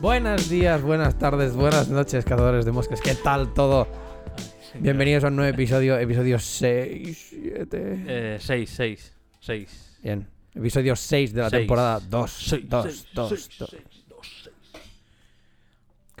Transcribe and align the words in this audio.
Buenos 0.00 0.48
días, 0.48 0.82
buenas 0.82 1.18
tardes, 1.18 1.54
buenas 1.54 1.88
noches, 1.88 2.24
cazadores 2.24 2.64
de 2.64 2.72
moscas. 2.72 3.00
¿Qué 3.00 3.14
tal 3.14 3.52
todo? 3.54 3.88
Bienvenidos 4.74 5.24
a 5.24 5.28
un 5.28 5.36
nuevo 5.36 5.52
episodio, 5.52 5.98
episodio 5.98 6.38
6, 6.38 7.26
7. 7.30 8.04
Eh, 8.06 8.38
6, 8.40 8.70
6, 8.70 9.12
6. 9.40 9.98
Bien, 10.02 10.28
episodio 10.54 10.94
6 10.94 11.32
de 11.32 11.40
la 11.42 11.50
Seis. 11.50 11.60
temporada 11.62 12.00
2. 12.00 12.56
2, 12.68 13.06
2, 13.14 13.38
2. 13.58 13.76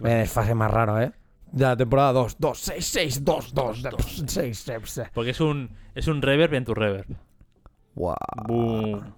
Vaya 0.00 0.16
desfase 0.16 0.54
más 0.54 0.70
raro, 0.70 1.00
¿eh? 1.00 1.12
La 1.54 1.76
temporada 1.76 2.12
2, 2.12 2.36
2, 2.38 2.58
6, 2.58 2.84
6, 2.86 3.24
2, 3.24 3.54
2, 3.54 3.82
6, 4.26 4.58
6. 4.58 5.00
Porque 5.14 5.30
es 5.30 5.40
un, 5.40 5.70
es 5.94 6.06
un 6.08 6.20
reverb 6.22 6.54
en 6.54 6.64
tu 6.64 6.74
reverb. 6.74 7.06
Wow. 7.94 8.14
Boom. 8.46 9.14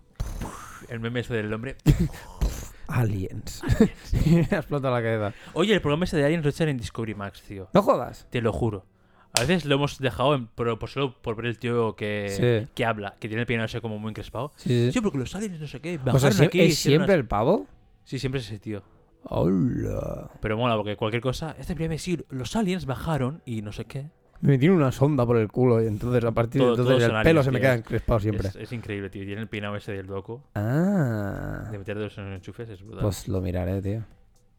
El 0.88 1.00
meme 1.00 1.20
ese 1.20 1.34
del 1.34 1.52
hombre. 1.52 1.76
Aliens. 2.88 3.62
Ha 4.50 4.56
explotado 4.56 4.94
la 4.94 5.02
cabeza. 5.02 5.34
Oye, 5.54 5.74
el 5.74 5.80
programa 5.80 6.04
ese 6.04 6.16
de 6.16 6.24
Aliens 6.24 6.44
lo 6.44 6.50
echan 6.50 6.68
en 6.68 6.78
Discovery 6.78 7.14
Max, 7.14 7.42
tío. 7.42 7.68
No 7.74 7.82
jodas. 7.82 8.26
Te 8.30 8.40
lo 8.40 8.52
juro. 8.52 8.86
A 9.34 9.40
veces 9.42 9.64
lo 9.66 9.74
hemos 9.74 9.98
dejado, 9.98 10.34
en, 10.34 10.46
pero 10.48 10.78
por 10.78 10.88
solo 10.88 11.20
por 11.20 11.36
ver 11.36 11.46
el 11.46 11.58
tío 11.58 11.94
que, 11.96 12.64
Sí. 12.64 12.70
que 12.74 12.84
habla, 12.86 13.16
que 13.20 13.28
tiene 13.28 13.42
el 13.42 13.46
peinado 13.46 13.66
ese 13.66 13.80
como 13.80 13.98
muy 13.98 14.08
encrespado. 14.10 14.52
Sí, 14.56 14.90
Sí, 14.92 15.00
porque 15.00 15.18
los 15.18 15.34
aliens 15.34 15.60
no 15.60 15.66
sé 15.66 15.80
qué. 15.80 15.96
O 15.96 15.98
Bajaron 16.04 16.20
sea, 16.20 16.30
sie- 16.44 16.46
aquí. 16.48 16.60
¿es 16.60 16.72
hicieron 16.72 17.00
siempre 17.00 17.14
unas- 17.14 17.20
el 17.22 17.28
pavo? 17.28 17.66
Sí, 18.04 18.18
siempre 18.18 18.40
es 18.40 18.46
ese 18.46 18.58
tío. 18.58 18.82
Hola. 19.24 20.30
Pero 20.40 20.56
mola, 20.56 20.76
porque 20.76 20.96
cualquier 20.96 21.22
cosa. 21.22 21.54
Este 21.58 21.74
primer 21.74 22.00
los 22.30 22.56
aliens 22.56 22.86
bajaron 22.86 23.42
y 23.44 23.62
no 23.62 23.72
sé 23.72 23.84
qué. 23.84 24.06
Me 24.40 24.56
tiene 24.56 24.76
una 24.76 24.92
sonda 24.92 25.26
por 25.26 25.36
el 25.36 25.48
culo 25.48 25.82
y 25.82 25.86
entonces 25.88 26.24
a 26.24 26.30
partir 26.30 26.60
Todo- 26.60 26.76
de 26.76 26.82
entonces 26.82 27.04
el 27.04 27.10
pelo 27.10 27.18
aliens, 27.40 27.44
se 27.44 27.50
me 27.50 27.60
queda 27.60 27.74
encrespado 27.74 28.20
siempre. 28.20 28.48
Es, 28.48 28.56
es 28.56 28.72
increíble, 28.72 29.10
tío. 29.10 29.24
Tiene 29.24 29.40
el 29.40 29.48
peinado 29.48 29.74
ese 29.76 29.92
del 29.92 30.06
loco. 30.06 30.44
Ah. 30.54 31.68
De 31.70 31.78
meter 31.78 31.98
dos 31.98 32.16
en 32.18 32.32
enchufes, 32.32 32.68
es 32.68 32.80
brutal. 32.82 33.02
Pues 33.02 33.26
lo 33.26 33.40
miraré, 33.40 33.82
tío. 33.82 34.04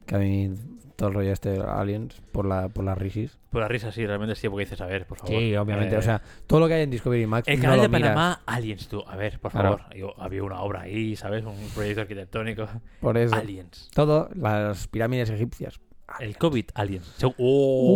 Que 0.09 0.15
a 0.15 0.17
mí 0.19 0.52
todo 0.95 1.09
el 1.09 1.15
rollo 1.15 1.31
este 1.31 1.61
Aliens 1.61 2.19
por 2.31 2.45
la 2.45 2.67
por 2.67 2.83
las 2.83 2.97
risis. 2.97 3.38
Por 3.52 3.61
la 3.61 3.67
risa, 3.67 3.91
sí, 3.91 4.05
realmente 4.05 4.35
sí, 4.35 4.49
porque 4.49 4.66
dices, 4.66 4.81
a 4.81 4.85
ver, 4.88 5.05
por 5.05 5.17
favor. 5.19 5.33
Sí, 5.39 5.55
obviamente. 5.55 5.93
Eh, 5.95 5.97
O 5.99 6.01
sea, 6.01 6.21
todo 6.47 6.59
lo 6.59 6.67
que 6.67 6.73
hay 6.73 6.81
en 6.83 6.89
Discovery 6.89 7.25
Max 7.27 7.47
El 7.47 7.57
no 7.57 7.61
canal 7.61 7.77
lo 7.77 7.83
de 7.83 7.88
miras. 7.89 8.01
Panamá, 8.09 8.41
Aliens, 8.47 8.88
tú. 8.88 9.03
A 9.07 9.16
ver, 9.16 9.39
por 9.39 9.51
Claro. 9.51 9.77
favor. 9.77 9.95
Yo- 9.95 10.13
había 10.21 10.43
una 10.43 10.61
obra 10.61 10.81
ahí, 10.81 11.16
¿sabes? 11.16 11.45
Un 11.45 11.55
proyecto 11.75 12.01
arquitectónico. 12.01 12.67
Por 12.99 13.17
eso. 13.17 13.35
Aliens. 13.35 13.89
Todo, 13.93 14.29
las 14.35 14.88
pirámides 14.88 15.29
egipcias. 15.29 15.79
El 16.19 16.38
COVID, 16.38 16.66
Aliens. 16.73 17.13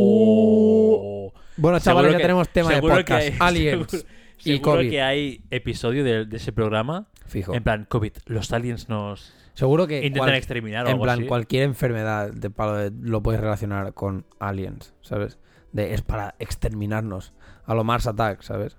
¡Oh! 0.03 1.33
Bueno, 1.57 1.79
Seguro 1.79 2.01
chavales, 2.01 2.11
ya 2.11 2.17
que- 2.17 2.21
tenemos 2.23 2.49
tema 2.49 2.69
de 2.69 2.75
seguro 2.75 2.95
podcast. 2.95 3.27
hay- 3.27 3.35
Aliens. 3.39 3.91
seguro- 3.91 4.07
y 4.39 4.43
seguro 4.57 4.71
COVID. 4.73 4.89
que 4.89 5.01
hay 5.01 5.41
episodio 5.51 6.03
de, 6.03 6.25
de 6.25 6.37
ese 6.37 6.51
programa. 6.51 7.07
Fijo. 7.25 7.53
En 7.53 7.63
plan, 7.63 7.85
COVID. 7.87 8.11
Los 8.25 8.51
aliens 8.51 8.89
nos 8.89 9.33
Seguro 9.53 9.85
que 9.87 9.97
intentan 9.97 10.19
cual- 10.29 10.35
exterminar 10.35 10.85
o 10.85 10.87
en 10.89 10.93
algo 10.93 11.03
plan 11.03 11.19
así. 11.19 11.27
cualquier 11.27 11.63
enfermedad 11.63 12.31
de 12.31 12.49
palo 12.49 12.75
de- 12.75 12.91
lo 12.91 13.21
puedes 13.21 13.39
relacionar 13.39 13.93
con 13.93 14.25
aliens, 14.39 14.93
¿sabes? 15.01 15.39
De 15.71 15.93
es 15.93 16.01
para 16.01 16.35
exterminarnos. 16.39 17.33
A 17.65 17.73
lo 17.75 17.83
Mars 17.83 18.07
Attack, 18.07 18.41
¿sabes? 18.41 18.77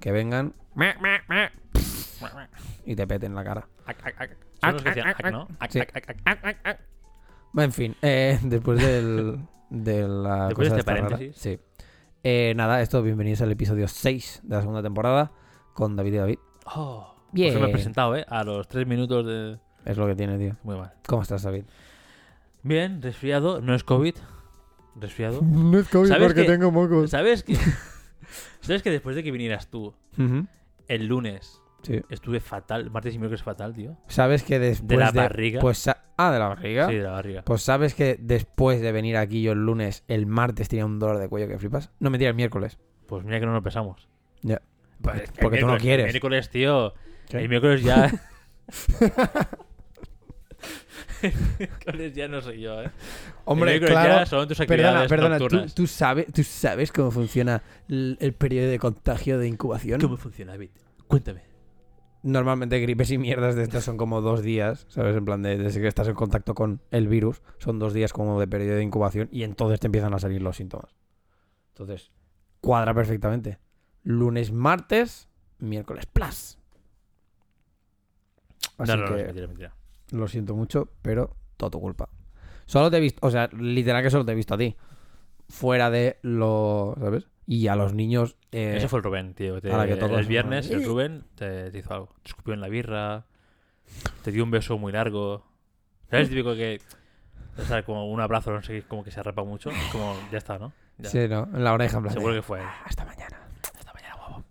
Que 0.00 0.12
vengan 0.12 0.52
y 2.84 2.94
te 2.96 3.06
peten 3.06 3.34
la 3.34 3.44
cara. 3.44 3.68
Ac, 3.86 3.98
ac, 4.06 4.20
ac. 4.20 4.36
Son 4.60 4.72
los 4.72 4.82
que 4.82 4.88
decían 4.90 5.08
ac, 5.08 5.30
¿no? 5.32 5.48
Ac, 5.58 5.70
Sí. 5.70 5.80
ac, 5.80 5.96
ac, 5.96 6.16
ac, 6.24 6.56
ac. 6.64 6.80
En 7.58 7.72
fin, 7.72 7.96
eh, 8.02 8.38
después 8.44 8.78
del, 8.80 9.40
de 9.70 10.06
la 10.08 10.46
Después 10.48 10.68
cosa 10.68 10.74
de 10.74 10.80
este 10.80 10.80
esta 10.80 10.92
rara, 10.94 11.08
paréntesis. 11.08 11.36
sí. 11.42 11.58
Eh, 12.22 12.54
nada, 12.56 12.80
esto, 12.82 13.02
bienvenidos 13.02 13.40
al 13.42 13.52
episodio 13.52 13.86
6 13.86 14.40
de 14.42 14.54
la 14.56 14.60
segunda 14.60 14.82
temporada 14.82 15.30
con 15.74 15.94
David 15.94 16.14
y 16.14 16.16
David. 16.16 16.38
Oh, 16.74 17.14
Bien. 17.32 17.52
Pues 17.52 17.62
me 17.62 17.68
he 17.68 17.72
presentado, 17.72 18.16
¿eh? 18.16 18.24
A 18.28 18.42
los 18.44 18.66
tres 18.66 18.86
minutos 18.86 19.24
de... 19.26 19.58
Es 19.86 19.96
lo 19.96 20.06
que 20.06 20.14
tiene, 20.14 20.36
tío. 20.38 20.56
Muy 20.64 20.76
mal. 20.76 20.92
¿Cómo 21.06 21.22
estás, 21.22 21.42
David? 21.42 21.64
Bien, 22.62 23.00
resfriado. 23.00 23.60
No 23.62 23.74
es 23.74 23.84
COVID. 23.84 24.14
Resfriado. 25.00 25.40
No 25.42 25.78
es 25.78 25.88
COVID 25.88 26.08
¿Sabes 26.08 26.26
porque 26.28 26.42
que- 26.42 26.48
tengo 26.52 26.70
mocos. 26.70 27.10
¿Sabes 27.10 27.42
que... 27.42 27.56
¿Sabes 28.60 28.82
que 28.82 28.90
después 28.90 29.14
de 29.16 29.22
que 29.22 29.30
vinieras 29.30 29.68
tú, 29.68 29.94
el 30.88 31.06
lunes, 31.06 31.62
Sí. 31.82 32.02
estuve 32.10 32.40
fatal, 32.40 32.90
martes 32.90 33.14
y 33.14 33.18
miércoles 33.18 33.44
fatal, 33.44 33.72
tío? 33.74 33.96
¿Sabes 34.08 34.42
que 34.42 34.58
después 34.58 34.88
De 34.88 34.96
la 34.96 35.12
de- 35.12 35.20
barriga. 35.20 35.60
Pues, 35.60 35.78
sa- 35.78 36.02
ah, 36.16 36.32
de 36.32 36.38
la 36.40 36.48
barriga. 36.48 36.88
Sí, 36.88 36.94
de 36.96 37.02
la 37.04 37.12
barriga. 37.12 37.42
Pues 37.42 37.62
sabes 37.62 37.94
que 37.94 38.16
después 38.20 38.80
de 38.80 38.90
venir 38.90 39.16
aquí 39.16 39.40
yo 39.42 39.52
el 39.52 39.64
lunes, 39.64 40.02
el 40.08 40.26
martes 40.26 40.68
tenía 40.68 40.84
un 40.84 40.98
dolor 40.98 41.18
de 41.18 41.28
cuello 41.28 41.46
que 41.46 41.58
flipas. 41.60 41.90
No 42.00 42.10
mentira, 42.10 42.30
el 42.30 42.34
miércoles. 42.36 42.76
Pues 43.06 43.24
mira 43.24 43.38
que 43.38 43.46
no 43.46 43.52
nos 43.52 43.62
pesamos. 43.62 44.08
Ya. 44.42 44.60
Pues, 45.00 45.20
Porque- 45.20 45.40
porque 45.42 45.58
tú 45.60 45.66
no 45.68 45.74
el 45.74 45.80
quieres. 45.80 46.06
El 46.06 46.12
miércoles, 46.12 46.50
tío. 46.50 46.92
¿Qué? 47.28 47.38
El 47.38 47.48
miércoles 47.48 47.84
ya... 47.84 48.10
ya 52.14 52.28
no 52.28 52.40
soy 52.40 52.60
yo, 52.60 52.82
¿eh? 52.82 52.90
Hombre, 53.44 53.80
claro. 53.80 54.20
ya 54.20 54.26
son 54.26 54.48
tus 54.48 54.58
Perdona, 54.58 55.00
actividades 55.00 55.38
perdona, 55.38 55.68
¿tú, 55.74 55.86
sabes, 55.86 56.26
¿tú 56.32 56.42
sabes 56.42 56.92
cómo 56.92 57.10
funciona 57.10 57.62
el, 57.88 58.16
el 58.20 58.32
periodo 58.32 58.68
de 58.70 58.78
contagio 58.78 59.38
de 59.38 59.48
incubación? 59.48 60.00
¿Cómo 60.00 60.16
funciona, 60.16 60.52
David? 60.52 60.70
Cuéntame. 61.06 61.42
Normalmente 62.22 62.80
gripes 62.80 63.10
y 63.12 63.18
mierdas 63.18 63.54
de 63.54 63.62
estas 63.62 63.84
son 63.84 63.96
como 63.96 64.20
dos 64.20 64.42
días, 64.42 64.86
¿sabes? 64.88 65.16
En 65.16 65.24
plan, 65.24 65.42
de, 65.42 65.58
desde 65.58 65.80
que 65.80 65.86
estás 65.86 66.08
en 66.08 66.14
contacto 66.14 66.54
con 66.54 66.80
el 66.90 67.06
virus, 67.06 67.40
son 67.58 67.78
dos 67.78 67.92
días 67.94 68.12
como 68.12 68.40
de 68.40 68.48
periodo 68.48 68.76
de 68.76 68.82
incubación 68.82 69.28
y 69.30 69.44
entonces 69.44 69.78
te 69.78 69.86
empiezan 69.86 70.12
a 70.12 70.18
salir 70.18 70.42
los 70.42 70.56
síntomas. 70.56 70.96
Entonces, 71.68 72.10
cuadra 72.60 72.94
perfectamente. 72.94 73.58
Lunes, 74.02 74.50
martes, 74.50 75.28
miércoles, 75.58 76.06
plus. 76.06 76.58
Así 78.78 78.92
no, 78.92 78.96
no, 78.96 79.02
no, 79.02 79.14
que 79.14 79.20
es 79.20 79.26
mentira, 79.26 79.46
mentira. 79.46 79.74
Lo 80.10 80.28
siento 80.28 80.54
mucho, 80.54 80.88
pero 81.02 81.36
todo 81.56 81.70
tu 81.70 81.80
culpa. 81.80 82.08
Solo 82.66 82.90
te 82.90 82.96
he 82.96 83.00
visto, 83.00 83.24
o 83.26 83.30
sea, 83.30 83.48
literal 83.52 84.02
que 84.02 84.10
solo 84.10 84.24
te 84.24 84.32
he 84.32 84.34
visto 84.34 84.54
a 84.54 84.58
ti. 84.58 84.76
Fuera 85.48 85.90
de 85.90 86.18
lo, 86.22 86.94
¿sabes? 86.98 87.28
Y 87.46 87.68
a 87.68 87.76
los 87.76 87.94
niños... 87.94 88.36
eh, 88.50 88.74
Ese 88.76 88.88
fue 88.88 88.98
el 88.98 89.04
Rubén, 89.04 89.34
tío. 89.34 89.60
Te- 89.60 89.68
que 89.68 89.96
todos- 89.96 90.18
el 90.18 90.26
viernes 90.26 90.68
el 90.70 90.84
Rubén 90.84 91.24
te, 91.36 91.70
te 91.70 91.78
hizo 91.78 91.94
algo. 91.94 92.08
Te 92.22 92.30
escupió 92.30 92.54
en 92.54 92.60
la 92.60 92.68
birra, 92.68 93.26
te 94.24 94.32
dio 94.32 94.42
un 94.42 94.50
beso 94.50 94.76
muy 94.78 94.92
largo. 94.92 95.44
¿Sabes? 96.10 96.28
Típico 96.30 96.54
que... 96.54 96.80
O 97.58 97.62
sea, 97.62 97.84
como 97.84 98.10
un 98.10 98.20
abrazo, 98.20 98.50
no 98.52 98.60
sé, 98.62 98.72
qué, 98.74 98.82
como 98.82 99.04
que 99.04 99.10
se 99.12 99.20
arrapa 99.20 99.44
mucho. 99.44 99.70
Como, 99.92 100.14
ya 100.32 100.38
está, 100.38 100.58
¿no? 100.58 100.72
Ya. 100.98 101.08
Sí, 101.08 101.26
¿no? 101.28 101.44
En 101.54 101.62
la 101.64 101.72
oreja, 101.72 101.98
en 101.98 102.02
plan 102.02 102.14
Seguro 102.14 102.34
que 102.34 102.42
fue. 102.42 102.60
"Ah, 102.60 102.82
Hasta 102.84 103.04
mañana. 103.04 103.40
Hasta 103.78 103.92
mañana, 103.94 104.16
guapo. 104.16 104.44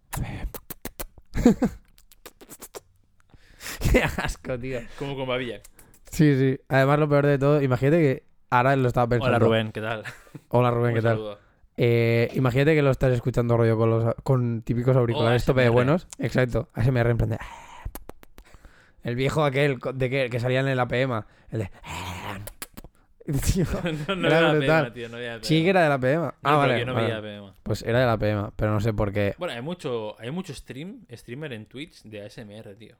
Qué 3.99 4.03
asco, 4.21 4.59
tío. 4.59 4.79
Como 4.99 5.15
con 5.15 5.27
babilla. 5.27 5.61
Sí, 6.11 6.35
sí. 6.37 6.59
Además, 6.69 6.99
lo 6.99 7.09
peor 7.09 7.25
de 7.25 7.37
todo, 7.37 7.61
imagínate 7.61 7.97
que 7.99 8.23
ahora 8.49 8.75
lo 8.75 8.87
estaba 8.87 9.07
pensando. 9.07 9.35
Hola, 9.37 9.45
Rubén, 9.45 9.71
¿qué 9.71 9.81
tal? 9.81 10.03
Hola, 10.49 10.71
Rubén, 10.71 10.95
¿qué 10.95 11.01
tal? 11.01 11.37
Eh, 11.77 12.29
imagínate 12.35 12.73
que 12.75 12.81
lo 12.81 12.91
estás 12.91 13.11
escuchando 13.13 13.57
rollo 13.57 13.77
con 13.77 13.89
los 13.89 14.15
con 14.23 14.61
típicos 14.61 14.95
auriculares 14.95 15.43
Oh, 15.43 15.47
tope 15.47 15.61
de 15.63 15.69
buenos. 15.69 16.07
Exacto. 16.19 16.69
ASMR 16.73 17.09
en 17.09 17.17
plan 17.17 17.29
de... 17.31 17.37
El 19.03 19.15
viejo 19.15 19.43
aquel 19.43 19.77
de 19.93 20.09
que, 20.09 20.29
que 20.29 20.39
salían 20.39 20.67
en 20.67 20.77
la 20.77 20.87
PM. 20.87 21.21
El 21.51 21.59
de... 21.59 21.69
Tío, 23.53 23.65
no, 24.07 24.15
no 24.15 24.27
Era 24.27 24.37
era 24.39 24.53
la. 24.53 24.59
PM, 24.59 24.91
tío, 24.91 25.09
no 25.09 25.17
era 25.17 25.37
la 25.37 25.43
sí 25.43 25.63
que 25.63 25.69
era 25.71 25.81
de 25.83 25.89
la 25.89 25.99
PM. 25.99 26.21
No, 26.25 26.27
Ah, 26.27 26.33
pero 26.43 26.57
vale. 26.57 26.79
yo 26.79 26.85
no 26.85 26.93
vale. 26.93 27.07
veía 27.07 27.21
PM. 27.21 27.51
Pues 27.63 27.81
era 27.81 27.99
de 28.01 28.05
la 28.05 28.17
PM, 28.19 28.49
pero 28.55 28.71
no 28.71 28.79
sé 28.79 28.93
por 28.93 29.11
qué. 29.11 29.33
Bueno, 29.39 29.53
hay 29.55 29.61
mucho, 29.63 30.15
hay 30.19 30.29
mucho 30.29 30.53
stream, 30.53 31.05
streamer 31.11 31.53
en 31.53 31.65
Twitch 31.65 32.03
de 32.03 32.23
ASMR, 32.23 32.75
tío. 32.77 32.95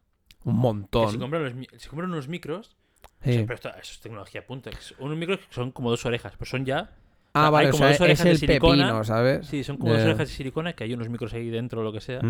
Un 0.45 0.53
Que 0.53 0.57
se 0.57 0.61
montón. 0.61 1.19
compran, 1.19 1.44
los, 1.44 1.53
mi- 1.56 1.67
se 1.78 1.89
compran 1.89 2.11
unos 2.11 2.28
micros 2.29 2.75
Sí. 3.23 3.31
Pero 3.47 3.53
esto, 3.56 3.69
eso 3.69 3.79
es 3.94 4.00
tecnología 4.01 4.41
a 4.41 4.45
punto. 4.45 4.69
Es 4.69 4.94
unos 5.00 5.17
micros 5.17 5.39
que 5.39 5.45
son 5.53 5.72
como 5.72 5.89
dos 5.89 6.06
orejas, 6.06 6.33
pero 6.38 6.45
son 6.50 6.63
ya. 6.66 6.91
Ah, 7.33 7.47
hay 7.47 7.51
vale, 7.51 7.67
o 7.69 7.72
como 7.72 7.79
sea, 7.79 7.88
dos 7.88 7.95
es 7.95 8.01
orejas 8.01 8.23
de 8.25 8.31
el 8.31 8.38
silicona. 8.38 8.84
pepino, 8.85 9.03
¿sabes? 9.03 9.47
Sí, 9.47 9.63
son 9.63 9.78
como 9.78 9.94
dos 9.94 10.03
orejas 10.03 10.29
de 10.29 10.34
silicona 10.35 10.73
que 10.73 10.84
hay 10.84 10.94
unos 10.94 11.09
micros 11.09 11.34
ahí 11.34 11.50
dentro 11.50 11.81
o 11.81 11.84
lo 11.84 11.91
que 11.91 12.01
sea. 12.01 12.22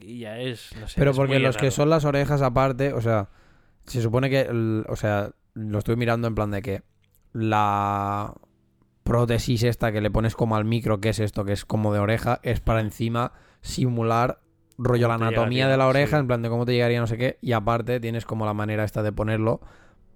Y 0.00 0.18
ya 0.20 0.38
es. 0.38 0.70
No 0.80 0.86
sé, 0.88 0.94
Pero 0.98 1.10
es 1.10 1.16
porque 1.16 1.38
los 1.40 1.56
que 1.56 1.70
son 1.72 1.90
las 1.90 2.04
orejas 2.04 2.42
aparte, 2.42 2.92
o 2.92 3.00
sea, 3.00 3.28
se 3.86 4.00
supone 4.02 4.30
que, 4.30 4.84
o 4.88 4.96
sea, 4.96 5.30
lo 5.54 5.78
estoy 5.78 5.96
mirando 5.96 6.28
en 6.28 6.34
plan 6.36 6.50
de 6.52 6.62
que 6.62 6.82
la 7.32 8.32
prótesis 9.02 9.62
esta 9.64 9.92
que 9.92 10.00
le 10.00 10.10
pones 10.10 10.34
como 10.34 10.56
al 10.56 10.64
micro, 10.64 11.00
que 11.00 11.10
es 11.10 11.18
esto, 11.18 11.44
que 11.44 11.52
es 11.52 11.64
como 11.64 11.92
de 11.92 11.98
oreja, 11.98 12.40
es 12.42 12.60
para 12.60 12.80
encima 12.80 13.32
simular 13.60 14.40
rollo 14.78 15.08
la 15.08 15.14
anatomía 15.14 15.68
de 15.68 15.76
la 15.76 15.86
oreja, 15.86 16.16
sí. 16.16 16.20
en 16.20 16.26
plan 16.26 16.42
de 16.42 16.48
cómo 16.48 16.64
te 16.66 16.72
llegaría 16.72 17.00
no 17.00 17.06
sé 17.06 17.16
qué, 17.16 17.38
y 17.40 17.52
aparte 17.52 18.00
tienes 18.00 18.24
como 18.24 18.44
la 18.46 18.54
manera 18.54 18.84
esta 18.84 19.02
de 19.02 19.12
ponerlo 19.12 19.60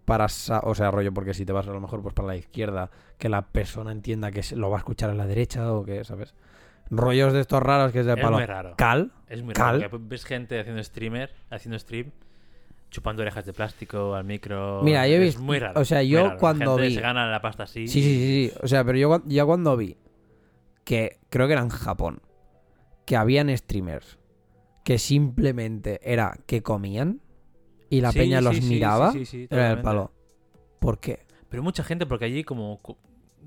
para, 0.04 0.24
o 0.24 0.74
sea, 0.74 0.90
rollo, 0.90 1.12
porque 1.12 1.34
si 1.34 1.44
te 1.44 1.52
vas 1.52 1.68
a 1.68 1.70
lo 1.72 1.80
mejor 1.80 2.02
pues 2.02 2.14
para 2.14 2.28
la 2.28 2.36
izquierda, 2.36 2.90
que 3.18 3.28
la 3.28 3.42
persona 3.42 3.92
entienda 3.92 4.30
que 4.30 4.42
lo 4.56 4.70
va 4.70 4.76
a 4.76 4.80
escuchar 4.80 5.10
a 5.10 5.14
la 5.14 5.26
derecha 5.26 5.72
o 5.72 5.84
que, 5.84 6.02
¿sabes? 6.04 6.34
Rollos 6.90 7.34
de 7.34 7.40
estos 7.40 7.62
raros 7.62 7.92
que 7.92 8.00
es 8.00 8.06
de 8.06 8.14
Es 8.14 8.20
palo. 8.20 8.36
muy 8.38 8.46
raro. 8.46 8.74
Cal, 8.78 9.12
Es 9.28 9.42
muy 9.42 9.52
Cal. 9.52 9.82
raro. 9.82 9.98
Ves 10.00 10.24
gente 10.24 10.58
haciendo 10.58 10.82
streamer, 10.82 11.30
haciendo 11.50 11.78
stream, 11.78 12.10
chupando 12.90 13.20
orejas 13.20 13.44
de 13.44 13.52
plástico 13.52 14.14
al 14.14 14.24
micro. 14.24 14.80
Mira, 14.82 15.06
yo 15.06 15.14
he 15.14 15.18
es 15.18 15.22
visto- 15.24 15.42
muy 15.42 15.58
raro. 15.58 15.78
o 15.78 15.84
sea, 15.84 16.02
yo 16.02 16.24
raro. 16.28 16.38
cuando 16.38 16.76
Gente 16.76 16.88
vi- 16.88 16.94
Se 16.94 17.00
gana 17.02 17.30
la 17.30 17.42
pasta 17.42 17.64
así. 17.64 17.86
Sí, 17.86 18.00
sí, 18.02 18.14
sí, 18.14 18.50
sí. 18.50 18.58
O 18.62 18.66
sea, 18.66 18.82
pero 18.84 18.96
yo, 18.96 19.22
ya 19.26 19.44
cuando 19.44 19.76
vi 19.76 19.98
que 20.84 21.18
creo 21.28 21.46
que 21.46 21.52
era 21.52 21.62
en 21.62 21.68
Japón, 21.68 22.22
que 23.04 23.16
habían 23.16 23.54
streamers 23.54 24.18
que 24.88 24.98
simplemente 24.98 26.00
era 26.02 26.38
que 26.46 26.62
comían 26.62 27.20
y 27.90 28.00
la 28.00 28.10
Sí, 28.10 28.20
peña 28.20 28.40
los 28.40 28.56
sí, 28.56 28.62
miraba, 28.62 29.12
sí, 29.12 29.46
era 29.50 29.72
el 29.72 29.82
palo. 29.82 30.12
¿Por 30.78 30.98
qué? 30.98 31.26
Pero 31.50 31.62
mucha 31.62 31.84
gente, 31.84 32.06
porque 32.06 32.24
allí 32.24 32.42
como, 32.42 32.80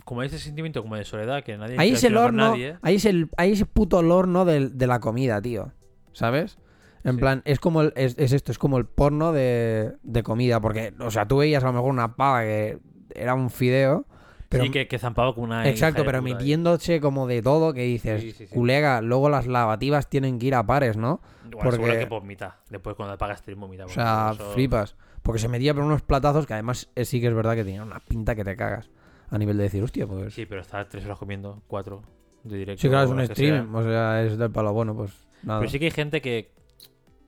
como 0.06 0.22
ese 0.22 0.38
sentimiento 0.38 0.84
como 0.84 0.98
de 0.98 1.04
soledad 1.04 1.44
que 1.44 1.58
nadie 1.58 1.78
Ahí 1.80 1.94
es 1.94 2.04
el 2.04 2.16
horno, 2.16 2.50
nadie. 2.52 2.78
ahí 2.84 2.98
es 2.98 3.06
el, 3.06 3.28
ahí 3.38 3.54
es 3.54 3.62
el 3.62 3.66
puto 3.66 3.98
horno 3.98 4.46
de, 4.46 4.70
la 4.86 5.00
comida, 5.00 5.42
tío. 5.42 5.72
¿Sabes? 6.14 6.60
En 7.04 7.14
Sí. 7.16 7.18
plan, 7.22 7.42
es 7.46 7.60
como 7.60 7.82
el- 7.82 7.94
es, 7.96 8.16
es 8.20 8.34
esto, 8.34 8.52
es 8.52 8.60
como 8.60 8.78
el 8.78 8.86
porno 8.86 9.32
de, 9.32 9.94
de 10.04 10.22
comida. 10.22 10.62
Porque, 10.62 10.94
o 11.00 11.10
sea, 11.10 11.28
tú 11.28 11.38
veías 11.38 11.64
a 11.64 11.68
lo 11.70 11.74
mejor 11.74 11.90
una 11.90 12.16
pava 12.18 12.42
que 12.44 12.78
era 13.16 13.34
un 13.34 13.50
fideo. 13.50 14.06
Pero, 14.52 14.66
sí, 14.66 14.70
que, 14.70 14.88
que 14.88 15.00
zampaba 15.00 15.34
con 15.34 15.46
una. 15.46 15.68
exacto, 15.68 16.04
pero 16.06 16.18
ahí. 16.18 16.24
metiéndose 16.26 17.00
como 17.00 17.26
de 17.26 17.42
todo 17.42 17.74
que 17.74 17.84
dices, 17.84 18.22
Sí, 18.22 18.32
sí, 18.34 18.46
sí. 18.48 18.54
culega, 18.54 19.02
luego 19.02 19.30
las 19.30 19.48
lavativas 19.48 20.10
tienen 20.10 20.38
que 20.40 20.48
ir 20.48 20.56
a 20.56 20.64
pares, 20.66 20.98
¿no? 20.98 21.22
Bueno, 21.50 21.72
porque- 21.78 22.00
que 22.00 22.08
por 22.08 22.24
mitad. 22.24 22.56
Después 22.70 22.96
cuando 22.96 23.14
apagas 23.14 23.40
stream 23.40 23.68
mitad. 23.70 23.86
O 23.86 23.90
sea, 23.90 24.34
flipas. 24.54 24.96
Porque 25.24 25.40
se 25.40 25.48
metía 25.48 25.74
por 25.74 25.84
unos 25.84 26.02
platazos 26.02 26.46
que 26.46 26.54
además 26.54 26.90
eh, 26.96 27.06
sí 27.06 27.22
que 27.22 27.28
es 27.28 27.34
verdad 27.34 27.56
que 27.56 27.64
tenían 27.64 27.84
una 27.88 28.00
pinta 28.02 28.36
que 28.36 28.44
te 28.44 28.56
cagas. 28.58 28.90
A 29.30 29.38
nivel 29.38 29.56
de 29.56 29.64
decir, 29.64 29.82
hostia, 29.82 30.06
pues. 30.06 30.34
Sí, 30.34 30.46
pero 30.46 30.60
está 30.62 30.88
tres 30.90 31.06
horas 31.06 31.18
comiendo, 31.18 31.62
cuatro 31.68 32.02
de 32.44 32.58
directo. 32.58 32.82
Sí, 32.82 32.90
claro, 32.90 33.06
es 33.06 33.12
un 33.12 33.26
stream. 33.34 33.72
sea. 33.72 33.80
O 33.80 33.84
sea, 33.84 34.24
es 34.24 34.38
del 34.38 34.52
palo 34.52 34.74
bueno, 34.74 34.94
pues 34.96 35.14
nada. 35.44 35.60
Pero 35.62 35.72
sí 35.72 35.80
que 35.80 35.86
hay 35.86 35.92
gente 35.92 36.20
que, 36.22 36.52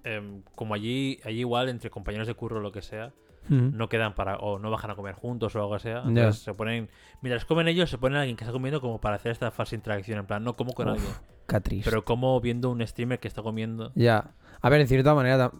em, 0.03 0.41
como 0.55 0.73
allí, 0.73 1.19
allí 1.23 1.39
igual, 1.39 1.69
entre 1.69 1.89
compañeros 1.89 2.27
de 2.27 2.33
curro 2.33 2.57
o 2.57 2.61
lo 2.61 2.71
que 2.73 2.81
sea, 2.81 3.13
No 3.49 3.89
quedan 3.89 4.13
para, 4.15 4.37
o 4.37 4.57
no 4.59 4.71
bajan 4.71 4.91
a 4.91 4.95
comer 4.95 5.15
juntos 5.15 5.55
o 5.55 5.59
algo 5.59 5.77
sea. 5.79 6.03
Ya. 6.03 6.09
Entonces 6.09 6.43
se 6.43 6.53
ponen, 6.53 6.89
mientras 7.21 7.45
comen 7.45 7.67
ellos, 7.67 7.89
se 7.89 7.97
ponen 7.97 8.17
a 8.17 8.21
alguien 8.21 8.37
que 8.37 8.43
está 8.43 8.53
comiendo 8.53 8.79
como 8.81 9.01
para 9.01 9.15
hacer 9.17 9.31
esta 9.31 9.51
falsa 9.51 9.75
interacción. 9.75 10.19
En 10.19 10.25
plan, 10.25 10.43
no 10.43 10.55
como 10.55 10.73
con 10.73 10.87
Uf, 10.89 10.93
alguien, 10.95 11.61
triste. 11.63 11.89
pero 11.89 12.05
como 12.05 12.39
viendo 12.39 12.69
un 12.71 12.85
streamer 12.85 13.19
que 13.19 13.27
está 13.27 13.41
comiendo. 13.41 13.91
Ya. 13.95 14.31
A 14.61 14.69
ver, 14.69 14.81
en 14.81 14.87
cierta 14.87 15.13
manera. 15.13 15.51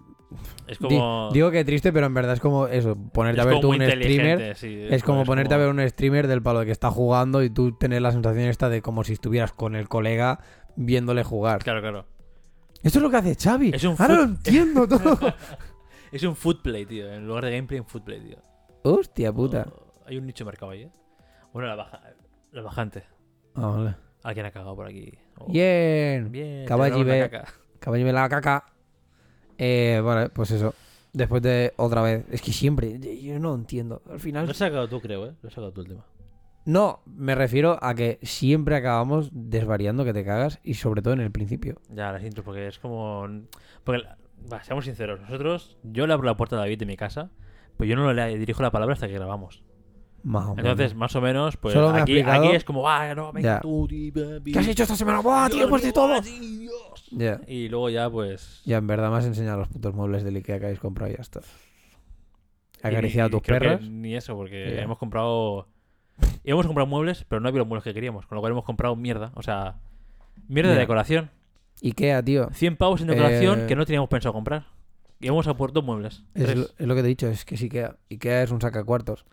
Es 0.68 0.80
como. 0.80 1.30
digo 1.32 1.52
que 1.52 1.64
triste, 1.64 1.94
pero 1.94 2.08
en 2.08 2.14
verdad 2.14 2.34
es 2.34 2.40
como 2.40 2.68
eso. 2.68 2.96
Ponerte 2.96 3.42
es 3.42 3.46
a 3.46 3.50
ver 3.50 3.60
tú 3.60 3.70
un 3.70 3.82
streamer. 3.82 4.56
sí, 4.56 4.88
Es 4.90 5.04
como 5.04 5.26
ponerte 5.26 5.54
a 5.54 5.58
ver 5.58 5.70
un 5.70 5.88
streamer 5.88 6.28
del 6.28 6.42
palo 6.42 6.60
de 6.62 6.66
que 6.66 6.72
está 6.72 6.90
jugando 6.90 7.44
y 7.44 7.50
tú 7.50 7.74
tener 7.74 8.02
la 8.02 8.12
sensación 8.12 8.46
esta 8.48 8.70
de 8.70 8.82
como 8.82 9.04
si 9.04 9.14
estuvieras 9.14 9.52
con 9.54 9.76
el 9.76 9.88
colega 9.90 10.40
viéndole 10.76 11.24
jugar. 11.24 11.62
Claro, 11.64 11.82
claro. 11.82 12.06
Esto 12.82 13.00
es 13.00 13.04
lo 13.04 13.10
que 13.10 13.18
hace 13.18 13.36
Xavi. 13.36 13.72
Es 13.74 13.84
un 13.84 13.96
Ahora 14.00 14.16
lo 14.16 14.24
entiendo 14.24 14.88
todo. 14.88 15.18
Es 16.14 16.22
un 16.22 16.36
footplay, 16.36 16.86
tío. 16.86 17.12
En 17.12 17.26
lugar 17.26 17.46
de 17.46 17.52
gameplay, 17.56 17.80
un 17.80 17.88
footplay, 17.88 18.20
tío. 18.20 18.38
Hostia 18.84 19.34
puta. 19.34 19.66
Oh, 19.68 20.04
hay 20.06 20.20
un 20.20 20.28
nicho 20.28 20.44
de 20.44 20.52
mercado 20.52 20.72
ahí, 20.72 20.84
¿eh? 20.84 20.92
Bueno, 21.52 21.68
la, 21.68 21.76
baja, 21.76 22.02
la 22.52 22.62
bajante. 22.62 23.04
Ah, 23.56 23.68
vale. 23.68 23.96
Alguien 24.22 24.46
ha 24.46 24.52
cagado 24.52 24.76
por 24.76 24.86
aquí. 24.86 25.12
Oh, 25.40 25.52
Bien. 25.52 26.32
Bien. 26.32 26.68
Caballi 26.68 27.04
caca. 27.04 27.46
Caballo 27.80 28.06
de 28.06 28.14
la 28.14 28.30
caca. 28.30 28.64
Eh, 29.58 30.02
vale, 30.04 30.30
pues 30.30 30.52
eso. 30.52 30.76
Después 31.14 31.42
de 31.42 31.74
otra 31.78 32.04
vez. 32.04 32.26
Es 32.30 32.44
que 32.44 32.52
siempre. 32.54 33.00
Yo 33.20 33.40
no 33.40 33.56
entiendo. 33.56 34.04
Al 34.08 34.20
final. 34.20 34.46
Lo 34.46 34.52
has 34.52 34.58
sacado 34.58 34.88
tú, 34.88 35.02
creo, 35.02 35.26
¿eh? 35.26 35.34
Lo 35.42 35.48
has 35.48 35.54
sacado 35.56 35.74
tú 35.74 35.82
el 35.82 35.88
tema. 35.88 36.06
No, 36.66 37.02
me 37.08 37.34
refiero 37.34 37.80
a 37.82 37.96
que 37.96 38.20
siempre 38.22 38.76
acabamos 38.76 39.32
desvariando 39.34 40.06
que 40.06 40.14
te 40.14 40.24
cagas 40.24 40.60
y 40.64 40.76
sobre 40.76 41.02
todo 41.02 41.16
en 41.16 41.22
el 41.22 41.32
principio. 41.32 41.82
Ya, 41.90 42.12
las 42.12 42.24
intros, 42.24 42.46
porque 42.46 42.68
es 42.68 42.78
como... 42.78 43.28
Porque, 43.84 44.04
va, 44.52 44.64
seamos 44.64 44.86
sinceros. 44.86 45.20
Nosotros, 45.22 45.78
yo 45.84 46.08
le 46.08 46.14
abro 46.14 46.26
la 46.26 46.38
puerta 46.38 46.56
a 46.56 46.60
David 46.60 46.80
de 46.80 46.86
mi 46.86 46.96
casa, 46.98 47.30
pero 47.78 47.90
yo 47.90 47.96
no 47.96 48.12
le 48.14 48.38
dirijo 48.38 48.62
la 48.62 48.72
palabra 48.72 48.94
hasta 48.94 49.08
que 49.08 49.14
grabamos. 49.14 49.64
Más 50.24 50.46
o 50.46 50.56
menos. 50.56 50.72
Entonces, 50.72 50.96
más 50.96 51.14
o 51.18 51.22
menos, 51.22 51.58
pues 51.58 51.74
Solo 51.74 51.92
me 51.92 52.00
ha 52.00 52.04
aquí, 52.04 52.14
explicado- 52.18 52.46
aquí 52.46 52.56
es 52.56 52.64
como, 52.64 52.88
ah, 52.88 53.14
no, 53.14 53.34
venga 53.34 53.56
Ya. 53.56 53.60
tú, 53.60 53.88
tío, 53.90 54.14
baby". 54.14 54.54
¿Qué 54.54 54.60
has 54.60 54.68
hecho 54.70 54.84
esta 54.84 54.96
semana? 54.96 55.20
¡Buah, 55.20 55.50
tío, 55.50 55.68
pues 55.68 55.84
de 55.84 55.92
todo! 55.92 56.22
Dios. 56.22 57.08
Ya. 57.12 57.42
Y 57.46 57.68
luego 57.68 57.90
ya, 57.90 58.10
pues... 58.10 58.62
Ya, 58.66 58.78
en 58.78 58.88
verdad 58.88 59.12
me 59.12 59.18
has 59.18 59.26
enseñado 59.26 59.58
los 59.60 59.68
putos 59.68 59.94
muebles 59.94 60.24
del 60.24 60.38
Ikea 60.38 60.60
que 60.60 60.66
habéis 60.66 60.80
comprado 60.80 61.12
y 61.12 61.16
ya 61.16 61.22
está. 61.22 61.42
Acariciado 62.82 63.28
a 63.28 63.32
tus 63.32 63.42
perras. 63.42 63.82
Ni 63.82 64.16
eso, 64.16 64.36
porque 64.36 64.80
hemos 64.82 64.98
comprado... 64.98 65.68
Y 66.44 66.52
hemos 66.52 66.66
comprado 66.68 66.88
muebles, 66.88 67.26
pero 67.28 67.40
no 67.42 67.48
había 67.50 67.60
los 67.60 67.68
muebles 67.68 67.84
que 67.84 67.94
queríamos. 67.94 68.26
Con 68.26 68.36
lo 68.36 68.42
cual 68.42 68.52
hemos 68.52 68.66
comprado 68.66 68.96
mierda. 68.96 69.32
O 69.36 69.42
sea, 69.42 69.76
mierda 70.48 70.72
de 70.72 70.78
decoración. 70.78 71.32
Ikea, 71.84 72.24
tío. 72.24 72.50
100 72.52 72.78
pavos 72.78 73.02
en 73.02 73.08
decoración 73.08 73.62
Eh, 73.62 73.66
que 73.68 73.76
no 73.76 73.86
teníamos 73.86 74.10
pensado 74.10 74.34
comprar. 74.34 74.68
Y 75.20 75.28
hemos 75.28 75.48
aportado 75.48 75.82
muebles. 75.82 76.24
Es 76.34 76.46
Tres. 76.46 76.58
lo, 76.58 76.64
es 76.78 76.88
lo 76.88 76.96
que 76.96 77.02
te 77.02 77.08
he 77.08 77.10
dicho, 77.10 77.28
es 77.28 77.46
que 77.46 77.56
es 77.56 77.62
Ikea. 77.62 77.98
Ikea 78.12 78.44
es 78.44 78.52
un 78.52 78.62
sacacuartos. 78.62 79.26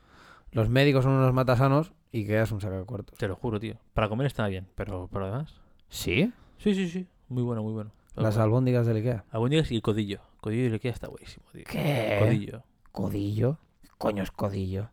Los 0.52 0.69
médicos 0.69 1.05
son 1.05 1.12
unos 1.12 1.32
matasanos, 1.32 1.93
Ikea 2.12 2.43
es 2.43 2.52
un 2.52 2.61
sacacuartos. 2.61 3.19
Te 3.19 3.29
lo 3.29 3.37
juro, 3.37 3.58
tío. 3.61 3.76
Para 3.94 4.08
comer 4.08 4.26
está 4.26 4.47
bien, 4.49 4.67
pero 4.75 5.08
pero 5.12 5.26
además. 5.26 5.55
¿Sí? 5.88 6.32
Sí, 6.58 6.75
sí, 6.75 6.88
sí. 6.88 7.06
Muy 7.29 7.43
bueno, 7.43 7.62
muy 7.62 7.73
bueno. 7.73 7.93
Las 8.17 8.35
bueno. 8.35 8.43
albóndigas 8.44 8.87
del 8.87 8.97
Ikea. 8.99 9.25
Albóndigas 9.31 9.70
y 9.70 9.76
el 9.76 9.82
codillo. 9.82 10.20
Codillo 10.41 10.62
y 10.64 10.67
el 10.67 10.75
Ikea 10.75 10.91
está 10.93 11.08
buenísimo, 11.08 11.47
tío. 11.52 11.64
¿Qué? 11.69 12.17
Codillo. 12.20 12.62
¿Codillo? 12.93 13.58
Coño 13.99 14.23
es 14.23 14.31
codillo. 14.31 14.91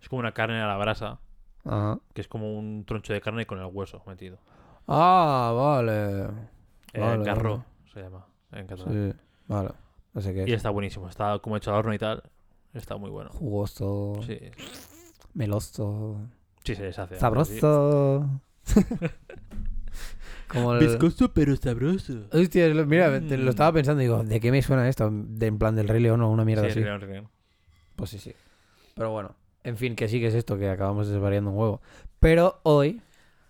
Es 0.00 0.08
como 0.08 0.20
una 0.20 0.32
carne 0.32 0.60
a 0.60 0.66
la 0.66 0.76
brasa, 0.76 1.20
Ajá. 1.64 1.98
que 2.14 2.20
es 2.20 2.28
como 2.28 2.56
un 2.58 2.84
troncho 2.84 3.12
de 3.12 3.20
carne 3.20 3.46
con 3.46 3.58
el 3.58 3.66
hueso 3.66 4.02
metido. 4.06 4.38
Ah, 4.88 5.52
vale. 5.56 6.26
Eh, 6.94 7.00
Vale, 7.00 7.24
garro 7.24 7.64
se 7.92 8.00
llama 8.02 8.26
en 8.52 8.66
catalán. 8.66 9.12
Sí, 9.12 9.18
vale. 9.48 9.70
Sé 10.18 10.34
qué 10.34 10.40
Y 10.46 10.50
es. 10.52 10.56
está 10.58 10.70
buenísimo. 10.70 11.08
Está 11.08 11.38
como 11.38 11.56
hecho 11.56 11.70
al 11.70 11.78
horno 11.78 11.94
y 11.94 11.98
tal. 11.98 12.22
Está 12.74 12.96
muy 12.96 13.10
bueno. 13.10 13.30
Jugoso, 13.30 14.20
Sí, 14.26 14.38
meloso, 15.34 16.18
sí 16.64 16.74
se 16.74 16.84
deshace. 16.84 17.18
sabroso. 17.18 18.28
Como 20.48 20.74
el... 20.74 20.80
Viscoso 20.80 21.32
pero 21.32 21.56
sabroso. 21.56 22.26
Hostia, 22.30 22.68
mira, 22.84 23.20
te 23.26 23.38
lo 23.38 23.46
Mm. 23.46 23.48
estaba 23.48 23.72
pensando 23.72 24.02
y 24.02 24.04
digo, 24.06 24.22
¿de 24.22 24.38
qué 24.40 24.50
me 24.50 24.60
suena 24.60 24.86
esto? 24.88 25.08
De, 25.10 25.46
en 25.46 25.58
plan 25.58 25.74
del 25.76 25.88
Rey 25.88 26.00
León 26.02 26.20
o 26.20 26.30
una 26.30 26.44
mierda 26.44 26.64
Sí, 26.64 26.70
así. 26.70 26.80
León, 26.80 27.00
León. 27.00 27.28
Pues 27.96 28.10
sí, 28.10 28.18
sí. 28.18 28.34
Pero 28.94 29.10
bueno, 29.10 29.34
en 29.64 29.76
fin, 29.78 29.96
que 29.96 30.08
sí 30.08 30.20
que 30.20 30.26
es 30.26 30.34
esto, 30.34 30.58
que 30.58 30.68
acabamos 30.68 31.08
desvariando 31.08 31.50
un 31.50 31.56
huevo. 31.58 31.80
Pero 32.20 32.60
hoy 32.64 33.00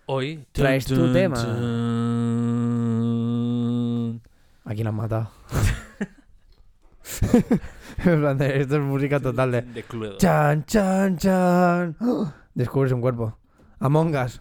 Hoy 0.05 0.45
Traes 0.53 0.85
tu 0.85 0.95
Tun, 0.95 1.13
tema. 1.13 1.35
tun. 1.35 2.42
¿A 4.65 4.73
quién 4.73 4.87
han 4.87 4.95
matado? 4.95 5.29
Esto 7.97 8.75
es 8.75 8.81
música 8.81 9.19
total 9.19 9.51
de... 9.51 9.61
De 9.61 9.83
Cluedo. 9.83 10.17
Chan, 10.17 10.65
chan, 10.65 11.17
chan. 11.17 11.95
¡Oh! 12.01 12.31
Descubres 12.53 12.91
un 12.91 13.01
cuerpo. 13.01 13.37
Among 13.79 14.15
Us. 14.15 14.39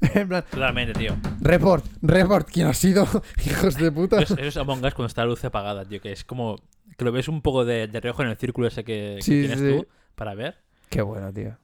en 0.14 0.28
plan, 0.28 0.44
Claramente, 0.50 0.92
tío. 0.94 1.16
report, 1.40 1.84
report. 2.02 2.48
¿Quién 2.50 2.66
ha 2.68 2.74
sido? 2.74 3.06
Hijos 3.44 3.76
de 3.76 3.90
puta. 3.90 4.20
Eso 4.22 4.34
es, 4.34 4.40
eso 4.40 4.48
es 4.48 4.56
Among 4.58 4.84
Us 4.84 4.94
cuando 4.94 5.06
está 5.08 5.22
la 5.22 5.28
luz 5.28 5.44
apagada, 5.44 5.84
tío. 5.84 6.00
Que 6.00 6.12
es 6.12 6.24
como. 6.24 6.56
Que 6.96 7.04
lo 7.04 7.12
ves 7.12 7.28
un 7.28 7.40
poco 7.42 7.64
de, 7.64 7.88
de 7.88 8.00
reojo 8.00 8.22
en 8.22 8.28
el 8.28 8.36
círculo 8.36 8.68
ese 8.68 8.84
que, 8.84 9.14
que 9.16 9.22
Sí, 9.22 9.40
tienes 9.40 9.58
sí. 9.58 9.68
tú 9.78 9.86
para 10.14 10.34
ver. 10.34 10.56
Qué 10.90 11.02
bueno, 11.02 11.32
tío. 11.32 11.56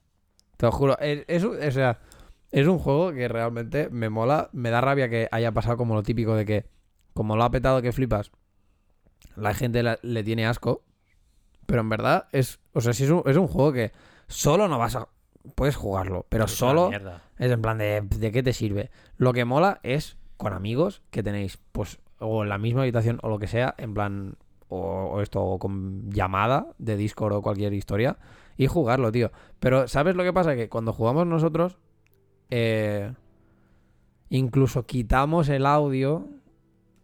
Te 0.57 0.67
lo 0.67 0.73
juro. 0.73 0.99
Es, 0.99 1.25
es 1.28 1.45
o 1.45 1.71
sea, 1.71 2.00
es 2.50 2.67
un 2.67 2.78
juego 2.78 3.12
que 3.12 3.28
realmente 3.28 3.88
me 3.90 4.09
mola. 4.09 4.49
Me 4.52 4.71
da 4.71 4.81
rabia 4.81 5.09
que 5.09 5.28
haya 5.31 5.52
pasado 5.52 5.76
como 5.76 5.95
lo 5.95 6.02
típico 6.02 6.35
de 6.35 6.45
que, 6.47 6.67
como 7.19 7.35
lo 7.37 7.43
ha 7.43 7.51
petado 7.51 7.83
que 7.83 7.91
flipas, 7.91 8.31
la 9.35 9.53
gente 9.53 9.83
la- 9.83 9.99
le 10.03 10.23
tiene 10.23 10.47
asco. 10.47 10.85
Pero 11.67 11.81
en 11.81 11.89
verdad 11.89 12.29
es. 12.31 12.61
O 12.75 12.81
sea, 12.81 12.93
si 12.93 13.03
es 13.03 13.11
un, 13.11 13.25
es 13.27 13.37
un 13.37 13.49
juego 13.49 13.73
que 13.73 13.91
solo 14.29 14.69
no 14.69 14.79
vas 14.79 14.95
a. 14.95 15.09
Puedes 15.57 15.75
jugarlo, 15.75 16.27
pero 16.29 16.45
Es 16.45 16.53
solo 16.53 16.91
es 17.39 17.51
en 17.51 17.61
plan 17.61 17.79
de. 17.79 18.01
¿De 18.03 18.31
qué 18.31 18.43
te 18.45 18.53
sirve? 18.53 18.91
Lo 19.17 19.33
que 19.33 19.45
mola 19.45 19.81
es 19.83 20.17
con 20.37 20.53
amigos 20.53 21.03
que 21.11 21.25
tenéis, 21.25 21.59
pues, 21.73 21.99
o 22.21 22.45
en 22.45 22.49
la 22.51 22.59
misma 22.59 22.83
habitación 22.83 23.19
o 23.23 23.29
lo 23.29 23.41
que 23.41 23.49
sea, 23.49 23.75
en 23.79 23.95
plan. 23.95 24.37
O, 24.69 24.79
o 25.15 25.21
esto, 25.23 25.43
o 25.43 25.59
con 25.59 26.09
llamada 26.11 26.69
de 26.79 26.97
Discord 26.97 27.33
o 27.35 27.43
cualquier 27.43 27.73
historia. 27.75 28.17
Y 28.57 28.67
jugarlo, 28.69 29.11
tío. 29.11 29.33
Pero, 29.59 29.89
¿sabes 29.89 30.15
lo 30.15 30.23
que 30.23 30.33
pasa? 30.33 30.55
Que 30.55 30.69
cuando 30.69 30.93
jugamos 30.93 31.27
nosotros. 31.27 31.79
eh, 32.51 33.13
incluso 34.31 34.85
quitamos 34.87 35.49
el 35.49 35.65
audio 35.67 36.29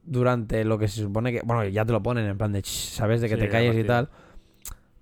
durante 0.05 0.65
lo 0.65 0.79
que 0.79 0.89
se 0.89 1.01
supone 1.03 1.33
que. 1.33 1.41
Bueno, 1.45 1.65
ya 1.65 1.85
te 1.85 1.93
lo 1.93 2.03
ponen 2.03 2.27
en 2.27 2.37
plan 2.39 2.53
de. 2.53 2.63
¿Sabes? 2.65 3.21
De 3.21 3.29
que 3.29 3.35
Sí, 3.37 3.41
te 3.41 3.49
calles 3.49 3.77
y 3.77 3.85
tal. 3.85 4.09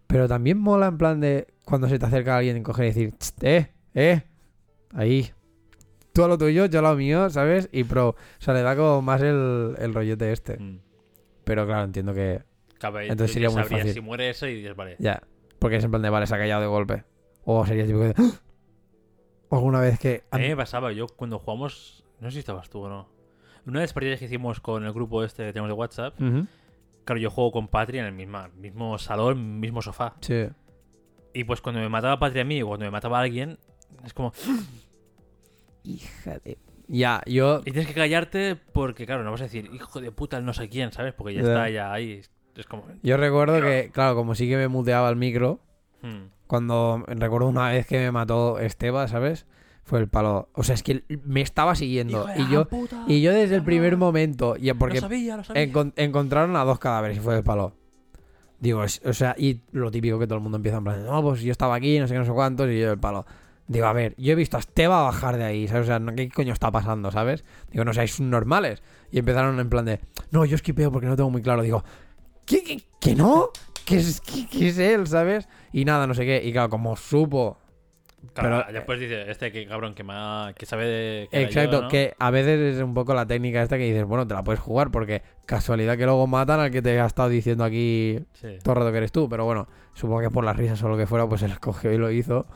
Pero 0.06 0.28
también 0.28 0.59
mola 0.59 0.87
en 0.88 0.99
plan 0.99 1.21
de. 1.21 1.47
Cuando 1.64 1.88
se 1.88 1.99
te 1.99 2.06
acerca 2.06 2.37
alguien 2.37 2.56
y 2.56 2.62
coger 2.62 2.85
y 2.87 2.88
decir. 2.88 3.14
"Ch, 3.18 3.32
Eh, 3.42 3.73
eh. 3.94 4.23
Ahí. 4.94 5.30
Tú 6.12 6.23
a 6.25 6.28
lo 6.28 6.37
tuyo, 6.37 6.66
yo 6.66 6.78
a 6.80 6.82
lo 6.82 6.94
mío, 6.94 7.30
¿sabes? 7.30 7.68
Y 7.73 7.85
pro. 7.85 8.11
O 8.11 8.16
sea, 8.38 8.52
le 8.52 8.62
da 8.62 8.76
como 8.76 9.00
más 9.00 9.23
el, 9.23 9.75
el 9.78 9.94
rollete 9.94 10.30
este. 10.32 10.59
Mm. 10.59 10.80
Pero 11.44 11.64
claro, 11.66 11.85
entiendo 11.85 12.12
que. 12.12 12.42
Cabe- 12.78 13.09
Entonces 13.09 13.32
sería 13.32 13.49
muy 13.49 13.62
fácil. 13.64 13.92
Si 13.94 14.00
muere 14.00 14.28
eso 14.28 14.47
y 14.47 14.56
dices, 14.56 14.76
vale. 14.76 14.97
Ya. 14.99 15.23
Porque 15.59 15.76
es 15.76 15.85
en 15.85 15.90
plan 15.90 16.02
de, 16.02 16.11
vale, 16.11 16.26
se 16.26 16.35
ha 16.35 16.38
callado 16.38 16.61
de 16.61 16.66
golpe. 16.66 17.04
O 17.44 17.64
sería 17.64 17.87
tipo 17.87 18.00
de. 18.00 18.14
"¡Ah!". 18.18 18.30
Alguna 19.50 19.80
vez 19.80 19.99
que. 19.99 20.25
A 20.30 20.38
mí 20.38 20.49
me 20.49 20.56
pasaba, 20.56 20.92
yo 20.92 21.06
cuando 21.06 21.38
jugamos. 21.38 22.04
No 22.21 22.28
sé 22.30 22.35
si 22.35 22.38
estabas 22.40 22.68
tú 22.71 22.80
o 22.80 22.88
no. 22.88 23.09
Una 23.66 23.81
de 23.81 23.85
las 23.85 23.92
partidas 23.92 24.19
que 24.19 24.25
hicimos 24.26 24.61
con 24.61 24.85
el 24.85 24.92
grupo 24.92 25.23
este 25.25 25.45
que 25.47 25.52
tenemos 25.52 25.69
de 25.69 25.75
WhatsApp. 25.75 26.21
Ujú. 26.21 26.47
Claro, 27.04 27.21
yo 27.21 27.31
juego 27.31 27.52
con 27.52 27.69
Patri 27.69 27.99
en 27.99 28.04
el 28.07 28.12
misma, 28.12 28.49
mismo 28.57 28.99
salón, 28.99 29.61
mismo 29.61 29.83
sofá. 29.83 30.14
Sí. 30.21 30.47
Y 31.35 31.45
pues 31.45 31.61
cuando 31.61 31.81
me 31.81 31.88
mataba 31.88 32.19
Patri 32.19 32.40
a 32.40 32.45
mí 32.45 32.62
o 32.62 32.66
cuando 32.69 32.85
me 32.85 32.90
mataba 32.90 33.19
a 33.19 33.23
alguien, 33.23 33.59
es 34.04 34.12
como. 34.14 34.33
Hija 35.85 36.38
de. 36.45 36.59
Ya, 36.88 37.23
yo. 37.26 37.61
Y 37.61 37.71
tienes 37.73 37.87
que 37.87 37.95
callarte 37.95 38.57
porque, 38.57 39.07
claro, 39.07 39.25
no 39.25 39.31
vas 39.31 39.40
a 39.40 39.45
decir, 39.45 39.71
hijo 39.73 40.00
de 40.00 40.12
puta, 40.12 40.37
el 40.37 40.45
no 40.45 40.52
sé 40.52 40.69
quién, 40.69 40.92
¿sabes? 40.92 41.14
Porque 41.14 41.35
ya 41.35 41.42
Ya. 41.42 41.49
está 41.49 41.71
ya 41.71 41.92
ahí. 41.92 42.21
Es 42.54 42.66
como. 42.66 42.85
Yo 43.02 43.16
recuerdo 43.16 43.61
que, 43.61 43.90
claro, 43.92 44.14
como 44.14 44.35
sí 44.35 44.49
que 44.49 44.57
me 44.57 44.69
muteaba 44.69 45.09
el 45.09 45.16
micro, 45.16 45.61
hmm, 46.02 46.25
cuando 46.47 47.02
recuerdo 47.09 47.49
una 47.49 47.71
vez 47.71 47.87
que 47.87 47.99
me 47.99 48.12
mató 48.12 48.59
Esteba, 48.59 49.09
¿sabes? 49.09 49.47
Fue 49.84 49.98
el 49.98 50.08
palo. 50.08 50.48
O 50.54 50.62
sea, 50.62 50.74
es 50.74 50.82
que 50.82 51.02
me 51.24 51.40
estaba 51.40 51.74
siguiendo. 51.74 52.26
Y 52.36 52.48
yo, 52.50 52.68
puta, 52.68 53.04
y 53.08 53.20
yo 53.20 53.32
desde 53.32 53.56
el 53.56 53.62
primer 53.64 53.96
momento. 53.96 54.56
Y 54.58 54.72
porque 54.74 54.96
Lo 54.96 55.00
sabía, 55.02 55.36
lo 55.36 55.44
sabía. 55.44 55.64
encon- 55.66 55.92
encontraron 55.96 56.54
a 56.56 56.64
dos 56.64 56.78
cadáveres 56.78 57.16
y 57.16 57.20
fue 57.20 57.36
el 57.36 57.42
palo. 57.44 57.74
Digo, 58.60 58.84
es- 58.84 59.02
o 59.04 59.12
sea, 59.12 59.34
y 59.36 59.60
lo 59.72 59.90
típico 59.90 60.18
que 60.20 60.26
todo 60.26 60.36
el 60.36 60.42
mundo 60.42 60.56
empieza 60.56 60.78
en 60.78 60.84
plan, 60.84 61.04
no, 61.04 61.20
pues 61.22 61.40
yo 61.42 61.50
estaba 61.50 61.74
aquí, 61.74 61.98
no 61.98 62.06
sé 62.06 62.14
qué, 62.14 62.18
no 62.20 62.24
sé 62.24 62.30
cuántos, 62.32 62.70
y 62.70 62.78
yo 62.78 62.92
el 62.92 62.98
palo. 62.98 63.26
Digo, 63.66 63.86
a 63.86 63.92
ver, 63.92 64.14
yo 64.18 64.32
he 64.32 64.34
visto 64.36 64.56
a 64.56 64.60
Esteba 64.60 65.02
bajar 65.02 65.36
de 65.36 65.44
ahí, 65.44 65.66
¿sabes? 65.66 65.84
O 65.84 65.86
sea, 65.86 66.00
¿qué 66.14 66.28
coño 66.30 66.52
está 66.52 66.70
pasando, 66.70 67.10
¿sabes? 67.10 67.44
Digo, 67.72 67.84
no 67.84 67.92
seáis 67.92 68.20
normales. 68.20 68.82
Y 69.10 69.18
empezaron 69.18 69.58
en 69.58 69.68
plan 69.68 69.84
de, 69.84 69.98
no, 70.30 70.44
yo 70.44 70.54
esquipeo 70.54 70.92
porque 70.92 71.06
no 71.08 71.16
tengo 71.16 71.30
muy 71.30 71.42
claro. 71.42 71.62
Digo, 71.62 71.82
¿qué, 72.46 72.62
qué, 72.62 72.82
qué 73.00 73.14
no? 73.16 73.48
¿Qué 73.84 73.96
es, 73.98 74.20
qué, 74.20 74.46
qué 74.46 74.68
es 74.68 74.78
él, 74.78 75.06
¿sabes? 75.08 75.48
Y 75.72 75.84
nada, 75.84 76.06
no 76.06 76.14
sé 76.14 76.24
qué. 76.24 76.40
Y 76.44 76.52
claro, 76.52 76.70
como 76.70 76.94
supo 76.96 77.58
Claro, 78.34 78.62
pero- 78.66 78.72
después 78.78 79.00
dice, 79.00 79.30
este 79.30 79.50
que 79.52 79.66
cabrón 79.66 79.94
que, 79.94 80.04
ha- 80.08 80.52
que 80.56 80.64
sabe 80.64 80.86
de. 80.86 81.28
que 81.30 81.42
Exacto, 81.42 81.72
yo, 81.72 81.82
¿no? 81.82 81.88
que 81.88 82.14
a 82.18 82.30
veces 82.30 82.76
es 82.76 82.82
un 82.82 82.94
poco 82.94 83.14
la 83.14 83.26
técnica 83.26 83.62
esta 83.62 83.76
que 83.76 83.84
dices, 83.84 84.04
bueno, 84.04 84.26
te 84.26 84.34
la 84.34 84.44
puedes 84.44 84.60
jugar 84.60 84.90
porque 84.90 85.22
casualidad 85.44 85.96
que 85.98 86.04
luego 86.04 86.26
matan 86.26 86.60
al 86.60 86.70
que 86.70 86.80
te 86.82 86.98
ha 87.00 87.06
estado 87.06 87.28
diciendo 87.28 87.64
aquí 87.64 88.20
Sí. 88.34 88.58
todo 88.62 88.74
el 88.74 88.78
rato 88.80 88.92
que 88.92 88.98
eres 88.98 89.12
tú, 89.12 89.28
pero 89.28 89.44
bueno, 89.44 89.66
supongo 89.94 90.20
que 90.20 90.30
por 90.30 90.44
las 90.44 90.56
risas 90.56 90.82
o 90.82 90.88
lo 90.88 90.96
que 90.96 91.06
fuera, 91.06 91.28
pues 91.28 91.42
él 91.42 91.50
escogió 91.50 91.92
y 91.92 91.98
lo 91.98 92.10
hizo. 92.10 92.46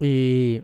Y 0.00 0.62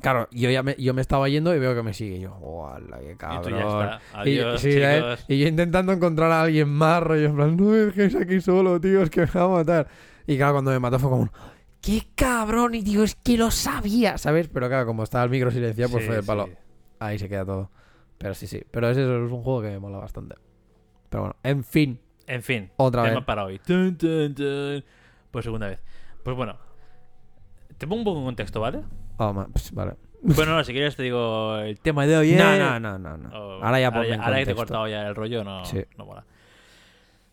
claro, 0.00 0.28
yo 0.30 0.50
ya 0.50 0.62
me, 0.62 0.74
yo 0.78 0.94
me 0.94 1.00
estaba 1.00 1.28
yendo 1.28 1.54
y 1.54 1.58
veo 1.58 1.74
que 1.74 1.82
me 1.82 1.92
sigue. 1.94 2.16
Y 2.16 2.20
yo, 2.20 2.36
¡Hola, 2.40 2.98
qué 3.00 3.12
Y 3.12 3.16
cabrón! 3.16 3.42
tú 3.42 3.50
ya 3.50 3.60
está. 3.60 4.00
Y- 4.28 4.38
Adiós, 4.38 4.60
sí, 4.60 4.72
¿sabes? 4.72 4.96
chicos. 4.98 5.24
Y 5.28 5.38
yo 5.40 5.48
intentando 5.48 5.92
encontrar 5.92 6.30
a 6.30 6.42
alguien 6.42 6.68
más, 6.68 7.02
rollo, 7.02 7.26
en 7.26 7.34
plan, 7.36 7.56
no 7.56 7.64
me 7.64 7.76
dejéis 7.78 8.14
aquí 8.14 8.40
solo, 8.40 8.80
tío, 8.80 9.02
es 9.02 9.10
que 9.10 9.22
me 9.22 9.26
va 9.26 9.42
a 9.44 9.48
matar. 9.48 9.88
Y 10.26 10.36
claro, 10.36 10.52
cuando 10.54 10.70
me 10.70 10.78
mató 10.78 10.98
fue 10.98 11.10
como, 11.10 11.22
un, 11.22 11.30
¡qué 11.80 12.02
cabrón! 12.14 12.74
Y 12.74 12.82
digo, 12.82 13.02
es 13.04 13.14
que 13.14 13.36
lo 13.36 13.50
sabía, 13.50 14.18
¿sabes? 14.18 14.48
Pero 14.48 14.68
claro, 14.68 14.86
como 14.86 15.02
estaba 15.02 15.24
el 15.24 15.30
micro 15.30 15.50
silenciado, 15.50 15.90
pues 15.92 16.04
Sí, 16.04 16.08
fue 16.08 16.16
de 16.16 16.22
palo. 16.22 16.46
sí. 16.46 16.52
Ahí 17.00 17.18
se 17.18 17.28
queda 17.28 17.44
todo. 17.44 17.70
Pero 18.18 18.34
sí, 18.34 18.46
sí. 18.46 18.62
Pero 18.70 18.88
ese 18.90 19.02
es 19.02 19.08
un 19.32 19.42
juego 19.42 19.62
que 19.62 19.68
me 19.70 19.78
mola 19.78 19.98
bastante. 19.98 20.34
Pero 21.08 21.22
bueno, 21.22 21.36
en 21.42 21.64
fin, 21.64 22.00
En 22.26 22.42
fin, 22.42 22.70
otra 22.76 23.02
tema 23.04 23.16
vez. 23.16 23.24
para 23.24 23.44
hoy. 23.44 23.58
Tun, 23.60 23.96
tun, 23.96 24.34
tun. 24.34 24.84
Por 25.30 25.42
segunda 25.42 25.68
vez. 25.68 25.82
Pues 26.24 26.36
bueno, 26.36 26.56
te 27.78 27.86
pongo 27.86 28.00
un 28.00 28.04
poco 28.04 28.18
en 28.18 28.24
contexto, 28.26 28.60
¿vale? 28.60 28.82
Oh, 29.18 29.32
man, 29.32 29.50
pues, 29.52 29.72
vale. 29.72 29.94
Bueno, 30.20 30.56
no, 30.56 30.64
si 30.64 30.72
quieres 30.72 30.96
te 30.96 31.04
digo 31.04 31.56
el 31.58 31.78
tema 31.78 32.04
de 32.04 32.16
hoy. 32.16 32.32
No, 32.32 32.58
no, 32.58 32.80
no, 32.80 32.98
no, 32.98 33.16
no. 33.16 33.28
O- 33.30 33.62
Ahora 33.62 33.80
ya 33.80 33.92
ponme 33.92 34.08
en 34.14 34.20
ahora 34.20 34.38
que 34.38 34.46
te 34.46 34.50
he 34.50 34.54
contexto. 34.54 34.56
cortado 34.56 34.88
ya 34.88 35.06
el 35.06 35.14
rollo, 35.14 35.44
no, 35.44 35.64
Sí. 35.64 35.84
no 35.96 36.04
mola. 36.06 36.24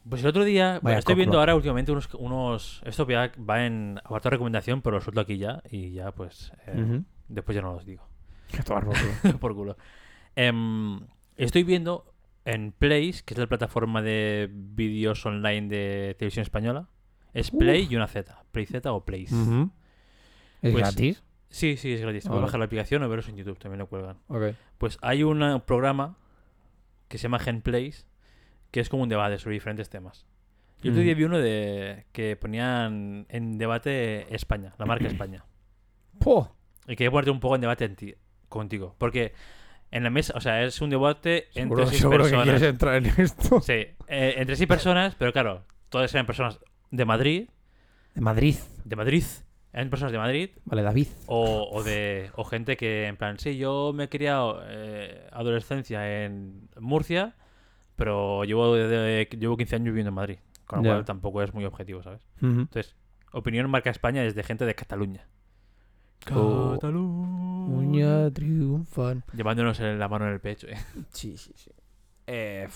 Pues 0.07 0.21
el 0.21 0.27
otro 0.27 0.43
día, 0.43 0.79
bueno, 0.83 0.99
estoy 0.99 1.15
viendo 1.15 1.39
ahora 1.39 1.55
últimamente 1.55 1.91
unos, 1.91 2.13
unos. 2.15 2.81
Esto 2.85 3.07
ya 3.07 3.31
va 3.37 3.65
en 3.65 3.97
apartado 4.03 4.29
de 4.31 4.35
recomendación, 4.35 4.81
pero 4.81 4.97
lo 4.97 5.01
suelto 5.01 5.21
aquí 5.21 5.37
ya. 5.37 5.61
Y 5.69 5.91
ya, 5.91 6.11
pues. 6.11 6.51
eh. 6.67 7.01
Después 7.27 7.55
ya 7.55 7.61
no 7.61 7.73
los 7.73 7.85
digo. 7.85 8.07
Tomar 8.65 8.85
por 8.85 8.95
culo. 8.95 9.39
por 9.39 9.55
culo. 9.55 9.77
Em, 10.35 10.99
estoy 11.37 11.63
viendo 11.63 12.13
en 12.45 12.71
Place, 12.71 13.23
que 13.25 13.33
es 13.33 13.39
la 13.39 13.47
plataforma 13.47 14.01
de 14.03 14.47
vídeos 14.51 15.25
online 15.25 15.67
de 15.69 16.15
televisión 16.19 16.43
española. 16.43 16.87
Es 17.33 17.49
Play 17.51 17.87
y 17.89 17.95
una 17.95 18.07
Z. 18.07 18.43
Play 18.51 18.65
Z 18.67 18.91
o 18.93 19.03
Place. 19.03 19.33
Ujú. 19.35 19.71
¿Es 20.61 20.71
Pues- 20.71 20.75
gratis? 20.83 21.23
Sí, 21.49 21.77
sí, 21.77 21.93
es 21.93 22.01
gratis. 22.01 22.27
Puedes 22.27 22.43
bajar 22.43 22.59
la 22.59 22.65
aplicación 22.65 23.01
o 23.03 23.09
veros 23.09 23.29
en 23.29 23.37
YouTube, 23.37 23.57
también 23.57 23.79
lo 23.79 23.87
cuelgan. 23.87 24.17
Ok. 24.27 24.55
Pues 24.77 24.97
hay 25.01 25.23
un 25.23 25.61
programa 25.65 26.17
que 27.07 27.17
se 27.17 27.23
llama 27.23 27.39
Gen 27.39 27.61
Place, 27.61 28.03
que 28.75 28.81
es 28.81 28.89
como 28.89 29.03
un 29.03 29.09
debate 29.09 29.37
sobre 29.37 29.53
diferentes 29.53 29.89
temas. 29.89 30.25
Y 30.83 30.87
el 30.89 30.93
otro 30.95 31.03
día 31.03 31.15
vi 31.15 31.23
uno 31.23 31.39
de 31.39 32.05
que 32.11 32.35
ponían 32.35 33.25
en 33.29 33.57
debate 33.57 34.35
España, 34.35 34.73
la 34.77 34.85
marca 34.85 35.07
España. 35.15 35.45
¡Puh! 36.19 36.45
Y 36.85 36.97
quería 36.97 37.09
ponerte 37.09 37.31
un 37.31 37.39
poco 37.39 37.55
en 37.55 37.61
debate 37.61 37.85
en 37.85 37.95
ti- 37.95 38.15
contigo. 38.49 38.93
Porque 38.97 39.31
en 39.91 40.03
la 40.03 40.09
mesa, 40.09 40.33
o 40.35 40.41
sea, 40.41 40.61
es 40.63 40.81
un 40.81 40.89
debate 40.89 41.47
entre 41.55 41.87
seis 41.87 41.99
seguro 42.01 42.17
que 42.17 42.23
personas. 42.23 42.43
quieres 42.43 42.63
entrar 42.63 42.95
en 42.95 43.05
esto. 43.17 43.61
Sí, 43.61 43.73
eh, 44.07 44.33
entre 44.37 44.57
seis 44.57 44.67
personas, 44.67 45.15
pero 45.15 45.31
claro, 45.31 45.63
todas 45.87 46.13
eran 46.13 46.25
personas 46.25 46.59
de 46.91 47.05
Madrid, 47.05 47.49
De 48.13 48.19
Madrid. 48.21 48.55
de 48.83 48.95
Madrid, 48.97 49.23
eran 49.71 49.89
personas 49.89 50.11
de 50.11 50.17
Madrid, 50.17 50.49
Vale, 50.65 50.81
David. 50.83 51.07
o, 51.27 51.69
o 51.71 51.81
de 51.83 52.29
o 52.35 52.43
gente 52.43 52.75
que 52.75 53.07
en 53.07 53.15
plan, 53.15 53.39
sí, 53.39 53.55
yo 53.57 53.93
me 53.95 54.03
he 54.03 54.09
criado 54.09 54.61
eh, 54.67 55.27
adolescencia 55.31 56.25
en 56.25 56.67
Murcia, 56.77 57.35
pero 57.95 58.43
llevo, 58.43 58.75
de- 58.75 58.87
de- 58.87 59.37
llevo 59.37 59.57
15 59.57 59.75
años 59.75 59.85
viviendo 59.87 60.09
en 60.09 60.15
Madrid, 60.15 60.37
con 60.65 60.79
lo 60.79 60.89
cual 60.89 61.05
tampoco 61.05 61.41
es 61.41 61.53
muy 61.53 61.65
objetivo, 61.65 62.01
¿sabes? 62.03 62.21
Entonces, 62.41 62.95
opinión 63.31 63.69
marca 63.69 63.89
España 63.89 64.23
es 64.23 64.35
de 64.35 64.43
gente 64.43 64.65
de 64.65 64.75
Cataluña. 64.75 65.27
Oh. 66.33 66.71
Cataluña. 66.73 67.77
Uña 67.77 68.31
triunfan. 68.31 69.23
Llevándonos 69.33 69.79
la 69.79 70.07
mano 70.07 70.25
en 70.27 70.33
el 70.33 70.39
pecho. 70.39 70.67
eh. 70.67 70.75
Sí, 71.11 71.37
sí, 71.37 71.51
sí. 71.55 71.71
Eh, 72.27 72.67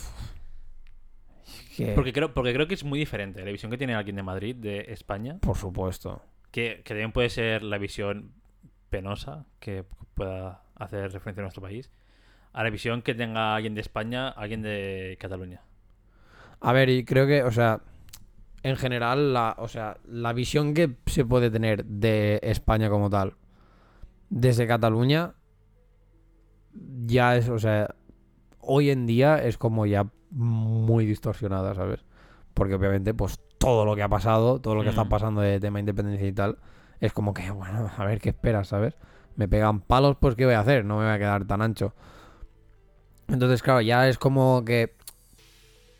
que- 1.75 1.93
Porque 1.93 2.13
creo, 2.13 2.33
porque 2.33 2.53
creo 2.53 2.67
que 2.67 2.73
es 2.75 2.83
muy 2.83 2.99
diferente 2.99 3.43
la 3.43 3.51
visión 3.51 3.71
que 3.71 3.77
tiene 3.77 3.95
alguien 3.95 4.15
de 4.15 4.23
Madrid, 4.23 4.55
de 4.55 4.85
España, 4.89 5.39
Por 5.41 5.57
supuesto. 5.57 6.21
que, 6.51 6.81
que 6.83 6.93
también 6.93 7.11
puede 7.11 7.29
ser 7.29 7.63
la 7.63 7.77
visión 7.77 8.33
penosa 8.89 9.45
que 9.59 9.83
pueda 10.13 10.63
hacer 10.75 11.11
referencia 11.11 11.41
a 11.41 11.45
nuestro 11.45 11.61
país, 11.61 11.89
a 12.53 12.63
la 12.63 12.69
visión 12.69 13.01
que 13.01 13.13
tenga 13.15 13.55
alguien 13.55 13.75
de 13.75 13.81
España, 13.81 14.29
alguien 14.29 14.61
de 14.61 15.17
Cataluña. 15.19 15.61
A 16.61 16.73
ver, 16.73 16.89
y 16.89 17.05
creo 17.05 17.25
que, 17.27 17.43
o 17.43 17.51
sea, 17.51 17.81
en 18.63 18.75
general, 18.75 19.33
la, 19.33 19.55
o 19.57 19.67
sea, 19.67 19.97
la 20.05 20.33
visión 20.33 20.73
que 20.73 20.97
se 21.05 21.23
puede 21.25 21.49
tener 21.49 21.85
de 21.85 22.39
España 22.43 22.89
como 22.89 23.09
tal, 23.09 23.35
desde 24.29 24.67
Cataluña, 24.67 25.33
ya 27.05 27.35
es, 27.35 27.49
o 27.49 27.59
sea, 27.59 27.95
hoy 28.59 28.89
en 28.89 29.05
día 29.05 29.41
es 29.43 29.57
como 29.57 29.85
ya 29.85 30.07
muy 30.31 31.05
distorsionada, 31.05 31.73
¿sabes? 31.75 32.03
Porque 32.53 32.75
obviamente, 32.75 33.13
pues 33.13 33.39
todo 33.57 33.85
lo 33.85 33.95
que 33.95 34.03
ha 34.03 34.09
pasado, 34.09 34.59
todo 34.61 34.75
lo 34.75 34.83
que 34.83 34.89
está 34.89 35.05
Mm. 35.05 35.09
pasando 35.09 35.41
de 35.41 35.59
tema 35.59 35.79
independencia 35.79 36.27
y 36.27 36.33
tal, 36.33 36.57
es 36.99 37.13
como 37.13 37.33
que, 37.33 37.49
bueno, 37.51 37.89
a 37.97 38.05
ver 38.05 38.19
qué 38.19 38.29
esperas, 38.29 38.67
¿sabes? 38.67 38.95
Me 39.35 39.47
pegan 39.47 39.79
palos, 39.81 40.17
pues 40.19 40.35
¿qué 40.35 40.45
voy 40.45 40.53
a 40.55 40.59
hacer? 40.59 40.83
No 40.85 40.97
me 40.97 41.05
voy 41.05 41.13
a 41.13 41.17
quedar 41.17 41.45
tan 41.45 41.61
ancho. 41.61 41.93
Entonces, 43.31 43.61
claro, 43.61 43.81
ya 43.81 44.07
es 44.09 44.17
como 44.17 44.63
que 44.65 44.93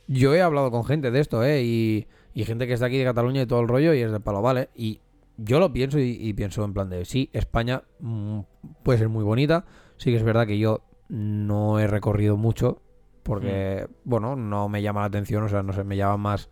yo 0.08 0.34
he 0.34 0.42
hablado 0.42 0.72
con 0.72 0.84
gente 0.86 1.12
de 1.12 1.20
esto, 1.20 1.44
¿eh? 1.44 1.64
Y, 1.64 2.08
y 2.34 2.46
gente 2.46 2.68
que 2.68 2.74
está 2.74 2.88
aquí 2.88 2.98
de 2.98 3.04
Cataluña 3.06 3.42
y 3.44 3.46
todo 3.46 3.62
el 3.62 3.68
rollo 3.68 3.94
y 3.94 4.02
es 4.02 4.12
de 4.12 4.20
palo, 4.20 4.42
¿vale? 4.42 4.70
Y 4.76 5.00
yo 5.38 5.60
lo 5.60 5.72
pienso 5.72 6.00
y, 6.00 6.18
y 6.20 6.34
pienso 6.34 6.64
en 6.66 6.74
plan 6.74 6.90
de, 6.90 7.06
sí, 7.06 7.30
España 7.34 7.84
mm, 8.00 8.40
puede 8.84 9.00
ser 9.00 9.10
muy 9.10 9.24
bonita. 9.24 9.66
Sí 9.98 10.12
que 10.12 10.18
es 10.18 10.24
verdad 10.24 10.48
que 10.48 10.58
yo 10.58 10.82
no 11.10 11.80
he 11.80 11.88
recorrido 11.88 12.38
mucho 12.38 12.82
porque, 13.24 13.88
bueno, 14.06 14.36
no 14.36 14.70
me 14.70 14.82
llama 14.82 15.02
la 15.02 15.08
atención, 15.08 15.44
o 15.44 15.50
sea, 15.50 15.62
no 15.62 15.74
sé, 15.74 15.84
me 15.84 15.98
llama 15.98 16.18
más 16.18 16.50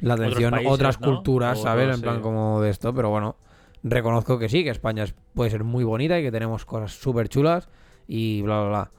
la 0.00 0.14
atención 0.14 0.52
países, 0.52 0.72
otras 0.72 1.00
¿no? 1.00 1.06
culturas, 1.06 1.58
O 1.58 1.62
¿sabes? 1.62 1.94
en 1.94 2.00
plan 2.00 2.22
como 2.22 2.62
de 2.62 2.70
esto, 2.70 2.94
pero 2.94 3.10
bueno, 3.10 3.36
reconozco 3.82 4.38
que 4.38 4.48
sí, 4.48 4.64
que 4.64 4.70
España 4.70 5.04
es- 5.04 5.14
puede 5.34 5.50
ser 5.50 5.64
muy 5.64 5.84
bonita 5.84 6.18
y 6.18 6.22
que 6.22 6.30
tenemos 6.32 6.64
cosas 6.64 6.92
súper 6.92 7.28
chulas 7.28 7.68
y 8.06 8.40
bla, 8.42 8.60
bla, 8.60 8.68
bla. 8.68 8.90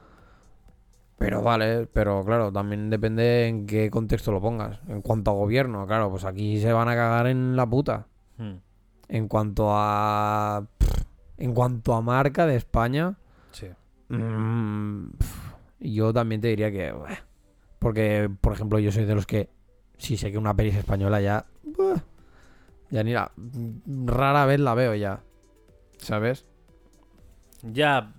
Pero 1.19 1.41
vale, 1.43 1.85
pero 1.91 2.23
claro, 2.25 2.51
también 2.51 2.89
depende 2.89 3.47
en 3.47 3.67
qué 3.67 3.89
contexto 3.91 4.31
lo 4.31 4.39
pongas. 4.41 4.79
En 4.87 5.01
cuanto 5.01 5.31
a 5.31 5.33
gobierno, 5.35 5.85
claro, 5.85 6.09
pues 6.09 6.23
aquí 6.25 6.59
se 6.61 6.71
van 6.73 6.87
a 6.87 6.95
cagar 6.95 7.27
en 7.27 7.55
la 7.55 7.65
puta. 7.69 8.07
Hmm, 8.37 8.55
En 9.09 9.27
cuanto 9.27 9.67
a. 9.71 10.65
pff, 10.77 11.03
En 11.37 11.53
cuanto 11.53 11.93
a 11.93 12.01
marca 12.01 12.45
de 12.45 12.55
España, 12.55 13.15
Sí. 13.51 13.67
mm, 14.09 15.09
pff, 15.17 15.53
yo 15.81 16.13
también 16.13 16.39
te 16.41 16.47
diría 16.47 16.71
que. 16.71 16.93
Porque, 17.79 18.29
por 18.41 18.53
ejemplo, 18.53 18.79
yo 18.79 18.91
soy 18.91 19.05
de 19.05 19.15
los 19.15 19.25
que. 19.25 19.49
Si 19.97 20.15
sé 20.15 20.31
que 20.31 20.37
una 20.37 20.53
peli 20.55 20.69
es 20.69 20.77
española, 20.77 21.19
ya. 21.19 21.45
Ya 22.89 23.03
ni 23.03 23.11
la. 23.13 23.31
Rara 24.05 24.45
vez 24.45 24.59
la 24.61 24.73
veo 24.73 24.95
ya. 24.95 25.21
¿Sabes? 25.97 26.45
Ya, 27.61 28.13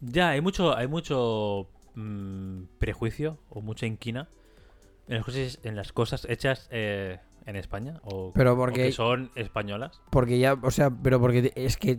ya, 0.00 0.30
hay 0.30 0.40
mucho, 0.40 0.74
hay 0.74 0.88
mucho 0.88 1.68
mm, 1.98 2.78
prejuicio 2.78 3.38
o 3.50 3.60
mucha 3.60 3.86
inquina 3.86 4.28
en 5.08 5.16
las 5.16 5.24
cosas, 5.24 5.58
en 5.64 5.76
las 5.76 5.92
cosas 5.92 6.26
hechas 6.28 6.68
eh, 6.70 7.18
en 7.46 7.56
España 7.56 8.00
o, 8.04 8.32
Pero 8.34 8.52
o 8.52 8.56
porque- 8.56 8.84
que 8.84 8.92
son 8.92 9.30
españolas. 9.34 10.00
Porque 10.10 10.38
ya, 10.38 10.54
o 10.54 10.70
sea, 10.70 10.90
pero 10.90 11.20
porque 11.20 11.52
es 11.56 11.76
que 11.76 11.98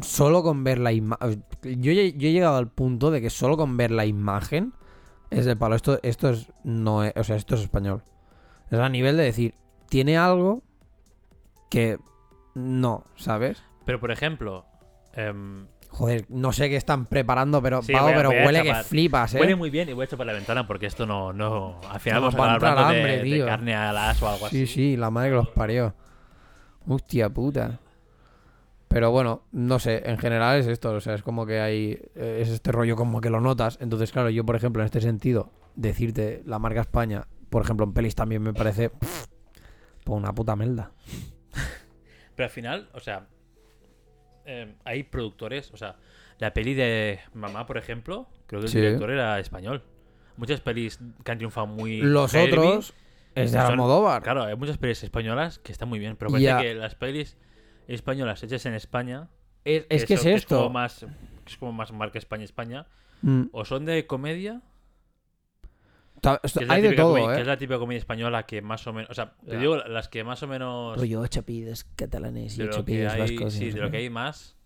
solo 0.00 0.42
con 0.42 0.64
ver 0.64 0.78
la 0.78 0.92
imagen. 0.92 1.44
Yo, 1.62 1.92
he- 1.92 2.14
yo 2.14 2.28
he 2.28 2.32
llegado 2.32 2.56
al 2.56 2.70
punto 2.70 3.10
de 3.10 3.20
que 3.20 3.30
solo 3.30 3.56
con 3.56 3.76
ver 3.76 3.90
la 3.90 4.06
imagen 4.06 4.72
es 5.30 5.44
de 5.44 5.54
palo. 5.56 5.74
Esto, 5.76 5.98
esto 6.02 6.30
es. 6.30 6.50
No 6.64 7.04
es- 7.04 7.12
o 7.16 7.22
sea, 7.24 7.36
esto 7.36 7.54
es 7.54 7.60
español. 7.62 8.02
Es 8.70 8.78
a 8.78 8.88
nivel 8.88 9.16
de 9.18 9.24
decir, 9.24 9.54
tiene 9.88 10.16
algo 10.16 10.62
que 11.70 11.98
no, 12.54 13.04
¿sabes? 13.16 13.62
Pero 13.84 14.00
por 14.00 14.10
ejemplo, 14.10 14.64
em, 15.14 15.66
Joder, 15.94 16.24
no 16.30 16.52
sé 16.52 16.70
qué 16.70 16.76
están 16.76 17.04
preparando, 17.04 17.60
pero, 17.60 17.82
Sí, 17.82 17.92
voy 17.92 18.12
a- 18.12 18.16
pero 18.16 18.30
voy 18.30 18.38
a 18.38 18.46
huele 18.46 18.62
que 18.62 18.74
flipas, 18.76 19.34
¿eh? 19.34 19.40
Huele 19.40 19.56
muy 19.56 19.68
bien 19.68 19.90
y 19.90 19.92
voy 19.92 20.04
a 20.04 20.08
chapar 20.08 20.26
la 20.26 20.32
ventana 20.32 20.66
porque 20.66 20.86
esto 20.86 21.04
no. 21.06 21.32
no 21.34 21.80
al 21.88 22.00
final 22.00 22.22
Nos 22.22 22.34
vamos 22.34 22.52
a 22.52 22.56
acabar 22.56 22.78
hablando 22.78 22.98
hambre, 22.98 23.16
de 23.18 23.22
tío. 23.24 23.44
carne 23.46 23.74
a 23.74 23.92
o 23.92 24.26
algo 24.26 24.48
Sí, 24.48 24.62
así. 24.62 24.66
sí, 24.66 24.96
la 24.96 25.10
madre 25.10 25.28
que 25.30 25.36
los 25.36 25.48
parió. 25.48 25.94
Hostia 26.86 27.28
puta. 27.28 27.78
Pero 28.88 29.10
bueno, 29.10 29.44
no 29.52 29.78
sé, 29.78 30.02
en 30.08 30.16
general 30.18 30.58
es 30.60 30.66
esto, 30.66 30.92
o 30.92 31.00
sea, 31.00 31.14
es 31.14 31.22
como 31.22 31.44
que 31.46 31.60
hay, 31.60 31.98
eh, 32.14 32.38
es 32.42 32.48
este 32.48 32.72
rollo 32.72 32.96
como 32.96 33.20
que 33.20 33.28
lo 33.30 33.40
notas. 33.40 33.78
Entonces, 33.80 34.12
claro, 34.12 34.30
yo, 34.30 34.44
por 34.44 34.56
ejemplo, 34.56 34.82
en 34.82 34.86
este 34.86 35.00
sentido, 35.02 35.50
decirte 35.76 36.42
la 36.46 36.58
marca 36.58 36.80
España, 36.80 37.26
por 37.50 37.62
ejemplo, 37.62 37.84
en 37.84 37.92
pelis 37.92 38.14
también 38.14 38.42
me 38.42 38.52
parece 38.54 38.88
pff, 38.90 39.26
pues 40.04 40.18
una 40.18 40.34
puta 40.34 40.56
melda. 40.56 40.90
Pero 42.34 42.44
al 42.46 42.50
final, 42.50 42.88
o 42.94 43.00
sea, 43.00 43.26
eh, 44.46 44.74
hay 44.84 45.02
productores, 45.04 45.70
o 45.72 45.76
sea, 45.76 45.96
la 46.38 46.52
peli 46.52 46.74
de 46.74 47.20
Mamá, 47.34 47.66
por 47.66 47.78
ejemplo, 47.78 48.28
creo 48.46 48.60
que 48.60 48.66
el 48.66 48.72
Sí. 48.72 48.78
director 48.80 49.10
era 49.10 49.38
español. 49.38 49.82
Muchas 50.36 50.60
pelis 50.60 50.98
que 51.24 51.32
han 51.32 51.38
triunfado 51.38 51.66
muy. 51.66 52.00
Los 52.00 52.32
heavy, 52.32 52.52
otros 52.52 52.94
es 53.34 53.52
de 53.52 53.58
Almodóvar. 53.58 54.22
Claro, 54.22 54.44
hay 54.44 54.56
muchas 54.56 54.78
pelis 54.78 55.02
españolas 55.02 55.58
que 55.58 55.72
están 55.72 55.88
muy 55.88 55.98
bien, 55.98 56.16
pero 56.16 56.30
parece 56.30 56.56
que 56.62 56.74
las 56.74 56.94
pelis 56.94 57.36
españolas 57.86 58.42
hechas 58.42 58.64
en 58.66 58.74
España. 58.74 59.28
Es, 59.64 59.86
es 59.90 60.04
que 60.06 60.14
es 60.14 60.24
esto. 60.26 60.56
como 60.56 60.70
más, 60.70 61.06
es 61.46 61.56
como 61.58 61.72
más 61.72 61.92
marca 61.92 62.18
España, 62.18 62.44
España. 62.44 62.86
Mm, 63.22 63.44
O 63.52 63.64
son 63.64 63.84
de 63.84 64.06
comedia. 64.06 64.60
ta- 64.60 64.60
que 64.60 66.10
es 66.10 66.11
la 66.11 66.11
hay 66.68 66.82
de 66.82 66.92
todo, 66.92 67.10
comedia- 67.14 67.34
que 67.34 67.40
es 67.40 67.46
¿eh? 67.46 67.50
la 67.50 67.56
típica 67.56 67.78
comedia 67.78 67.98
española 67.98 68.44
que 68.44 68.62
más 68.62 68.86
o 68.86 68.92
menos. 68.92 69.10
O 69.10 69.14
sea, 69.14 69.32
te 69.44 69.56
digo 69.56 69.76
las 69.76 70.08
que 70.08 70.22
más 70.24 70.42
o 70.42 70.46
menos. 70.46 70.96
Rollo 70.98 71.26
chapides 71.26 71.84
catalanes 71.96 72.58
y 72.58 72.68
chapides 72.70 73.18
vascos. 73.18 73.52
sí, 73.54 73.70
de 73.70 73.80
lo 73.80 73.90
que 73.90 73.96
hay 73.98 74.10
más. 74.10 74.56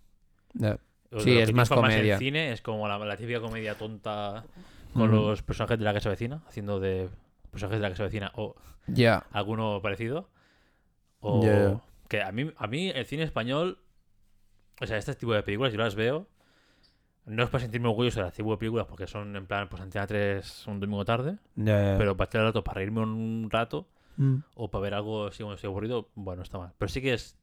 Sí, 1.19 1.39
es 1.39 1.53
más 1.53 1.69
comedia. 1.69 2.15
en 2.15 2.19
cine 2.19 2.53
es 2.53 2.61
como 2.61 2.87
la, 2.89 2.99
la 2.99 3.17
típica 3.17 3.41
comedia 3.41 3.75
tonta 3.77 4.45
con 4.93 5.13
Ujú. 5.15 5.29
los 5.29 5.43
personajes 5.43 5.79
de 5.79 5.85
la 5.85 5.95
casa 5.95 6.11
vecina, 6.11 6.43
haciendo 6.49 6.81
de 6.81 7.09
personajes 7.51 7.79
de 7.79 7.83
la 7.83 7.91
casa 7.91 8.03
vecina 8.05 8.33
o 8.35 8.55
Ya. 8.87 9.25
alguno 9.33 9.81
parecido. 9.83 10.29
O 11.21 11.81
que 12.09 12.23
a 12.23 12.31
mí, 12.33 12.53
a 12.57 12.67
mí 12.67 12.89
el 12.91 13.05
cine 13.07 13.23
español, 13.23 13.79
o 14.81 14.87
sea, 14.87 14.97
este 14.99 15.15
tipo 15.15 15.33
de 15.33 15.43
películas 15.43 15.73
yo 15.73 15.79
las 15.79 15.95
veo. 15.95 16.29
No 17.26 17.42
es 17.42 17.50
para 17.50 17.62
sentirme 17.62 17.88
orgulloso 17.88 18.21
de 18.21 18.26
las 18.26 18.35
tipo 18.35 18.50
de 18.52 18.56
películas 18.56 18.87
porque 18.87 19.06
son 19.06 19.35
en 19.37 19.47
plan, 19.47 19.68
pues 19.68 19.83
Antena 19.83 20.06
3 20.06 20.66
un 20.68 20.80
domingo 20.80 21.04
tarde, 21.04 21.38
pero 21.54 22.16
para 22.16 22.28
echar 22.28 22.40
el 22.42 22.47
rato, 22.49 22.62
para 22.64 22.76
reírme 22.76 23.00
un 23.02 23.49
rato 23.50 23.88
Mm. 24.18 24.37
o 24.54 24.71
para 24.71 24.80
ver 24.83 24.95
algo 24.95 25.26
así 25.26 25.42
cuando 25.42 25.56
estoy 25.56 25.68
aburrido, 25.68 26.09
bueno, 26.14 26.42
está 26.42 26.56
mal. 26.56 26.73
Pero 26.78 26.88
sí 26.88 27.02
que 27.02 27.12
es, 27.12 27.37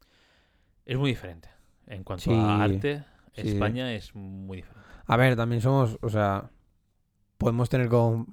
es 0.86 0.98
muy 0.98 1.12
diferente. 1.12 1.50
En 1.86 2.04
cuanto 2.04 2.24
Sí, 2.24 2.32
a 2.34 2.64
arte, 2.64 3.04
sí. 3.36 3.42
España 3.42 3.94
es 3.94 4.16
muy 4.16 4.58
diferente. 4.58 4.90
A 5.06 5.18
ver, 5.18 5.36
también 5.36 5.62
somos, 5.62 6.00
o 6.02 6.10
sea, 6.10 6.50
podemos 7.38 7.70
tener 7.70 7.90
como, 7.90 8.26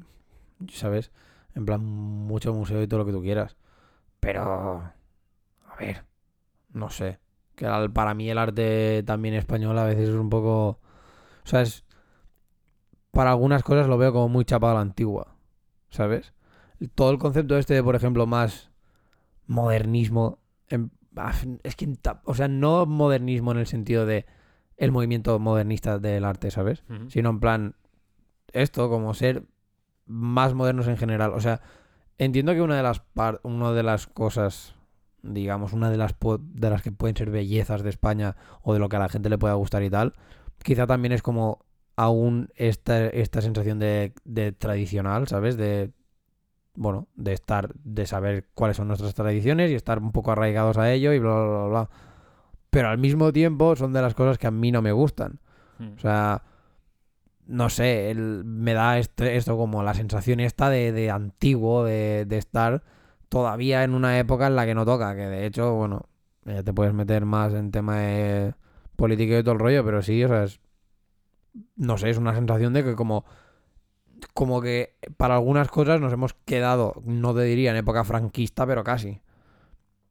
¿sabes? 0.72 1.10
En 1.54 1.66
plan, 1.66 1.84
mucho 1.84 2.54
museo 2.54 2.80
y 2.82 2.86
todo 2.86 3.00
lo 3.00 3.06
que 3.06 3.12
tú 3.12 3.20
quieras. 3.20 3.56
Pero, 4.20 4.42
a 4.42 5.76
ver, 5.78 6.04
no 6.72 6.88
sé. 6.90 7.18
Que 7.56 7.66
para 7.92 8.14
mí 8.14 8.30
el 8.30 8.38
arte 8.38 9.02
también 9.04 9.34
español 9.34 9.76
a 9.78 9.84
veces 9.84 10.08
es 10.08 10.14
un 10.14 10.30
poco, 10.30 10.78
sea, 11.50 11.62
es, 11.62 11.84
para 13.10 13.30
algunas 13.30 13.62
cosas 13.62 13.86
lo 13.86 13.98
veo 13.98 14.12
como 14.12 14.28
muy 14.28 14.44
chapado 14.44 14.72
a 14.72 14.76
la 14.76 14.80
antigua, 14.82 15.34
¿sabes? 15.90 16.32
Todo 16.94 17.10
el 17.10 17.18
concepto 17.18 17.58
este 17.58 17.74
de, 17.74 17.82
por 17.82 17.96
ejemplo, 17.96 18.26
más 18.26 18.70
modernismo, 19.46 20.38
en- 20.68 20.90
ah, 21.16 21.32
es 21.62 21.76
que, 21.76 21.92
o 22.24 22.34
sea, 22.34 22.48
no 22.48 22.86
modernismo 22.86 23.52
en 23.52 23.58
el 23.58 23.66
sentido 23.66 24.06
de 24.06 24.26
el 24.76 24.92
movimiento 24.92 25.38
modernista 25.38 25.98
del 25.98 26.24
arte, 26.24 26.50
¿sabes? 26.50 26.84
Sino 27.10 27.30
en 27.30 27.40
plan, 27.40 27.74
esto, 28.52 28.88
como 28.88 29.12
ser 29.14 29.44
más 30.06 30.54
modernos 30.54 30.88
en 30.88 30.96
general. 30.96 31.32
O 31.34 31.40
sea, 31.40 31.60
entiendo 32.16 32.54
que 32.54 32.62
una 32.62 32.76
de 32.76 32.82
las, 32.82 33.00
par- 33.00 33.40
una 33.42 33.72
de 33.72 33.82
las 33.82 34.06
cosas, 34.06 34.74
digamos, 35.22 35.72
una 35.74 35.90
de 35.90 35.98
las, 35.98 36.14
de 36.38 36.70
las 36.70 36.82
que 36.82 36.92
pueden 36.92 37.16
ser 37.16 37.30
bellezas 37.30 37.82
de 37.82 37.90
España 37.90 38.36
o 38.62 38.72
de 38.72 38.78
lo 38.78 38.88
que 38.88 38.96
a 38.96 39.00
la 39.00 39.08
gente 39.10 39.28
le 39.28 39.36
pueda 39.38 39.54
gustar 39.54 39.82
y 39.82 39.90
tal, 39.90 40.14
quizá 40.62 40.86
también 40.86 41.12
es 41.12 41.22
como 41.22 41.64
aún 41.96 42.50
esta, 42.56 43.06
esta 43.06 43.40
sensación 43.42 43.78
de, 43.78 44.14
de 44.24 44.52
tradicional, 44.52 45.28
¿sabes? 45.28 45.56
De, 45.56 45.90
bueno, 46.74 47.08
de 47.14 47.32
estar, 47.32 47.74
de 47.84 48.06
saber 48.06 48.48
cuáles 48.54 48.76
son 48.76 48.88
nuestras 48.88 49.14
tradiciones 49.14 49.70
y 49.70 49.74
estar 49.74 49.98
un 49.98 50.12
poco 50.12 50.32
arraigados 50.32 50.78
a 50.78 50.90
ello 50.92 51.12
y 51.12 51.18
bla, 51.18 51.34
bla, 51.34 51.44
bla, 51.44 51.66
bla. 51.66 51.90
Pero 52.70 52.88
al 52.88 52.98
mismo 52.98 53.32
tiempo 53.32 53.74
son 53.76 53.92
de 53.92 54.00
las 54.02 54.14
cosas 54.14 54.38
que 54.38 54.46
a 54.46 54.50
mí 54.50 54.70
no 54.72 54.80
me 54.80 54.92
gustan. 54.92 55.40
Mm. 55.78 55.92
O 55.96 55.98
sea, 55.98 56.42
no 57.46 57.68
sé, 57.68 58.10
el- 58.10 58.44
me 58.44 58.74
da 58.74 58.98
este- 58.98 59.36
esto 59.36 59.56
como 59.56 59.82
la 59.82 59.94
sensación 59.94 60.40
esta 60.40 60.70
de, 60.70 60.92
de 60.92 61.10
antiguo, 61.10 61.84
de, 61.84 62.24
de 62.26 62.38
estar 62.38 62.82
todavía 63.28 63.82
en 63.84 63.94
una 63.94 64.18
época 64.18 64.46
en 64.46 64.56
la 64.56 64.66
que 64.66 64.74
no 64.74 64.84
toca, 64.84 65.14
que 65.16 65.22
de 65.26 65.46
hecho, 65.46 65.74
bueno, 65.74 66.06
ya 66.44 66.62
te 66.62 66.72
puedes 66.72 66.94
meter 66.94 67.24
más 67.24 67.52
en 67.54 67.70
tema 67.70 67.98
de 67.98 68.54
política 69.00 69.38
y 69.38 69.42
todo 69.42 69.54
el 69.54 69.60
rollo, 69.60 69.84
pero 69.84 70.02
sí, 70.02 70.22
o 70.24 70.28
sea, 70.28 70.44
es, 70.44 70.60
no 71.76 71.98
sé, 71.98 72.10
es 72.10 72.18
una 72.18 72.34
sensación 72.34 72.72
de 72.72 72.84
que 72.84 72.94
como, 72.94 73.24
como 74.34 74.60
que 74.60 74.96
para 75.16 75.34
algunas 75.34 75.68
cosas 75.68 76.00
nos 76.00 76.12
hemos 76.12 76.34
quedado, 76.34 76.94
no 77.04 77.34
te 77.34 77.42
diría 77.42 77.70
en 77.70 77.76
época 77.76 78.04
franquista, 78.04 78.66
pero 78.66 78.84
casi, 78.84 79.20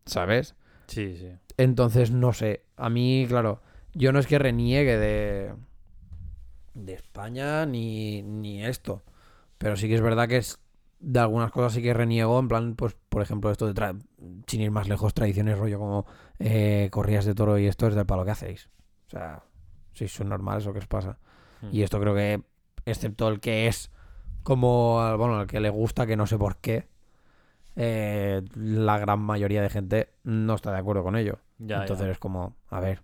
¿sabes? 0.06 0.56
Sí, 0.88 1.16
sí. 1.18 1.32
Entonces, 1.58 2.12
no 2.12 2.34
sé. 2.34 2.64
A 2.78 2.90
mí, 2.90 3.26
claro, 3.28 3.62
yo 3.94 4.12
no 4.12 4.20
es 4.20 4.28
que 4.28 4.40
reniegue 4.40 4.98
de, 4.98 5.54
de 6.74 6.94
España 6.94 7.66
ni, 7.66 8.22
ni 8.22 8.64
esto. 8.66 9.04
Pero 9.58 9.76
sí 9.78 9.88
que 9.88 9.96
es 9.96 10.02
verdad 10.02 10.28
que 10.28 10.38
es 10.38 10.60
de 11.00 11.20
algunas 11.20 11.52
cosas 11.52 11.74
sí 11.74 11.82
que 11.82 11.94
reniego. 11.94 12.40
En 12.40 12.48
plan, 12.48 12.76
pues, 12.76 12.96
por 13.10 13.22
ejemplo, 13.22 13.52
esto 13.52 13.68
de, 13.68 13.74
tra- 13.74 14.00
sin 14.48 14.62
ir 14.62 14.72
más 14.72 14.88
lejos, 14.88 15.14
tradiciones 15.14 15.58
rollo 15.58 15.80
como 15.80 16.06
eh, 16.40 16.90
corridas 16.92 17.26
de 17.26 17.36
toro 17.36 17.58
y 17.60 17.68
esto 17.68 17.88
es 17.88 17.96
del 17.96 18.06
palo 18.06 18.26
que 18.26 18.32
hacéis. 18.32 18.70
O 19.10 19.12
sea, 19.12 19.44
si 19.94 20.08
son 20.08 20.30
normales 20.30 20.68
o 20.68 20.74
qué 20.74 20.80
os 20.80 20.88
pasa. 20.88 21.18
Mm. 21.62 21.70
Y 21.72 21.82
esto 21.82 22.00
creo 22.00 22.14
que, 22.14 22.44
excepto 22.86 23.28
el 23.28 23.40
que 23.40 23.68
es 23.68 23.92
como, 24.44 24.96
bueno, 25.18 25.40
al 25.40 25.48
que 25.48 25.60
le 25.60 25.70
gusta, 25.70 26.06
que 26.06 26.16
no 26.16 26.28
sé 26.28 26.38
por 26.38 26.58
qué, 26.58 26.88
eh, 27.76 28.44
la 28.56 29.00
gran 29.00 29.20
mayoría 29.20 29.62
de 29.62 29.70
gente 29.70 30.14
no 30.24 30.54
está 30.54 30.72
de 30.72 30.78
acuerdo 30.78 31.04
con 31.04 31.16
ello. 31.16 31.40
Ya, 31.58 31.82
Entonces 31.82 32.06
ya. 32.06 32.12
es 32.12 32.20
como, 32.20 32.56
a 32.70 32.80
ver, 32.80 33.02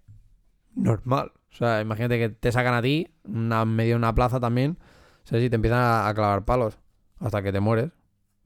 normal. 0.75 1.31
O 1.51 1.55
sea, 1.55 1.81
imagínate 1.81 2.19
que 2.19 2.29
te 2.29 2.51
sacan 2.51 2.75
a 2.75 2.81
ti, 2.81 3.09
una, 3.23 3.65
medio 3.65 3.93
de 3.93 3.97
una 3.97 4.13
plaza 4.13 4.39
también, 4.39 4.77
¿sabes? 5.23 5.45
Y 5.45 5.49
te 5.49 5.55
empiezan 5.55 5.79
a, 5.79 6.07
a 6.07 6.13
clavar 6.13 6.45
palos 6.45 6.77
hasta 7.19 7.41
que 7.41 7.51
te 7.51 7.59
mueres. 7.59 7.91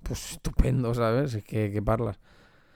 Pues 0.04 0.32
estupendo, 0.32 0.94
¿sabes? 0.94 1.34
Es 1.34 1.44
que, 1.44 1.72
que 1.72 1.82
parlas. 1.82 2.20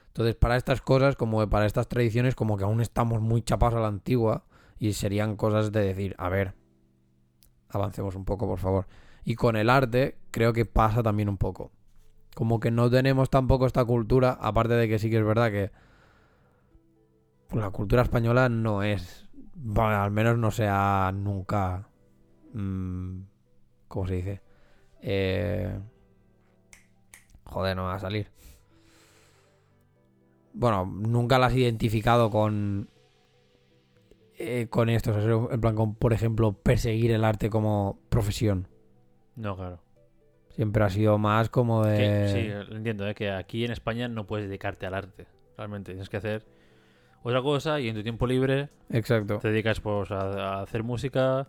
Entonces, 0.07 0.35
para 0.35 0.57
estas 0.57 0.81
cosas, 0.81 1.15
como 1.15 1.47
para 1.49 1.65
estas 1.65 1.87
tradiciones, 1.87 2.35
como 2.35 2.57
que 2.57 2.65
aún 2.65 2.81
estamos 2.81 3.21
muy 3.21 3.41
chapados 3.41 3.75
a 3.75 3.79
la 3.79 3.87
antigua 3.87 4.43
y 4.83 4.91
serían 4.91 5.37
cosas 5.37 5.71
de 5.71 5.79
decir, 5.79 6.13
a 6.17 6.27
ver, 6.27 6.55
avancemos 7.69 8.15
un 8.15 8.25
poco, 8.25 8.47
por 8.47 8.59
favor. 8.59 8.85
Y 9.23 9.35
con 9.35 9.55
el 9.55 9.69
arte, 9.69 10.17
creo 10.29 10.51
que 10.51 10.65
pasa 10.65 11.01
también 11.01 11.29
un 11.29 11.37
poco. 11.37 11.71
Como 12.35 12.59
que 12.59 12.69
no 12.69 12.89
tenemos 12.89 13.29
tampoco 13.29 13.65
esta 13.65 13.85
cultura, 13.85 14.37
aparte 14.41 14.73
de 14.73 14.89
que 14.89 14.99
sí 14.99 15.09
que 15.09 15.19
es 15.19 15.25
verdad 15.25 15.51
que 15.51 15.71
la 17.53 17.69
cultura 17.69 18.01
española 18.01 18.49
no 18.49 18.83
es, 18.83 19.29
bueno, 19.55 20.03
al 20.03 20.11
menos 20.11 20.37
no 20.37 20.51
sea 20.51 21.13
nunca, 21.15 21.87
mm, 22.53 23.19
¿cómo 23.87 24.05
se 24.05 24.15
dice? 24.15 24.41
Eh, 24.99 25.79
joder, 27.45 27.77
no 27.77 27.83
va 27.83 27.95
a 27.95 27.99
salir. 27.99 28.29
Bueno, 30.53 30.85
nunca 30.85 31.39
la 31.39 31.45
has 31.45 31.55
identificado 31.55 32.29
con 32.29 32.89
eh, 34.43 34.67
con 34.69 34.89
esto, 34.89 35.11
o 35.11 35.21
sea, 35.21 35.53
en 35.55 35.61
plan 35.61 35.75
con, 35.75 35.95
por 35.95 36.13
ejemplo, 36.13 36.53
perseguir 36.53 37.11
el 37.11 37.23
arte 37.23 37.49
como 37.49 37.99
profesión. 38.09 38.67
No, 39.35 39.55
claro. 39.55 39.79
Siempre 40.49 40.83
ha 40.83 40.89
sido 40.89 41.17
más 41.17 41.49
como 41.49 41.83
de... 41.85 41.97
Que- 41.97 42.27
sí, 42.29 42.69
lo 42.71 42.77
entiendo, 42.77 43.07
¿eh? 43.07 43.15
que 43.15 43.31
aquí 43.31 43.65
en 43.65 43.71
España 43.71 44.07
no 44.07 44.27
puedes 44.27 44.47
dedicarte 44.47 44.85
al 44.85 44.93
arte. 44.93 45.25
Realmente 45.57 45.91
tienes 45.93 46.09
que 46.09 46.17
hacer 46.17 46.45
otra 47.23 47.41
cosa 47.41 47.79
y 47.79 47.87
en 47.89 47.95
tu 47.95 48.03
tiempo 48.03 48.27
libre 48.27 48.69
Exacto. 48.91 49.39
te 49.39 49.49
dedicas 49.49 49.79
pues, 49.79 50.11
a, 50.11 50.19
a 50.59 50.61
hacer 50.61 50.83
música, 50.83 51.39
a 51.39 51.47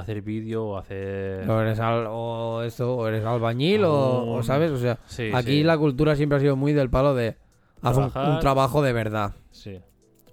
hacer 0.00 0.22
vídeo, 0.22 0.64
o 0.64 0.78
hacer... 0.78 1.48
O 1.48 1.60
eres, 1.60 1.78
al- 1.78 2.06
o 2.08 2.62
esto, 2.62 2.96
o 2.96 3.06
eres 3.06 3.24
albañil, 3.24 3.82
o, 3.84 4.42
¿sabes? 4.42 4.72
O 4.72 4.78
sea, 4.78 4.98
Sí, 5.06 5.30
aquí 5.32 5.58
sí, 5.58 5.62
la 5.62 5.78
cultura 5.78 6.16
siempre 6.16 6.38
ha 6.38 6.40
sido 6.40 6.56
muy 6.56 6.72
del 6.72 6.90
palo 6.90 7.14
de 7.14 7.36
haz 7.82 7.96
un, 7.98 8.04
un 8.04 8.40
trabajo 8.40 8.82
de 8.82 8.92
verdad. 8.92 9.34
Sí. 9.52 9.80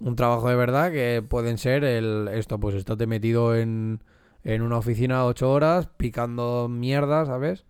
Un 0.03 0.15
trabajo 0.15 0.49
de 0.49 0.55
verdad 0.55 0.91
que 0.91 1.23
pueden 1.27 1.57
ser 1.57 1.83
el 1.83 2.27
esto, 2.33 2.59
pues 2.59 2.75
estate 2.75 3.05
metido 3.07 3.55
en, 3.55 4.03
en 4.43 4.61
una 4.63 4.77
oficina 4.77 5.25
ocho 5.25 5.51
horas 5.51 5.89
picando 5.97 6.67
mierda, 6.69 7.25
¿sabes? 7.25 7.65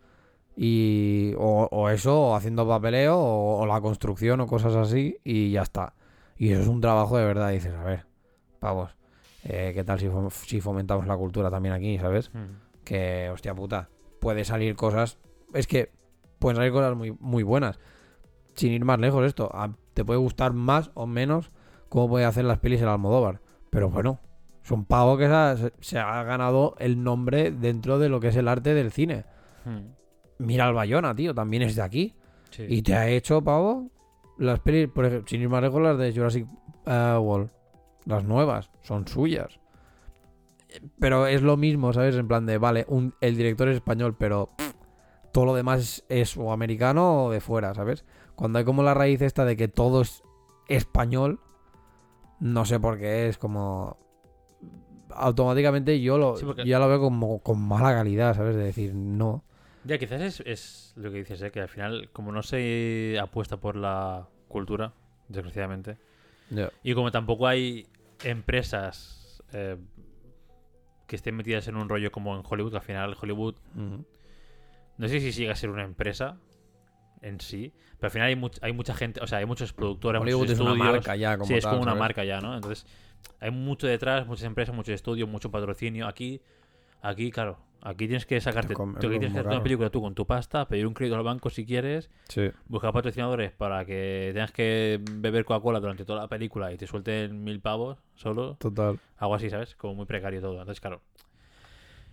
Y, 0.56 1.34
o, 1.38 1.68
o 1.72 1.90
eso, 1.90 2.20
o 2.22 2.36
haciendo 2.36 2.68
papeleo, 2.68 3.18
o, 3.18 3.60
o 3.62 3.66
la 3.66 3.82
construcción, 3.82 4.40
o 4.42 4.48
cosas 4.48 4.76
así, 4.76 5.18
y 5.24 5.52
ya 5.52 5.62
está. 5.64 5.94
Y 6.38 6.52
eso 6.52 6.62
es 6.62 6.68
un 6.68 6.82
trabajo 6.82 7.18
de 7.18 7.26
verdad, 7.26 7.50
dices, 7.52 7.74
a 7.74 7.84
ver, 7.84 8.06
pavos. 8.60 8.96
eh, 9.44 9.72
¿qué 9.74 9.84
tal 9.84 10.00
si, 10.00 10.08
fom- 10.08 10.30
si 10.32 10.62
fomentamos 10.62 11.08
la 11.08 11.18
cultura 11.18 11.50
también 11.50 11.74
aquí, 11.74 11.98
¿sabes? 11.98 12.32
Mm. 12.34 12.84
Que, 12.84 13.30
hostia 13.32 13.54
puta, 13.56 13.90
puede 14.20 14.44
salir 14.46 14.76
cosas. 14.76 15.18
Es 15.54 15.68
que 15.68 15.92
pueden 16.40 16.58
salir 16.58 16.72
cosas 16.72 16.96
muy, 16.96 17.16
muy 17.20 17.44
buenas. 17.44 17.80
Sin 18.56 18.72
ir 18.74 18.84
más 18.86 19.00
lejos, 19.00 19.26
esto. 19.26 19.50
a- 19.54 19.74
te 19.94 20.06
puede 20.06 20.20
gustar 20.20 20.54
más 20.54 20.92
o 20.94 21.08
menos 21.08 21.52
cómo 21.92 22.10
puede 22.10 22.26
hacer 22.26 22.46
las 22.46 22.58
pelis 22.60 22.82
el 22.82 22.88
Almodóvar. 22.88 23.42
Pero 23.70 23.90
bueno, 23.90 24.20
es 24.64 24.72
un 24.72 24.86
pavo 24.86 25.18
que 25.18 25.28
se 25.28 25.34
ha, 25.34 25.58
se- 25.58 25.74
se 25.82 26.00
ha 26.00 26.24
ganado 26.24 26.76
el 26.80 27.04
nombre 27.04 27.52
dentro 27.52 28.00
de 28.00 28.08
lo 28.10 28.20
que 28.20 28.30
es 28.30 28.36
el 28.38 28.48
arte 28.48 28.74
del 28.74 28.92
cine. 28.92 29.26
Mm. 29.66 30.44
Mira 30.46 30.66
al 30.68 30.74
Bayona, 30.74 31.14
tío, 31.14 31.36
también 31.36 31.62
es 31.64 31.76
de 31.76 31.82
aquí. 31.84 32.16
Sí. 32.50 32.66
Y 32.68 32.82
te 32.82 32.96
ha 32.96 33.08
hecho, 33.10 33.44
pavo, 33.44 33.90
las 34.38 34.60
pelis, 34.62 34.88
por 34.90 35.06
ejemplo, 35.06 35.28
sin 35.28 35.42
ir 35.42 35.50
más 35.50 35.62
lejos, 35.62 35.82
las 35.82 35.98
de 35.98 36.14
Jurassic 36.14 36.48
eh, 36.86 37.18
World. 37.22 37.52
Las 38.06 38.24
nuevas, 38.24 38.72
son 38.82 39.08
suyas. 39.08 39.60
Pero 41.00 41.28
es 41.28 41.42
lo 41.42 41.58
mismo, 41.58 41.92
¿sabes? 41.94 42.16
En 42.16 42.28
plan 42.28 42.46
de, 42.46 42.58
vale, 42.58 42.86
un, 42.88 43.14
el 43.22 43.36
director 43.36 43.68
es 43.68 43.76
español, 43.76 44.16
pero 44.18 44.48
pff, 44.58 44.74
todo 45.34 45.46
lo 45.46 45.54
demás 45.56 45.80
es, 45.82 46.06
es 46.32 46.38
o 46.38 46.52
americano 46.54 47.26
o 47.26 47.32
de 47.32 47.42
fuera, 47.42 47.74
¿sabes? 47.76 48.06
Cuando 48.36 48.58
hay 48.60 48.66
como 48.66 48.82
la 48.82 48.94
raíz 48.94 49.22
esta 49.22 49.44
de 49.46 49.58
que 49.58 49.68
todo 49.68 50.02
es 50.02 50.24
español, 50.70 51.40
no 52.42 52.66
sé 52.66 52.80
por 52.80 52.98
qué 53.00 53.30
es 53.30 53.38
como... 53.38 53.98
Automáticamente 55.14 56.00
yo 56.02 56.18
lo, 56.18 56.36
Sí, 56.38 56.46
porque- 56.46 56.66
ya 56.66 56.80
lo 56.80 56.88
veo 56.88 57.00
como 57.00 57.40
con 57.40 57.60
mala 57.62 57.94
calidad, 57.94 58.36
¿sabes? 58.36 58.56
De 58.56 58.64
decir, 58.64 58.94
no. 58.94 59.44
Ya, 59.84 59.98
quizás 59.98 60.22
es, 60.22 60.40
es 60.46 60.94
lo 60.96 61.12
que 61.12 61.18
dices, 61.20 61.42
¿eh? 61.42 61.52
que 61.52 61.60
al 61.60 61.68
final, 61.70 62.10
como 62.14 62.32
no 62.32 62.44
se 62.44 63.18
apuesta 63.22 63.58
por 63.58 63.76
la 63.76 64.28
cultura, 64.48 64.94
desgraciadamente, 65.28 65.98
y 66.84 66.94
como 66.94 67.12
tampoco 67.12 67.48
hay 67.48 67.88
empresas 68.24 69.42
eh, 69.54 69.78
que 71.08 71.16
estén 71.16 71.36
metidas 71.36 71.68
en 71.68 71.76
un 71.78 71.90
rollo 71.90 72.12
como 72.12 72.36
en 72.38 72.44
Hollywood, 72.48 72.72
que 72.72 72.78
al 72.78 72.84
final 72.84 73.18
Hollywood, 73.20 73.56
no 73.76 75.08
sé 75.08 75.20
si 75.20 75.32
llega 75.32 75.54
a 75.54 75.56
ser 75.56 75.70
una 75.70 75.84
empresa 75.84 76.38
en 77.22 77.40
sí, 77.40 77.74
pero 77.98 78.08
al 78.08 78.12
final 78.12 78.28
hay, 78.30 78.36
much- 78.36 78.60
hay 78.62 78.74
mucha 78.74 78.94
gente, 78.96 79.20
o 79.22 79.28
sea, 79.28 79.38
hay 79.40 79.46
muchos 79.46 79.74
productores, 79.74 80.22
Hollywood 80.22 80.42
muchos 80.42 80.54
es 80.56 80.60
una 80.60 80.74
marca 80.76 81.16
ya, 81.16 81.38
como 81.38 81.48
sí, 81.48 81.54
es 81.56 81.64
tal, 81.64 81.72
como 81.72 81.82
una 81.84 81.92
¿sabes? 81.92 82.00
marca 82.00 82.24
ya, 82.24 82.42
¿no? 82.42 82.56
Entonces, 82.56 82.86
hay 83.40 83.52
mucho 83.52 83.88
detrás, 83.88 84.26
muchas 84.28 84.46
empresas, 84.46 84.76
muchos 84.76 84.94
estudios, 84.96 85.30
mucho 85.30 85.52
patrocinio. 85.52 86.08
Aquí, 86.08 86.42
aquí, 87.02 87.32
claro, 87.32 87.60
aquí 87.82 88.08
tienes 88.08 88.26
que 88.26 88.40
sacarte, 88.42 88.74
tú 88.76 88.98
tienes 89.00 89.20
que 89.20 89.26
hacer 89.28 89.48
una 89.48 89.62
película 89.64 89.90
tú 89.90 90.02
con 90.02 90.16
tu 90.16 90.26
pasta, 90.26 90.68
pedir 90.68 90.88
un 90.88 90.94
crédito 90.94 91.16
al 91.16 91.24
banco 91.24 91.50
si 91.50 91.66
quieres, 91.66 92.10
Sí. 92.28 92.50
buscar 92.68 92.92
patrocinadores 92.94 93.52
para 93.52 93.86
que 93.86 94.32
tengas 94.34 94.52
que 94.52 95.00
beber 95.02 95.46
Coca-Cola 95.46 95.80
durante 95.80 96.06
toda 96.06 96.22
la 96.22 96.28
película 96.28 96.72
y 96.74 96.78
te 96.78 96.88
suelten 96.88 97.44
mil 97.44 97.60
pavos 97.60 98.00
solo, 98.16 98.56
Total. 98.60 99.00
algo 99.18 99.36
así, 99.36 99.50
¿sabes? 99.50 99.76
Como 99.76 99.94
muy 99.96 100.06
precario 100.06 100.42
todo. 100.42 100.54
Entonces, 100.60 100.82
claro. 100.82 101.02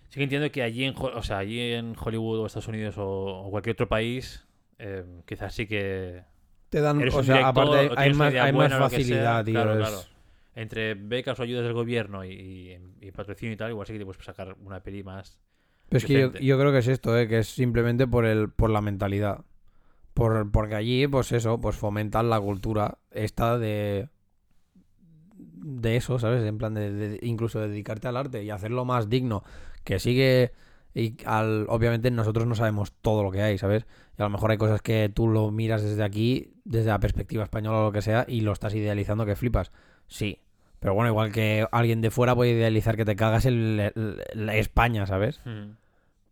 Sí 0.08 0.14
que 0.16 0.22
entiendo 0.24 0.50
que 0.50 0.62
allí 0.62 0.84
en, 0.84 0.94
o 0.96 1.22
sea, 1.22 1.36
allí 1.38 1.60
en 1.72 1.94
Hollywood 2.02 2.38
o 2.40 2.46
Estados 2.46 2.68
Unidos 2.68 2.96
o, 2.96 3.06
o 3.06 3.50
cualquier 3.50 3.74
otro 3.74 3.88
país, 3.88 4.46
eh, 4.78 5.04
quizás 5.26 5.54
sí 5.54 5.66
que 5.66 6.24
Te 6.70 6.80
dan, 6.80 7.00
Eres 7.00 7.14
o 7.14 7.22
sea, 7.22 7.36
director, 7.36 7.64
aparte 7.64 7.94
o 7.94 7.98
hay, 7.98 8.12
más, 8.14 8.34
hay 8.34 8.52
facilidad, 8.70 9.44
tío. 9.44 9.54
claro, 9.54 9.72
es- 9.72 9.78
claro. 9.88 10.04
entre 10.54 10.94
becas 10.94 11.38
o 11.40 11.42
ayudas 11.42 11.64
del 11.64 11.72
gobierno 11.72 12.24
y, 12.24 12.30
y, 12.32 12.78
y 13.06 13.10
patrocinio 13.12 13.54
y 13.54 13.56
tal, 13.56 13.70
igual 13.70 13.86
sí 13.86 13.94
que 13.94 13.98
te 14.00 14.04
puedes 14.04 14.24
sacar 14.24 14.56
una 14.64 14.82
peli 14.82 15.02
más. 15.02 15.38
Pero 15.88 15.98
es 15.98 16.04
que 16.04 16.30
yo, 16.44 16.58
creo 16.58 16.70
que 16.72 16.78
es 16.78 16.88
esto, 16.88 17.18
eh, 17.18 17.26
que 17.28 17.38
es 17.38 17.48
simplemente 17.48 18.06
por 18.06 18.26
el, 18.26 18.50
por 18.50 18.68
la 18.70 18.80
mentalidad. 18.82 19.44
Por, 20.14 20.50
porque 20.50 20.74
allí, 20.74 21.06
pues 21.06 21.32
eso, 21.32 21.60
pues 21.60 21.76
fomentan 21.76 22.30
la 22.30 22.40
cultura 22.40 22.98
esta 23.10 23.58
de 23.58 24.08
de 25.36 25.96
eso, 25.96 26.18
¿sabes? 26.18 26.44
En 26.44 26.58
plan 26.58 26.74
de, 26.74 26.92
de- 26.92 27.18
incluso 27.22 27.60
de 27.60 27.68
dedicarte 27.68 28.08
al 28.08 28.16
arte 28.16 28.42
y 28.42 28.50
hacerlo 28.50 28.84
más 28.84 29.08
digno. 29.08 29.44
Que 29.84 29.98
sigue 29.98 30.52
y 30.94 31.16
al, 31.26 31.66
obviamente 31.68 32.10
nosotros 32.10 32.46
no 32.46 32.54
sabemos 32.54 32.92
todo 33.02 33.22
lo 33.22 33.30
que 33.30 33.42
hay, 33.42 33.58
¿sabes? 33.58 33.86
Y 34.18 34.22
a 34.22 34.24
lo 34.24 34.30
mejor 34.30 34.50
hay 34.50 34.58
cosas 34.58 34.82
que 34.82 35.10
tú 35.12 35.28
lo 35.28 35.50
miras 35.50 35.82
desde 35.82 36.02
aquí, 36.02 36.52
desde 36.64 36.88
la 36.90 36.98
perspectiva 37.00 37.44
española 37.44 37.78
o 37.78 37.84
lo 37.84 37.92
que 37.92 38.02
sea, 38.02 38.24
y 38.28 38.40
lo 38.40 38.52
estás 38.52 38.74
idealizando 38.74 39.24
que 39.26 39.36
flipas. 39.36 39.70
Sí. 40.06 40.40
Pero 40.80 40.94
bueno, 40.94 41.10
igual 41.10 41.32
que 41.32 41.66
alguien 41.72 42.00
de 42.00 42.10
fuera 42.10 42.34
puede 42.34 42.52
idealizar 42.52 42.96
que 42.96 43.04
te 43.04 43.16
cagas 43.16 43.46
en 43.46 43.54
el- 43.80 44.20
el- 44.32 44.48
España, 44.50 45.06
¿sabes? 45.06 45.40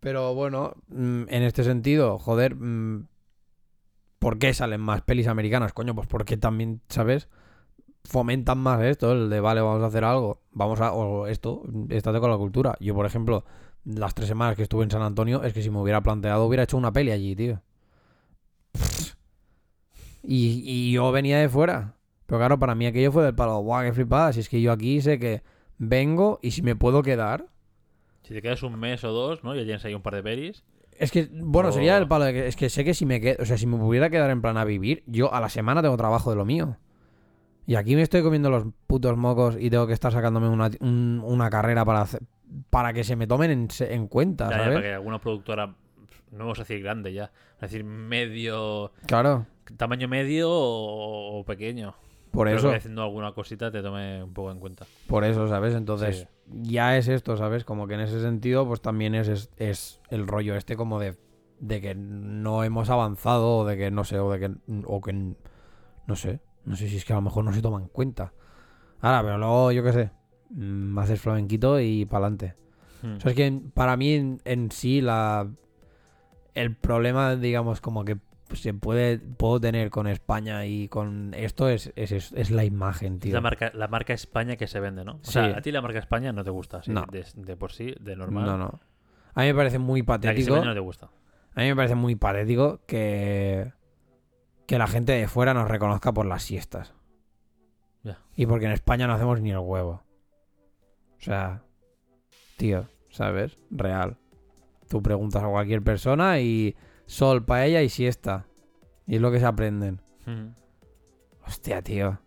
Pero 0.01 0.35
bueno, 0.35 0.75
mm, 0.89 1.23
en 1.29 1.43
este 1.43 1.65
sentido, 1.65 2.19
joder, 2.19 2.55
mm, 2.55 3.07
¿por 4.19 4.39
qué 4.39 4.55
salen 4.55 4.81
más 4.81 5.03
pelis 5.03 5.27
americanas? 5.29 5.73
Coño, 5.73 5.95
pues 5.95 6.07
porque 6.07 6.37
también, 6.37 6.81
¿sabes? 6.89 7.29
Fomentan 8.05 8.59
más 8.59 8.83
esto, 8.83 9.13
el 9.13 9.31
de, 9.31 9.41
vale, 9.41 9.61
vamos 9.61 9.83
a 9.83 9.87
hacer 9.87 10.05
algo, 10.05 10.41
vamos 10.53 10.81
a, 10.81 10.93
o 10.93 11.27
esto, 11.27 11.63
estate 11.89 12.21
con 12.21 12.31
la 12.31 12.37
cultura. 12.37 12.77
Yo, 12.79 12.95
por 12.95 13.05
ejemplo, 13.07 13.45
las 13.87 14.15
tres 14.15 14.29
semanas 14.29 14.57
que 14.57 14.65
estuve 14.65 14.85
en 14.85 14.91
San 14.91 15.03
Antonio, 15.03 15.43
es 15.45 15.53
que 15.55 15.63
si 15.63 15.71
me 15.71 15.79
hubiera 15.81 16.03
planteado, 16.03 16.45
hubiera 16.47 16.65
hecho 16.65 16.77
una 16.77 16.93
peli 16.93 17.13
allí, 17.13 17.37
tío. 17.37 17.63
Y, 20.23 20.63
y 20.65 20.93
yo 20.93 21.13
venía 21.13 21.39
de 21.39 21.49
fuera. 21.49 21.95
Pero 22.27 22.39
claro, 22.41 22.59
para 22.59 22.75
mí 22.75 22.87
aquello 22.87 23.13
fue 23.13 23.23
del 23.25 23.35
palo, 23.35 23.59
guau, 23.61 23.85
qué 23.85 23.93
flipada. 23.93 24.33
Si 24.33 24.41
es 24.41 24.49
que 24.49 24.61
yo 24.61 24.73
aquí 24.73 25.01
sé 25.01 25.19
que 25.19 25.43
vengo 25.79 26.41
y 26.43 26.51
si 26.51 26.63
me 26.63 26.75
puedo 26.75 27.03
quedar, 27.03 27.47
Si 28.23 28.35
te 28.35 28.43
quedas 28.43 28.63
un 28.65 28.77
mes 28.79 29.05
o 29.05 29.13
dos, 29.13 29.45
¿no? 29.45 29.55
Y 29.55 29.59
ya 29.59 29.65
tienes 29.65 29.85
ahí 29.85 29.95
un 29.95 30.03
par 30.03 30.17
de 30.17 30.23
pelis. 30.23 30.65
Es 30.99 31.13
que, 31.13 31.29
bueno, 31.33 31.69
O- 31.69 31.73
sería 31.73 31.97
el 31.99 32.09
palo 32.09 32.25
de 32.25 32.33
que 32.33 32.47
es 32.49 32.57
que 32.57 32.69
sé 32.71 32.83
que 32.85 32.95
si 32.95 33.07
me 33.07 33.21
quedo, 33.21 33.43
o 33.43 33.47
sea, 33.47 33.57
si 33.59 33.67
me 33.67 33.77
pudiera 33.79 34.11
quedar 34.11 34.31
en 34.31 34.43
plan 34.43 34.57
a 34.57 34.65
vivir, 34.65 35.05
yo 35.07 35.33
a 35.33 35.41
la 35.41 35.49
semana 35.49 35.83
tengo 35.83 35.97
trabajo 35.97 36.31
de 36.31 36.37
lo 36.37 36.45
mío. 36.45 36.79
Y 37.67 37.77
aquí 37.77 37.97
me 37.97 38.03
estoy 38.03 38.23
comiendo 38.23 38.51
los 38.51 38.65
putos 38.87 39.17
mocos 39.17 39.57
y 39.61 39.71
tengo 39.71 39.87
que 39.87 39.93
estar 39.93 40.13
sacándome 40.13 40.49
una, 40.49 40.71
un- 40.81 41.23
una 41.25 41.51
carrera 41.51 41.85
para 41.85 42.03
hacer- 42.03 42.23
para 42.71 42.93
que 42.93 43.05
se 43.05 43.17
me 43.17 43.27
tomen 43.27 43.51
en, 43.51 43.69
en 43.81 44.07
cuenta, 44.09 44.45
Ya, 44.49 44.51
ya, 44.51 44.57
¿sabes? 44.59 44.75
para 44.77 44.87
que 44.89 44.95
alguna 44.95 45.19
productora, 45.21 45.67
no 46.31 46.39
vamos 46.39 46.59
a 46.59 46.63
decir 46.63 46.83
grande 46.83 47.13
ya, 47.13 47.33
es 47.57 47.61
decir, 47.61 47.85
medio, 47.85 48.93
Claro, 49.07 49.47
tamaño 49.77 50.09
medio 50.09 50.51
o, 50.51 51.39
o 51.41 51.45
pequeño. 51.45 51.95
por 52.31 52.47
Pero 52.47 52.59
eso, 52.59 52.71
que 52.71 52.77
haciendo 52.77 53.03
alguna 53.03 53.33
cosita 53.33 53.71
te 53.71 53.83
tome 53.83 54.23
un 54.23 54.33
poco 54.33 54.51
en 54.53 54.61
cuenta. 54.61 54.87
por 55.07 55.25
eso, 55.25 55.49
¿sabes? 55.49 55.75
Entonces, 55.75 56.29
ya 56.47 56.97
es 56.97 57.09
esto, 57.09 57.37
¿sabes? 57.37 57.65
Como 57.65 57.87
que 57.89 57.95
en 57.95 58.01
ese 58.01 58.21
sentido, 58.21 58.67
pues 58.67 58.81
también 58.81 59.15
es, 59.15 59.29
es, 59.29 59.51
es 59.57 60.01
el 60.11 60.27
rollo 60.29 60.55
este 60.55 60.77
como 60.77 61.01
de, 61.01 61.17
de 61.59 61.81
que 61.81 61.95
no 61.97 62.63
hemos 62.63 62.91
avanzado, 62.91 63.59
o 63.59 63.65
de 63.65 63.77
que 63.77 63.91
no 63.91 64.05
sé, 64.05 64.19
o 64.21 64.31
de 64.31 64.39
que, 64.41 64.51
o 64.87 65.01
que, 65.01 65.13
no 65.13 66.15
sé, 66.17 66.41
no 66.65 66.77
sé 66.77 66.89
si 66.89 66.97
es 66.99 67.05
que 67.05 67.13
a 67.13 67.17
lo 67.17 67.23
mejor 67.23 67.45
no 67.45 67.53
se 67.53 67.63
toma 67.63 67.81
en 67.81 67.89
cuenta. 67.89 68.33
Ahora, 69.01 69.23
pero 69.23 69.39
luego, 69.39 69.73
yo 69.73 69.83
qué 69.83 69.93
sé, 69.93 70.11
mm, 70.51 70.99
haces 70.99 71.21
flamenquito 71.21 71.81
y 71.81 72.05
pa'lante. 72.07 72.55
Hmm. 73.03 73.17
O 73.17 73.21
sea, 73.21 73.31
es 73.33 73.37
que 73.37 73.61
para 73.75 73.97
mí 73.97 74.13
en, 74.15 74.41
en 74.45 74.71
sí 74.71 75.01
la 75.01 75.49
el 76.55 76.75
problema, 76.75 77.37
digamos, 77.37 77.81
como 77.81 78.05
que 78.05 78.17
se 78.55 78.73
puede 78.73 79.19
puedo 79.19 79.61
tener 79.61 79.91
con 79.91 80.07
España 80.07 80.65
y 80.67 80.89
con 80.89 81.35
esto 81.35 81.69
es, 81.69 81.93
es, 81.97 82.13
es, 82.13 82.33
es 82.33 82.51
la 82.51 82.65
imagen, 82.65 83.19
tío. 83.19 83.35
la 83.35 83.41
marca, 83.41 83.71
la 83.75 83.89
marca 83.89 84.13
España 84.15 84.57
que 84.57 84.67
se 84.69 84.81
vende, 84.81 85.05
¿no? 85.05 85.15
O 85.15 85.19
Sí. 85.23 85.33
sea, 85.33 85.47
a 85.57 85.61
ti 85.61 85.73
la 85.73 85.83
marca 85.83 85.99
España 85.99 86.33
no 86.33 86.45
te 86.45 86.51
gusta, 86.51 86.83
sí, 86.83 86.93
No. 86.93 87.05
de, 87.11 87.27
de 87.35 87.57
por 87.57 87.73
sí, 87.73 87.95
de 88.01 88.15
normal. 88.17 88.47
No, 88.47 88.57
no. 88.57 88.81
A 89.35 89.41
mí 89.43 89.49
me 89.49 89.55
parece 89.55 89.79
muy 89.79 90.01
La 90.01 90.05
que 90.07 90.13
se 90.23 90.29
patético. 90.29 90.65
no 90.65 90.73
te 90.73 90.81
gusta. 90.81 91.11
A 91.57 91.61
mí 91.61 91.67
me 91.69 91.77
parece 91.77 91.95
muy 91.97 92.15
patético 92.15 92.81
que, 92.87 93.73
que 94.67 94.79
la 94.79 94.87
gente 94.87 95.13
de 95.13 95.27
fuera 95.29 95.53
nos 95.53 95.69
reconozca 95.69 96.13
por 96.15 96.25
las 96.25 96.43
siestas. 96.43 96.95
Ya. 98.05 98.19
Y 98.37 98.47
porque 98.47 98.67
en 98.67 98.73
España 98.73 99.07
no 99.07 99.15
hacemos 99.15 99.41
ni 99.41 99.51
el 99.51 99.59
huevo. 99.59 100.03
O 101.19 101.23
sea, 101.23 101.63
tío, 102.57 102.89
¿sabes? 103.11 103.57
Real. 103.71 104.17
Tú 104.89 105.03
preguntas 105.03 105.43
a 105.43 105.49
cualquier 105.49 105.83
persona 105.83 106.39
y 106.41 106.77
sol, 107.07 107.45
paella 107.45 107.83
y 107.83 107.89
siesta. 107.89 108.47
Y 109.07 109.17
es 109.17 109.21
lo 109.21 109.31
que 109.33 109.41
se 109.41 109.47
aprenden. 109.47 110.01
Hmm. 110.27 110.49
Hostia, 111.47 111.83
tío. 111.83 112.21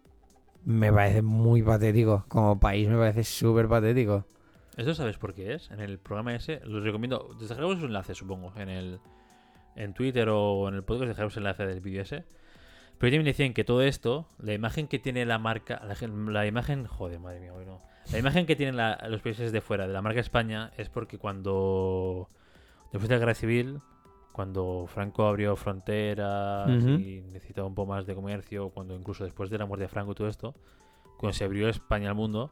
Me 0.66 0.92
parece 0.92 1.22
muy 1.22 1.62
patético. 1.64 2.26
Como 2.28 2.60
país 2.60 2.88
me 2.90 2.98
parece 2.98 3.24
súper 3.24 3.68
patético. 3.68 4.26
¿Eso 4.78 4.94
sabes 4.96 5.18
por 5.18 5.34
qué 5.34 5.54
es? 5.56 5.72
En 5.72 5.80
el 5.82 6.00
programa 6.00 6.36
ese, 6.36 6.62
los 6.66 6.84
recomiendo. 6.84 7.36
Descargamos 7.40 7.78
un 7.78 7.86
enlace, 7.86 8.16
supongo, 8.16 8.54
en 8.56 8.70
el 8.70 9.00
en 9.76 9.94
Twitter 9.94 10.28
o 10.30 10.68
en 10.68 10.76
el 10.76 10.84
podcast, 10.84 11.08
dejaremos 11.10 11.36
el 11.38 11.44
enlace 11.44 11.66
del 11.66 11.80
vídeo 11.82 12.02
ese. 12.02 12.26
Pero 12.98 13.12
también 13.12 13.26
decían 13.26 13.54
que 13.54 13.64
todo 13.64 13.82
esto, 13.82 14.28
la 14.40 14.54
imagen 14.54 14.88
que 14.88 15.00
tiene 15.00 15.26
la 15.26 15.38
marca, 15.40 15.82
la, 15.86 15.96
gen- 15.96 16.34
la 16.34 16.46
imagen, 16.46 16.86
joder, 16.86 17.20
madre 17.20 17.40
mía, 17.40 17.54
hoy 17.54 17.66
no. 17.66 17.82
La 18.12 18.18
imagen 18.20 18.46
que 18.46 18.56
tienen 18.56 18.76
la- 18.78 18.98
los 19.10 19.22
países 19.22 19.52
de 19.52 19.62
fuera 19.62 19.86
de 19.88 19.94
la 19.94 20.02
marca 20.02 20.20
España 20.20 20.72
es 20.78 20.90
porque 20.90 21.18
cuando, 21.18 22.28
después 22.92 23.08
de 23.08 23.16
la 23.16 23.20
guerra 23.20 23.36
civil, 23.36 23.80
cuando 24.34 24.86
Franco 24.88 25.28
abrió 25.28 25.56
fronteras 25.56 26.84
y 27.00 27.22
necesitaba 27.22 27.68
un 27.68 27.76
poco 27.76 27.92
más 27.92 28.06
de 28.06 28.16
comercio, 28.16 28.70
cuando 28.70 28.96
incluso 28.96 29.24
después 29.26 29.50
de 29.50 29.58
la 29.58 29.66
muerte 29.66 29.84
de 29.84 29.90
Franco 29.90 30.14
y 30.14 30.16
todo 30.16 30.28
esto, 30.28 30.56
cuando 31.20 31.34
se 31.34 31.44
abrió 31.44 31.68
España 31.70 32.10
al 32.10 32.16
mundo, 32.16 32.52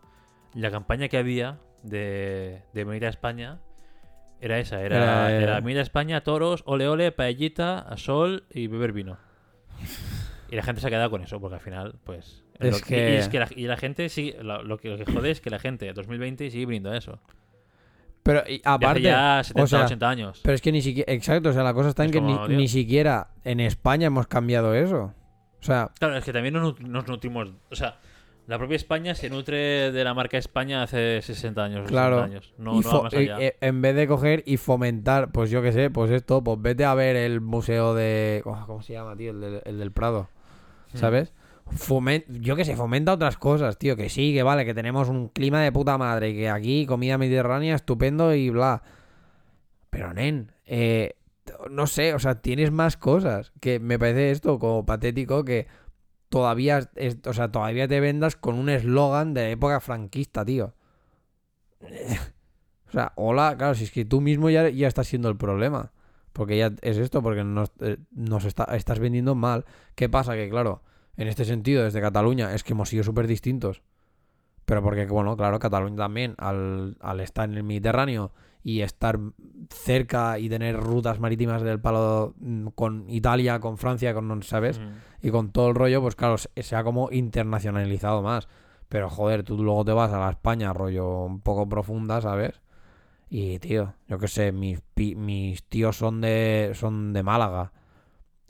la 0.53 0.69
campaña 0.69 1.07
que 1.07 1.17
había 1.17 1.59
de, 1.83 2.61
de 2.73 2.83
venir 2.83 3.05
a 3.05 3.09
España 3.09 3.59
era 4.39 4.59
esa, 4.59 4.81
era, 4.83 4.97
Era, 5.29 5.43
era 5.43 5.59
venir 5.61 5.79
a 5.79 5.81
España, 5.81 6.21
toros, 6.21 6.61
ole 6.67 6.87
ole, 6.87 7.11
paellita, 7.11 7.79
a 7.79 7.97
sol 7.97 8.45
y 8.51 8.67
beber 8.67 8.91
vino. 8.91 9.17
Y 10.49 10.55
la 10.55 10.63
gente 10.63 10.81
se 10.81 10.87
ha 10.87 10.89
quedado 10.89 11.09
con 11.09 11.21
eso, 11.21 11.39
porque 11.39 11.55
al 11.55 11.61
final, 11.61 11.95
pues. 12.03 12.43
Es 12.59 12.81
que- 12.81 13.13
Y, 13.13 13.15
es 13.17 13.29
que 13.29 13.39
la, 13.39 13.47
y 13.55 13.67
la 13.67 13.77
gente 13.77 14.09
sigue. 14.09 14.41
Lo, 14.41 14.63
lo 14.63 14.77
que, 14.77 14.89
lo 14.89 14.97
que 14.97 15.11
jode 15.11 15.31
es 15.31 15.41
que 15.41 15.49
la 15.49 15.59
gente 15.59 15.91
2020 15.93 16.49
sigue 16.49 16.81
a 16.89 16.97
eso. 16.97 17.19
Pero 18.23 18.43
y 18.47 18.61
aparte, 18.65 18.99
hace 18.99 19.01
ya 19.01 19.43
70, 19.43 19.63
o 19.63 19.67
sea, 19.67 19.85
80 19.85 20.09
años. 20.09 20.39
pero 20.43 20.53
es 20.55 20.61
que 20.61 20.71
ni 20.73 20.81
siquiera, 20.81 21.13
exacto, 21.13 21.49
o 21.49 21.53
sea, 21.53 21.63
la 21.63 21.73
cosa 21.73 21.89
está 21.89 22.03
en 22.03 22.11
que 22.11 22.19
ni, 22.19 22.33
como, 22.33 22.47
ni 22.49 22.67
siquiera 22.67 23.29
en 23.45 23.61
España 23.61 24.07
hemos 24.07 24.27
cambiado 24.27 24.73
eso. 24.75 25.13
O 25.61 25.63
sea, 25.63 25.91
Claro, 25.97 26.17
es 26.17 26.25
que 26.25 26.33
también 26.33 26.53
nos, 26.53 26.77
nos 26.81 27.07
nutrimos. 27.07 27.53
O 27.71 27.75
sea, 27.75 27.99
la 28.47 28.57
propia 28.57 28.75
España 28.75 29.15
se 29.15 29.29
nutre 29.29 29.91
de 29.93 30.03
la 30.03 30.13
marca 30.13 30.37
España 30.37 30.83
hace 30.83 31.21
60 31.21 31.63
años. 31.63 31.87
Claro. 31.87 32.17
60 32.17 32.25
años. 32.35 32.53
No, 32.57 32.75
y 32.75 32.79
no 32.83 32.97
va 32.97 33.03
más 33.03 33.13
allá. 33.13 33.37
eh, 33.39 33.55
en 33.61 33.81
vez 33.81 33.95
de 33.95 34.07
coger 34.07 34.43
y 34.45 34.57
fomentar, 34.57 35.31
pues 35.31 35.49
yo 35.49 35.61
qué 35.61 35.71
sé, 35.71 35.89
pues 35.89 36.11
esto, 36.11 36.43
pues 36.43 36.61
vete 36.61 36.83
a 36.83 36.93
ver 36.95 37.15
el 37.15 37.39
museo 37.39 37.93
de... 37.95 38.41
oh, 38.45 38.61
¿Cómo 38.67 38.81
se 38.81 38.91
llama, 38.93 39.15
tío? 39.15 39.31
El 39.31 39.39
del, 39.39 39.61
el 39.63 39.79
del 39.79 39.91
Prado. 39.93 40.29
¿Sabes? 40.93 41.33
Fomen- 41.69 42.23
yo 42.27 42.55
qué 42.55 42.63
sé, 42.63 42.75
fomenta 42.75 43.13
otras 43.13 43.37
cosas, 43.37 43.77
tío, 43.77 43.95
que 43.95 44.09
sí, 44.09 44.33
que 44.33 44.43
vale, 44.43 44.65
que 44.65 44.73
tenemos 44.73 45.09
un 45.09 45.27
clima 45.29 45.61
de 45.61 45.71
puta 45.71 45.97
madre, 45.97 46.33
que 46.33 46.49
aquí 46.49 46.85
comida 46.85 47.17
mediterránea 47.17 47.75
estupendo 47.75 48.33
y 48.33 48.49
bla. 48.49 48.81
Pero, 49.89 50.13
nen, 50.13 50.51
eh, 50.65 51.15
no 51.69 51.87
sé, 51.87 52.13
o 52.13 52.19
sea, 52.19 52.35
tienes 52.41 52.71
más 52.71 52.97
cosas, 52.97 53.51
que 53.59 53.79
me 53.79 53.99
parece 53.99 54.31
esto 54.31 54.59
como 54.59 54.85
patético 54.85 55.43
que 55.43 55.67
todavía, 56.29 56.89
o 57.25 57.33
sea, 57.33 57.51
todavía 57.51 57.87
te 57.87 57.99
vendas 57.99 58.35
con 58.35 58.55
un 58.55 58.69
eslogan 58.69 59.33
de 59.33 59.51
época 59.51 59.79
franquista, 59.79 60.45
tío. 60.45 60.73
O 62.89 62.91
sea, 62.91 63.11
hola, 63.15 63.55
claro, 63.57 63.75
si 63.75 63.83
es 63.83 63.91
que 63.91 64.05
tú 64.05 64.21
mismo 64.21 64.49
ya, 64.49 64.69
ya 64.69 64.87
estás 64.87 65.07
siendo 65.07 65.27
el 65.27 65.35
problema. 65.35 65.91
Porque 66.37 66.55
ya 66.55 66.71
es 66.83 66.97
esto, 66.97 67.23
porque 67.23 67.43
nos, 67.43 67.71
eh, 67.79 67.97
nos 68.11 68.45
está, 68.45 68.65
estás 68.75 68.99
vendiendo 68.99 69.33
mal. 69.33 69.65
¿Qué 69.95 70.07
pasa? 70.07 70.35
Que 70.35 70.47
claro, 70.49 70.83
en 71.15 71.27
este 71.27 71.45
sentido, 71.45 71.83
desde 71.83 71.99
Cataluña, 71.99 72.53
es 72.53 72.63
que 72.63 72.73
hemos 72.73 72.89
sido 72.89 73.03
súper 73.03 73.25
distintos. 73.25 73.81
Pero 74.63 74.83
porque, 74.83 75.07
bueno, 75.07 75.35
claro, 75.35 75.57
Cataluña 75.57 75.95
también, 75.95 76.35
al, 76.37 76.95
al 76.99 77.19
estar 77.21 77.49
en 77.49 77.57
el 77.57 77.63
Mediterráneo 77.63 78.33
y 78.61 78.81
estar 78.81 79.19
cerca 79.71 80.37
y 80.37 80.47
tener 80.47 80.77
rutas 80.77 81.19
marítimas 81.19 81.63
del 81.63 81.79
palo 81.79 82.35
mm, 82.37 82.67
con 82.75 83.09
Italia, 83.09 83.59
con 83.59 83.79
Francia, 83.79 84.13
con, 84.13 84.43
¿sabes? 84.43 84.79
Mm. 84.79 85.25
y 85.25 85.31
con 85.31 85.51
todo 85.51 85.69
el 85.69 85.75
rollo, 85.75 86.01
pues 86.01 86.15
claro, 86.15 86.37
se 86.37 86.51
se 86.61 86.75
ha 86.75 86.83
como 86.83 87.09
internacionalizado 87.11 88.21
más. 88.21 88.47
Pero 88.89 89.09
joder, 89.09 89.41
tú 89.41 89.57
luego 89.63 89.83
te 89.85 89.91
vas 89.91 90.13
a 90.13 90.19
la 90.19 90.29
España, 90.29 90.71
rollo 90.71 91.23
un 91.23 91.41
poco 91.41 91.67
profunda, 91.67 92.21
¿sabes? 92.21 92.61
Y 93.29 93.59
tío, 93.59 93.93
yo 94.07 94.19
qué 94.19 94.27
sé, 94.27 94.51
mis, 94.51 94.79
mis 94.95 95.63
tíos 95.63 95.97
son 95.97 96.21
de 96.21 96.71
son 96.75 97.13
de 97.13 97.23
Málaga. 97.23 97.73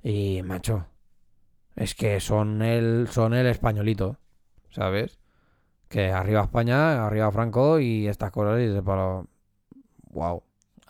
Y 0.04 0.42
macho, 0.44 0.88
es 1.76 1.96
que 1.96 2.20
son 2.20 2.62
el 2.62 3.08
son 3.10 3.34
el 3.34 3.48
españolito, 3.48 4.18
¿sabes? 4.72 5.20
Que 5.90 6.12
arriba 6.12 6.44
España, 6.44 7.06
arriba 7.06 7.32
Franco 7.32 7.80
y 7.80 8.08
estas 8.08 8.32
cosas 8.32 8.62
y 8.62 8.68
de 8.68 8.84
para 8.84 9.24
wow. 10.12 10.44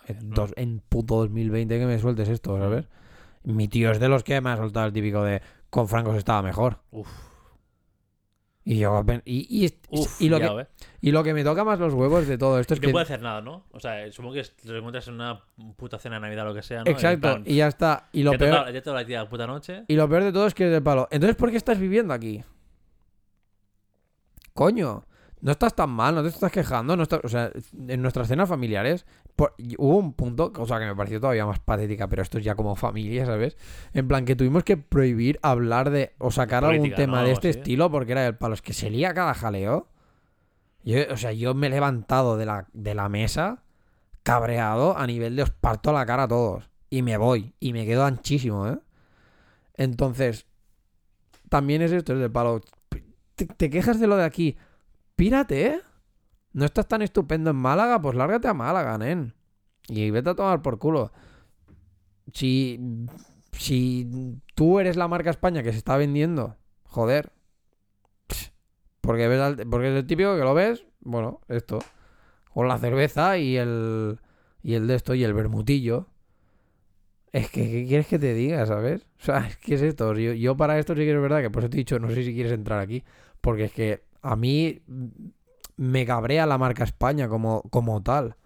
En, 0.06 0.30
dos- 0.30 0.54
en 0.56 0.80
puto 0.88 1.16
2020 1.16 1.78
que 1.78 1.86
me 1.86 1.98
sueltes 1.98 2.28
esto, 2.28 2.58
¿sabes? 2.58 2.88
Mi 3.44 3.68
tío 3.68 3.90
es 3.92 4.00
de 4.00 4.08
los 4.08 4.24
que 4.24 4.40
me 4.40 4.50
ha 4.50 4.56
soltado 4.56 4.86
el 4.86 4.92
típico 4.92 5.22
de 5.24 5.42
con 5.70 5.88
Franco 5.88 6.12
se 6.12 6.18
estaba 6.18 6.42
mejor. 6.42 6.80
Uf, 6.90 7.08
Y 8.64 8.78
yo 8.78 9.02
y, 9.24 9.64
y, 9.64 9.74
uf, 9.90 10.20
y 10.20 10.28
lo 10.28 10.40
que, 10.40 10.46
eh. 10.46 10.66
Y 11.00 11.12
lo 11.12 11.22
que 11.22 11.32
me 11.34 11.44
toca 11.44 11.62
más 11.64 11.78
los 11.78 11.94
huevos 11.94 12.26
de 12.26 12.36
todo 12.38 12.58
esto 12.58 12.74
es 12.74 12.78
Y 12.78 12.82
no 12.82 12.86
que 12.88 12.92
puede 12.92 13.02
hacer 13.04 13.22
nada, 13.22 13.40
¿no? 13.40 13.64
O 13.72 13.78
sea, 13.80 14.10
supongo 14.10 14.34
que 14.34 14.42
te 14.42 14.68
lo 14.68 14.78
encuentras 14.78 15.06
en 15.08 15.14
una 15.14 15.40
puta 15.76 15.98
cena 15.98 16.16
de 16.16 16.20
Navidad 16.22 16.44
o 16.46 16.48
lo 16.48 16.54
que 16.54 16.62
sea, 16.62 16.82
¿no? 16.84 16.90
exacto, 16.90 17.20
plan, 17.20 17.42
y 17.46 17.56
ya 17.56 17.68
está. 17.68 18.08
Y 18.12 18.22
lo 18.24 18.32
ya 18.32 18.38
peor 18.38 18.56
toca- 18.58 18.70
ya 18.72 18.82
te 18.82 18.90
la 18.92 19.04
tía 19.06 19.28
puta 19.28 19.46
noche. 19.46 19.84
y 19.86 19.94
lo 19.94 20.08
peor 20.08 20.24
de 20.24 20.32
todo 20.32 20.46
es 20.46 20.54
que 20.54 20.64
es 20.66 20.70
de 20.72 20.80
palo. 20.80 21.06
Entonces, 21.10 21.36
¿por 21.36 21.50
qué 21.50 21.56
estás 21.56 21.78
viviendo 21.78 22.12
aquí? 22.12 22.42
Coño, 24.54 25.04
no 25.40 25.52
estás 25.52 25.74
tan 25.74 25.90
mal, 25.90 26.14
no 26.16 26.22
te 26.22 26.28
estás 26.30 26.50
quejando, 26.50 26.96
no 26.96 27.04
estás, 27.04 27.20
o 27.22 27.28
sea, 27.28 27.50
en 27.86 28.02
nuestras 28.02 28.26
cenas 28.26 28.48
familiares 28.48 29.06
por- 29.36 29.54
hubo 29.76 29.96
un 29.98 30.12
punto, 30.14 30.52
cosa 30.52 30.80
que 30.80 30.86
me 30.86 30.96
pareció 30.96 31.20
todavía 31.20 31.46
más 31.46 31.60
patética, 31.60 32.08
pero 32.08 32.22
esto 32.22 32.38
es 32.38 32.44
ya 32.44 32.56
como 32.56 32.74
familia, 32.74 33.24
¿sabes? 33.24 33.56
En 33.94 34.08
plan 34.08 34.24
que 34.24 34.34
tuvimos 34.34 34.64
que 34.64 34.76
prohibir 34.76 35.38
hablar 35.42 35.90
de 35.90 36.12
o 36.18 36.32
sacar 36.32 36.64
algún 36.64 36.92
tema 36.94 37.20
¿no? 37.20 37.26
de 37.26 37.32
este 37.32 37.50
estilo 37.50 37.88
porque 37.90 38.12
era 38.12 38.26
el 38.26 38.36
palo, 38.36 38.54
es 38.54 38.62
que 38.62 38.72
se 38.72 38.90
lía 38.90 39.14
cada 39.14 39.32
jaleo. 39.34 39.86
Yo, 40.88 40.96
o 41.12 41.18
sea, 41.18 41.32
yo 41.32 41.52
me 41.52 41.66
he 41.66 41.70
levantado 41.70 42.38
de 42.38 42.46
la, 42.46 42.66
de 42.72 42.94
la 42.94 43.10
mesa 43.10 43.62
cabreado 44.22 44.96
a 44.96 45.06
nivel 45.06 45.36
de 45.36 45.42
os 45.42 45.50
parto 45.50 45.92
la 45.92 46.06
cara 46.06 46.22
a 46.22 46.28
todos. 46.28 46.70
Y 46.88 47.02
me 47.02 47.18
voy. 47.18 47.52
Y 47.60 47.74
me 47.74 47.84
quedo 47.84 48.06
anchísimo, 48.06 48.66
¿eh? 48.66 48.78
Entonces, 49.74 50.46
también 51.50 51.82
es 51.82 51.92
esto, 51.92 52.14
es 52.14 52.20
del 52.20 52.32
palo. 52.32 52.62
Te, 53.34 53.68
quejas 53.68 54.00
de 54.00 54.06
lo 54.06 54.16
de 54.16 54.24
aquí. 54.24 54.56
Pírate, 55.14 55.66
¿eh? 55.66 55.80
No 56.54 56.64
estás 56.64 56.88
tan 56.88 57.02
estupendo 57.02 57.50
en 57.50 57.56
Málaga, 57.56 58.00
pues 58.00 58.16
lárgate 58.16 58.48
a 58.48 58.54
Málaga, 58.54 58.96
nen. 58.96 59.34
Y 59.88 60.10
vete 60.10 60.30
a 60.30 60.34
tomar 60.34 60.62
por 60.62 60.78
culo. 60.78 61.12
Si, 62.32 62.80
si 63.52 64.40
tú 64.54 64.80
eres 64.80 64.96
la 64.96 65.06
marca 65.06 65.28
España 65.28 65.62
que 65.62 65.72
se 65.72 65.78
está 65.78 65.98
vendiendo, 65.98 66.56
joder. 66.84 67.37
Porque, 69.00 69.28
ves 69.28 69.40
al- 69.40 69.56
porque 69.70 69.88
es 69.90 69.96
el 69.96 70.06
típico 70.06 70.36
que 70.36 70.42
lo 70.42 70.54
ves, 70.54 70.84
bueno, 71.00 71.40
esto. 71.48 71.78
Con 72.52 72.68
la 72.68 72.78
cerveza 72.78 73.38
y 73.38 73.56
el, 73.56 74.18
y 74.62 74.74
el 74.74 74.86
de 74.86 74.94
esto 74.96 75.14
y 75.14 75.24
el 75.24 75.34
bermutillo. 75.34 76.08
Es 77.32 77.50
que, 77.50 77.70
¿qué 77.70 77.86
quieres 77.86 78.06
que 78.06 78.18
te 78.18 78.32
diga, 78.34 78.64
sabes? 78.66 79.02
O 79.20 79.24
sea, 79.24 79.38
es 79.48 79.56
que 79.58 79.74
es 79.74 79.82
esto. 79.82 80.14
Yo, 80.14 80.32
yo 80.32 80.56
para 80.56 80.78
esto 80.78 80.94
sí 80.94 81.00
que 81.00 81.12
es 81.14 81.20
verdad 81.20 81.40
que 81.42 81.50
por 81.50 81.62
eso 81.62 81.70
te 81.70 81.76
he 81.76 81.78
dicho, 81.78 81.98
no 81.98 82.08
sé 82.10 82.24
si 82.24 82.34
quieres 82.34 82.52
entrar 82.52 82.78
aquí. 82.80 83.04
Porque 83.40 83.64
es 83.64 83.72
que 83.72 84.02
a 84.22 84.34
mí 84.36 84.80
mm, 84.86 85.06
me 85.76 86.06
cabrea 86.06 86.46
la 86.46 86.58
marca 86.58 86.84
España 86.84 87.28
como, 87.28 87.62
como 87.70 88.02
tal. 88.02 88.36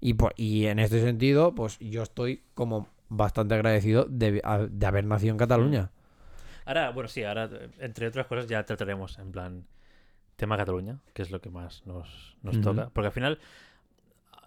Y, 0.00 0.14
por- 0.14 0.34
y 0.36 0.66
en 0.66 0.78
este 0.78 1.00
sentido, 1.00 1.54
pues 1.54 1.78
yo 1.78 2.02
estoy 2.02 2.42
como 2.54 2.88
bastante 3.08 3.54
agradecido 3.54 4.06
de, 4.08 4.42
de 4.70 4.86
haber 4.86 5.04
nacido 5.04 5.32
en 5.32 5.38
Cataluña. 5.38 5.90
Ahora, 6.64 6.90
bueno, 6.90 7.08
sí, 7.08 7.24
ahora, 7.24 7.50
eh, 7.52 7.70
entre 7.80 8.06
otras 8.06 8.26
cosas, 8.26 8.46
ya 8.46 8.64
trataremos 8.64 9.18
en 9.18 9.32
plan 9.32 9.64
tema 10.36 10.56
Cataluña, 10.56 10.98
que 11.14 11.22
es 11.22 11.30
lo 11.30 11.40
que 11.40 11.50
más 11.50 11.86
nos, 11.86 12.36
nos 12.42 12.60
toca. 12.60 12.90
Porque 12.92 13.06
al 13.06 13.12
final, 13.12 13.38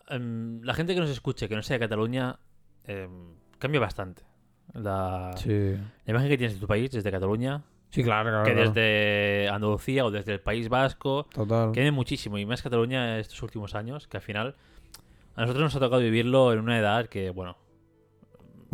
em, 0.09 0.61
la 0.63 0.73
gente 0.73 0.93
que 0.93 0.99
nos 0.99 1.09
escuche, 1.09 1.47
que 1.49 1.55
no 1.55 1.63
sea 1.63 1.75
de 1.75 1.79
Cataluña, 1.79 2.37
em, 2.85 3.33
cambia 3.59 3.79
bastante. 3.79 4.23
La, 4.73 5.33
Sí. 5.37 5.49
la 6.05 6.11
imagen 6.11 6.29
que 6.29 6.37
tienes 6.37 6.55
de 6.55 6.59
tu 6.59 6.67
país 6.67 6.91
desde 6.91 7.11
Cataluña, 7.11 7.63
Sí, 7.89 8.03
claro, 8.03 8.29
claro. 8.29 8.43
que 8.43 8.53
desde 8.55 9.47
Andalucía 9.49 10.05
o 10.05 10.11
desde 10.11 10.33
el 10.33 10.41
País 10.41 10.67
Vasco, 10.69 11.27
Total. 11.33 11.71
que 11.71 11.89
muchísimo. 11.91 12.37
Y 12.37 12.45
más 12.45 12.61
Cataluña 12.61 13.19
estos 13.19 13.41
últimos 13.43 13.73
años, 13.75 14.07
que 14.07 14.17
al 14.17 14.23
final 14.23 14.55
a 15.35 15.41
nosotros 15.41 15.63
nos 15.63 15.75
ha 15.75 15.79
tocado 15.79 16.01
vivirlo 16.01 16.51
en 16.51 16.59
una 16.59 16.77
edad 16.77 17.07
que, 17.07 17.29
bueno, 17.29 17.57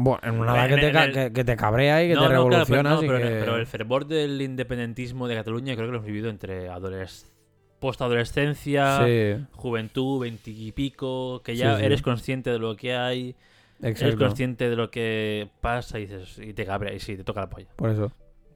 Bueno, 0.03 0.19
en 0.23 0.39
una 0.39 0.65
edad 0.65 0.75
que 0.75 0.81
te, 0.81 1.03
el- 1.03 1.13
que, 1.13 1.33
que 1.33 1.43
te 1.43 1.55
cabrea 1.55 2.03
y 2.03 2.09
que 2.09 2.15
no, 2.15 2.27
te 2.27 2.33
no, 2.33 2.47
claro, 2.47 2.65
pero, 2.65 2.81
revolucionas 2.81 2.93
no, 2.99 3.03
y 3.03 3.07
pero, 3.07 3.19
que... 3.19 3.39
pero 3.39 3.55
el 3.57 3.67
fervor 3.67 4.07
del 4.07 4.41
independentismo 4.41 5.27
de 5.27 5.35
Cataluña 5.35 5.75
creo 5.75 5.87
que 5.87 5.91
lo 5.91 5.97
hemos 5.97 6.07
vivido 6.07 6.29
entre 6.29 6.69
adoles 6.69 7.31
postadolescencia, 7.79 9.05
Sí, 9.05 9.45
juventud, 9.51 10.21
veintipico, 10.21 11.41
que 11.43 11.55
ya 11.55 11.73
Sí, 11.73 11.79
sí. 11.79 11.85
eres 11.85 12.01
consciente 12.01 12.49
de 12.51 12.59
lo 12.59 12.75
que 12.75 12.95
hay, 12.95 13.35
eres 13.81 14.15
consciente 14.15 14.69
de 14.69 14.75
lo 14.75 14.91
que 14.91 15.49
pasa 15.61 15.99
y 15.99 16.07
dices 16.07 16.37
y 16.39 16.53
te 16.53 16.65
cabrea 16.65 16.93
y 16.93 16.99
sí, 16.99 17.17
te 17.17 17.23
toca 17.23 17.41
la 17.41 17.49
polla. 17.49 17.69
Por 17.75 17.89
eso. 17.89 18.11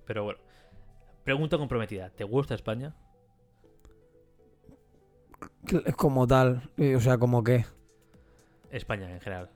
Pero 0.05 0.23
bueno, 0.23 0.39
pregunta 1.23 1.57
comprometida, 1.57 2.09
¿te 2.11 2.23
gusta 2.23 2.53
España? 2.55 2.93
Como 5.95 6.27
tal. 6.27 6.69
O 6.95 6.99
sea, 6.99 7.17
como 7.17 7.43
que... 7.43 7.65
España 8.71 9.11
en 9.11 9.19
general. 9.21 9.49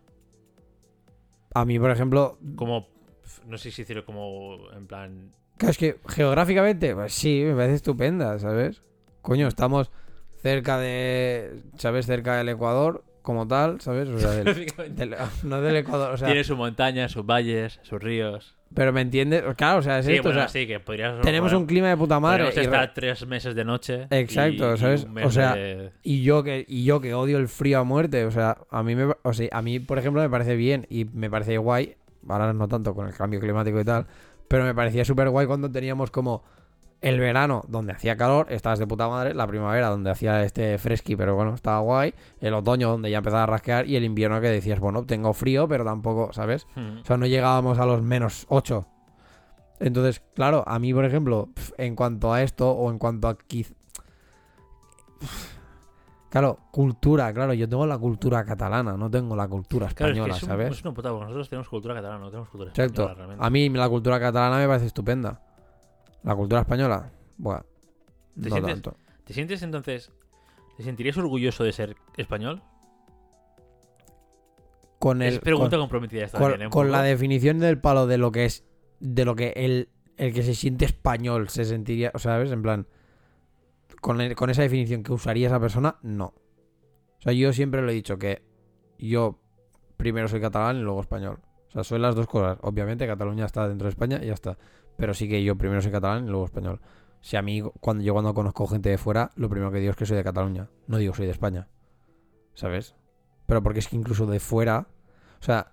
A 1.53 1.65
mí, 1.65 1.79
por 1.79 1.91
ejemplo... 1.91 2.37
Como, 2.55 2.87
no 3.47 3.57
sé 3.57 3.71
si 3.71 3.81
decirlo 3.83 4.05
como 4.05 4.69
en 4.75 4.87
plan... 4.87 5.31
Claro, 5.57 5.71
es 5.71 5.77
que 5.77 5.99
geográficamente, 6.07 6.95
pues 6.95 7.13
sí, 7.13 7.43
me 7.45 7.53
parece 7.55 7.75
estupenda, 7.75 8.37
¿sabes? 8.39 8.81
Coño, 9.21 9.47
estamos 9.47 9.91
cerca 10.41 10.77
de... 10.77 11.61
¿Sabes? 11.77 12.05
Cerca 12.05 12.37
del 12.37 12.49
Ecuador, 12.49 13.03
como 13.21 13.47
tal, 13.47 13.81
¿sabes? 13.81 14.07
O 14.09 14.19
sea, 14.19 14.31
del- 14.31 14.65
del- 14.95 15.15
no 15.43 15.59
del 15.61 15.75
Ecuador, 15.77 16.13
o 16.13 16.17
sea... 16.17 16.27
Tiene 16.27 16.43
sus 16.43 16.57
montañas, 16.57 17.11
sus 17.11 17.25
valles, 17.25 17.79
sus 17.83 18.01
ríos. 18.01 18.55
Pero 18.73 18.93
me 18.93 19.01
entiendes, 19.01 19.43
claro, 19.57 19.79
o 19.79 19.81
sea, 19.81 19.99
es 19.99 20.05
Sí, 20.05 20.13
esto, 20.13 20.23
bueno, 20.29 20.39
o 20.41 20.43
sea, 20.43 20.47
sí, 20.49 20.67
que 20.67 20.79
podrías... 20.79 21.19
tenemos 21.21 21.49
bueno, 21.51 21.61
un 21.61 21.65
clima 21.65 21.87
de 21.89 21.97
puta 21.97 22.19
madre 22.19 22.43
podríamos 22.45 22.57
y, 22.57 22.75
estar 22.75 22.93
tres 22.93 23.25
meses 23.25 23.55
de 23.55 23.65
noche. 23.65 24.07
Exacto, 24.11 24.71
y- 24.71 24.75
y 24.75 24.77
¿sabes? 24.77 25.07
mes 25.07 25.25
O 25.25 25.31
sea, 25.31 25.55
de- 25.55 25.91
y 26.03 26.21
yo 26.21 26.43
que 26.43 26.65
y 26.67 26.83
yo 26.83 27.01
que 27.01 27.13
odio 27.15 27.39
el 27.39 27.47
frío 27.47 27.79
a 27.79 27.83
muerte, 27.83 28.25
o 28.25 28.31
sea, 28.31 28.57
a 28.69 28.83
mí 28.83 28.95
me 28.95 29.13
o 29.23 29.33
sea, 29.33 29.49
a 29.51 29.61
mí 29.63 29.79
por 29.79 29.97
ejemplo 29.97 30.21
me 30.21 30.29
parece 30.29 30.55
bien 30.55 30.85
y 30.89 31.05
me 31.05 31.29
parece 31.31 31.57
guay, 31.57 31.95
ahora 32.27 32.53
no 32.53 32.67
tanto 32.67 32.93
con 32.93 33.07
el 33.07 33.13
cambio 33.15 33.39
climático 33.39 33.79
y 33.79 33.83
tal, 33.85 34.05
pero 34.47 34.63
me 34.65 34.75
parecía 34.75 35.03
súper 35.03 35.29
guay 35.29 35.47
cuando 35.47 35.71
teníamos 35.71 36.11
como 36.11 36.43
el 37.01 37.19
verano 37.19 37.63
donde 37.67 37.93
hacía 37.93 38.17
calor, 38.17 38.47
estabas 38.49 38.79
de 38.79 38.85
puta 38.85 39.07
madre, 39.07 39.33
la 39.33 39.47
primavera 39.47 39.87
donde 39.87 40.09
hacía 40.09 40.43
este 40.43 40.77
fresqui, 40.77 41.15
pero 41.15 41.35
bueno, 41.35 41.53
estaba 41.53 41.79
guay, 41.79 42.13
el 42.41 42.53
otoño 42.53 42.89
donde 42.89 43.09
ya 43.09 43.19
empezaba 43.19 43.43
a 43.43 43.45
rasquear 43.45 43.87
y 43.87 43.95
el 43.95 44.03
invierno 44.03 44.41
que 44.41 44.49
decías, 44.49 44.79
bueno, 44.79 45.05
tengo 45.05 45.33
frío, 45.33 45.67
pero 45.67 45.85
tampoco, 45.85 46.33
¿sabes? 46.33 46.67
Hmm. 46.75 46.99
O 47.01 47.05
sea, 47.05 47.17
no 47.17 47.25
llegábamos 47.25 47.79
a 47.79 47.85
los 47.85 48.01
menos 48.01 48.45
8. 48.49 48.85
Entonces, 49.79 50.21
claro, 50.35 50.63
a 50.67 50.77
mí, 50.77 50.93
por 50.93 51.05
ejemplo, 51.05 51.49
en 51.77 51.95
cuanto 51.95 52.33
a 52.33 52.43
esto 52.43 52.69
o 52.69 52.91
en 52.91 52.99
cuanto 52.99 53.29
a... 53.29 53.37
Claro, 56.29 56.59
cultura, 56.71 57.33
claro, 57.33 57.53
yo 57.53 57.67
tengo 57.67 57.87
la 57.87 57.97
cultura 57.97 58.43
catalana, 58.45 58.95
no 58.95 59.09
tengo 59.09 59.35
la 59.35 59.47
cultura 59.47 59.87
Claro, 59.87 60.11
española, 60.11 60.33
es 60.35 60.39
que 60.39 60.45
es 60.45 60.49
un, 60.49 60.49
¿sabes? 60.49 60.71
es 60.77 60.81
una 60.83 60.93
putada, 60.93 61.13
porque 61.13 61.25
nosotros 61.25 61.49
tenemos 61.49 61.69
cultura 61.69 61.95
catalana, 61.95 62.19
no 62.19 62.29
tenemos 62.29 62.49
cultura 62.49 62.69
Exacto. 62.69 63.01
española 63.01 63.15
realmente. 63.15 63.45
A 63.45 63.49
mí 63.49 63.69
la 63.69 63.89
cultura 63.89 64.19
catalana 64.19 64.57
me 64.57 64.67
parece 64.67 64.85
estupenda. 64.85 65.41
La 66.23 66.35
cultura 66.35 66.61
española, 66.61 67.11
bueno, 67.37 67.65
¿Te 68.41 68.49
no 68.49 68.55
sientes- 68.55 68.73
tanto. 68.81 68.97
¿Te 69.23 69.33
sientes 69.33 69.61
entonces... 69.61 70.11
¿Te 70.77 70.83
sentirías 70.83 71.17
orgulloso 71.17 71.63
de 71.65 71.73
ser 71.73 71.95
español? 72.15 72.61
Con 74.97 75.21
el, 75.21 75.35
es 75.35 75.39
pregunta 75.39 75.71
con- 75.77 75.81
comprometida 75.83 76.25
esta 76.25 76.37
con, 76.37 76.51
también, 76.51 76.67
¿eh? 76.67 76.71
Con 76.71 76.91
la 76.91 77.03
definición 77.03 77.59
del 77.59 77.79
palo 77.79 78.05
de 78.07 78.17
lo 78.17 78.31
que 78.31 78.45
es, 78.45 78.65
de 78.99 79.23
lo 79.25 79.35
que 79.35 79.53
el, 79.55 79.89
el 80.17 80.33
que 80.33 80.43
se 80.43 80.53
siente 80.55 80.85
español 80.85 81.49
se 81.49 81.63
sentiría, 81.65 82.11
o 82.13 82.19
sea, 82.19 82.33
¿sabes? 82.33 82.51
En 82.51 82.61
plan, 82.61 82.87
con, 84.01 84.19
el- 84.21 84.35
con 84.35 84.49
esa 84.49 84.61
definición 84.61 85.03
que 85.03 85.13
usaría 85.13 85.47
esa 85.47 85.59
persona, 85.59 85.97
no. 86.01 86.25
O 87.17 87.21
sea, 87.21 87.33
yo 87.33 87.51
siempre 87.53 87.81
lo 87.81 87.89
he 87.89 87.93
dicho 87.93 88.17
que 88.17 88.43
yo 88.97 89.39
primero 89.97 90.27
soy 90.27 90.41
catalán 90.41 90.77
y 90.77 90.81
luego 90.81 91.01
español. 91.01 91.39
O 91.69 91.71
sea, 91.71 91.83
soy 91.83 91.99
las 91.99 92.15
dos 92.15 92.27
cosas. 92.27 92.57
Obviamente 92.61 93.05
Cataluña 93.05 93.45
está 93.45 93.67
dentro 93.67 93.85
de 93.85 93.89
España 93.91 94.19
y 94.23 94.27
ya 94.27 94.33
está. 94.33 94.57
Pero 94.99 95.13
sí 95.13 95.27
que 95.29 95.43
yo 95.43 95.55
primero 95.57 95.81
soy 95.81 95.91
catalán 95.91 96.25
y 96.25 96.29
luego 96.29 96.45
español. 96.45 96.79
Si 97.21 97.35
a 97.37 97.41
mí, 97.41 97.61
cuando 97.79 98.03
yo 98.03 98.13
cuando 98.13 98.33
conozco 98.33 98.67
gente 98.67 98.89
de 98.89 98.97
fuera, 98.97 99.31
lo 99.35 99.49
primero 99.49 99.71
que 99.71 99.79
digo 99.79 99.91
es 99.91 99.97
que 99.97 100.05
soy 100.05 100.17
de 100.17 100.23
Cataluña. 100.23 100.69
No 100.87 100.97
digo 100.97 101.13
soy 101.15 101.25
de 101.25 101.31
España. 101.31 101.67
¿Sabes? 102.53 102.95
Pero 103.45 103.63
porque 103.63 103.79
es 103.79 103.87
que 103.87 103.95
incluso 103.95 104.25
de 104.27 104.39
fuera, 104.39 104.87
o 105.39 105.43
sea, 105.43 105.71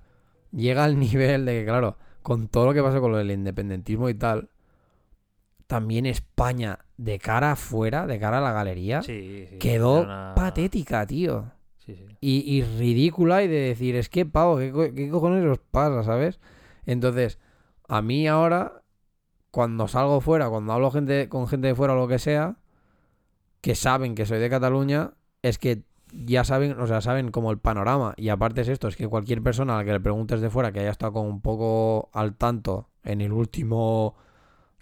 llega 0.52 0.84
al 0.84 0.98
nivel 1.00 1.44
de 1.44 1.52
que, 1.60 1.64
claro, 1.66 1.98
con 2.22 2.48
todo 2.48 2.66
lo 2.66 2.74
que 2.74 2.82
pasa 2.82 3.00
con 3.00 3.10
lo 3.12 3.18
del 3.18 3.30
independentismo 3.32 4.08
y 4.08 4.14
tal, 4.14 4.48
también 5.66 6.06
España, 6.06 6.78
de 6.96 7.18
cara 7.18 7.52
afuera, 7.52 8.06
de 8.06 8.18
cara 8.20 8.38
a 8.38 8.40
la 8.40 8.52
galería, 8.52 9.02
Sí, 9.02 9.46
sí, 9.50 9.58
quedó 9.58 10.02
una- 10.02 10.32
patética, 10.36 11.06
tío. 11.06 11.50
Sí, 11.78 11.94
sí. 11.96 12.04
Y, 12.20 12.56
y 12.58 12.62
ridícula 12.62 13.42
y 13.42 13.48
de 13.48 13.56
decir, 13.60 13.96
es 13.96 14.08
que, 14.08 14.26
pavo, 14.26 14.58
¿qué, 14.58 14.70
co- 14.72 14.94
qué 14.94 15.10
cojones 15.10 15.44
os 15.44 15.58
pasa, 15.58 16.02
sabes? 16.04 16.40
Entonces, 16.84 17.38
a 17.88 18.00
mí 18.02 18.26
ahora, 18.28 18.82
cuando 19.56 19.88
salgo 19.88 20.20
fuera, 20.20 20.50
cuando 20.50 20.74
hablo 20.74 20.90
gente, 20.90 21.30
con 21.30 21.48
gente 21.48 21.68
de 21.68 21.74
fuera 21.74 21.94
o 21.94 21.96
lo 21.96 22.08
que 22.08 22.18
sea, 22.18 22.56
que 23.62 23.74
saben 23.74 24.14
que 24.14 24.26
soy 24.26 24.38
de 24.38 24.50
Cataluña, 24.50 25.14
es 25.40 25.56
que 25.56 25.84
ya 26.12 26.44
saben, 26.44 26.78
o 26.78 26.86
sea, 26.86 27.00
saben 27.00 27.30
como 27.30 27.50
el 27.50 27.56
panorama. 27.56 28.12
Y 28.18 28.28
aparte 28.28 28.60
es 28.60 28.68
esto, 28.68 28.86
es 28.86 28.96
que 28.96 29.08
cualquier 29.08 29.42
persona 29.42 29.72
a 29.72 29.76
la 29.78 29.84
que 29.86 29.92
le 29.92 30.00
preguntes 30.00 30.42
de 30.42 30.50
fuera 30.50 30.72
que 30.72 30.80
haya 30.80 30.90
estado 30.90 31.14
como 31.14 31.30
un 31.30 31.40
poco 31.40 32.10
al 32.12 32.34
tanto 32.34 32.90
en 33.02 33.22
el 33.22 33.32
último 33.32 34.14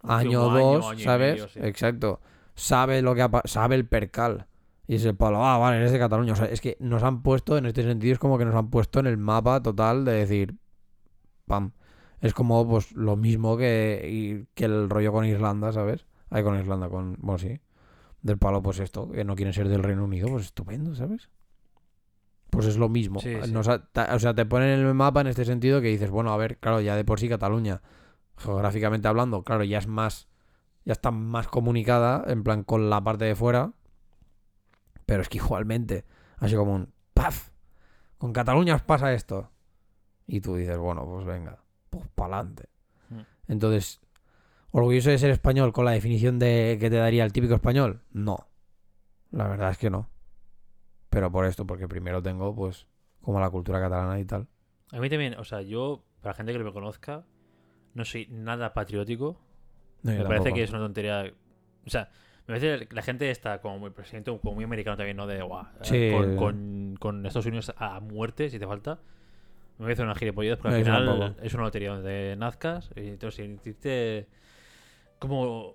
año 0.02 0.42
o 0.42 0.50
dos, 0.50 0.90
año 0.90 1.04
¿sabes? 1.04 1.34
medio, 1.34 1.48
sí. 1.50 1.60
Exacto. 1.62 2.20
Sabe 2.56 3.00
lo 3.00 3.14
que 3.14 3.22
ha 3.22 3.30
sabe 3.44 3.76
el 3.76 3.86
percal. 3.86 4.48
Y 4.88 4.96
es 4.96 5.04
el 5.04 5.14
palo, 5.14 5.46
ah, 5.46 5.56
vale, 5.56 5.76
eres 5.76 5.92
de 5.92 6.00
Cataluña. 6.00 6.32
O 6.32 6.36
sea, 6.36 6.46
es 6.46 6.60
que 6.60 6.76
nos 6.80 7.04
han 7.04 7.22
puesto, 7.22 7.56
en 7.56 7.66
este 7.66 7.84
sentido, 7.84 8.12
es 8.12 8.18
como 8.18 8.38
que 8.38 8.44
nos 8.44 8.56
han 8.56 8.70
puesto 8.70 8.98
en 8.98 9.06
el 9.06 9.18
mapa 9.18 9.62
total 9.62 10.04
de 10.04 10.14
decir, 10.14 10.56
pam. 11.46 11.70
Es 12.24 12.32
como, 12.32 12.66
pues, 12.66 12.92
lo 12.92 13.16
mismo 13.16 13.56
que, 13.56 14.08
y- 14.10 14.46
que 14.54 14.64
el 14.64 14.88
rollo 14.88 15.12
con 15.12 15.26
Irlanda, 15.26 15.72
¿sabes? 15.72 16.06
Ahí 16.30 16.42
con 16.42 16.58
Irlanda, 16.58 16.88
con, 16.88 17.16
bueno, 17.20 17.38
sí. 17.38 17.60
Del 18.22 18.38
palo, 18.38 18.62
pues 18.62 18.78
esto, 18.80 19.10
que 19.10 19.24
no 19.24 19.34
quieren 19.36 19.52
ser 19.52 19.68
del 19.68 19.82
Reino 19.82 20.04
Unido, 20.04 20.28
pues 20.28 20.46
estupendo, 20.46 20.94
¿sabes? 20.94 21.28
Pues 22.48 22.66
es 22.66 22.78
lo 22.78 22.88
mismo. 22.88 23.20
Sí, 23.20 23.36
sí. 23.42 23.52
Nos 23.52 23.68
ha- 23.68 23.84
ta- 23.86 24.14
o 24.14 24.18
sea, 24.18 24.34
te 24.34 24.46
ponen 24.46 24.70
en 24.70 24.86
el 24.86 24.94
mapa 24.94 25.20
en 25.20 25.26
este 25.26 25.44
sentido 25.44 25.80
que 25.82 25.88
dices, 25.88 26.10
bueno, 26.10 26.32
a 26.32 26.36
ver, 26.36 26.56
claro, 26.58 26.80
ya 26.80 26.96
de 26.96 27.04
por 27.04 27.20
sí 27.20 27.28
Cataluña, 27.28 27.82
geográficamente 28.38 29.06
hablando, 29.08 29.42
claro, 29.42 29.64
ya 29.64 29.76
es 29.78 29.86
más, 29.86 30.28
ya 30.86 30.92
está 30.92 31.10
más 31.10 31.48
comunicada, 31.48 32.24
en 32.26 32.42
plan, 32.42 32.64
con 32.64 32.88
la 32.88 33.02
parte 33.04 33.26
de 33.26 33.34
fuera. 33.34 33.72
Pero 35.04 35.20
es 35.20 35.28
que 35.28 35.36
igualmente, 35.38 36.04
así 36.38 36.54
como 36.56 36.74
un 36.74 36.92
¡paf! 37.12 37.50
Con 38.16 38.32
Cataluña 38.32 38.76
os 38.76 38.82
pasa 38.82 39.12
esto. 39.12 39.50
Y 40.26 40.40
tú 40.40 40.56
dices, 40.56 40.78
bueno, 40.78 41.04
pues 41.04 41.26
venga, 41.26 41.58
pues 41.98 42.08
pa'lante. 42.14 42.68
Mm. 43.10 43.20
Entonces, 43.48 44.00
¿orgulloso 44.70 45.10
de 45.10 45.18
ser 45.18 45.30
español 45.30 45.72
con 45.72 45.84
la 45.84 45.90
definición 45.92 46.38
de 46.38 46.76
que 46.80 46.90
te 46.90 46.96
daría 46.96 47.24
el 47.24 47.32
típico 47.32 47.54
español? 47.54 48.00
No. 48.12 48.46
La 49.30 49.48
verdad 49.48 49.70
es 49.70 49.78
que 49.78 49.90
no. 49.90 50.08
Pero 51.10 51.30
por 51.30 51.44
esto, 51.46 51.66
porque 51.66 51.88
primero 51.88 52.22
tengo, 52.22 52.54
pues, 52.54 52.86
como 53.22 53.40
la 53.40 53.50
cultura 53.50 53.80
catalana 53.80 54.18
y 54.20 54.24
tal. 54.24 54.46
A 54.92 54.98
mí 54.98 55.08
también, 55.08 55.34
o 55.38 55.44
sea, 55.44 55.62
yo, 55.62 56.04
para 56.20 56.32
la 56.32 56.36
gente 56.36 56.52
que 56.52 56.58
no 56.58 56.64
me 56.64 56.72
conozca, 56.72 57.24
no 57.94 58.04
soy 58.04 58.26
nada 58.30 58.72
patriótico. 58.74 59.36
No, 60.02 60.12
me 60.12 60.18
parece 60.18 60.34
tampoco. 60.36 60.54
que 60.54 60.62
es 60.64 60.70
una 60.70 60.78
tontería. 60.80 61.32
O 61.86 61.90
sea, 61.90 62.10
me 62.46 62.58
parece 62.58 62.86
que 62.86 62.94
la 62.94 63.02
gente 63.02 63.30
está 63.30 63.60
como 63.60 63.78
muy 63.78 63.90
presidente, 63.90 64.36
como 64.42 64.54
muy 64.54 64.64
americano 64.64 64.96
también, 64.96 65.16
¿no? 65.16 65.26
De 65.26 65.40
guau, 65.42 65.64
eh, 65.64 65.68
Sí. 65.82 66.10
con, 66.12 66.36
con, 66.36 66.96
con 67.00 67.26
Estados 67.26 67.46
Unidos 67.46 67.72
a 67.76 68.00
muerte, 68.00 68.50
si 68.50 68.58
te 68.58 68.66
falta. 68.66 68.98
Me 69.78 69.84
parece 69.86 70.02
una 70.02 70.14
gilipollez, 70.14 70.56
porque 70.58 70.70
No, 70.70 70.76
al 70.76 70.84
final 70.84 71.36
es 71.42 71.54
una 71.54 71.64
lotería 71.64 71.90
donde 71.94 72.36
nazcas. 72.36 72.90
Y 72.96 73.08
entonces, 73.08 73.36
sentirte 73.44 74.26
como 75.18 75.74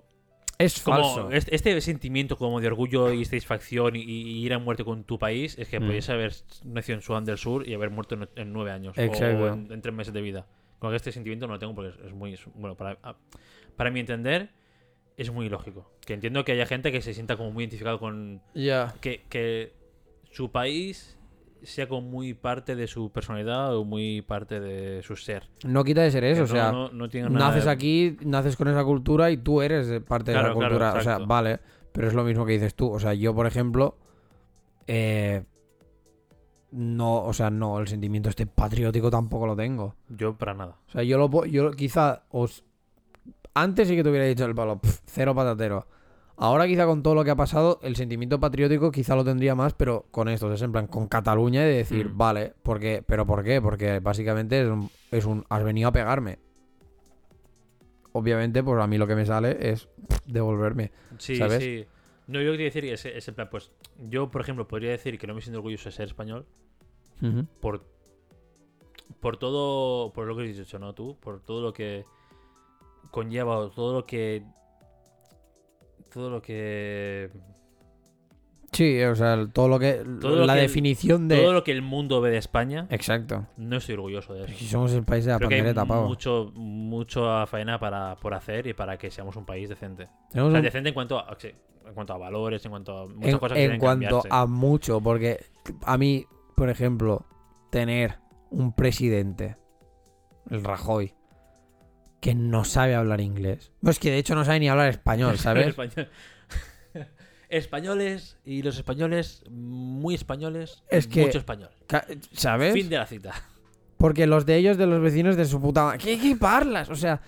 Es 0.58 0.82
como 0.82 0.98
falso. 0.98 1.32
este, 1.32 1.56
este 1.56 1.82
sentimiento 1.82 2.38
como 2.38 2.60
de 2.62 2.68
orgullo 2.68 3.12
y 3.12 3.24
satisfacción 3.26 3.96
y, 3.96 4.00
y 4.02 4.46
ir 4.46 4.54
a 4.54 4.60
muerte 4.60 4.84
con 4.84 5.04
tu 5.04 5.18
país 5.20 5.58
es 5.58 5.68
que 5.68 5.80
Mm. 5.80 5.86
podías 5.88 6.10
haber 6.10 6.34
nacido 6.66 6.96
en 6.98 7.02
Sudán 7.02 7.26
del 7.26 7.38
Sur 7.38 7.68
y 7.68 7.74
haber 7.74 7.90
muerto 7.90 8.16
en, 8.16 8.30
en 8.36 8.54
nueve 8.54 8.72
años 8.72 8.98
Exacto. 8.98 9.44
o 9.44 9.48
en, 9.54 9.72
en 9.72 9.82
tres 9.82 9.94
meses 9.94 10.14
de 10.14 10.22
vida. 10.22 10.46
Con 10.80 10.94
este 10.96 11.12
sentimiento 11.12 11.46
no 11.48 11.54
lo 11.54 11.60
tengo 11.60 11.76
porque 11.76 11.90
es, 11.90 12.06
es 12.06 12.14
muy 12.14 12.34
es- 12.34 12.46
bueno 12.56 12.76
para 12.76 12.98
a- 13.04 13.16
para 13.76 13.92
mi 13.92 14.00
entender 14.02 14.50
es 15.18 15.30
muy 15.32 15.48
ilógico. 15.48 15.92
Que 16.06 16.14
entiendo 16.14 16.46
que 16.46 16.54
haya 16.54 16.66
gente 16.66 16.92
que 16.94 17.02
se 17.02 17.14
sienta 17.14 17.36
como 17.36 17.52
muy 17.52 17.64
identificado 17.66 18.00
con 18.00 18.42
Ya. 18.54 18.96
que, 19.02 19.24
que 19.30 19.74
su 20.32 20.52
país 20.52 21.18
sea 21.64 21.88
como 21.90 22.08
muy 22.08 22.34
parte 22.34 22.76
de 22.76 22.88
su 22.88 23.12
personalidad 23.12 23.76
o 23.76 23.84
muy 23.86 24.22
parte 24.22 24.60
de 24.60 25.02
su 25.04 25.16
ser. 25.16 25.50
No 25.66 25.84
quita 25.84 26.02
de 26.02 26.12
ser 26.12 26.24
eso, 26.24 26.46
Que 26.46 26.52
o 26.52 26.56
no- 26.56 26.62
sea, 26.62 26.72
no- 26.72 26.90
no 26.92 27.30
nada 27.30 27.50
naces 27.50 27.66
de- 27.66 27.72
aquí, 27.72 28.18
naces 28.26 28.56
con 28.56 28.68
esa 28.68 28.84
cultura 28.84 29.30
y 29.32 29.38
tú 29.38 29.62
eres 29.62 30.02
parte 30.04 30.32
de 30.32 30.38
la 30.38 30.44
claro, 30.44 30.56
cultura. 30.56 30.94
o 30.94 31.02
sea, 31.02 31.18
vale, 31.20 31.60
pero 31.92 32.08
es 32.08 32.14
lo 32.14 32.24
mismo 32.24 32.46
que 32.46 32.54
dices 32.54 32.76
tú. 32.76 32.92
O 32.92 33.00
sea, 33.00 33.14
yo, 33.14 33.34
por 33.36 33.46
ejemplo, 33.48 33.98
eh, 34.88 35.44
no, 36.72 37.24
o 37.26 37.34
sea, 37.34 37.50
no, 37.50 37.80
el 37.80 37.88
sentimiento 37.88 38.30
este 38.30 38.46
patriótico 38.46 39.10
tampoco 39.10 39.48
lo 39.48 39.56
tengo. 39.56 39.96
Yo 40.10 40.38
para 40.38 40.54
nada. 40.54 40.78
O 40.88 40.92
sea, 40.92 41.04
yo 41.04 41.18
lo 41.18 41.46
yo 41.46 41.72
quizá 41.72 42.24
os 42.30 42.64
antes 43.56 43.88
sí 43.88 43.96
que 43.96 44.04
te 44.04 44.10
hubiera 44.10 44.26
dicho 44.26 44.46
el 44.46 44.54
palo, 44.56 44.78
pf, 44.80 45.02
cero 45.06 45.34
patatero. 45.34 45.88
Ahora 46.42 46.68
quizá 46.68 46.86
con 46.86 47.04
todo 47.04 47.16
lo 47.16 47.24
que 47.26 47.32
ha 47.32 47.36
pasado, 47.36 47.80
el 47.84 47.98
sentimiento 47.98 48.40
patriótico 48.40 48.92
quizá 48.92 49.16
lo 49.16 49.26
tendría 49.26 49.56
más, 49.56 49.74
pero 49.74 50.06
con 50.10 50.30
esto, 50.30 50.52
es 50.54 50.62
en 50.62 50.72
plan, 50.72 50.88
con 50.88 51.08
Cataluña 51.08 51.64
y 51.64 51.70
de 51.70 51.76
decir, 51.76 52.10
Mm. 52.10 52.18
vale, 52.18 52.54
porque, 52.64 53.04
pero 53.06 53.26
¿por 53.26 53.44
qué? 53.44 53.62
Porque 53.62 54.00
básicamente 54.00 54.62
es 54.62 54.68
un, 54.70 54.90
es 55.12 55.26
un, 55.26 55.46
has 55.50 55.64
venido 55.64 55.90
a 55.90 55.92
pegarme. 55.92 56.40
Obviamente, 58.14 58.64
pues 58.64 58.82
a 58.82 58.88
mí 58.88 58.98
lo 58.98 59.06
que 59.06 59.16
me 59.16 59.26
sale 59.26 59.58
es 59.72 59.88
devolverme. 60.26 60.92
Sí, 61.18 61.36
¿sabes? 61.36 61.62
sí. 61.62 61.86
No, 62.28 62.42
yo 62.42 62.52
quería 62.52 62.66
decir 62.68 62.86
es, 62.86 63.06
es 63.06 63.28
en 63.28 63.36
plan, 63.36 63.50
pues 63.52 63.72
yo, 64.10 64.30
por 64.32 64.42
ejemplo, 64.42 64.68
podría 64.68 64.92
decir 64.92 65.18
que 65.20 65.28
no 65.28 65.34
me 65.34 65.42
siento 65.42 65.60
orgulloso 65.60 65.90
de 65.90 65.92
ser 65.94 66.08
español 66.08 66.46
por 67.60 67.84
por 69.20 69.36
todo, 69.38 70.14
por 70.14 70.28
lo 70.28 70.38
que 70.38 70.44
has 70.50 70.56
dicho, 70.58 70.80
¿no? 70.80 70.94
Tú, 70.94 71.18
por 71.20 71.42
todo 71.42 71.62
lo 71.62 71.74
que 71.74 72.06
conlleva, 73.12 73.58
o 73.58 73.70
todo 73.70 73.94
lo 73.94 74.06
que 74.06 74.44
todo 76.10 76.30
lo 76.30 76.42
que 76.42 77.30
Sí, 78.72 79.02
o 79.02 79.16
sea, 79.16 79.48
todo 79.52 79.68
lo 79.68 79.80
que, 79.80 80.04
Todo 80.22 80.36
lo 80.38 80.46
la 80.46 80.54
que 80.54 80.60
el- 80.66 80.66
de... 81.28 81.38
todo 81.38 81.54
lo 81.54 81.64
que 81.64 81.72
el 81.72 81.82
mundo 81.82 82.22
ve 82.22 82.30
de 82.30 82.38
España, 82.38 82.86
Exacto. 82.92 83.48
no 83.58 83.78
estoy 83.78 83.96
orgulloso 83.96 84.34
de 84.36 84.48
Si 84.48 84.66
eso. 84.66 84.74
somos 84.74 84.94
el 84.94 85.04
país 85.04 85.26
de 85.26 85.32
la 85.32 85.38
Creo 85.38 85.50
que 85.50 85.56
hay 85.56 85.62
pandereta, 85.62 85.86
pavo. 85.86 86.08
mucho 86.08 86.52
mucho 86.54 87.46
faena 87.48 87.80
para 87.80 88.16
por 88.18 88.34
hacer 88.36 88.68
y 88.68 88.74
para 88.74 88.98
que 88.98 89.10
seamos 89.10 89.36
un 89.36 89.46
país 89.46 89.70
decente. 89.70 90.08
O 90.30 90.32
sea, 90.34 90.44
un- 90.46 90.62
decente 90.62 90.90
en 90.90 90.94
cuanto 90.96 91.18
a 91.18 91.36
en 91.42 91.96
cuanto 91.96 92.14
a 92.14 92.18
valores, 92.20 92.64
en 92.64 92.70
cuanto 92.72 92.96
a 93.00 93.08
muchas 93.08 93.32
en, 93.34 93.40
cosas 93.40 93.58
que 93.58 93.66
en 93.66 93.80
cuanto 93.80 94.22
cambiarse. 94.22 94.28
a 94.32 94.46
mucho, 94.46 95.02
porque 95.02 95.44
a 95.84 95.98
mí, 95.98 96.26
por 96.56 96.70
ejemplo, 96.70 97.26
tener 97.72 98.20
un 98.52 98.74
presidente, 98.74 99.58
el 100.52 100.64
Rajoy, 100.64 101.16
que 102.20 102.36
no 102.36 102.66
sabe 102.66 102.96
hablar 102.96 103.22
inglés. 103.22 103.72
No, 103.82 103.92
es 103.92 104.00
que 104.00 104.12
de 104.12 104.18
hecho 104.18 104.36
no 104.36 104.44
sabe 104.46 104.60
ni 104.60 104.70
hablar 104.70 104.90
español, 104.90 105.38
¿sabes? 105.40 105.68
Español- 105.68 106.10
Españoles 107.50 108.38
y 108.46 108.62
los 108.62 108.78
españoles, 108.78 109.44
muy 109.50 110.14
españoles, 110.16 110.84
Es 110.90 111.08
que- 111.08 111.22
mucho 111.26 111.40
español. 111.40 111.70
¿Sabes? 112.34 112.74
Fin 112.74 112.90
de 112.90 112.98
la 112.98 113.06
cita. 113.08 113.34
Porque 113.98 114.28
los 114.28 114.46
de 114.46 114.56
ellos, 114.58 114.78
de 114.78 114.86
los 114.86 115.02
vecinos 115.02 115.36
de 115.36 115.46
su 115.46 115.60
puta 115.60 115.84
madre. 115.84 115.98
¿Qué, 115.98 116.20
qué 116.20 116.36
parlas? 116.36 116.90
O 116.90 116.96
sea, 116.96 117.22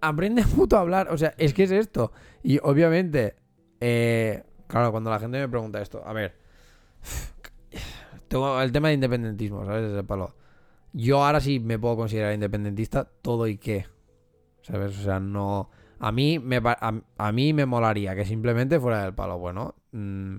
aprende 0.00 0.42
puto 0.44 0.76
a 0.76 0.80
hablar. 0.80 1.08
O 1.12 1.18
sea, 1.18 1.34
es 1.38 1.52
que 1.54 1.64
es 1.64 1.70
esto. 1.70 2.10
Y 2.42 2.58
obviamente, 2.62 3.36
eh, 3.80 4.42
claro, 4.66 4.90
cuando 4.90 5.10
la 5.10 5.20
gente 5.20 5.38
me 5.38 5.48
pregunta 5.48 5.80
esto, 5.80 6.02
a 6.06 6.12
ver, 6.12 6.34
tengo 8.28 8.60
el 8.60 8.72
tema 8.72 8.88
de 8.88 8.94
independentismo, 8.94 9.64
¿sabes? 9.66 9.92
Ese 9.92 10.02
palo. 10.04 10.34
Yo 10.92 11.24
ahora 11.24 11.40
sí 11.40 11.60
me 11.60 11.78
puedo 11.78 11.96
considerar 11.96 12.32
independentista, 12.32 13.04
todo 13.22 13.46
y 13.46 13.58
qué. 13.58 13.86
¿Sabes? 14.66 14.98
O 14.98 15.02
sea, 15.02 15.20
no... 15.20 15.70
A 15.98 16.12
mí 16.12 16.38
me, 16.38 16.58
a, 16.62 16.94
a 17.16 17.32
mí 17.32 17.52
me 17.54 17.64
molaría 17.64 18.14
que 18.14 18.26
simplemente 18.26 18.78
fuera 18.78 19.02
del 19.02 19.14
palo, 19.14 19.38
bueno, 19.38 19.76
mm, 19.92 20.36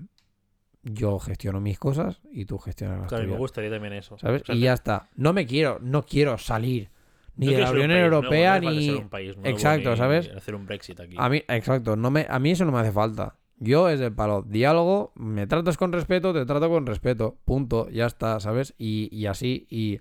yo 0.83 1.17
gestiono 1.17 1.59
mis 1.59 1.79
cosas 1.79 2.21
y 2.31 2.45
tú 2.45 2.59
gestionas 2.59 2.99
las 2.99 3.07
Claro, 3.09 3.27
me 3.27 3.37
gustaría 3.37 3.71
también 3.71 3.93
eso. 3.93 4.17
¿sabes? 4.19 4.43
O 4.43 4.45
sea, 4.45 4.55
y 4.55 4.59
ya 4.59 4.73
está. 4.73 5.09
No 5.15 5.33
me 5.33 5.47
quiero, 5.47 5.79
no 5.81 6.05
quiero 6.05 6.37
salir 6.37 6.91
ni 7.35 7.47
de 7.47 7.61
la 7.61 7.71
Unión 7.71 7.87
país 7.87 7.99
nuevo, 7.99 8.15
Europea 8.15 8.59
no 8.59 8.69
ni... 8.71 8.89
un 8.89 9.09
país 9.09 9.35
nuevo, 9.35 9.49
Exacto, 9.49 9.91
ni 9.91 9.97
¿sabes? 9.97 10.29
Hacer 10.29 10.55
un 10.55 10.65
Brexit 10.65 10.99
aquí. 10.99 11.15
A 11.17 11.29
mí, 11.29 11.43
exacto, 11.47 11.95
no 11.95 12.11
me, 12.11 12.27
a 12.29 12.39
mí 12.39 12.51
eso 12.51 12.65
no 12.65 12.71
me 12.71 12.79
hace 12.79 12.91
falta. 12.91 13.35
Yo 13.59 13.89
es 13.89 13.99
el 14.01 14.13
palo, 14.13 14.43
diálogo, 14.43 15.13
me 15.15 15.47
tratas 15.47 15.77
con 15.77 15.91
respeto, 15.91 16.33
te 16.33 16.45
trato 16.45 16.69
con 16.69 16.85
respeto, 16.85 17.37
punto, 17.45 17.89
ya 17.89 18.05
está, 18.05 18.39
¿sabes? 18.39 18.75
Y, 18.77 19.09
y 19.11 19.25
así, 19.25 19.65
y 19.71 19.99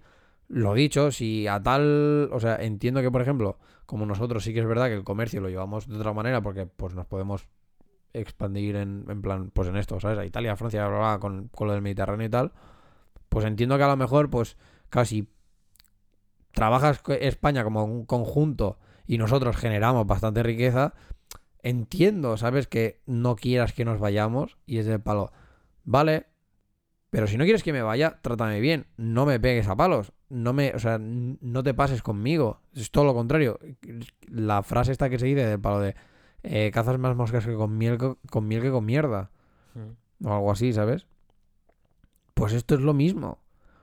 lo 0.48 0.74
dicho, 0.74 1.10
si 1.10 1.46
a 1.46 1.62
tal, 1.62 2.28
o 2.32 2.40
sea, 2.40 2.56
entiendo 2.56 3.00
que, 3.00 3.10
por 3.10 3.22
ejemplo, 3.22 3.58
como 3.86 4.06
nosotros 4.06 4.44
sí 4.44 4.52
que 4.52 4.60
es 4.60 4.66
verdad 4.66 4.86
que 4.86 4.94
el 4.94 5.04
comercio 5.04 5.40
lo 5.40 5.48
llevamos 5.48 5.88
de 5.88 5.96
otra 5.96 6.12
manera 6.12 6.42
porque 6.42 6.66
pues 6.66 6.94
nos 6.94 7.06
podemos 7.06 7.48
expandir 8.12 8.76
en, 8.76 9.04
en 9.08 9.22
plan, 9.22 9.50
pues 9.50 9.68
en 9.68 9.76
esto, 9.76 10.00
¿sabes? 10.00 10.18
A 10.18 10.24
Italia, 10.24 10.52
a 10.52 10.56
Francia, 10.56 10.88
con, 11.20 11.48
con 11.48 11.66
lo 11.66 11.72
del 11.72 11.82
Mediterráneo 11.82 12.26
y 12.26 12.30
tal, 12.30 12.52
pues 13.28 13.44
entiendo 13.44 13.76
que 13.76 13.84
a 13.84 13.88
lo 13.88 13.96
mejor, 13.96 14.30
pues 14.30 14.56
casi 14.88 15.28
trabajas 16.52 17.02
España 17.20 17.64
como 17.64 17.84
un 17.84 18.06
conjunto 18.06 18.78
y 19.06 19.18
nosotros 19.18 19.56
generamos 19.56 20.06
bastante 20.06 20.42
riqueza, 20.42 20.94
entiendo, 21.62 22.36
¿sabes? 22.36 22.66
Que 22.66 23.02
no 23.06 23.36
quieras 23.36 23.72
que 23.72 23.84
nos 23.84 24.00
vayamos 24.00 24.56
y 24.66 24.78
es 24.78 24.86
del 24.86 25.00
palo. 25.00 25.32
Vale, 25.84 26.26
pero 27.10 27.26
si 27.26 27.36
no 27.36 27.44
quieres 27.44 27.62
que 27.62 27.72
me 27.72 27.82
vaya, 27.82 28.18
trátame 28.22 28.60
bien. 28.60 28.86
No 28.96 29.26
me 29.26 29.38
pegues 29.38 29.68
a 29.68 29.76
palos. 29.76 30.12
No 30.28 30.52
me, 30.52 30.72
o 30.74 30.78
sea, 30.78 30.98
no 31.00 31.62
te 31.62 31.72
pases 31.74 32.02
conmigo. 32.02 32.60
Es 32.74 32.90
todo 32.90 33.04
lo 33.04 33.14
contrario. 33.14 33.58
La 34.28 34.62
frase 34.62 34.92
esta 34.92 35.08
que 35.08 35.18
se 35.18 35.26
dice 35.26 35.46
del 35.46 35.60
palo 35.60 35.80
de 35.80 35.94
eh, 36.42 36.70
cazas 36.72 36.98
más 36.98 37.14
moscas 37.16 37.46
que 37.46 37.54
con 37.54 37.76
miel, 37.78 37.96
co- 37.98 38.18
con 38.30 38.46
miel 38.48 38.62
que 38.62 38.70
con 38.70 38.84
mierda. 38.84 39.30
Mm. 39.74 40.26
O 40.26 40.34
algo 40.34 40.50
así, 40.50 40.72
¿sabes? 40.72 41.06
Pues 42.34 42.52
esto 42.52 42.74
es 42.74 42.80
lo 42.80 42.92
mismo. 42.94 43.38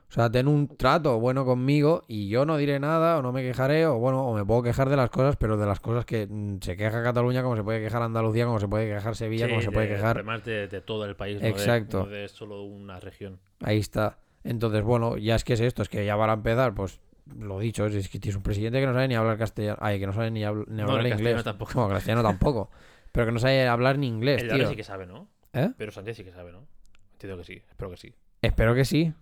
O 0.08 0.12
sea, 0.14 0.30
ten 0.30 0.46
un 0.46 0.68
trato 0.68 1.18
bueno 1.18 1.44
conmigo 1.44 2.04
y 2.06 2.28
yo 2.28 2.44
no 2.46 2.56
diré 2.56 2.78
nada 2.78 3.18
o 3.18 3.22
no 3.22 3.32
me 3.32 3.42
quejaré 3.42 3.86
o 3.86 3.98
bueno, 3.98 4.28
o 4.28 4.34
me 4.34 4.44
puedo 4.44 4.62
quejar 4.62 4.88
de 4.88 4.96
las 4.96 5.10
cosas, 5.10 5.36
pero 5.36 5.56
de 5.56 5.66
las 5.66 5.80
cosas 5.80 6.04
que 6.04 6.28
mm, 6.30 6.58
se 6.60 6.76
queja 6.76 7.02
Cataluña 7.02 7.42
como 7.42 7.56
se 7.56 7.64
puede 7.64 7.80
quejar 7.82 8.02
Andalucía, 8.02 8.44
como 8.46 8.60
se 8.60 8.68
puede 8.68 8.86
quejar 8.94 9.16
Sevilla, 9.16 9.46
Sí, 9.46 9.50
como 9.50 9.62
se 9.62 9.72
puede 9.72 9.88
de- 9.88 9.94
quejar. 9.96 10.18
Además 10.18 10.44
de, 10.44 10.68
de 10.68 10.80
todo 10.82 11.04
el 11.04 11.16
país, 11.16 11.36
no 11.38 11.42
de- 11.42 11.48
Exacto. 11.48 12.00
no 12.04 12.06
de 12.10 12.28
solo 12.28 12.62
una 12.62 13.00
región. 13.00 13.40
Ahí 13.60 13.78
está. 13.78 14.18
Entonces, 14.44 14.82
bueno, 14.84 15.16
ya 15.16 15.34
es 15.36 15.44
que 15.44 15.54
es 15.54 15.60
esto, 15.60 15.82
es 15.82 15.88
que 15.88 16.04
ya 16.04 16.16
para 16.16 16.34
empezar, 16.34 16.74
pues 16.74 17.00
lo 17.38 17.58
dicho, 17.58 17.86
es, 17.86 17.94
es 17.94 18.08
que 18.08 18.18
tienes 18.18 18.36
un 18.36 18.42
presidente 18.42 18.78
que 18.80 18.86
no 18.86 18.92
sabe 18.92 19.08
ni 19.08 19.14
hablar 19.14 19.38
castellano, 19.38 19.78
ay, 19.80 19.98
que 19.98 20.06
no 20.06 20.12
sabe 20.12 20.30
ni, 20.30 20.42
habl- 20.42 20.66
ni 20.68 20.76
No, 20.82 20.90
hablar 20.90 21.06
en 21.06 21.10
castellano 21.12 21.30
inglés. 21.30 21.44
tampoco. 21.44 21.72
No, 21.80 21.88
castellano 21.88 22.22
tampoco. 22.22 22.70
pero 23.12 23.26
que 23.26 23.32
no 23.32 23.38
sabe 23.38 23.66
hablar 23.66 23.98
ni 23.98 24.06
inglés, 24.06 24.42
El 24.42 24.48
tío. 24.48 24.56
ahora 24.56 24.68
sí 24.68 24.76
que 24.76 24.84
sabe, 24.84 25.06
¿no? 25.06 25.28
¿Eh? 25.54 25.70
Pero 25.78 25.90
Sánchez 25.92 26.16
sí 26.18 26.24
que 26.24 26.32
sabe, 26.32 26.52
¿no? 26.52 26.66
Entiendo 27.12 27.38
que 27.38 27.44
sí, 27.44 27.62
espero 27.68 27.90
que 27.90 27.96
sí. 27.96 28.14
Espero 28.42 28.74
que 28.74 28.84
sí. 28.84 29.12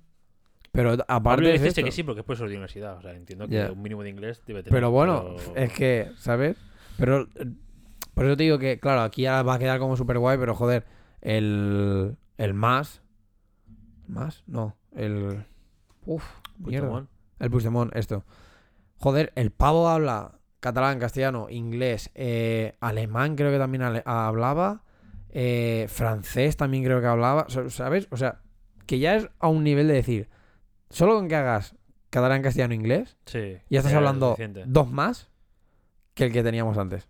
Pero 0.72 0.96
Pablo 0.96 1.04
aparte 1.08 1.52
dice 1.52 1.68
esto, 1.68 1.84
que 1.84 1.92
sí 1.92 2.02
porque 2.02 2.20
es 2.20 2.26
profesor 2.26 2.48
de 2.48 2.54
universidad. 2.54 2.96
O 2.96 3.02
sea, 3.02 3.12
entiendo 3.12 3.46
que 3.46 3.62
un 3.70 3.82
mínimo 3.82 4.02
de 4.02 4.08
inglés 4.10 4.42
debe 4.46 4.62
tener. 4.62 4.74
Pero 4.74 4.90
bueno, 4.90 5.36
pero- 5.36 5.56
es 5.56 5.72
que, 5.74 6.10
¿sabes? 6.16 6.56
Pero 6.96 7.28
por 8.14 8.24
eso 8.24 8.36
te 8.36 8.44
digo 8.44 8.58
que, 8.58 8.80
claro, 8.80 9.02
aquí 9.02 9.22
ya 9.22 9.42
va 9.42 9.54
a 9.54 9.58
quedar 9.58 9.78
como 9.78 9.96
súper 9.98 10.18
guay, 10.18 10.38
pero 10.38 10.54
joder, 10.54 10.86
el, 11.20 12.16
el 12.38 12.54
más. 12.54 13.02
¿Más? 14.08 14.42
No, 14.46 14.74
el. 14.95 15.45
Uf, 16.07 16.24
mierda. 16.59 17.07
El 17.38 17.51
Puigdemont, 17.51 17.95
esto. 17.97 18.24
Joder, 18.99 19.32
el 19.34 19.51
pavo 19.51 19.88
habla 19.88 20.38
catalán, 20.61 20.99
castellano, 21.01 21.49
inglés, 21.51 22.11
eh, 22.14 22.76
alemán 22.80 23.34
creo 23.34 23.51
que 23.51 23.59
también 23.59 23.82
hablaba, 24.05 24.84
eh, 25.30 25.86
francés 25.88 26.57
también 26.57 26.84
creo 26.84 27.01
que 27.01 27.07
hablaba, 27.09 27.47
¿sabes? 27.68 28.07
O 28.12 28.16
sea, 28.16 28.40
que 28.86 28.99
ya 29.01 29.16
es 29.16 29.28
a 29.40 29.49
un 29.49 29.64
nivel 29.64 29.88
de 29.88 29.95
decir, 29.95 30.28
solo 30.90 31.14
con 31.16 31.26
que 31.28 31.34
hagas 31.34 31.74
catalán, 32.11 32.43
castellano, 32.43 32.74
inglés, 32.74 33.16
Sí. 33.26 33.57
ya 33.70 33.80
estás 33.80 33.95
hablando 33.95 34.30
suficiente. 34.30 34.64
dos 34.66 34.90
más 34.90 35.30
que 36.14 36.24
el 36.26 36.32
que 36.32 36.43
teníamos 36.45 36.78
antes. 36.78 37.09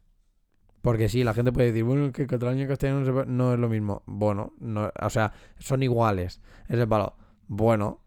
Porque 0.80 1.09
sí, 1.11 1.22
la 1.24 1.35
gente 1.35 1.53
puede 1.53 1.68
decir, 1.68 1.85
bueno, 1.85 2.07
es 2.07 2.12
que 2.12 2.26
catalán 2.26 2.59
y 2.59 2.66
castellano 2.66 3.01
no, 3.01 3.07
se 3.07 3.12
puede- 3.12 3.26
no 3.26 3.53
es 3.53 3.59
lo 3.59 3.68
mismo. 3.68 4.03
Bueno, 4.07 4.53
no, 4.61 4.91
o 5.01 5.11
sea, 5.11 5.33
son 5.59 5.83
iguales. 5.83 6.41
Es 6.68 6.78
el 6.78 6.89
palo. 6.89 7.16
Bueno, 7.55 8.00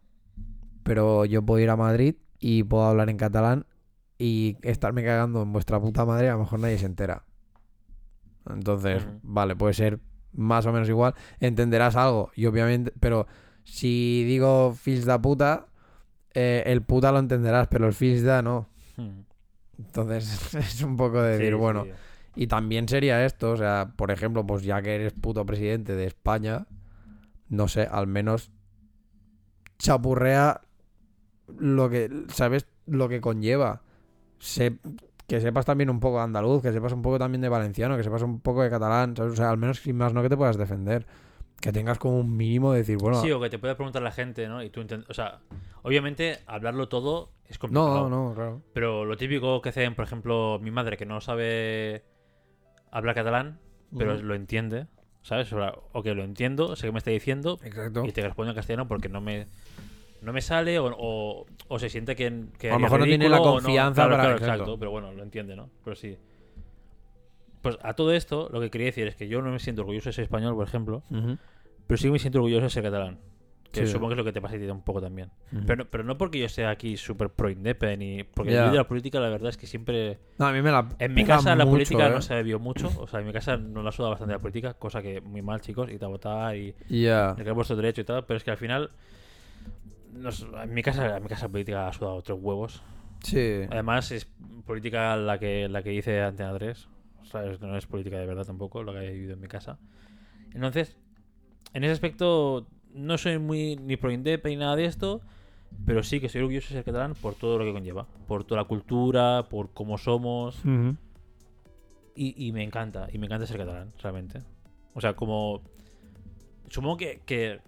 pero 0.82 1.24
yo 1.24 1.40
puedo 1.40 1.60
ir 1.62 1.70
a 1.70 1.76
Madrid 1.76 2.16
y 2.40 2.64
puedo 2.64 2.82
hablar 2.84 3.08
en 3.10 3.16
catalán 3.16 3.64
y 4.18 4.56
estarme 4.62 5.04
cagando 5.04 5.40
en 5.42 5.52
vuestra 5.52 5.80
puta 5.80 6.04
madre, 6.04 6.28
a 6.28 6.32
lo 6.32 6.40
mejor 6.40 6.58
nadie 6.58 6.78
se 6.78 6.86
entera. 6.86 7.22
Entonces, 8.50 9.06
vale, 9.22 9.54
puede 9.54 9.72
ser 9.74 10.00
más 10.32 10.66
o 10.66 10.72
menos 10.72 10.88
igual. 10.88 11.14
Entenderás 11.38 11.94
algo, 11.94 12.32
y 12.34 12.46
obviamente, 12.46 12.92
pero 12.98 13.28
si 13.62 14.24
digo 14.24 14.72
fils 14.72 15.04
da 15.04 15.22
puta, 15.22 15.66
eh, 16.34 16.64
el 16.66 16.82
puta 16.82 17.12
lo 17.12 17.20
entenderás, 17.20 17.68
pero 17.68 17.86
el 17.86 17.92
fils 17.92 18.24
da 18.24 18.42
no. 18.42 18.68
Hmm. 18.96 19.20
Entonces 19.78 20.54
es 20.56 20.82
un 20.82 20.96
poco 20.96 21.22
de 21.22 21.36
Sí, 21.36 21.42
decir, 21.42 21.54
bueno, 21.56 21.84
sí. 21.84 21.90
y 22.34 22.46
también 22.48 22.88
sería 22.88 23.24
esto, 23.24 23.52
o 23.52 23.56
sea, 23.56 23.92
por 23.94 24.10
ejemplo, 24.10 24.44
pues 24.44 24.64
ya 24.64 24.82
que 24.82 24.96
eres 24.96 25.12
puto 25.12 25.46
presidente 25.46 25.94
de 25.94 26.06
España, 26.06 26.66
no 27.48 27.68
sé, 27.68 27.82
al 27.88 28.08
menos 28.08 28.50
chapurrea 29.78 30.60
lo 31.58 31.88
que, 31.90 32.10
¿sabes? 32.28 32.66
Lo 32.86 33.08
que 33.08 33.20
conlleva. 33.20 33.82
Se- 34.38 34.78
que 35.26 35.40
sepas 35.40 35.64
también 35.64 35.90
un 35.90 35.98
poco 35.98 36.18
de 36.18 36.22
andaluz, 36.24 36.62
que 36.62 36.72
sepas 36.72 36.92
un 36.92 37.02
poco 37.02 37.18
también 37.18 37.40
de 37.40 37.48
valenciano, 37.48 37.96
que 37.96 38.04
sepas 38.04 38.22
un 38.22 38.40
poco 38.40 38.62
de 38.62 38.70
catalán, 38.70 39.16
¿sabes? 39.16 39.32
O 39.32 39.36
sea, 39.36 39.50
al 39.50 39.58
menos 39.58 39.78
sin 39.80 39.96
más 39.96 40.12
no 40.12 40.22
que 40.22 40.28
te 40.28 40.36
puedas 40.36 40.56
defender. 40.56 41.04
Que 41.60 41.72
tengas 41.72 41.98
como 41.98 42.20
un 42.20 42.36
mínimo 42.36 42.72
de 42.72 42.78
decir, 42.80 42.98
bueno, 42.98 43.20
Sí, 43.22 43.32
o 43.32 43.40
que 43.40 43.48
te 43.50 43.58
pueda 43.58 43.74
preguntar 43.74 44.02
la 44.02 44.12
gente, 44.12 44.46
¿no? 44.46 44.62
Y 44.62 44.70
tú 44.70 44.84
O 45.08 45.14
sea, 45.14 45.40
obviamente 45.82 46.38
hablarlo 46.46 46.88
todo 46.88 47.32
es 47.46 47.56
no, 47.56 47.60
complicado. 47.60 48.08
no, 48.10 48.34
claro. 48.34 48.62
Pero 48.72 49.04
lo 49.04 49.16
típico 49.16 49.60
que 49.62 49.70
hacen, 49.70 49.94
por 49.94 50.04
ejemplo, 50.04 50.60
mi 50.62 50.70
madre 50.70 50.96
que 50.96 51.06
no 51.06 51.20
sabe 51.20 52.04
hablar 52.92 53.14
catalán, 53.14 53.58
pero 53.96 54.16
lo 54.16 54.34
entiende, 54.34 54.86
¿sabes? 55.22 55.50
O 55.92 56.02
que 56.02 56.14
lo 56.14 56.22
entiendo, 56.24 56.76
sé 56.76 56.86
que 56.86 56.92
me 56.92 56.98
está 56.98 57.10
diciendo, 57.10 57.58
Exacto. 57.64 58.04
y 58.04 58.12
te 58.12 58.20
respondo 58.22 58.50
en 58.52 58.56
castellano 58.56 58.86
porque 58.86 59.08
no 59.08 59.20
me 59.20 59.46
no 60.22 60.32
me 60.32 60.40
sale 60.40 60.78
o, 60.78 60.86
o, 60.96 61.46
o 61.68 61.78
se 61.78 61.88
siente 61.88 62.16
que, 62.16 62.44
que 62.58 62.70
A 62.70 62.74
lo 62.74 62.80
mejor 62.80 63.00
no 63.00 63.04
tiene 63.06 63.28
la 63.28 63.36
ridículo 63.36 63.54
confianza 63.60 63.94
Claro, 64.02 64.10
para- 64.10 64.22
claro, 64.22 64.36
exacto. 64.38 64.54
exacto, 64.62 64.78
pero 64.78 64.90
bueno, 64.90 65.12
lo 65.12 65.22
entiende, 65.22 65.56
¿no? 65.56 65.70
Pero 65.84 65.96
sí. 65.96 66.16
Pues 67.62 67.78
a 67.82 67.94
todo 67.94 68.12
esto, 68.12 68.48
lo 68.52 68.60
que 68.60 68.70
quería 68.70 68.86
decir 68.86 69.06
es 69.08 69.16
que 69.16 69.28
yo 69.28 69.42
no 69.42 69.50
me 69.50 69.58
siento 69.58 69.82
orgulloso 69.82 70.08
de 70.08 70.12
ser 70.12 70.22
español, 70.24 70.54
por 70.54 70.66
ejemplo, 70.68 71.02
Ujú. 71.10 71.36
pero 71.86 71.98
sí 71.98 72.10
me 72.10 72.18
siento 72.18 72.38
orgulloso 72.38 72.64
de 72.64 72.70
ser 72.70 72.82
catalán. 72.82 73.18
Que 73.72 73.84
Sí. 73.84 73.92
supongo 73.92 74.10
que 74.10 74.14
es 74.14 74.18
lo 74.18 74.24
que 74.24 74.32
te 74.32 74.40
pasa 74.40 74.54
a 74.54 74.58
ti 74.58 74.64
un 74.66 74.80
poco 74.82 75.02
también. 75.02 75.30
Ujú. 75.52 75.62
Pero, 75.66 75.76
no- 75.76 75.90
pero 75.90 76.04
no 76.04 76.16
porque 76.16 76.38
yo 76.38 76.48
sea 76.48 76.70
aquí 76.70 76.96
súper 76.96 77.28
pro 77.30 77.50
independ 77.50 78.02
y 78.02 78.22
porque 78.22 78.52
Ya. 78.52 78.66
yo 78.66 78.70
de 78.70 78.76
la 78.78 78.86
política 78.88 79.18
la 79.20 79.28
verdad 79.28 79.50
es 79.50 79.56
que 79.58 79.66
siempre 79.66 80.18
No, 80.38 80.46
a 80.46 80.52
mí 80.52 80.62
me 80.62 80.70
la 80.70 80.88
en 80.98 81.12
mi 81.12 81.24
casa 81.24 81.54
la 81.56 81.64
mucho, 81.64 81.72
política 81.74 82.06
¿eh? 82.06 82.10
no 82.10 82.22
se 82.22 82.42
vio 82.42 82.58
mucho 82.60 82.88
o 82.98 83.06
sea 83.06 83.20
en 83.20 83.26
mi 83.26 83.32
casa 83.32 83.56
no 83.58 83.82
la 83.82 83.92
suda 83.92 84.10
bastante 84.10 84.32
la 84.32 84.38
política 84.38 84.74
cosa 84.74 85.02
que 85.02 85.20
muy 85.20 85.42
mal 85.42 85.60
chicos 85.60 85.90
y 85.90 85.98
te 85.98 86.06
votar 86.06 86.56
y 86.56 86.74
Ya. 86.88 87.34
de 87.34 87.42
que 87.42 87.50
es 87.50 87.54
vuestro 87.54 87.76
derecho 87.76 88.00
y 88.00 88.04
tal 88.04 88.24
pero 88.24 88.38
es 88.38 88.44
que 88.44 88.50
al 88.52 88.56
final 88.56 88.90
nos- 90.18 90.46
en 90.62 90.74
mi 90.74 90.82
casa 90.82 91.16
en 91.16 91.22
mi 91.22 91.28
casa 91.28 91.48
política 91.48 91.88
ha 91.88 91.92
sudado 91.92 92.22
tres 92.22 92.38
huevos 92.40 92.82
Sí. 93.22 93.62
además 93.70 94.10
es 94.12 94.26
política 94.66 95.16
la 95.16 95.38
que 95.38 95.68
la 95.68 95.82
que 95.82 95.90
dice 95.90 96.20
Antena 96.22 96.52
3 96.54 96.88
¿sabes? 97.24 97.60
no 97.60 97.76
es 97.76 97.86
política 97.86 98.18
de 98.18 98.26
verdad 98.26 98.44
tampoco 98.44 98.82
lo 98.82 98.92
que 98.92 99.00
he 99.00 99.12
vivido 99.12 99.34
en 99.34 99.40
mi 99.40 99.48
casa 99.48 99.78
entonces 100.52 100.96
en 101.72 101.84
ese 101.84 101.92
aspecto 101.92 102.66
no 102.92 103.18
soy 103.18 103.38
muy 103.38 103.76
ni 103.76 103.96
pro 103.96 104.10
ni 104.10 104.56
nada 104.56 104.76
de 104.76 104.84
esto 104.84 105.20
pero 105.84 106.02
sí 106.02 106.20
que 106.20 106.28
soy 106.28 106.40
orgulloso 106.42 106.68
de 106.68 106.74
ser 106.74 106.84
catalán 106.84 107.14
por 107.14 107.34
todo 107.34 107.58
lo 107.58 107.64
que 107.64 107.72
conlleva 107.72 108.06
por 108.28 108.44
toda 108.44 108.62
la 108.62 108.66
cultura 108.68 109.48
por 109.48 109.72
cómo 109.72 109.98
somos 109.98 110.60
y, 112.18 112.46
y 112.46 112.52
me 112.52 112.62
encanta, 112.62 113.08
y 113.12 113.18
me 113.18 113.26
encanta 113.26 113.46
ser 113.46 113.58
catalán, 113.58 113.92
realmente. 114.02 114.40
O 114.94 115.02
sea, 115.02 115.14
como. 115.14 115.60
Supongo 116.70 116.96
que, 116.96 117.20
que 117.26 117.60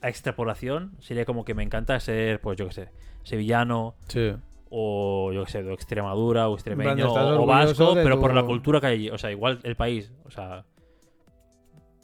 a 0.00 0.08
extrapolación 0.08 0.92
sería 1.00 1.24
como 1.24 1.44
que 1.44 1.54
me 1.54 1.62
encanta 1.62 1.98
ser, 2.00 2.40
pues 2.40 2.56
yo 2.58 2.66
qué 2.68 2.72
sé, 2.72 2.88
sevillano, 3.24 3.94
Sí. 4.08 4.32
o 4.70 5.32
yo 5.32 5.44
qué 5.44 5.50
sé, 5.50 5.62
de 5.62 5.72
Extremadura, 5.72 6.48
o 6.48 6.54
extremeño, 6.54 7.12
o, 7.12 7.46
vasco, 7.46 7.94
pero 7.94 8.16
tu- 8.16 8.20
por 8.20 8.34
la 8.34 8.44
cultura 8.44 8.80
que 8.80 8.86
hay. 8.86 9.10
O 9.10 9.18
sea, 9.18 9.30
igual 9.30 9.60
el 9.62 9.76
país, 9.76 10.12
o 10.24 10.30
sea. 10.30 10.64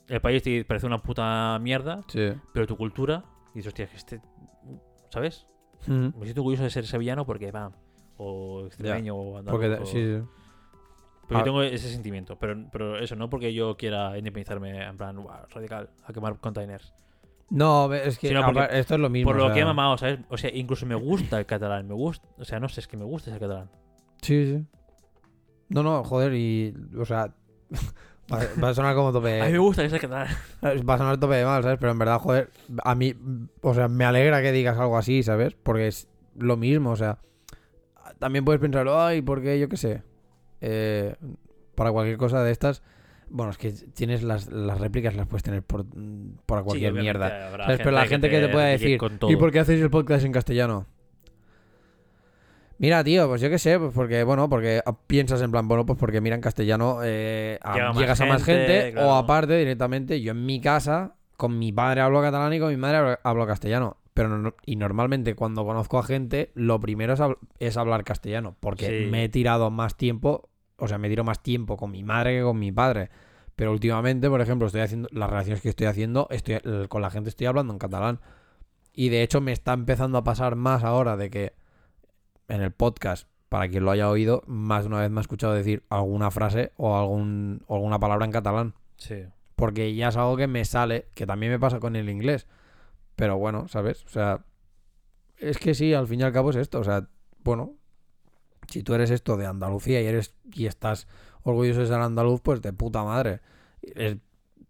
El 0.08 0.20
país 0.20 0.42
te 0.42 0.64
parece 0.66 0.86
una 0.86 0.98
puta 0.98 1.58
mierda, 1.62 2.02
Sí. 2.08 2.30
pero 2.52 2.66
tu 2.66 2.76
cultura, 2.76 3.24
y 3.52 3.58
dices, 3.58 3.68
hostia, 3.68 3.86
que 3.86 3.96
este. 3.96 4.20
¿Sabes? 5.10 5.46
Ujú. 5.82 5.92
Me 6.18 6.24
siento 6.24 6.40
orgulloso 6.40 6.64
de 6.64 6.70
ser 6.70 6.86
sevillano 6.86 7.24
porque, 7.24 7.50
va. 7.52 7.72
O 8.16 8.66
extremeño, 8.66 9.14
o 9.14 9.38
andaluz. 9.38 9.60
Porque, 9.60 9.74
o- 9.82 9.86
sí, 9.86 9.92
sí. 10.18 10.22
Porque 11.22 11.34
Ah. 11.36 11.38
yo 11.38 11.44
tengo 11.44 11.62
ese 11.62 11.88
sentimiento, 11.88 12.36
pero, 12.38 12.54
pero 12.70 12.98
eso, 12.98 13.16
no 13.16 13.30
porque 13.30 13.54
yo 13.54 13.76
quiera 13.78 14.18
independizarme 14.18 14.84
en 14.84 14.96
plan, 14.98 15.16
"Buah, 15.22 15.46
radical, 15.48 15.88
a 16.04 16.12
quemar 16.12 16.38
containers. 16.38 16.92
No, 17.50 17.92
es 17.92 18.18
que 18.18 18.32
no, 18.32 18.44
porque- 18.44 18.78
esto 18.78 18.94
es 18.94 19.00
lo 19.00 19.10
mismo. 19.10 19.30
Por 19.30 19.36
lo 19.36 19.44
o 19.44 19.46
sea, 19.48 19.54
que 19.54 19.60
he 19.60 19.64
mamado, 19.64 19.98
¿sabes? 19.98 20.20
O 20.28 20.36
sea, 20.36 20.50
incluso 20.54 20.86
me 20.86 20.94
gusta 20.94 21.38
el 21.38 21.46
catalán, 21.46 21.86
me 21.86 21.94
gusta, 21.94 22.26
o 22.38 22.44
sea, 22.44 22.58
no 22.58 22.68
sé, 22.68 22.80
es 22.80 22.88
que 22.88 22.96
me 22.96 23.04
gusta 23.04 23.32
el 23.32 23.38
catalán. 23.38 23.70
Sí, 24.22 24.46
sí. 24.46 24.66
No, 25.68 25.82
no, 25.82 26.02
joder, 26.04 26.34
y. 26.34 26.74
O 26.98 27.04
sea. 27.04 27.34
va, 28.32 28.40
va 28.62 28.68
a 28.70 28.74
sonar 28.74 28.94
como 28.94 29.12
tope. 29.12 29.40
A 29.42 29.46
mí 29.46 29.52
me 29.52 29.58
gusta 29.58 29.82
que 29.82 29.90
sea 29.90 29.98
catalán. 29.98 30.28
Va 30.88 30.94
a 30.94 30.98
sonar 30.98 31.18
tope 31.18 31.34
de 31.34 31.44
mal, 31.44 31.62
¿sabes? 31.62 31.78
Pero 31.78 31.92
en 31.92 31.98
verdad, 31.98 32.18
joder, 32.18 32.50
a 32.82 32.94
mí, 32.94 33.14
o 33.60 33.74
sea, 33.74 33.88
me 33.88 34.04
alegra 34.04 34.40
que 34.42 34.52
digas 34.52 34.78
algo 34.78 34.96
así, 34.96 35.22
¿sabes? 35.22 35.54
Porque 35.54 35.88
es 35.88 36.08
lo 36.36 36.56
mismo, 36.56 36.90
o 36.90 36.96
sea, 36.96 37.18
también 38.18 38.44
puedes 38.44 38.60
pensar, 38.60 38.86
ay, 38.88 39.22
¿por 39.22 39.42
qué? 39.42 39.58
Yo 39.58 39.68
qué 39.68 39.76
sé. 39.76 40.02
Eh, 40.60 41.14
para 41.74 41.92
cualquier 41.92 42.16
cosa 42.16 42.42
de 42.42 42.52
estas, 42.52 42.82
bueno, 43.36 43.50
es 43.50 43.58
que 43.58 43.72
tienes 43.72 44.22
las, 44.22 44.46
las 44.46 44.78
réplicas, 44.80 45.16
las 45.16 45.26
puedes 45.26 45.42
tener 45.42 45.64
por, 45.64 45.84
por 46.46 46.62
cualquier 46.62 46.92
Sí, 46.94 47.00
mierda. 47.00 47.50
Pero 47.76 47.90
la 47.90 48.06
gente 48.06 48.30
que 48.30 48.38
te 48.40 48.48
pueda 48.48 48.66
rique 48.76 48.96
decir. 48.96 49.28
¿y 49.28 49.36
por 49.36 49.50
qué 49.50 49.58
hacéis 49.58 49.80
el 49.82 49.90
podcast 49.90 50.24
en 50.24 50.30
castellano? 50.30 50.86
Mira, 52.78 53.02
tío, 53.04 53.28
pues 53.28 53.40
yo 53.40 53.50
qué 53.50 53.58
sé, 53.58 53.78
pues 53.78 53.92
porque, 53.92 54.24
bueno, 54.24 54.48
porque 54.48 54.82
piensas 55.06 55.40
en 55.42 55.50
plan, 55.50 55.66
bueno, 55.68 55.86
pues 55.86 55.98
porque 55.98 56.20
mira 56.20 56.34
en 56.34 56.40
castellano 56.42 56.98
eh, 57.04 57.58
a- 57.62 57.92
llegas 57.92 58.20
a 58.20 58.26
más 58.26 58.42
gente, 58.44 58.66
gente, 58.66 58.92
claro. 58.92 59.08
o 59.08 59.14
aparte 59.14 59.56
directamente, 59.56 60.20
yo 60.20 60.32
en 60.32 60.44
mi 60.44 60.60
casa, 60.60 61.14
con 61.36 61.58
mi 61.58 61.72
padre 61.72 62.00
hablo 62.02 62.20
catalán 62.20 62.52
y 62.52 62.58
con 62.60 62.70
mi 62.70 62.76
madre 62.76 62.96
hablo, 62.98 63.18
hablo 63.22 63.46
castellano. 63.46 63.96
Pero 64.12 64.28
no- 64.28 64.54
y 64.64 64.76
normalmente 64.76 65.34
cuando 65.34 65.64
conozco 65.64 65.98
a 65.98 66.02
gente, 66.04 66.50
lo 66.54 66.78
primero 66.80 67.14
es, 67.14 67.20
hab- 67.20 67.38
es 67.58 67.76
hablar 67.76 68.04
castellano, 68.04 68.56
porque 68.60 69.04
Sí. 69.04 69.10
me 69.10 69.24
he 69.24 69.28
tirado 69.28 69.70
más 69.70 69.96
tiempo, 69.96 70.48
o 70.76 70.88
sea, 70.88 70.98
me 70.98 71.08
tiro 71.08 71.24
más 71.24 71.42
tiempo 71.42 71.76
con 71.76 71.90
mi 71.90 72.02
madre 72.02 72.38
que 72.38 72.42
con 72.42 72.58
mi 72.58 72.72
padre. 72.72 73.10
Pero 73.56 73.72
últimamente, 73.72 74.28
por 74.28 74.40
ejemplo, 74.40 74.66
estoy 74.66 74.80
haciendo 74.80 75.08
las 75.12 75.30
relaciones 75.30 75.62
que 75.62 75.68
estoy 75.68 75.86
haciendo, 75.86 76.26
estoy 76.30 76.58
con 76.88 77.02
la 77.02 77.10
gente 77.10 77.30
estoy 77.30 77.46
hablando 77.46 77.72
en 77.72 77.78
catalán. 77.78 78.20
Y 78.92 79.08
de 79.08 79.22
hecho 79.22 79.40
me 79.40 79.52
está 79.52 79.72
empezando 79.72 80.18
a 80.18 80.24
pasar 80.24 80.56
más 80.56 80.84
ahora 80.84 81.16
de 81.16 81.30
que 81.30 81.54
en 82.48 82.60
el 82.62 82.72
podcast, 82.72 83.28
para 83.48 83.68
quien 83.68 83.84
lo 83.84 83.90
haya 83.90 84.10
oído, 84.10 84.42
más 84.46 84.84
de 84.84 84.88
una 84.88 85.00
vez 85.00 85.10
me 85.10 85.20
ha 85.20 85.22
escuchado 85.22 85.52
decir 85.54 85.84
alguna 85.88 86.30
frase 86.30 86.72
o, 86.76 86.96
algún, 86.96 87.62
o 87.66 87.76
alguna 87.76 87.98
palabra 87.98 88.24
en 88.24 88.32
catalán. 88.32 88.74
Sí. 88.96 89.24
Porque 89.54 89.94
ya 89.94 90.08
es 90.08 90.16
algo 90.16 90.36
que 90.36 90.48
me 90.48 90.64
sale, 90.64 91.08
que 91.14 91.26
también 91.26 91.52
me 91.52 91.60
pasa 91.60 91.78
con 91.78 91.94
el 91.94 92.08
inglés. 92.08 92.46
Pero 93.14 93.38
bueno, 93.38 93.68
¿sabes? 93.68 94.04
O 94.04 94.08
sea, 94.08 94.44
es 95.38 95.58
que 95.58 95.74
sí, 95.74 95.94
al 95.94 96.08
fin 96.08 96.20
y 96.20 96.22
al 96.24 96.32
cabo 96.32 96.50
es 96.50 96.56
esto. 96.56 96.80
O 96.80 96.84
sea, 96.84 97.08
bueno, 97.44 97.74
si 98.68 98.82
tú 98.82 98.94
eres 98.94 99.10
esto 99.10 99.36
de 99.36 99.46
Andalucía 99.46 100.00
y 100.02 100.06
eres 100.06 100.34
y 100.52 100.66
estás 100.66 101.06
orgulloso 101.42 101.80
de 101.80 101.86
ser 101.86 102.00
andaluz, 102.00 102.40
pues 102.40 102.62
de 102.62 102.72
puta 102.72 103.02
madre. 103.04 103.40
Es 103.82 104.16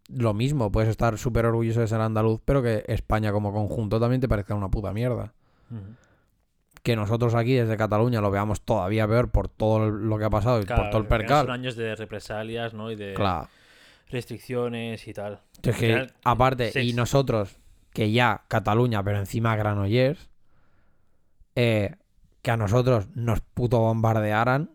lo 0.09 0.35
mismo, 0.35 0.71
puedes 0.71 0.91
estar 0.91 1.17
súper 1.19 1.47
orgulloso 1.47 1.81
de 1.81 1.89
ser 1.89 2.01
andaluz, 2.01 2.41
pero 2.45 2.63
que 2.63 2.85
España 2.89 3.33
como 3.33 3.53
conjunto 3.53 3.99
también 4.01 4.21
te 4.21 4.29
parezca 4.29 4.55
una 4.55 4.71
puta 4.71 4.93
mierda 4.93 5.33
que 6.85 6.97
nosotros 6.97 7.35
aquí 7.35 7.55
desde 7.55 7.79
Cataluña 7.79 8.21
lo 8.21 8.31
veamos 8.31 8.61
todavía 8.61 9.09
peor 9.09 9.31
por 9.31 9.49
todo 9.49 9.91
lo 9.91 10.19
que 10.19 10.25
ha 10.27 10.31
pasado 10.31 10.61
y 10.61 10.67
Claro, 10.67 10.83
por 10.83 10.91
todo 10.91 11.01
el 11.01 11.09
percal. 11.09 11.47
Son 11.47 11.51
años 11.55 11.77
de 11.77 11.97
represalias, 11.97 12.75
¿no? 12.75 12.91
Y 12.91 12.95
de 12.95 13.15
Claro. 13.15 13.49
restricciones 14.11 15.09
y 15.09 15.15
tal. 15.15 15.41
Es 15.63 15.77
que, 15.77 15.87
final, 15.87 16.13
aparte, 16.25 16.83
y 16.83 16.93
nosotros, 16.93 17.57
que 17.91 18.13
ya 18.13 18.45
Cataluña, 18.49 19.03
pero 19.03 19.19
encima 19.19 19.57
Granollers, 19.57 20.29
eh, 21.57 21.97
que 22.45 22.51
a 22.53 22.57
nosotros 22.57 23.09
nos 23.17 23.41
puto 23.41 23.81
bombardearan, 23.81 24.71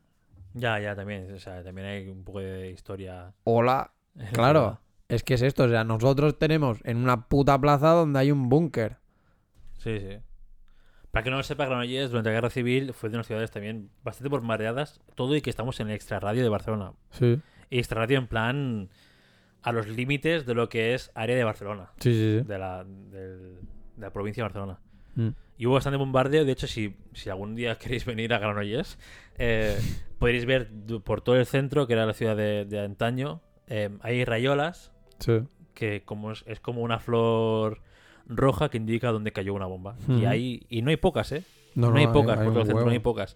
Ya, 0.56 0.80
ya, 0.80 0.96
también. 0.96 1.32
O 1.34 1.40
sea, 1.40 1.64
también 1.64 1.88
hay 1.88 2.10
un 2.10 2.24
poco 2.24 2.40
de 2.40 2.72
historia. 2.72 3.32
hola, 3.44 3.92
claro, 4.34 4.80
es 5.08 5.24
que 5.24 5.36
es 5.36 5.42
esto, 5.44 5.64
o 5.66 5.70
sea, 5.70 5.84
nosotros 5.84 6.38
tenemos 6.40 6.80
en 6.84 6.98
una 6.98 7.28
puta 7.30 7.60
plaza 7.62 7.90
donde 7.92 8.18
hay 8.20 8.32
un 8.32 8.50
búnker. 8.50 8.98
Sí, 9.78 10.00
sí. 10.00 10.18
Para 11.12 11.24
que 11.24 11.30
no 11.30 11.38
lo 11.38 11.44
sepa, 11.44 11.66
Granollers 11.66 12.10
durante 12.12 12.30
la 12.30 12.36
Guerra 12.36 12.50
Civil 12.50 12.94
fue 12.94 13.10
de 13.10 13.16
unas 13.18 13.28
ciudades 13.28 13.52
también 13.52 13.90
bastante 14.04 14.30
bombardeadas. 14.30 15.00
Todo 15.16 15.36
y 15.36 15.42
que 15.42 15.50
estamos 15.52 15.80
en 15.80 15.88
el 15.90 15.94
extra 15.96 16.20
radio 16.20 16.44
de 16.44 16.50
Barcelona. 16.50 16.94
Sí, 17.12 17.40
Y 17.70 17.78
extra 17.80 18.02
radio 18.02 18.18
en 18.20 18.28
plan 18.28 18.90
a 19.62 19.72
los 19.72 19.88
límites 19.88 20.46
de 20.46 20.54
lo 20.56 20.70
que 20.70 20.94
es 20.96 21.12
área 21.16 21.36
de 21.36 21.44
Barcelona. 21.44 21.92
sí, 22.00 22.14
sí. 22.14 22.42
De 22.48 22.58
la, 22.60 22.84
del- 22.84 23.60
de 23.96 24.02
la 24.06 24.12
provincia 24.14 24.42
de 24.42 24.46
Barcelona. 24.46 24.80
Mm. 25.22 25.30
Y 25.58 25.66
hubo 25.66 25.74
bastante 25.74 25.98
bombardeo. 25.98 26.46
De 26.46 26.52
hecho, 26.54 26.68
si, 26.68 26.96
si 27.14 27.30
algún 27.30 27.56
día 27.56 27.76
queréis 27.80 28.06
venir 28.06 28.34
a 28.34 28.40
Granollers, 28.40 28.98
eh, 29.38 29.78
podréis 30.18 30.46
ver 30.46 30.70
por 31.04 31.22
todo 31.22 31.36
el 31.36 31.46
centro, 31.46 31.86
que 31.88 31.94
era 31.94 32.06
la 32.06 32.14
ciudad 32.14 32.36
de, 32.36 32.66
de 32.66 32.80
antaño, 32.80 33.42
eh, 33.68 33.90
hay 34.02 34.24
rayolas 34.26 34.92
Sí. 35.20 35.42
que 35.74 36.04
como 36.06 36.32
es, 36.32 36.44
es 36.48 36.60
como 36.62 36.82
una 36.82 37.00
flor 37.00 37.82
roja 38.26 38.70
que 38.70 38.78
indica 38.78 39.12
dónde 39.12 39.32
cayó 39.34 39.54
una 39.54 39.66
bomba. 39.66 39.96
Y 40.08 40.12
Ujú. 40.20 40.28
hay 40.28 40.66
y 40.70 40.82
no 40.82 40.92
hay 40.92 40.98
pocas, 40.98 41.32
¿eh? 41.34 41.44
No, 41.76 41.92
No, 41.92 41.98
hay 41.98 42.08
pocas, 42.08 42.38
hay 42.40 42.46
por 42.46 42.54
todo 42.54 42.62
el 42.62 42.68
centro 42.68 42.86
no 42.86 42.92
hay 42.92 43.00
pocas. 43.00 43.36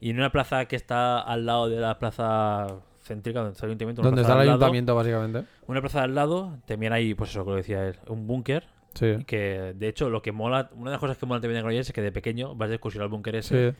Y 0.00 0.10
en 0.10 0.18
una 0.18 0.30
plaza 0.30 0.66
que 0.66 0.76
está 0.76 1.18
al 1.20 1.46
lado 1.46 1.68
de 1.68 1.80
la 1.80 1.98
plaza 1.98 2.66
céntrica, 3.02 3.40
donde 3.40 3.52
está 3.54 3.66
el 3.66 3.70
ayuntamiento, 3.70 4.02
Donde 4.02 4.20
está 4.20 4.34
el 4.34 4.40
al 4.40 4.46
lado- 4.46 4.56
ayuntamiento, 4.58 4.94
básicamente. 4.94 5.44
una 5.66 5.80
plaza 5.80 6.02
al 6.02 6.14
lado, 6.14 6.58
también 6.66 6.92
hay, 6.92 7.14
pues 7.14 7.30
eso 7.30 7.44
que 7.44 7.50
lo 7.50 7.56
decía 7.56 7.86
él, 7.88 7.96
un 8.08 8.26
búnker. 8.26 8.66
Sí. 8.98 9.24
Que 9.26 9.74
de 9.76 9.88
hecho, 9.88 10.08
lo 10.10 10.22
que 10.22 10.32
mola, 10.32 10.70
una 10.74 10.90
de 10.90 10.94
las 10.94 11.00
cosas 11.00 11.16
que 11.18 11.26
mola 11.26 11.40
también 11.40 11.64
de 11.64 11.78
es 11.78 11.92
que 11.92 12.02
de 12.02 12.12
pequeño 12.12 12.54
vas 12.54 12.68
de 12.68 12.76
excursión 12.76 13.02
al 13.02 13.08
búnker 13.10 13.36
ese 13.36 13.70
Sí. 13.72 13.76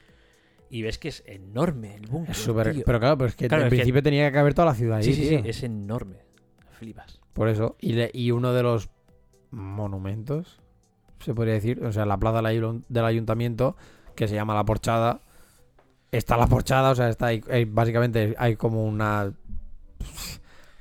y 0.71 0.83
ves 0.83 0.99
que 0.99 1.09
es 1.09 1.23
enorme 1.27 1.95
el 1.97 2.07
búnker. 2.07 2.35
Tío. 2.35 2.55
Pero 2.87 3.01
claro, 3.01 3.17
pero 3.19 3.29
es 3.29 3.35
que 3.37 3.49
Claro, 3.49 3.63
en 3.63 3.67
es 3.69 3.71
que- 3.71 3.77
principio 3.77 4.03
tenía 4.03 4.29
que 4.29 4.35
caber 4.35 4.55
toda 4.55 4.67
la 4.67 4.75
ciudad 4.75 4.99
ahí, 4.99 5.05
sí, 5.05 5.15
sí, 5.15 5.23
sí, 5.29 5.37
tío. 5.39 5.51
es 5.51 5.63
enorme. 5.63 6.19
Flipas. 6.79 7.21
Por 7.33 7.49
eso. 7.49 7.77
Y, 7.81 7.93
le- 7.95 8.11
y 8.13 8.31
uno 8.31 8.53
de 8.53 8.63
los 8.63 8.91
monumentos, 9.51 10.61
se 11.21 11.35
podría 11.35 11.55
decir, 11.55 11.83
o 11.85 11.93
sea, 11.93 12.05
la 12.05 12.19
plaza 12.19 12.43
del 12.43 12.47
ayu- 12.47 12.85
del 12.89 13.05
ayuntamiento, 13.05 13.77
que 14.15 14.29
se 14.29 14.35
llama 14.35 14.55
La 14.55 14.65
Porchada. 14.65 15.23
Está 16.13 16.37
la 16.37 16.47
porchada, 16.47 16.91
o 16.91 16.95
sea, 16.95 17.09
está 17.09 17.27
ahí, 17.27 17.43
básicamente 17.67 18.35
hay 18.39 18.57
como 18.57 18.85
una. 18.85 19.33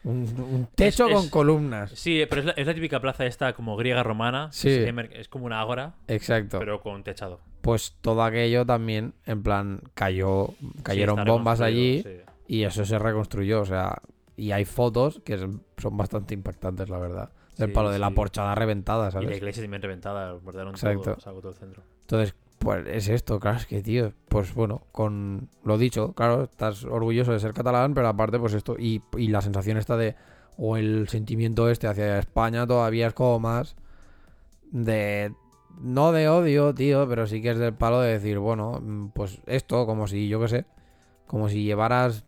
Un, 0.06 0.22
un 0.40 0.68
techo 0.76 1.08
Es- 1.08 1.14
con 1.14 1.24
es- 1.26 1.30
columnas. 1.32 1.92
Sí, 1.92 2.24
pero 2.30 2.42
es 2.42 2.46
la, 2.46 2.52
es 2.54 2.68
la 2.68 2.74
típica 2.74 3.00
plaza 3.02 3.26
esta 3.26 3.54
como 3.54 3.76
griega 3.76 4.04
romana. 4.04 4.50
Sí. 4.52 4.70
Es 5.12 5.28
como 5.28 5.46
una 5.46 5.60
ágora, 5.60 5.96
Exacto. 6.08 6.60
pero 6.60 6.80
con 6.82 7.04
techado. 7.04 7.40
Pues 7.62 7.98
todo 8.02 8.24
aquello 8.24 8.66
también, 8.66 9.14
en 9.26 9.42
plan, 9.44 9.82
cayó. 9.96 10.50
Cayeron 10.84 11.18
Sí, 11.18 11.30
bombas 11.30 11.60
allí 11.60 12.04
sí. 12.04 12.10
y 12.48 12.64
eso 12.64 12.86
se 12.86 12.98
reconstruyó, 13.00 13.62
o 13.62 13.66
sea. 13.66 14.02
Y 14.38 14.52
hay 14.52 14.66
fotos 14.66 15.22
que 15.26 15.38
son- 15.38 15.64
bastante 15.98 16.34
impactantes, 16.34 16.88
la 16.90 17.00
verdad. 17.00 17.32
Del 17.58 17.70
Sí, 17.70 17.74
palo 17.74 17.90
de 17.90 18.00
la 18.00 18.12
porchada 18.12 18.54
reventada, 18.54 19.08
Y 19.08 19.12
¿sabes? 19.14 19.30
la 19.30 19.36
iglesia 19.38 19.64
también 19.64 19.82
reventada, 19.82 20.34
bordaron 20.34 20.74
Exacto. 20.76 21.16
todo, 21.16 21.40
todo 21.42 21.52
el 21.52 21.58
centro. 21.58 21.84
Entonces, 22.02 22.36
pues 22.66 22.86
es 22.88 23.08
esto, 23.08 23.40
claro, 23.40 23.58
es 23.58 23.66
que, 23.66 23.82
tío, 23.82 24.12
pues 24.28 24.54
bueno, 24.54 24.82
con 24.92 25.48
lo 25.64 25.78
dicho, 25.78 26.12
claro, 26.14 26.44
estás 26.44 26.84
orgulloso 26.84 27.32
de 27.32 27.40
ser 27.40 27.54
catalán, 27.54 27.94
pero 27.94 28.08
aparte, 28.10 28.38
pues 28.40 28.54
esto, 28.54 28.76
y, 28.78 29.02
y 29.18 29.28
la 29.30 29.42
sensación 29.42 29.78
esta 29.78 29.96
de, 29.96 30.16
o 30.58 30.76
el 30.76 31.08
sentimiento 31.08 31.70
este 31.70 31.88
hacia 31.88 32.20
España 32.20 32.68
todavía 32.68 33.08
es 33.08 33.14
como 33.14 33.40
más 33.40 33.76
de, 34.72 35.34
no 35.80 36.12
de 36.12 36.28
odio, 36.28 36.74
tío, 36.74 37.08
pero 37.08 37.28
sí 37.28 37.42
que 37.42 37.52
es 37.52 37.58
del 37.58 37.74
palo 37.74 38.02
de 38.02 38.12
decir, 38.14 38.40
bueno, 38.40 39.12
pues 39.14 39.42
esto, 39.46 39.86
como 39.86 40.08
si, 40.08 40.28
yo 40.28 40.40
qué 40.42 40.48
sé, 40.48 40.66
como 41.28 41.48
si 41.50 41.64
llevaras 41.64 42.26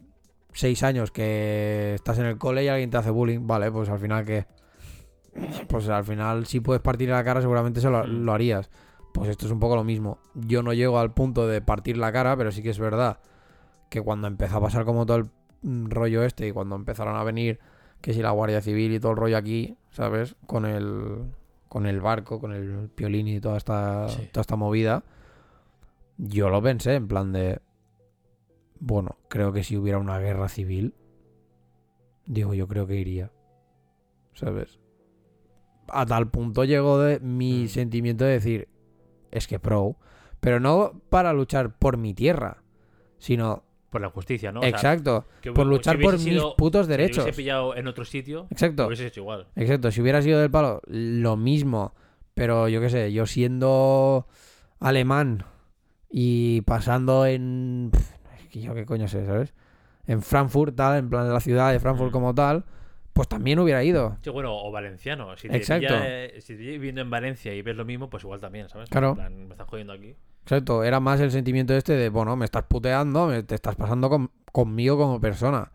seis 0.53 0.81
años 0.83 1.11
que 1.11 1.93
estás 1.95 2.17
en 2.19 2.25
el 2.25 2.37
cole 2.37 2.63
y 2.63 2.67
alguien 2.67 2.89
te 2.89 2.97
hace 2.97 3.09
bullying, 3.11 3.45
vale, 3.45 3.71
pues 3.71 3.89
al 3.89 3.99
final 3.99 4.25
que... 4.25 4.45
Pues 5.67 5.87
al 5.87 6.03
final, 6.03 6.47
si 6.47 6.61
puedes 6.61 6.81
partir 6.81 7.09
la 7.09 7.23
cara, 7.23 7.41
seguramente 7.41 7.79
se 7.79 7.89
lo, 7.91 8.03
Mm. 8.07 8.25
lo 8.25 8.33
harías. 8.33 8.71
Pues 9.17 9.29
esto 9.31 9.45
es 9.47 9.51
un 9.51 9.59
poco 9.59 9.75
lo 9.75 9.83
mismo. 9.83 10.19
Yo 10.35 10.61
no 10.63 10.73
llego 10.73 10.99
al 10.99 11.13
punto 11.13 11.47
de 11.47 11.61
partir 11.61 11.97
la 11.97 12.11
cara, 12.11 12.37
pero 12.37 12.51
sí 12.51 12.61
que 12.61 12.69
es 12.69 12.79
verdad 12.79 13.19
que 13.89 14.01
cuando 14.01 14.27
empezó 14.27 14.57
a 14.57 14.61
pasar 14.61 14.85
como 14.85 15.05
todo 15.05 15.17
el 15.17 15.25
mm, 15.63 15.89
rollo 15.89 16.23
este 16.23 16.47
y 16.47 16.51
cuando 16.51 16.75
empezaron 16.75 17.15
a 17.15 17.23
venir, 17.23 17.59
que 18.01 18.13
si 18.13 18.21
la 18.21 18.31
Guardia 18.31 18.61
Civil 18.61 18.93
y 18.93 18.99
todo 18.99 19.11
el 19.13 19.17
rollo 19.17 19.37
aquí, 19.37 19.75
¿sabes? 19.91 20.35
Con 20.45 20.65
el, 20.65 21.23
con 21.67 21.85
el 21.87 21.99
barco, 22.01 22.39
con 22.39 22.53
el 22.53 22.89
piolín 22.93 23.27
y 23.27 23.39
toda 23.39 23.57
esta, 23.57 24.07
Sí. 24.09 24.29
toda 24.31 24.41
esta 24.41 24.55
movida, 24.55 25.03
yo 26.17 26.49
lo 26.49 26.61
pensé 26.61 26.95
en 26.95 27.07
plan 27.07 27.31
de, 27.31 27.59
bueno, 28.79 29.17
creo 29.29 29.51
que 29.51 29.63
si 29.63 29.77
hubiera 29.77 29.97
una 29.97 30.19
guerra 30.19 30.47
civil, 30.49 30.93
digo, 32.25 32.53
yo 32.53 32.67
creo 32.67 32.85
que 32.87 32.95
iría, 32.95 33.31
¿sabes? 34.33 34.79
A 35.87 36.05
tal 36.05 36.29
punto 36.29 36.65
llegó 36.65 36.99
de 36.99 37.19
mi 37.19 37.63
Mm. 37.63 37.67
sentimiento 37.69 38.25
de 38.25 38.31
decir, 38.31 38.67
es 39.37 39.47
que 39.47 39.59
pro, 39.59 39.95
pero 40.39 40.59
no 40.59 41.01
para 41.09 41.33
luchar 41.33 41.77
por 41.77 41.97
mi 41.97 42.13
tierra, 42.13 42.63
sino, 43.17 43.63
Por 43.89 44.01
la 44.01 44.09
justicia, 44.09 44.51
¿no? 44.51 44.59
O 44.59 44.63
sea, 44.63 44.69
exacto, 44.69 45.25
que 45.41 45.51
por 45.51 45.65
luchar 45.65 45.97
si 45.97 46.03
por 46.03 46.19
mis 46.19 46.43
putos 46.57 46.85
Si 46.85 46.91
derechos. 46.91 47.23
hubiese 47.23 47.37
pillado 47.37 47.75
en 47.75 47.87
otro 47.87 48.03
sitio, 48.05 48.47
Exacto, 48.49 48.87
hubiese 48.87 49.07
hecho 49.07 49.21
igual. 49.21 49.47
exacto. 49.55 49.91
Si 49.91 50.01
hubiera 50.01 50.21
sido 50.21 50.39
del 50.39 50.51
palo, 50.51 50.81
lo 50.87 51.37
mismo. 51.37 51.93
Pero 52.33 52.67
yo 52.67 52.81
qué 52.81 52.89
sé, 52.89 53.11
yo 53.13 53.25
siendo 53.25 54.27
alemán 54.79 55.45
y 56.09 56.61
pasando 56.61 57.25
en. 57.25 57.91
yo 58.53 58.73
qué 58.75 58.85
coño 58.85 59.07
sé, 59.07 59.25
¿sabes? 59.25 59.53
En 60.05 60.21
Frankfurt, 60.21 60.75
tal, 60.75 60.97
en 60.99 61.09
plan 61.09 61.25
de 61.27 61.33
la 61.33 61.39
ciudad 61.39 61.71
de 61.71 61.79
Frankfurt 61.79 62.09
Mm. 62.09 62.13
como 62.13 62.35
tal, 62.35 62.65
pues 63.17 63.27
también 63.27 63.57
hubiera 63.57 63.83
ido. 63.83 64.15
Sí, 64.21 64.29
bueno, 64.29 64.55
o 64.55 64.71
valenciano. 64.71 65.35
Si 65.37 65.49
te, 65.49 65.57
Exacto. 65.57 65.87
pilla, 65.87 66.01
eh, 66.25 66.39
si 66.39 66.55
te 66.55 66.75
en 66.87 67.09
Valencia 67.09 67.51
y 67.51 67.63
ves 67.63 67.75
lo 67.75 67.83
mismo, 67.83 68.11
pues 68.11 68.23
igual 68.23 68.39
también, 68.39 68.69
¿sabes? 68.69 68.89
Claro. 68.91 69.09
En 69.09 69.15
plan, 69.15 69.47
me 69.47 69.53
están 69.55 69.65
jodiendo 69.65 69.93
aquí. 69.93 70.15
Exacto, 70.43 70.83
era 70.83 70.99
más 70.99 71.19
el 71.19 71.31
sentimiento 71.31 71.73
este 71.75 71.93
de, 71.93 72.09
bueno, 72.09 72.35
me 72.35 72.45
estás 72.45 72.65
puteando, 72.65 73.25
me- 73.25 73.41
te 73.41 73.55
estás 73.55 73.75
pasando 73.75 74.07
con, 74.07 74.29
conmigo 74.51 74.97
como 74.99 75.19
persona. 75.19 75.71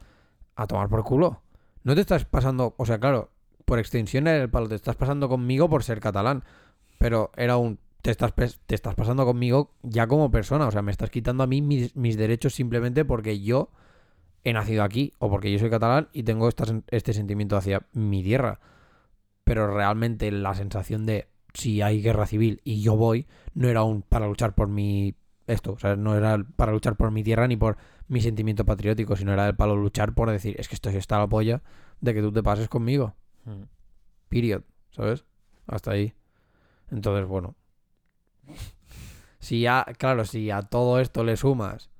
A 0.54 0.68
tomar 0.68 0.88
por 0.88 1.02
culo. 1.02 1.42
No 1.82 1.96
te 1.96 2.00
estás 2.00 2.24
pasando, 2.26 2.74
o 2.76 2.86
sea, 2.86 3.00
claro, 3.00 3.30
por 3.64 3.80
extensión 3.80 4.28
era 4.28 4.40
el 4.40 4.48
palo, 4.48 4.68
te 4.68 4.76
estás 4.76 4.94
pasando 4.94 5.28
conmigo 5.28 5.68
por 5.68 5.82
ser 5.82 5.98
catalán. 5.98 6.44
Pero 6.98 7.32
era 7.36 7.56
un, 7.56 7.80
te 8.02 8.12
estás, 8.12 8.32
te 8.34 8.74
estás 8.76 8.94
pasando 8.94 9.24
conmigo 9.24 9.72
ya 9.82 10.06
como 10.06 10.30
persona. 10.30 10.68
O 10.68 10.70
sea, 10.70 10.82
me 10.82 10.92
estás 10.92 11.10
quitando 11.10 11.42
a 11.42 11.48
mí 11.48 11.60
mis, 11.60 11.96
mis 11.96 12.16
derechos 12.16 12.54
simplemente 12.54 13.04
porque 13.04 13.40
yo 13.40 13.70
he 14.44 14.52
nacido 14.52 14.82
aquí 14.82 15.12
o 15.18 15.30
porque 15.30 15.52
yo 15.52 15.58
soy 15.58 15.70
catalán 15.70 16.08
y 16.12 16.24
tengo 16.24 16.48
esta 16.48 16.64
este 16.88 17.12
sentimiento 17.12 17.56
hacia 17.56 17.86
mi 17.92 18.22
tierra. 18.22 18.60
Pero 19.44 19.72
realmente 19.74 20.30
la 20.30 20.54
sensación 20.54 21.06
de 21.06 21.28
si 21.54 21.82
hay 21.82 22.00
guerra 22.02 22.26
civil 22.26 22.60
y 22.64 22.82
yo 22.82 22.96
voy, 22.96 23.26
no 23.54 23.68
era 23.68 23.82
un 23.82 24.02
para 24.02 24.26
luchar 24.26 24.54
por 24.54 24.68
mi 24.68 25.14
esto, 25.46 25.72
o 25.72 25.78
sea, 25.78 25.96
no 25.96 26.16
era 26.16 26.42
para 26.56 26.72
luchar 26.72 26.96
por 26.96 27.10
mi 27.10 27.22
tierra 27.22 27.48
ni 27.48 27.56
por 27.56 27.76
mi 28.08 28.20
sentimiento 28.20 28.64
patriótico, 28.64 29.16
sino 29.16 29.32
era 29.32 29.48
el 29.48 29.56
para 29.56 29.74
luchar 29.74 30.14
por 30.14 30.30
decir, 30.30 30.54
es 30.58 30.68
que 30.68 30.74
esto 30.74 30.88
está 30.90 31.18
la 31.18 31.26
polla 31.26 31.62
de 32.00 32.14
que 32.14 32.20
tú 32.20 32.32
te 32.32 32.42
pases 32.42 32.68
conmigo. 32.68 33.14
Mm. 33.44 33.64
Period, 34.28 34.62
¿sabes? 34.90 35.24
Hasta 35.66 35.92
ahí. 35.92 36.14
Entonces, 36.90 37.26
bueno. 37.26 37.54
Si 39.38 39.60
ya, 39.60 39.84
claro, 39.98 40.24
si 40.24 40.52
a 40.52 40.62
todo 40.62 41.00
esto 41.00 41.24
le 41.24 41.36
sumas, 41.36 41.90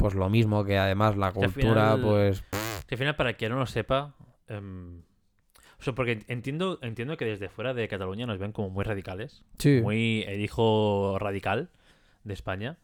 pues 0.00 0.14
lo 0.14 0.28
mismo 0.30 0.64
que 0.64 0.78
además 0.78 1.16
la 1.16 1.30
cultura, 1.32 1.96
final- 1.96 2.00
pues... 2.02 2.42
Que 2.86 2.94
al 2.94 2.98
final, 2.98 3.16
para 3.16 3.34
quien 3.34 3.52
no 3.52 3.58
lo 3.58 3.66
sepa, 3.66 4.14
em, 4.48 5.02
o 5.78 5.82
sea, 5.82 5.94
porque 5.94 6.24
entiendo, 6.26 6.78
entiendo 6.82 7.16
que 7.16 7.24
desde 7.24 7.48
fuera 7.48 7.72
de 7.74 7.86
Cataluña 7.86 8.26
nos 8.26 8.38
ven 8.38 8.52
como 8.52 8.70
muy 8.70 8.82
radicales, 8.84 9.44
Sí. 9.58 9.80
muy 9.82 10.24
el 10.26 10.40
hijo 10.40 11.16
radical 11.20 11.70
de 12.24 12.34
España. 12.34 12.78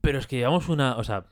Pero 0.00 0.18
es 0.18 0.26
que 0.26 0.36
llevamos 0.36 0.68
una, 0.68 0.96
o 0.96 1.04
sea, 1.04 1.26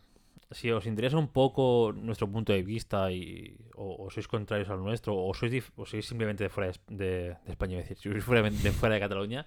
si 0.50 0.70
os 0.70 0.86
interesa 0.86 1.16
un 1.18 1.28
poco 1.28 1.92
nuestro 1.96 2.28
punto 2.30 2.52
de 2.52 2.62
vista 2.62 3.10
y 3.10 3.56
o, 3.74 4.04
o 4.06 4.10
sois 4.10 4.28
contrarios 4.28 4.68
al 4.70 4.78
nuestro 4.82 5.16
o 5.16 5.32
sois, 5.34 5.72
o 5.76 5.84
sois 5.86 6.06
simplemente 6.06 6.44
de 6.44 6.50
fuera 6.50 6.70
de, 6.70 6.78
de- 6.96 7.36
de 7.44 7.50
España, 7.50 7.78
es 7.78 7.88
decir, 7.88 7.98
si 7.98 8.10
sois 8.10 8.24
fuera 8.24 8.42
de, 8.42 8.50
fuera 8.72 8.94
de 8.94 9.00
Cataluña, 9.00 9.46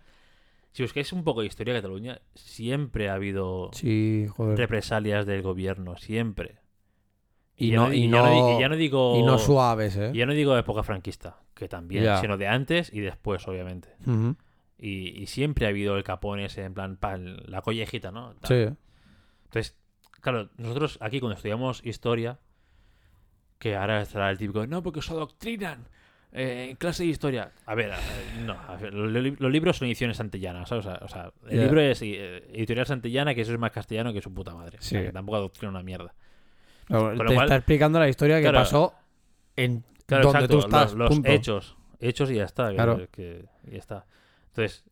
si 0.75 0.83
buscáis 0.83 1.13
un 1.13 1.23
poco 1.23 1.39
de 1.39 1.47
historia 1.47 1.73
de 1.73 1.79
Cataluña, 1.79 2.19
siempre 2.33 3.07
ha 3.09 3.13
habido 3.13 3.69
Sí, 3.71 4.27
joder. 4.35 4.57
represalias 4.57 5.25
del 5.25 5.41
gobierno, 5.41 5.95
siempre. 5.95 6.57
Y 7.55 7.71
no- 7.71 7.93
y 7.93 8.09
ya 8.09 8.21
no- 8.21 8.29
di- 8.49 8.57
y 8.57 8.59
ya 8.59 8.67
no 8.67 8.75
digo 8.75 9.17
Y 9.17 9.23
no 9.23 9.37
suaves, 9.39 9.95
¿eh? 9.95 10.11
y 10.13 10.17
ya 10.17 10.25
no 10.25 10.33
digo 10.33 10.57
época 10.57 10.83
franquista, 10.83 11.37
que 11.53 11.69
también, 11.69 12.17
sino 12.19 12.35
de 12.37 12.47
antes 12.49 12.91
y 12.91 12.99
después, 12.99 13.47
obviamente. 13.47 13.95
Y, 14.77 15.21
y 15.21 15.27
siempre 15.27 15.65
ha 15.65 15.69
habido 15.69 15.95
el 15.95 16.03
capón 16.03 16.41
ese, 16.41 16.65
en 16.65 16.73
plan, 16.73 16.97
pal, 16.97 17.41
la 17.47 17.61
collejita, 17.61 18.11
¿no? 18.11 18.35
Tal. 18.35 18.47
Sí. 18.49 18.77
Entonces, 19.45 19.77
claro, 20.19 20.49
nosotros 20.57 20.97
aquí 20.99 21.21
cuando 21.21 21.37
estudiamos 21.37 21.81
historia, 21.85 22.37
que 23.59 23.77
ahora 23.77 24.01
estará 24.01 24.29
el 24.29 24.37
típico, 24.37 24.67
no, 24.67 24.83
porque 24.83 24.99
os 24.99 25.09
adoctrinan 25.09 25.87
eh, 26.35 26.67
en 26.71 26.75
clase 26.75 27.03
de 27.03 27.09
historia. 27.09 27.51
A 27.65 27.73
ver, 27.75 27.91
no, 28.45 28.53
a 28.53 28.75
ver, 28.75 28.93
los 28.93 29.51
libros 29.51 29.77
son 29.77 29.87
ediciones 29.87 30.17
santillanas. 30.17 30.71
O 30.71 30.81
sea, 30.81 30.99
o 31.01 31.07
sea, 31.07 31.31
el 31.49 31.61
libro 31.61 31.79
es 31.81 32.01
eh, 32.01 32.47
editorial 32.53 32.85
santillana, 32.85 33.33
que 33.33 33.41
eso 33.41 33.53
es 33.53 33.59
más 33.59 33.71
castellano 33.71 34.13
que 34.13 34.21
su 34.21 34.33
puta 34.33 34.53
madre. 34.53 34.77
O 34.77 34.81
sea, 34.81 35.01
que 35.03 35.11
tampoco 35.11 35.37
adoctrina 35.37 35.69
una 35.69 35.81
mierda. 35.83 36.13
Con 36.87 37.17
te 37.17 37.23
cual- 37.25 37.43
está 37.43 37.55
explicando 37.55 37.99
la 37.99 38.09
historia 38.09 38.41
que 38.41 38.51
pasó 38.51 38.93
en 39.55 39.83
Claro, 40.05 40.25
donde 40.25 40.39
exacto, 40.45 40.59
tú 40.59 40.65
estás. 40.65 40.93
los, 40.93 41.17
los 41.17 41.25
hechos. 41.25 41.75
Hechos 41.99 42.29
y 42.29 42.35
ya 42.35 42.43
está. 42.43 42.71
Claro. 42.73 43.07
que- 43.11 43.45
y 43.67 43.71
ya 43.71 43.77
está. 43.79 44.05
Entonces, 44.49 44.83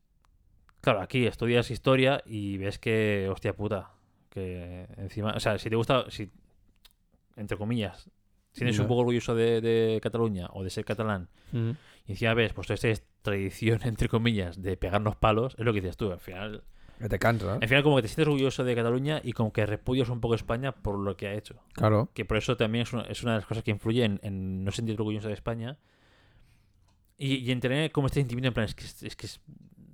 claro, 0.82 1.02
aquí 1.02 1.28
estudias 1.28 1.70
historia 1.70 2.24
y 2.26 2.58
ves 2.58 2.80
que, 2.80 3.30
hostia 3.32 3.54
puta, 3.54 3.92
que 4.30 4.88
encima, 4.98 5.34
o 5.36 5.40
sea, 5.40 5.58
si 5.60 5.70
te 5.70 5.76
gusta, 5.76 6.06
si, 6.10 6.32
entre 7.36 7.58
comillas, 7.58 8.10
tienes 8.54 8.80
un 8.80 8.88
poco 8.88 9.02
orgulloso 9.02 9.36
de, 9.36 9.62
de 9.62 10.00
Cataluña 10.02 10.48
o 10.54 10.64
de 10.64 10.70
ser 10.70 10.86
catalán, 10.86 11.28
Ujú. 11.52 11.76
y 12.08 12.12
encima 12.14 12.34
ves, 12.34 12.54
pues 12.54 12.70
esta 12.70 12.88
tradición, 13.22 13.80
entre 13.86 14.08
comillas, 14.10 14.62
de 14.62 14.78
pegarnos 14.78 15.16
palos, 15.16 15.56
es 15.58 15.66
lo 15.66 15.74
que 15.74 15.82
dices 15.82 15.98
tú, 15.98 16.12
al 16.12 16.20
final, 16.20 16.64
Que 17.00 17.10
te 17.10 17.20
cansas. 17.20 17.60
al 17.62 17.68
final 17.68 17.84
como 17.84 17.96
que 17.98 18.04
te 18.04 18.08
sientes 18.10 18.28
orgulloso 18.28 18.64
de 18.64 18.76
Cataluña 18.76 19.20
y 19.24 19.34
como 19.34 19.52
que 19.52 19.66
repudias 19.66 20.10
un 20.10 20.22
poco 20.22 20.36
España 20.36 20.72
por 20.74 20.98
lo 21.00 21.18
que 21.18 21.28
ha 21.28 21.34
hecho 21.34 21.56
Claro. 21.74 22.10
que 22.14 22.26
por 22.26 22.38
eso 22.38 22.56
también 22.58 22.84
es 22.84 22.94
una, 22.94 23.04
es 23.04 23.24
una 23.24 23.34
de 23.34 23.38
las 23.40 23.48
cosas 23.48 23.64
que 23.64 23.72
influye 23.72 24.04
en, 24.06 24.20
en 24.24 24.64
no 24.64 24.72
sentirte 24.72 25.02
orgulloso 25.02 25.28
de 25.28 25.34
España 25.34 25.78
y, 27.18 27.36
y 27.36 27.52
en 27.52 27.60
tener 27.60 27.92
como 27.92 28.08
este 28.08 28.20
sentimiento 28.20 28.48
en 28.50 28.54
plan, 28.54 28.66
es 28.66 28.76
que, 28.76 29.08
es 29.08 29.16
que 29.16 29.26
es- 29.26 29.42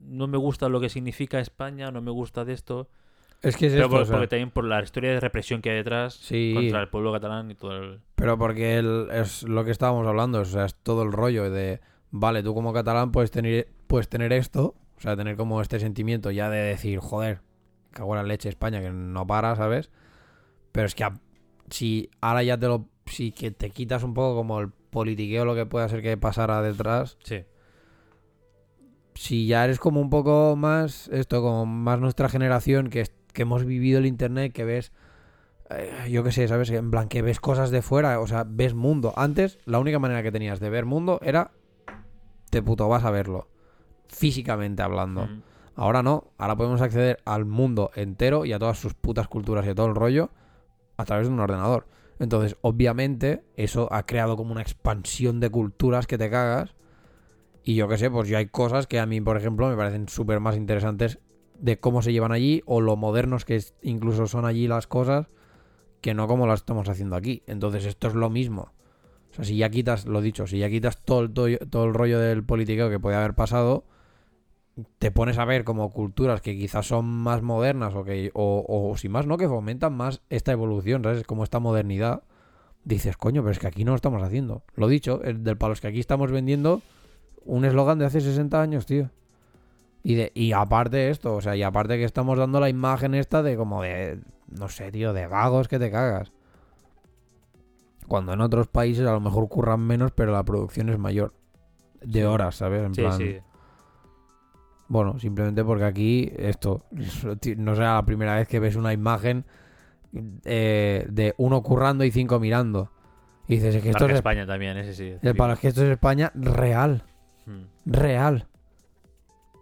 no 0.01 0.25
me 0.27 0.37
gusta 0.39 0.69
lo 0.69 0.79
que 0.81 0.89
significa 0.89 1.39
España, 1.39 1.91
no 1.91 2.01
me 2.01 2.09
gusta 2.11 2.43
de 2.43 2.53
esto, 2.53 2.89
Es 3.41 3.55
que 3.55 3.67
es 3.67 3.73
pero 3.73 3.85
esto, 3.85 3.91
por- 3.95 4.01
o 4.01 4.05
sea, 4.05 4.13
porque 4.17 4.27
también 4.27 4.51
por 4.51 4.65
la 4.65 4.81
historia 4.83 5.11
de 5.11 5.19
represión 5.19 5.61
que 5.61 5.69
hay 5.69 5.77
detrás 5.77 6.13
Sí. 6.15 6.51
contra 6.55 6.81
el 6.81 6.89
pueblo 6.89 7.11
catalán 7.13 7.49
y 7.51 7.55
todo 7.55 7.71
el... 7.77 8.01
Pero 8.15 8.37
porque 8.37 8.77
el- 8.77 9.07
es 9.11 9.43
lo 9.43 9.63
que 9.63 9.71
estábamos 9.71 10.05
hablando, 10.07 10.41
o 10.41 10.45
sea, 10.45 10.65
es 10.65 10.75
todo 10.75 11.03
el 11.03 11.11
rollo 11.13 11.49
de, 11.49 11.79
vale, 12.11 12.43
tú 12.43 12.53
como 12.53 12.73
catalán 12.73 13.11
puedes 13.11 13.31
tener, 13.31 13.69
puedes 13.87 14.09
tener 14.09 14.33
esto, 14.33 14.75
o 14.97 15.01
sea, 15.01 15.15
tener 15.15 15.37
como 15.37 15.61
este 15.61 15.79
sentimiento 15.79 16.31
ya 16.31 16.49
de 16.49 16.59
decir, 16.59 16.99
joder, 16.99 17.39
cago 17.91 18.13
en 18.13 18.17
la 18.17 18.27
leche 18.27 18.49
España, 18.49 18.81
que 18.81 18.89
no 18.91 19.25
para, 19.25 19.55
¿sabes? 19.55 19.89
Pero 20.73 20.85
es 20.87 20.93
que 20.95 21.05
a- 21.05 21.13
si 21.69 22.09
ahora 22.19 22.43
ya 22.43 22.57
te 22.57 22.67
lo, 22.67 22.89
si 23.05 23.31
que 23.31 23.51
te 23.51 23.69
quitas 23.69 24.03
un 24.03 24.13
poco 24.13 24.35
como 24.35 24.59
el 24.59 24.69
politiqueo, 24.89 25.45
lo 25.45 25.55
que 25.55 25.65
pueda 25.65 25.87
ser 25.87 26.01
que 26.01 26.17
pasara 26.17 26.61
detrás, 26.61 27.17
Sí, 27.23 27.45
si 29.15 29.47
ya 29.47 29.63
eres 29.65 29.79
como 29.79 29.99
un 30.01 30.09
poco 30.09 30.55
más, 30.55 31.07
esto, 31.09 31.41
como 31.41 31.65
más 31.65 31.99
nuestra 31.99 32.29
generación, 32.29 32.89
que, 32.89 33.05
que 33.33 33.43
hemos 33.43 33.65
vivido 33.65 33.99
el 33.99 34.05
internet, 34.05 34.53
que 34.53 34.63
ves, 34.63 34.91
eh, 35.69 36.09
yo 36.09 36.23
qué 36.23 36.31
sé, 36.31 36.47
¿sabes? 36.47 36.69
En 36.71 36.91
plan, 36.91 37.07
que 37.07 37.21
ves 37.21 37.39
cosas 37.39 37.71
de 37.71 37.81
fuera, 37.81 38.19
o 38.19 38.27
sea, 38.27 38.45
ves 38.47 38.73
mundo. 38.73 39.13
Antes, 39.15 39.59
la 39.65 39.79
única 39.79 39.99
manera 39.99 40.23
que 40.23 40.31
tenías 40.31 40.59
de 40.59 40.69
ver 40.69 40.85
mundo 40.85 41.19
era, 41.23 41.51
te 42.49 42.61
puto 42.61 42.87
vas 42.87 43.03
a 43.03 43.11
verlo, 43.11 43.47
físicamente 44.07 44.81
hablando. 44.81 45.25
Mm. 45.25 45.41
Ahora 45.75 46.03
no, 46.03 46.31
ahora 46.37 46.57
podemos 46.57 46.81
acceder 46.81 47.19
al 47.23 47.45
mundo 47.45 47.91
entero 47.95 48.45
y 48.45 48.51
a 48.51 48.59
todas 48.59 48.77
sus 48.77 48.93
putas 48.93 49.27
culturas 49.27 49.65
y 49.65 49.69
a 49.69 49.75
todo 49.75 49.87
el 49.87 49.95
rollo 49.95 50.29
a 50.97 51.05
través 51.05 51.27
de 51.27 51.33
un 51.33 51.39
ordenador. 51.39 51.87
Entonces, 52.19 52.57
obviamente, 52.61 53.45
eso 53.55 53.87
ha 53.93 54.05
creado 54.05 54.35
como 54.35 54.51
una 54.51 54.61
expansión 54.61 55.39
de 55.39 55.49
culturas 55.49 56.05
que 56.05 56.17
te 56.17 56.29
cagas. 56.29 56.75
Y 57.63 57.75
yo 57.75 57.87
qué 57.87 57.97
sé, 57.97 58.11
pues 58.11 58.27
yo 58.27 58.37
hay 58.37 58.47
cosas 58.47 58.87
que 58.87 58.99
a 58.99 59.05
mí, 59.05 59.21
por 59.21 59.37
ejemplo, 59.37 59.69
me 59.69 59.77
parecen 59.77 60.09
súper 60.09 60.41
más 60.41 60.57
interesantes 60.57 61.19
de 61.59 61.79
cómo 61.79 62.01
se 62.01 62.11
llevan 62.11 62.31
allí 62.31 62.61
o 62.65 62.81
lo 62.81 62.95
modernos 62.95 63.45
que 63.45 63.61
incluso 63.81 64.27
son 64.27 64.45
allí 64.45 64.67
las 64.67 64.87
cosas 64.87 65.27
que 66.01 66.13
no 66.13 66.27
como 66.27 66.47
las 66.47 66.61
estamos 66.61 66.87
haciendo 66.89 67.15
aquí. 67.15 67.43
Entonces, 67.45 67.85
esto 67.85 68.07
es 68.07 68.13
lo 68.13 68.29
mismo. 68.29 68.71
O 69.31 69.33
sea, 69.35 69.43
si 69.45 69.57
ya 69.57 69.69
quitas, 69.69 70.05
lo 70.05 70.21
dicho, 70.21 70.47
si 70.47 70.59
ya 70.59 70.69
quitas 70.69 71.03
todo 71.03 71.21
el, 71.21 71.31
todo, 71.31 71.47
todo 71.69 71.85
el 71.85 71.93
rollo 71.93 72.19
del 72.19 72.43
politiqueo 72.43 72.89
que 72.89 72.99
puede 72.99 73.17
haber 73.17 73.35
pasado, 73.35 73.83
te 74.97 75.11
pones 75.11 75.37
a 75.37 75.45
ver 75.45 75.63
como 75.63 75.91
culturas 75.91 76.41
que 76.41 76.57
quizás 76.57 76.87
son 76.87 77.05
más 77.05 77.41
modernas 77.41 77.93
o 77.95 78.03
que 78.03 78.31
o, 78.33 78.65
o 78.67 78.97
sin 78.97 79.11
más 79.11 79.25
no 79.25 79.37
que 79.37 79.47
fomentan 79.47 79.93
más 79.93 80.21
esta 80.29 80.51
evolución 80.51 81.03
sabes 81.03 81.23
como 81.23 81.43
esta 81.43 81.59
modernidad 81.59 82.23
dices 82.83 83.17
coño 83.17 83.41
pero 83.41 83.51
es 83.51 83.59
que 83.59 83.67
aquí 83.67 83.83
no 83.83 83.91
lo 83.91 83.95
estamos 83.95 84.23
haciendo 84.23 84.63
lo 84.75 84.87
dicho 84.87 85.21
el 85.23 85.43
del 85.43 85.57
palo 85.57 85.73
es 85.73 85.81
que 85.81 85.87
aquí 85.87 85.99
estamos 85.99 86.31
vendiendo 86.31 86.81
un 87.45 87.65
eslogan 87.65 87.99
de 87.99 88.05
hace 88.05 88.21
60 88.21 88.61
años 88.61 88.85
tío 88.85 89.09
y 90.03 90.15
de 90.15 90.31
y 90.33 90.53
aparte 90.53 91.09
esto 91.09 91.35
o 91.35 91.41
sea 91.41 91.55
y 91.55 91.63
aparte 91.63 91.97
que 91.97 92.03
estamos 92.05 92.37
dando 92.37 92.59
la 92.59 92.69
imagen 92.69 93.13
esta 93.15 93.43
de 93.43 93.57
como 93.57 93.81
de 93.81 94.19
no 94.47 94.69
sé 94.69 94.91
tío 94.91 95.13
de 95.13 95.27
vagos 95.27 95.67
que 95.67 95.77
te 95.79 95.91
cagas 95.91 96.31
cuando 98.07 98.33
en 98.33 98.41
otros 98.41 98.67
países 98.67 99.05
a 99.07 99.11
lo 99.11 99.19
mejor 99.19 99.47
curran 99.49 99.81
menos 99.81 100.11
pero 100.11 100.31
la 100.31 100.43
producción 100.43 100.89
es 100.89 100.97
mayor 100.97 101.33
de 102.01 102.25
horas 102.25 102.55
sabes 102.55 102.83
en 102.83 102.95
sí, 102.95 103.01
plan 103.01 103.17
sí. 103.17 103.37
bueno, 104.87 105.19
simplemente 105.19 105.63
porque 105.63 105.83
aquí 105.83 106.31
esto 106.37 106.85
no 107.57 107.75
será 107.75 107.95
la 107.95 108.05
primera 108.05 108.35
vez 108.35 108.47
que 108.47 108.59
ves 108.59 108.75
una 108.75 108.93
imagen 108.93 109.45
eh, 110.45 111.05
de 111.09 111.35
uno 111.37 111.61
currando 111.61 112.03
y 112.03 112.09
cinco 112.11 112.39
mirando. 112.39 112.89
Y 113.47 113.55
dices, 113.55 113.75
es 113.75 113.83
que 113.83 113.89
esto 113.89 114.05
Marca 114.05 114.13
es, 114.13 114.19
España 114.19 114.45
también, 114.47 114.77
ese 114.77 114.93
sí. 114.95 115.09
es 115.21 115.59
que 115.59 115.67
esto 115.67 115.83
es 115.83 115.89
España 115.91 116.31
real, 116.35 117.03
Mm. 117.45 117.63
real. 117.85 118.47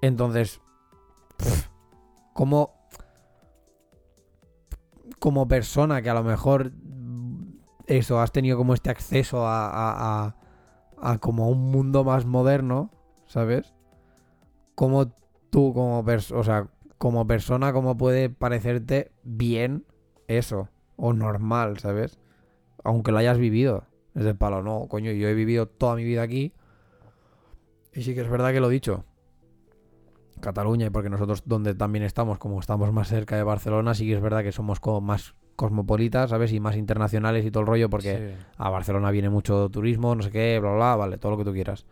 Entonces, 0.01 0.61
como 2.33 2.75
como 5.19 5.47
persona 5.47 6.01
que 6.01 6.09
a 6.09 6.13
lo 6.13 6.23
mejor 6.23 6.71
eso 7.87 8.19
has 8.19 8.31
tenido 8.31 8.57
como 8.57 8.73
este 8.73 8.89
acceso 8.89 9.47
a, 9.47 9.69
a, 10.27 10.35
a- 11.01 11.17
como 11.19 11.49
un 11.49 11.71
mundo 11.71 12.03
más 12.03 12.25
moderno, 12.25 12.91
¿sabes? 13.25 13.73
Como 14.75 15.07
tú 15.49 15.73
como 15.73 16.03
pers- 16.03 16.35
o 16.35 16.43
sea, 16.43 16.67
como 16.97 17.25
persona 17.25 17.73
cómo 17.73 17.97
puede 17.97 18.29
parecerte 18.29 19.11
bien 19.23 19.85
eso 20.27 20.69
o 20.97 21.13
normal, 21.13 21.79
¿sabes? 21.79 22.19
Aunque 22.83 23.11
lo 23.11 23.17
hayas 23.19 23.37
vivido. 23.37 23.85
Es 24.15 24.23
del 24.23 24.35
palo, 24.35 24.63
no, 24.63 24.87
coño, 24.87 25.11
yo 25.11 25.27
he 25.27 25.33
vivido 25.33 25.67
toda 25.67 25.95
mi 25.95 26.03
vida 26.03 26.23
aquí. 26.23 26.53
Y 27.93 28.03
sí 28.03 28.13
que 28.15 28.21
es 28.21 28.29
verdad 28.29 28.51
que 28.51 28.59
lo 28.59 28.69
he 28.69 28.73
dicho. 28.73 29.05
Cataluña, 30.39 30.87
y 30.87 30.89
porque 30.89 31.09
nosotros 31.09 31.43
donde 31.45 31.73
también 31.75 32.03
estamos, 32.03 32.37
como 32.37 32.59
estamos 32.59 32.91
más 32.93 33.07
cerca 33.07 33.35
de 33.35 33.43
Barcelona, 33.43 33.93
sí 33.93 34.05
que 34.05 34.13
es 34.13 34.21
verdad 34.21 34.43
que 34.43 34.51
somos 34.51 34.79
como 34.79 35.01
más 35.01 35.35
cosmopolitas, 35.55 36.29
¿sabes? 36.29 36.53
Y 36.53 36.59
más 36.59 36.75
internacionales 36.75 37.45
y 37.45 37.51
todo 37.51 37.61
el 37.61 37.67
rollo, 37.67 37.89
porque 37.89 38.35
Sí. 38.37 38.45
a 38.57 38.69
Barcelona 38.69 39.09
viene 39.11 39.29
mucho 39.29 39.69
turismo, 39.69 40.13
no 40.15 40.21
sé 40.21 40.29
qué, 40.31 40.59
bla, 40.59 40.73
bla, 40.73 40.95
vale, 40.95 41.17
todo 41.17 41.31
lo 41.31 41.37
que 41.39 41.45
tú 41.45 41.53
quieras. 41.53 41.85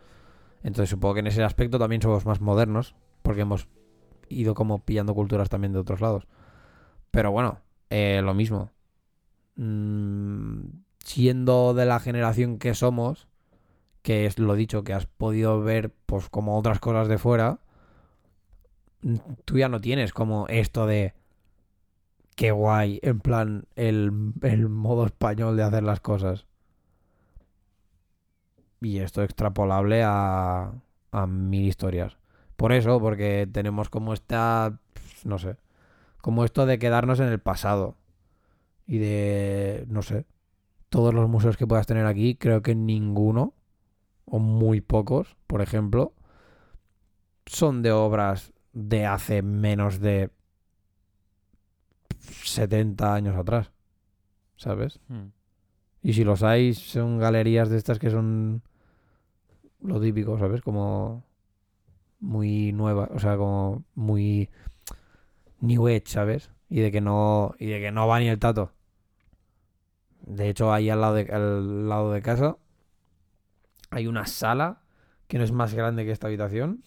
Entonces 0.62 0.90
supongo 0.90 1.14
que 1.14 1.20
en 1.20 1.26
ese 1.26 1.42
aspecto 1.42 1.78
también 1.78 2.00
somos 2.00 2.24
más 2.26 2.40
modernos, 2.40 2.94
porque 3.22 3.42
hemos 3.42 3.68
ido 4.28 4.54
como 4.54 4.84
pillando 4.84 5.14
culturas 5.14 5.48
también 5.48 5.72
de 5.72 5.80
otros 5.80 6.00
lados. 6.00 6.26
Pero 7.10 7.32
bueno, 7.32 7.58
eh, 7.90 8.20
lo 8.22 8.34
mismo. 8.34 8.70
Mm, 9.56 10.82
siendo 11.04 11.74
de 11.74 11.86
la 11.86 11.98
generación 12.00 12.58
que 12.58 12.74
somos, 12.74 13.28
que 14.02 14.26
es 14.26 14.38
lo 14.38 14.54
dicho, 14.54 14.84
que 14.84 14.92
has 14.92 15.06
podido 15.06 15.60
ver 15.60 15.92
pues 16.06 16.28
como 16.28 16.58
otras 16.58 16.78
cosas 16.78 17.08
de 17.08 17.18
fuera, 17.18 17.60
tú 19.44 19.58
ya 19.58 19.68
no 19.68 19.80
tienes 19.80 20.12
como 20.12 20.46
esto 20.48 20.86
de 20.86 21.14
qué 22.34 22.50
guay, 22.50 23.00
en 23.02 23.20
plan 23.20 23.66
el, 23.76 24.32
el 24.42 24.68
modo 24.68 25.06
español 25.06 25.56
de 25.56 25.62
hacer 25.62 25.82
las 25.82 26.00
cosas. 26.00 26.46
Y 28.80 28.98
esto 28.98 29.22
extrapolable 29.22 30.02
a, 30.04 30.72
a 31.10 31.26
mil 31.26 31.66
historias. 31.66 32.16
Por 32.56 32.72
eso, 32.72 33.00
porque 33.00 33.48
tenemos 33.50 33.88
como 33.88 34.12
esta, 34.12 34.78
no 35.24 35.38
sé, 35.38 35.56
como 36.20 36.44
esto 36.44 36.66
de 36.66 36.78
quedarnos 36.78 37.20
en 37.20 37.28
el 37.28 37.40
pasado. 37.40 37.96
Y 38.86 38.98
de, 38.98 39.84
no 39.88 40.02
sé, 40.02 40.26
todos 40.90 41.12
los 41.12 41.28
museos 41.28 41.56
que 41.56 41.66
puedas 41.66 41.86
tener 41.86 42.06
aquí, 42.06 42.36
creo 42.36 42.62
que 42.62 42.74
ninguno, 42.74 43.54
o 44.24 44.38
muy 44.38 44.80
pocos, 44.80 45.36
por 45.46 45.62
ejemplo, 45.62 46.12
son 47.46 47.82
de 47.82 47.92
obras 47.92 48.52
de 48.76 49.06
hace 49.06 49.40
menos 49.40 50.00
de 50.00 50.30
70 52.18 53.14
años 53.14 53.34
atrás. 53.34 53.72
¿Sabes? 54.56 55.00
Mm. 55.08 55.28
Y 56.02 56.12
si 56.12 56.24
los 56.24 56.42
hay, 56.42 56.74
son 56.74 57.18
galerías 57.18 57.70
de 57.70 57.78
estas 57.78 57.98
que 57.98 58.10
son 58.10 58.62
lo 59.80 59.98
típico, 59.98 60.38
¿sabes? 60.38 60.60
Como 60.60 61.24
muy 62.20 62.72
nueva, 62.72 63.08
o 63.14 63.18
sea, 63.18 63.38
como 63.38 63.82
muy 63.94 64.50
new 65.60 65.88
age, 65.88 66.04
¿sabes? 66.06 66.50
Y 66.68 66.80
de 66.80 66.92
que 66.92 67.00
no 67.00 67.54
y 67.58 67.66
de 67.66 67.80
que 67.80 67.92
no 67.92 68.06
va 68.06 68.20
ni 68.20 68.28
el 68.28 68.38
tato. 68.38 68.72
De 70.20 70.50
hecho, 70.50 70.72
ahí 70.72 70.90
al 70.90 71.00
lado 71.00 71.14
de 71.14 71.32
al 71.32 71.88
lado 71.88 72.12
de 72.12 72.20
casa 72.20 72.58
hay 73.90 74.06
una 74.06 74.26
sala 74.26 74.82
que 75.28 75.38
no 75.38 75.44
es 75.44 75.52
más 75.52 75.72
grande 75.74 76.04
que 76.04 76.12
esta 76.12 76.26
habitación, 76.26 76.82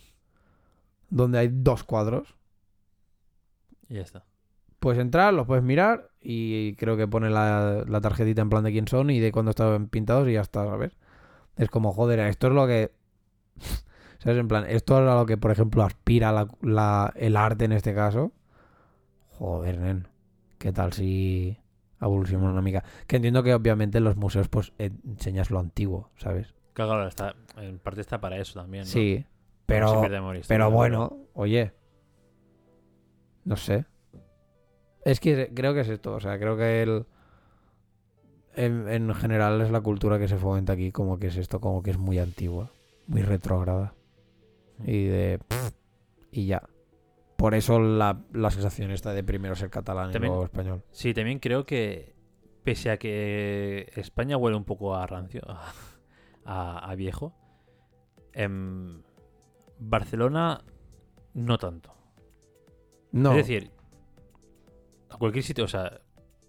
donde 1.10 1.40
hay 1.40 1.50
dos 1.52 1.84
cuadros. 1.84 2.36
Y 3.88 3.96
ya 3.96 4.02
está. 4.02 4.26
Puedes 4.80 5.02
entrar, 5.02 5.34
los 5.34 5.46
puedes 5.46 5.64
mirar 5.64 6.10
y 6.22 6.76
creo 6.76 6.96
que 6.96 7.08
pone 7.08 7.30
la, 7.30 7.84
la 7.88 8.02
tarjetita 8.02 8.42
en 8.42 8.50
plan 8.50 8.64
de 8.64 8.72
quién 8.72 8.88
son 8.88 9.10
y 9.10 9.20
de 9.20 9.32
cuándo 9.32 9.50
estaban 9.52 9.88
pintados 9.88 10.28
y 10.30 10.34
ya 10.34 10.42
está, 10.42 10.66
¿sabes? 10.66 10.94
Es 11.58 11.70
como, 11.70 11.92
joder, 11.92 12.20
esto 12.20 12.48
es 12.48 12.54
lo 12.54 12.66
que... 12.68 12.92
¿Sabes? 14.20 14.38
En 14.38 14.48
plan, 14.48 14.66
esto 14.68 15.02
es 15.02 15.10
a 15.10 15.16
lo 15.16 15.26
que, 15.26 15.38
por 15.38 15.52
ejemplo, 15.52 15.84
aspira 15.84 16.32
la- 16.32 16.48
la- 16.62 17.14
el 17.16 17.36
arte 17.38 17.66
en 17.66 17.72
este 17.74 17.94
caso. 17.94 18.32
Joder, 19.38 19.78
nen. 19.80 20.08
¿Qué 20.58 20.72
tal 20.74 20.92
si 20.94 21.58
evoluciona 22.02 22.50
una 22.50 22.62
mica? 22.62 22.84
Que 23.08 23.16
entiendo 23.18 23.44
que 23.44 23.54
obviamente 23.54 23.98
en 24.00 24.04
los 24.04 24.18
museos 24.18 24.48
pues 24.50 24.74
enseñas 24.78 25.52
lo 25.52 25.60
antiguo, 25.60 26.10
¿sabes? 26.18 26.54
Claro, 26.74 26.92
claro, 26.92 27.08
está, 27.08 27.36
en 27.58 27.80
parte 27.80 28.02
está 28.02 28.20
para 28.22 28.38
eso 28.38 28.60
también. 28.60 28.84
¿no? 28.84 28.90
Sí, 28.90 29.26
pero... 29.70 30.02
Pero 30.48 30.72
bueno, 30.72 31.18
oye. 31.34 31.72
No 33.46 33.56
sé. 33.56 33.86
Es 35.06 35.20
que 35.20 35.52
creo 35.56 35.74
que 35.74 35.80
es 35.82 35.90
esto. 35.90 36.14
O 36.14 36.20
sea, 36.20 36.38
creo 36.38 36.58
que 36.58 36.82
el. 36.84 37.06
En, 38.56 38.90
en 38.90 39.14
general 39.16 39.62
es 39.62 39.72
la 39.72 39.82
cultura 39.82 40.20
que 40.20 40.28
se 40.28 40.38
fomenta 40.38 40.74
aquí, 40.74 40.92
como 40.92 41.18
que 41.20 41.28
es 41.28 41.38
esto, 41.38 41.62
como 41.62 41.82
que 41.82 41.92
es 41.92 41.98
muy 41.98 42.20
antigua, 42.20 42.72
muy 43.08 43.22
retrógrada. 43.22 43.94
Y 44.84 45.06
de. 45.06 45.40
pff, 45.48 45.72
y 46.32 46.46
ya. 46.48 46.64
Por 47.38 47.56
eso 47.56 47.80
la, 47.80 48.22
la 48.34 48.52
sensación 48.52 48.92
esta 48.92 49.14
de 49.14 49.24
primero 49.24 49.56
ser 49.56 49.70
catalán 49.70 50.10
y 50.10 50.14
También- 50.14 50.32
luego 50.34 50.44
español. 50.46 50.84
Sí, 50.92 51.14
también 51.14 51.40
creo 51.40 51.66
que 51.66 52.14
pese 52.64 52.92
a 52.92 52.98
que 52.98 53.90
España 53.96 54.36
huele 54.36 54.58
un 54.58 54.66
poco 54.66 54.94
a 54.96 55.08
rancio, 55.08 55.42
a, 56.46 56.80
a 56.80 56.96
viejo, 56.96 57.34
en 58.34 59.04
Barcelona 59.80 60.62
no 61.34 61.58
tanto. 61.58 61.94
No. 63.12 63.32
Es 63.32 63.38
decir, 63.38 63.72
a 65.10 65.18
cualquier 65.18 65.44
sitio, 65.44 65.64
o 65.66 65.68
sea, 65.68 66.02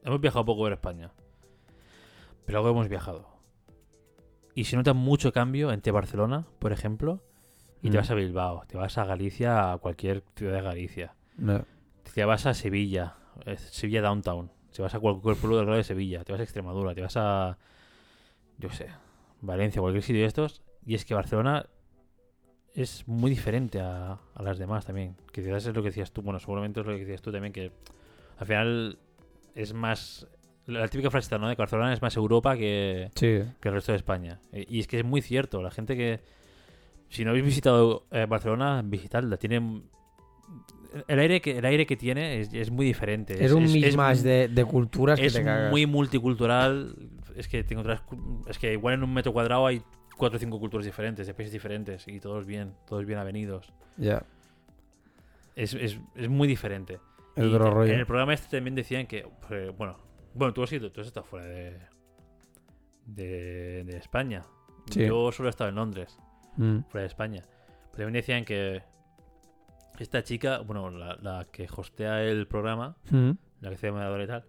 hemos 0.04 0.20
viajado 0.20 0.44
poco 0.44 0.62
por 0.62 0.72
España, 0.72 1.12
pero 2.44 2.58
algo 2.58 2.70
hemos 2.70 2.88
viajado. 2.88 3.28
Y 4.54 4.64
se 4.64 4.76
nota 4.76 4.92
mucho 4.92 5.32
cambio 5.32 5.72
entre 5.72 5.92
Barcelona, 5.92 6.46
por 6.58 6.72
ejemplo, 6.72 7.22
y 7.82 7.90
te 7.90 7.96
Mm. 7.96 8.00
vas 8.00 8.10
a 8.10 8.14
Bilbao, 8.14 8.62
te 8.66 8.76
vas 8.76 8.98
a 8.98 9.04
Galicia, 9.04 9.72
a 9.72 9.78
cualquier 9.78 10.22
ciudad 10.36 10.54
de 10.54 10.62
Galicia. 10.62 11.14
no. 11.36 11.64
Te 12.14 12.24
vas 12.24 12.44
a 12.46 12.54
Sevilla, 12.54 13.14
Sevilla 13.56 14.02
Downtown. 14.02 14.50
Te 14.74 14.82
vas 14.82 14.92
a 14.94 14.98
cualquier 14.98 15.36
pueblo 15.36 15.58
del 15.58 15.66
grado 15.66 15.76
de 15.76 15.84
Sevilla. 15.84 16.24
Te 16.24 16.32
vas 16.32 16.40
a 16.40 16.42
Extremadura, 16.42 16.92
te 16.92 17.02
vas 17.02 17.16
a. 17.16 17.56
Yo 18.58 18.68
sé, 18.70 18.88
Valencia, 19.40 19.80
cualquier 19.80 20.02
sitio 20.02 20.22
de 20.22 20.26
estos. 20.26 20.60
Y 20.84 20.94
es 20.96 21.04
que 21.04 21.14
Barcelona 21.14 21.66
es 22.82 23.06
muy 23.06 23.30
diferente 23.30 23.80
a, 23.80 24.18
a 24.34 24.42
las 24.42 24.58
demás 24.58 24.86
también. 24.86 25.16
Que 25.32 25.42
quizás 25.42 25.66
es 25.66 25.74
lo 25.74 25.82
que 25.82 25.88
decías 25.88 26.12
tú. 26.12 26.22
Bueno, 26.22 26.38
seguramente 26.38 26.80
es 26.80 26.86
lo 26.86 26.92
que 26.92 27.00
decías 27.00 27.22
tú 27.22 27.32
también. 27.32 27.52
Que 27.52 27.72
al 28.38 28.46
final 28.46 28.98
es 29.54 29.72
más. 29.72 30.26
La 30.66 30.86
típica 30.88 31.10
frase 31.10 31.24
esta, 31.26 31.38
¿no? 31.38 31.48
De 31.48 31.54
Barcelona 31.56 31.92
es 31.92 32.00
más 32.02 32.16
Europa 32.16 32.56
que, 32.56 33.10
Sí. 33.16 33.40
que 33.60 33.68
el 33.68 33.74
resto 33.74 33.92
de 33.92 33.96
España. 33.96 34.40
Y 34.52 34.78
es 34.80 34.86
que 34.86 34.98
es 34.98 35.04
muy 35.04 35.20
cierto. 35.22 35.62
La 35.62 35.70
gente 35.70 35.96
que. 35.96 36.20
Si 37.08 37.24
no 37.24 37.30
habéis 37.30 37.44
visitado 37.44 38.06
eh, 38.12 38.26
Barcelona, 38.28 38.82
visitadla. 38.84 39.36
Tiene. 39.36 39.82
El 41.06 41.18
aire 41.20 41.40
que, 41.40 41.58
el 41.58 41.64
aire 41.64 41.86
que 41.86 41.96
tiene 41.96 42.40
es, 42.40 42.52
es 42.52 42.70
muy 42.70 42.84
diferente. 42.86 43.44
Es, 43.44 43.52
un 43.52 43.64
es, 43.64 43.72
mismatch 43.72 44.18
de, 44.18 44.48
de 44.48 44.64
culturas 44.64 45.18
es 45.20 45.32
que 45.32 45.38
te 45.40 45.44
cagas. 45.44 45.70
muy 45.70 45.86
multicultural. 45.86 46.94
Es 47.36 47.48
que 47.48 47.62
tengo 47.64 47.82
otras. 47.82 48.02
Es 48.48 48.58
que 48.58 48.72
igual 48.72 48.94
en 48.94 49.04
un 49.04 49.14
metro 49.14 49.32
cuadrado 49.32 49.66
hay 49.66 49.82
cuatro 50.20 50.36
o 50.36 50.38
cinco 50.40 50.60
culturas 50.60 50.84
diferentes, 50.86 51.26
de 51.26 51.34
países 51.34 51.52
diferentes. 51.52 52.06
Y 52.06 52.20
todos 52.20 52.46
bien, 52.46 52.74
todos 52.86 53.04
bien 53.04 53.18
avenidos. 53.18 53.72
Ya. 53.96 54.22
Es, 55.56 55.74
es, 55.74 55.98
es 56.14 56.28
muy 56.28 56.46
diferente. 56.46 57.00
Es 57.34 57.44
Y 57.44 57.48
otro 57.52 57.70
rollo. 57.70 57.92
En 57.92 57.98
el 57.98 58.06
programa 58.06 58.34
este 58.34 58.56
también 58.56 58.74
decían 58.76 59.06
que. 59.06 59.26
pues, 59.48 59.76
bueno, 59.76 59.96
bueno, 60.34 60.54
tú 60.54 60.62
has 60.62 60.72
ido, 60.72 60.92
tú 60.92 61.00
has 61.00 61.08
estado 61.08 61.26
fuera 61.26 61.46
de. 61.46 61.78
de, 63.06 63.84
de 63.84 63.96
España. 63.96 64.42
Sí. 64.90 65.06
Yo 65.06 65.32
solo 65.32 65.48
he 65.48 65.50
estado 65.50 65.70
en 65.70 65.76
Londres, 65.76 66.18
Mm. 66.56 66.80
fuera 66.88 67.02
de 67.02 67.06
España. 67.08 67.42
Pero 67.92 68.04
también 68.04 68.12
decían 68.14 68.44
que. 68.44 68.82
Esta 69.98 70.22
chica, 70.22 70.60
bueno, 70.60 70.90
la, 70.90 71.16
la 71.16 71.46
que 71.52 71.68
hostea 71.76 72.22
el 72.22 72.46
programa, 72.46 72.96
Mm. 73.10 73.32
la 73.60 73.68
que 73.68 73.74
hace 73.74 73.90
moderadora 73.92 74.24
y 74.24 74.26
tal, 74.26 74.44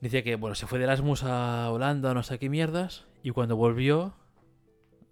decía 0.00 0.22
que, 0.24 0.34
bueno, 0.36 0.54
se 0.56 0.66
fue 0.66 0.78
de 0.78 0.84
Erasmus 0.84 1.22
a 1.24 1.70
Holanda, 1.70 2.12
no 2.12 2.22
sé 2.24 2.38
qué 2.40 2.48
mierdas, 2.50 3.06
y 3.22 3.30
cuando 3.30 3.54
volvió 3.56 4.14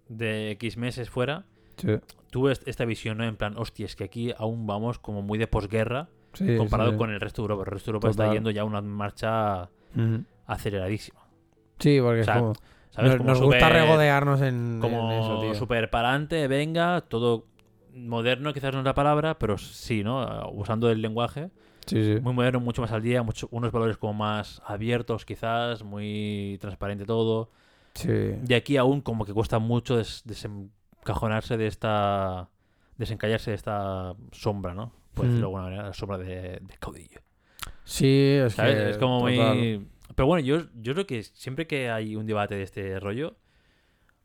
de 0.09 0.51
X 0.51 0.77
meses 0.77 1.09
fuera, 1.09 1.45
Sí. 1.77 1.97
tuvo 2.29 2.49
est- 2.49 2.67
esta 2.67 2.85
visión, 2.85 3.17
¿no? 3.17 3.23
En 3.25 3.35
plan, 3.37 3.57
hostia, 3.57 3.85
es 3.85 3.95
que 3.95 4.03
aquí 4.03 4.33
aún 4.37 4.65
vamos 4.67 4.99
como 4.99 5.21
muy 5.21 5.37
de 5.37 5.47
posguerra 5.47 6.09
Sí, 6.33 6.55
comparado 6.57 6.91
sí. 6.91 6.97
con 6.97 7.11
el 7.11 7.19
resto 7.19 7.41
de 7.41 7.43
Europa. 7.45 7.63
El 7.63 7.71
resto 7.71 7.91
de 7.91 7.95
Europa 7.95 8.09
está 8.09 8.33
yendo 8.33 8.49
ya 8.51 8.61
a 8.61 8.65
una 8.65 8.81
marcha 8.81 9.69
aceleradísima. 10.45 11.19
Sí, 11.79 11.99
porque 12.01 12.21
O 12.21 12.23
sea, 12.23 12.35
es 12.35 12.39
como, 12.41 12.53
¿Sabes? 12.91 13.09
nos, 13.11 13.17
Como 13.17 13.29
nos 13.29 13.41
gusta 13.41 13.69
regodearnos 13.69 14.41
en, 14.41 14.77
Como 14.81 15.11
en 15.11 15.19
eso, 15.19 15.39
tío. 15.39 15.53
súper 15.55 15.89
para 15.89 16.09
adelante, 16.09 16.47
venga, 16.47 17.01
todo 17.01 17.47
moderno, 17.93 18.53
quizás 18.53 18.73
no 18.73 18.79
es 18.79 18.85
la 18.85 18.93
palabra, 18.93 19.37
pero 19.37 19.57
sí, 19.57 20.03
¿no? 20.03 20.49
Usando 20.51 20.89
el 20.89 21.01
lenguaje. 21.01 21.49
Sí, 21.85 22.01
sí. 22.15 22.19
Muy 22.21 22.33
moderno, 22.33 22.59
mucho 22.59 22.81
más 22.81 22.91
al 22.91 23.01
día, 23.01 23.23
mucho, 23.23 23.47
unos 23.51 23.71
valores 23.71 23.97
como 23.97 24.13
más 24.13 24.61
abiertos, 24.65 25.25
quizás, 25.25 25.83
muy 25.83 26.57
transparente 26.61 27.05
todo. 27.05 27.49
Sí. 27.95 28.35
Y 28.47 28.53
aquí 28.53 28.77
aún 28.77 29.01
como 29.01 29.25
que 29.25 29.33
cuesta 29.33 29.59
mucho 29.59 29.97
des- 29.97 30.23
desencajonarse 30.25 31.57
de 31.57 31.67
esta... 31.67 32.49
desencallarse 32.97 33.51
de 33.51 33.55
esta 33.55 34.15
sombra, 34.31 34.73
¿no? 34.73 34.93
Por 35.13 35.25
decirlo 35.25 35.35
de 35.35 35.41
Mm. 35.41 35.43
alguna 35.57 35.63
manera, 35.63 35.83
la 35.83 35.93
sombra 35.93 36.17
de, 36.17 36.59
de 36.61 36.77
caudillo. 36.79 37.19
Sí, 37.83 38.37
es 38.43 38.53
¿Sabes? 38.53 38.75
que 38.75 38.89
es 38.91 38.97
como 38.97 39.19
total. 39.19 39.55
muy... 39.57 39.87
Pero 40.15 40.27
bueno, 40.27 40.45
yo, 40.45 40.61
yo 40.75 40.93
creo 40.93 41.05
que 41.07 41.23
siempre 41.23 41.65
que 41.67 41.89
hay 41.89 42.15
un 42.15 42.25
debate 42.25 42.55
de 42.55 42.63
este 42.63 42.99
rollo, 42.99 43.35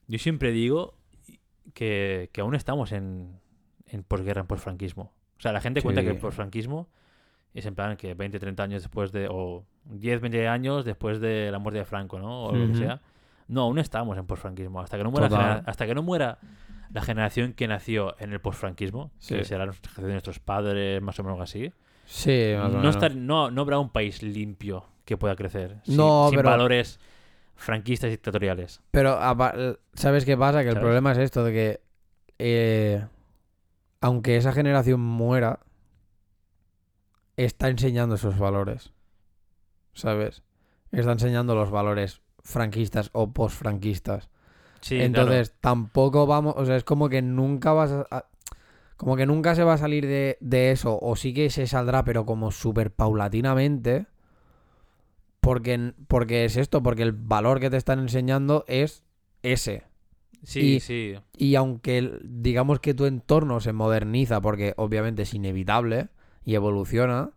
yo 0.06 0.18
siempre 0.18 0.52
digo 0.52 0.94
que, 1.74 2.30
que 2.32 2.40
aún 2.40 2.54
estamos 2.54 2.92
en, 2.92 3.38
en 3.86 4.02
posguerra, 4.02 4.40
en 4.42 4.46
posfranquismo. 4.46 5.12
O 5.38 5.40
sea, 5.40 5.52
la 5.52 5.60
gente 5.60 5.82
cuenta 5.82 6.00
Sí. 6.02 6.06
que 6.06 6.12
el 6.12 6.18
posfranquismo 6.18 6.88
es 7.54 7.64
en 7.66 7.74
plan 7.74 7.96
que 7.96 8.14
20, 8.14 8.38
30 8.38 8.62
años 8.62 8.82
después 8.82 9.12
de... 9.12 9.28
o 9.30 9.64
10, 9.84 10.20
20 10.20 10.46
años 10.48 10.84
después 10.84 11.20
de 11.20 11.50
la 11.50 11.58
muerte 11.58 11.78
de 11.78 11.84
Franco, 11.86 12.18
¿no? 12.18 12.44
O 12.46 12.54
lo 12.54 12.68
que 12.68 12.74
sea. 12.78 13.00
No, 13.48 13.62
aún 13.62 13.78
estamos 13.78 14.16
en 14.18 14.26
posfranquismo. 14.26 14.80
Hasta 14.80 14.96
que 14.98 15.04
no 15.04 15.10
muera, 15.10 15.28
genera- 15.28 15.62
hasta 15.66 15.86
que 15.86 15.94
no 15.94 16.02
muera 16.02 16.38
la 16.92 17.02
generación 17.02 17.52
que 17.54 17.66
nació 17.68 18.14
en 18.18 18.32
el 18.32 18.40
posfranquismo, 18.40 19.10
Sí. 19.18 19.34
que 19.36 19.44
será 19.44 19.66
la 19.66 19.72
generación 19.72 20.06
de 20.06 20.12
nuestros 20.12 20.38
padres, 20.38 21.02
más 21.02 21.18
o 21.18 21.24
menos 21.24 21.40
así, 21.40 21.72
Sí, 22.06 22.52
más 22.56 22.66
o 22.66 22.68
no, 22.72 22.78
menos. 22.78 22.96
estar- 22.96 23.14
no, 23.14 23.50
no 23.50 23.60
habrá 23.62 23.78
un 23.78 23.90
país 23.90 24.22
limpio 24.22 24.84
que 25.04 25.16
pueda 25.16 25.34
crecer. 25.36 25.78
Sin, 25.84 25.96
No, 25.96 26.28
sin 26.28 26.36
pero- 26.38 26.50
valores 26.50 27.00
franquistas 27.56 28.08
y 28.08 28.12
dictatoriales. 28.12 28.80
Pero, 28.90 29.12
apa- 29.18 29.54
¿sabes 29.94 30.24
qué 30.24 30.36
pasa? 30.36 30.60
Que 30.62 30.68
el 30.68 30.74
¿Sabes? 30.74 30.84
problema 30.84 31.12
es 31.12 31.18
esto, 31.18 31.42
de 31.44 31.52
que 31.52 31.80
eh, 32.38 33.04
aunque 34.00 34.36
esa 34.36 34.52
generación 34.52 35.00
muera, 35.00 35.58
está 37.36 37.68
enseñando 37.68 38.14
esos 38.14 38.38
valores. 38.38 38.92
¿Sabes? 39.92 40.42
Está 40.92 41.12
enseñando 41.12 41.54
los 41.54 41.70
valores 41.70 42.20
franquistas 42.44 43.10
o 43.12 43.32
posfranquistas. 43.32 44.30
Sí, 44.80 44.96
Entonces, 44.96 45.54
tampoco 45.60 46.26
vamos, 46.26 46.54
o 46.58 46.66
sea, 46.66 46.76
es 46.76 46.84
como 46.84 47.08
que 47.08 47.22
nunca 47.22 47.72
vas 47.72 47.92
a... 47.92 48.26
como 48.96 49.16
que 49.16 49.26
nunca 49.26 49.54
se 49.54 49.64
va 49.64 49.74
a 49.74 49.78
salir 49.78 50.06
de, 50.06 50.38
de 50.40 50.72
eso, 50.72 50.98
o 51.00 51.16
sí 51.16 51.34
que 51.34 51.50
se 51.50 51.66
saldrá, 51.66 52.04
pero 52.04 52.26
como 52.26 52.50
súper 52.52 52.92
paulatinamente. 52.92 54.06
Porque, 55.40 55.92
porque 56.08 56.44
es 56.44 56.56
esto, 56.56 56.82
porque 56.82 57.02
el 57.02 57.12
valor 57.12 57.60
que 57.60 57.70
te 57.70 57.76
están 57.76 58.00
enseñando 58.00 58.64
es 58.68 59.02
ese. 59.42 59.84
Sí, 60.42 60.78
y- 60.78 60.80
sí. 60.80 61.16
Y 61.38 61.56
aunque 61.56 62.20
digamos 62.24 62.80
que 62.80 62.94
tu 62.94 63.06
entorno 63.06 63.60
se 63.60 63.72
moderniza, 63.72 64.40
porque 64.40 64.74
obviamente 64.76 65.22
es 65.22 65.34
inevitable 65.34 66.08
y 66.44 66.54
evoluciona, 66.56 67.32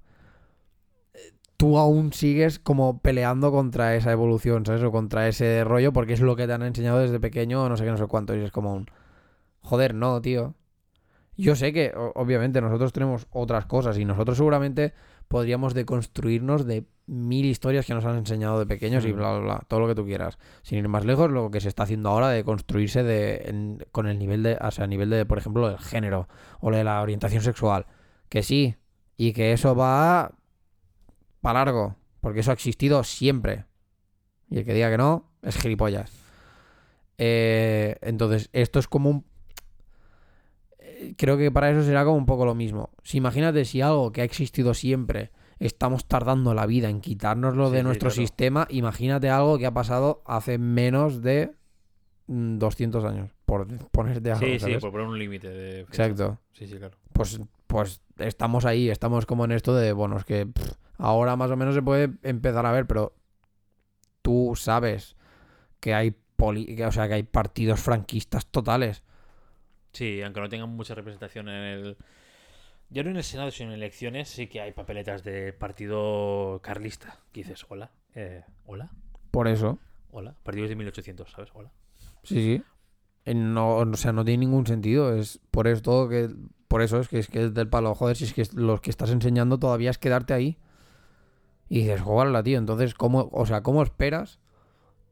tú 1.62 1.78
aún 1.78 2.12
sigues 2.12 2.58
como 2.58 3.02
peleando 3.02 3.52
contra 3.52 3.96
esa 3.96 4.12
evolución, 4.12 4.66
¿sabes? 4.66 4.82
O 4.82 4.92
contra 4.92 5.28
ese 5.28 5.64
rollo, 5.64 5.94
porque 5.94 6.14
es 6.14 6.20
lo 6.22 6.36
que 6.36 6.48
te 6.48 6.54
han 6.54 6.64
enseñado 6.64 6.98
desde 6.98 7.20
pequeño, 7.20 7.70
no 7.70 7.78
sé 7.78 7.84
qué, 7.84 7.92
no 7.92 7.98
sé 7.98 8.08
cuánto. 8.08 8.36
Y 8.36 8.40
es 8.42 8.52
como 8.52 8.74
un... 8.74 8.88
Joder, 9.62 9.94
no, 9.94 10.20
tío. 10.22 10.56
Yo 11.38 11.56
sé 11.56 11.72
que, 11.72 11.94
obviamente, 12.16 12.62
nosotros 12.62 12.92
tenemos 12.94 13.28
otras 13.30 13.68
cosas 13.68 13.98
y 14.00 14.06
nosotros 14.06 14.38
seguramente 14.38 14.94
podríamos 15.28 15.76
deconstruirnos 15.76 16.66
de 16.66 16.86
mil 17.06 17.46
historias 17.46 17.86
que 17.86 17.94
nos 17.94 18.06
han 18.06 18.18
enseñado 18.18 18.58
de 18.58 18.66
pequeños 18.66 19.06
y 19.06 19.14
Mm. 19.14 19.18
bla, 19.18 19.32
bla, 19.34 19.40
bla, 19.40 19.64
todo 19.68 19.80
lo 19.82 19.88
que 19.88 19.94
tú 19.96 20.04
quieras. 20.06 20.40
Sin 20.64 20.80
ir 20.80 20.88
más 20.88 21.06
lejos, 21.06 21.30
lo 21.30 21.52
que 21.52 21.62
se 21.62 21.68
está 21.68 21.84
haciendo 21.84 22.10
ahora 22.10 22.30
de 22.30 22.44
construirse 22.44 23.04
de, 23.04 23.44
en- 23.46 23.86
con 23.92 24.08
el 24.08 24.18
nivel 24.18 24.42
de, 24.42 24.58
o 24.60 24.72
sea, 24.72 24.86
a 24.86 24.88
nivel 24.88 25.12
de, 25.12 25.26
por 25.28 25.38
ejemplo, 25.38 25.68
del 25.70 25.78
género 25.78 26.28
o 26.60 26.72
de 26.72 26.84
la 26.84 27.02
orientación 27.04 27.44
sexual. 27.44 27.86
Que 28.30 28.42
sí, 28.44 28.76
y 29.16 29.34
que 29.34 29.54
eso 29.54 29.76
va 29.76 30.32
para 31.42 31.66
largo, 31.66 31.96
porque 32.22 32.40
eso 32.40 32.52
ha 32.52 32.54
existido 32.54 33.04
siempre. 33.04 33.66
Y 34.50 34.60
el 34.60 34.66
que 34.66 34.74
diga 34.74 34.90
que 34.90 34.98
no, 34.98 35.32
es 35.42 35.58
gilipollas. 35.58 36.12
Eh, 37.18 37.98
entonces, 38.02 38.50
esto 38.54 38.80
es 38.80 38.88
como 38.88 39.10
un... 39.10 39.26
Creo 41.18 41.38
que 41.38 41.52
para 41.52 41.72
eso 41.72 41.84
será 41.84 42.06
como 42.06 42.18
un 42.18 42.26
poco 42.26 42.46
lo 42.46 42.54
mismo. 42.54 42.92
Si 43.04 43.18
imagínate 43.18 43.66
si 43.66 43.82
algo 43.82 44.12
que 44.12 44.22
ha 44.22 44.24
existido 44.24 44.74
siempre 44.74 45.32
estamos 45.60 46.06
tardando 46.06 46.54
la 46.54 46.66
vida 46.66 46.90
en 46.90 47.02
quitárnoslo 47.02 47.68
Sí, 47.68 47.74
de 47.74 47.80
sí, 47.80 47.84
nuestro 47.84 48.10
claro. 48.10 48.22
sistema, 48.22 48.68
imagínate 48.70 49.30
algo 49.30 49.58
que 49.58 49.68
ha 49.68 49.74
pasado 49.74 50.24
hace 50.26 50.58
menos 50.58 51.22
de 51.22 51.52
mm, 52.28 52.58
200 52.58 53.06
años, 53.06 53.30
por 53.46 53.68
ponerte 53.90 54.32
algo, 54.32 54.46
Sí, 54.60 54.78
por 54.80 54.92
poner 54.92 55.08
un 55.08 55.20
límite 55.20 55.50
de. 55.50 55.82
Exacto. 55.82 56.40
Sí, 56.52 56.68
sí, 56.68 56.78
claro. 56.78 56.98
Pues, 57.14 57.40
pues 57.68 58.02
estamos 58.18 58.66
ahí, 58.66 58.90
estamos 58.90 59.26
como 59.26 59.46
en 59.46 59.52
esto 59.52 59.76
de, 59.76 59.94
bueno, 59.94 60.18
es 60.18 60.26
que 60.26 60.48
pff, 60.48 60.74
ahora 61.02 61.36
más 61.36 61.52
o 61.52 61.58
menos 61.58 61.76
se 61.76 61.82
puede 61.82 62.12
empezar 62.24 62.66
a 62.66 62.72
ver, 62.72 62.86
pero 62.88 63.14
tú 64.22 64.54
sabes 64.56 65.16
que 65.80 65.94
hay 65.94 66.12
poli 66.12 66.76
que, 66.76 66.86
o 66.86 66.92
sea, 66.92 67.08
que 67.08 67.16
hay 67.16 67.24
partidos 67.24 67.80
franquistas 67.80 68.46
totales. 68.46 69.04
Sí, 69.94 70.22
aunque 70.22 70.40
no 70.40 70.50
tengan 70.50 70.70
mucha 70.70 70.96
representación 70.96 71.50
en 71.50 71.64
el. 71.64 71.98
Ya 72.90 73.04
no 73.04 73.10
en 73.10 73.18
el 73.18 73.24
Senado, 73.24 73.52
sino 73.52 73.70
en 73.72 73.76
elecciones, 73.78 74.30
sí 74.30 74.48
que 74.48 74.62
hay 74.62 74.74
papeletas 74.74 75.24
de 75.24 75.54
partido 75.54 76.60
carlista. 76.62 77.20
Que 77.32 77.42
dices, 77.42 77.66
hola, 77.70 77.92
eh, 78.16 78.44
hola, 78.66 78.92
Por 79.32 79.48
eso. 79.48 79.80
hola. 80.12 80.36
Partidos 80.44 80.70
de 80.70 80.76
1800, 80.76 81.32
¿sabes? 81.32 81.50
Hola. 81.54 81.72
Sí, 82.24 82.36
sí. 82.36 82.64
Eh, 83.26 83.34
No, 83.34 83.78
o 83.78 83.94
sea, 83.96 84.12
no 84.12 84.24
tiene 84.26 84.46
ningún 84.46 84.68
sentido. 84.68 85.16
Es 85.16 85.40
por 85.52 85.68
esto 85.68 86.08
que. 86.10 86.30
Por 86.68 86.82
eso 86.82 87.00
es 87.00 87.08
que 87.10 87.20
es 87.20 87.28
que 87.28 87.46
es 87.46 87.54
del 87.54 87.68
palo. 87.70 87.94
Joder, 87.96 88.16
si 88.16 88.24
es 88.26 88.34
que 88.34 88.46
los 88.54 88.80
que 88.82 88.90
estás 88.90 89.10
enseñando 89.10 89.58
todavía 89.60 89.90
es 89.90 89.98
quedarte 89.98 90.34
ahí. 90.34 90.58
Y 91.74 91.84
dices, 91.84 92.02
joderla, 92.02 92.44
tío. 92.44 92.58
Entonces, 92.58 92.94
¿cómo, 92.94 93.30
o 93.32 93.46
sea, 93.46 93.64
¿cómo 93.64 93.82
esperas? 93.82 94.42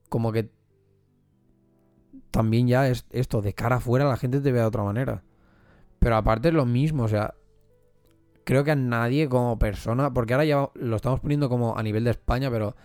Como 0.09 0.33
que 0.33 0.51
también 2.31 2.67
ya 2.67 2.89
es 2.89 3.05
esto, 3.11 3.41
de 3.41 3.53
cara 3.53 3.77
afuera 3.77 4.03
la 4.09 4.17
gente 4.17 4.41
te 4.41 4.51
ve 4.51 4.59
de 4.59 4.65
otra 4.65 4.83
manera. 4.83 5.23
Pero 5.99 6.17
aparte 6.17 6.49
es 6.49 6.53
lo 6.53 6.65
mismo, 6.65 7.03
o 7.03 7.07
sea, 7.07 7.33
creo 8.43 8.65
que 8.65 8.71
a 8.71 8.75
nadie 8.75 9.29
como 9.29 9.57
persona, 9.57 10.13
porque 10.13 10.33
ahora 10.33 10.43
ya 10.43 10.69
lo 10.73 10.97
estamos 10.97 11.21
poniendo 11.21 11.47
como 11.47 11.77
a 11.77 11.81
nivel 11.81 12.03
de 12.03 12.11
España, 12.11 12.51
pero 12.51 12.75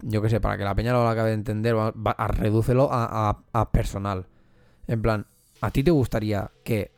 yo 0.00 0.20
qué 0.20 0.28
sé, 0.28 0.40
para 0.40 0.58
que 0.58 0.64
la 0.64 0.74
peña 0.74 0.92
lo 0.92 1.06
acabe 1.08 1.28
de 1.28 1.34
entender, 1.36 1.76
va, 1.76 1.92
va- 1.92 2.16
a, 2.18 2.26
redúcelo 2.26 2.88
a- 2.90 3.44
a 3.52 3.70
personal. 3.70 4.26
En 4.88 5.00
plan, 5.02 5.26
¿a 5.60 5.70
ti 5.70 5.84
te 5.84 5.92
gustaría 5.92 6.50
que 6.64 6.90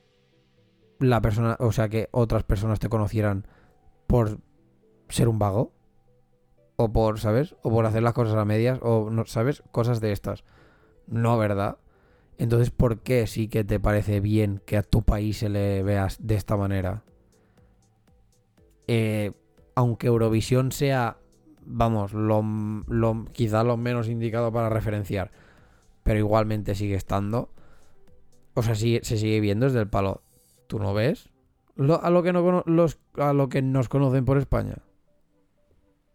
la 0.99 1.21
persona, 1.21 1.59
o 1.61 1.73
sea, 1.73 1.91
que 1.91 2.09
otras 2.11 2.43
personas 2.45 2.79
te 2.81 2.89
conocieran 2.89 3.47
por 4.07 4.39
ser 5.15 5.29
un 5.29 5.39
vago? 5.39 5.73
O 6.77 6.93
por, 6.93 7.21
¿sabes? 7.21 7.55
O 7.63 7.71
por 7.71 7.87
hacer 7.87 8.03
las 8.03 8.15
cosas 8.15 8.35
a 8.35 8.45
medias, 8.45 8.79
o, 8.83 9.09
no, 9.11 9.27
¿sabes? 9.27 9.63
Cosas 9.71 10.01
de 10.01 10.13
estas. 10.13 10.45
No, 11.07 11.39
¿verdad? 11.39 11.79
Entonces, 12.37 12.71
¿por 12.71 13.01
qué 13.01 13.27
sí 13.29 13.49
que 13.49 13.63
te 13.63 13.79
parece 13.79 14.21
bien 14.21 14.61
que 14.67 14.77
a 14.77 14.83
tu 14.83 15.03
país 15.03 15.39
se 15.39 15.49
le 15.49 15.83
veas 15.85 16.19
de 16.27 16.35
esta 16.35 16.57
manera? 16.57 17.05
Eh, 18.89 19.33
aunque 19.77 20.09
Eurovisión 20.09 20.73
sea, 20.73 21.17
vamos, 21.65 22.13
lo, 22.13 22.43
lo, 22.89 23.25
quizá 23.33 23.63
lo 23.65 23.77
menos 23.77 24.09
indicado 24.09 24.53
para 24.53 24.69
referenciar, 24.69 25.31
pero 26.03 26.19
igualmente 26.19 26.75
sigue 26.75 26.97
estando. 26.97 27.51
O 28.55 28.63
sea, 28.63 28.75
sigue- 28.75 29.05
se 29.05 29.17
sigue 29.17 29.41
viendo 29.41 29.67
desde 29.67 29.81
el 29.81 29.89
palo. 29.89 30.23
¿Tú 30.67 30.79
no 30.79 30.93
ves? 30.95 31.31
A, 32.03 32.11
lo 32.11 32.23
que 32.23 32.33
no, 32.33 32.63
los, 32.67 32.99
a 33.17 33.33
lo 33.33 33.49
que 33.49 33.63
nos 33.63 33.89
conocen 33.89 34.25
por 34.25 34.39
España. 34.39 34.77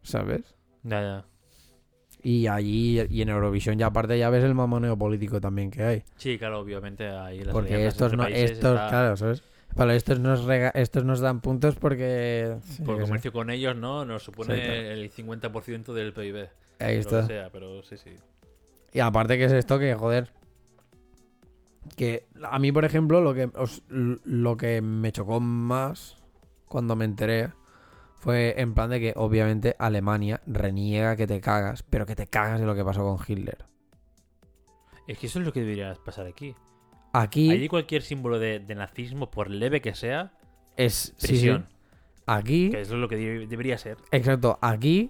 ¿Sabes? 0.03 0.55
Ya, 0.83 1.01
ya. 1.01 1.25
Y 2.21 2.47
allí, 2.47 2.99
y 3.09 3.21
en 3.21 3.29
Eurovisión, 3.29 3.77
ya 3.77 3.87
aparte 3.87 4.17
ya 4.19 4.29
ves 4.29 4.43
el 4.43 4.53
mamoneo 4.53 4.97
político 4.97 5.39
también 5.39 5.71
que 5.71 5.83
hay. 5.83 6.03
Sí, 6.17 6.37
claro, 6.37 6.59
obviamente 6.59 7.07
ahí 7.07 7.39
las 7.43 7.53
Porque 7.53 7.87
estos 7.87 8.13
no, 8.13 8.25
estos, 8.27 8.57
está- 8.57 8.89
claro, 8.89 9.15
¿sabes? 9.17 9.41
Para 9.75 9.95
estos 9.95 10.19
nos, 10.19 10.43
rega- 10.45 10.71
estos 10.73 11.05
nos 11.05 11.19
dan 11.21 11.39
puntos 11.41 11.75
porque... 11.75 12.57
sí, 12.63 12.81
Por 12.83 12.97
sé. 12.97 13.01
comercio 13.03 13.31
con 13.31 13.49
ellos, 13.49 13.75
¿no? 13.75 14.03
Nos 14.03 14.23
supone 14.23 14.55
Sí, 14.55 14.61
claro. 14.61 14.73
el 14.81 15.11
50% 15.11 15.93
del 15.93 16.11
PIB. 16.11 16.49
Ahí 16.79 16.97
está. 16.97 17.25
sea, 17.25 17.49
pero 17.51 17.83
sí, 17.83 17.95
sí. 17.97 18.11
Y 18.93 18.99
aparte 18.99 19.37
que 19.37 19.45
es 19.45 19.51
esto 19.53 19.77
que, 19.79 19.93
joder, 19.93 20.31
que 21.95 22.25
a 22.43 22.59
mí, 22.59 22.71
por 22.71 22.83
ejemplo, 22.85 23.21
lo 23.21 23.33
que, 23.33 23.49
os- 23.55 23.83
lo 23.89 24.57
que 24.57 24.81
me 24.81 25.11
chocó 25.11 25.39
más 25.39 26.17
cuando 26.67 26.95
me 26.95 27.05
enteré 27.05 27.49
fue 28.19 28.55
en 28.61 28.73
plan 28.73 28.89
de 28.89 28.99
que 28.99 29.13
obviamente 29.15 29.75
Alemania 29.79 30.41
reniega 30.45 31.15
que 31.15 31.25
te 31.25 31.41
cagas, 31.41 31.83
pero 31.83 32.05
que 32.05 32.15
te 32.15 32.27
cagas 32.27 32.59
de 32.59 32.65
lo 32.65 32.75
que 32.75 32.83
pasó 32.85 33.01
con 33.03 33.17
Hitler. 33.25 33.65
Es 35.07 35.17
que 35.17 35.27
eso 35.27 35.39
es 35.39 35.45
lo 35.45 35.51
que 35.53 35.61
debería 35.61 35.95
pasar 36.05 36.27
aquí. 36.27 36.53
Aquí 37.13 37.49
Allí 37.49 37.67
cualquier 37.67 38.03
símbolo 38.03 38.37
de, 38.37 38.59
de 38.59 38.75
nazismo, 38.75 39.31
por 39.31 39.49
leve 39.49 39.81
que 39.81 39.95
sea, 39.95 40.31
es... 40.77 40.93
sí, 40.93 41.13
sí. 41.17 41.27
prisión. 41.27 41.67
Aquí... 42.27 42.69
Que 42.69 42.81
eso 42.81 42.93
es 42.93 42.99
lo 42.99 43.07
que 43.09 43.15
de- 43.15 43.47
debería 43.47 43.77
ser. 43.79 43.97
Exacto, 44.11 44.59
aquí 44.61 45.09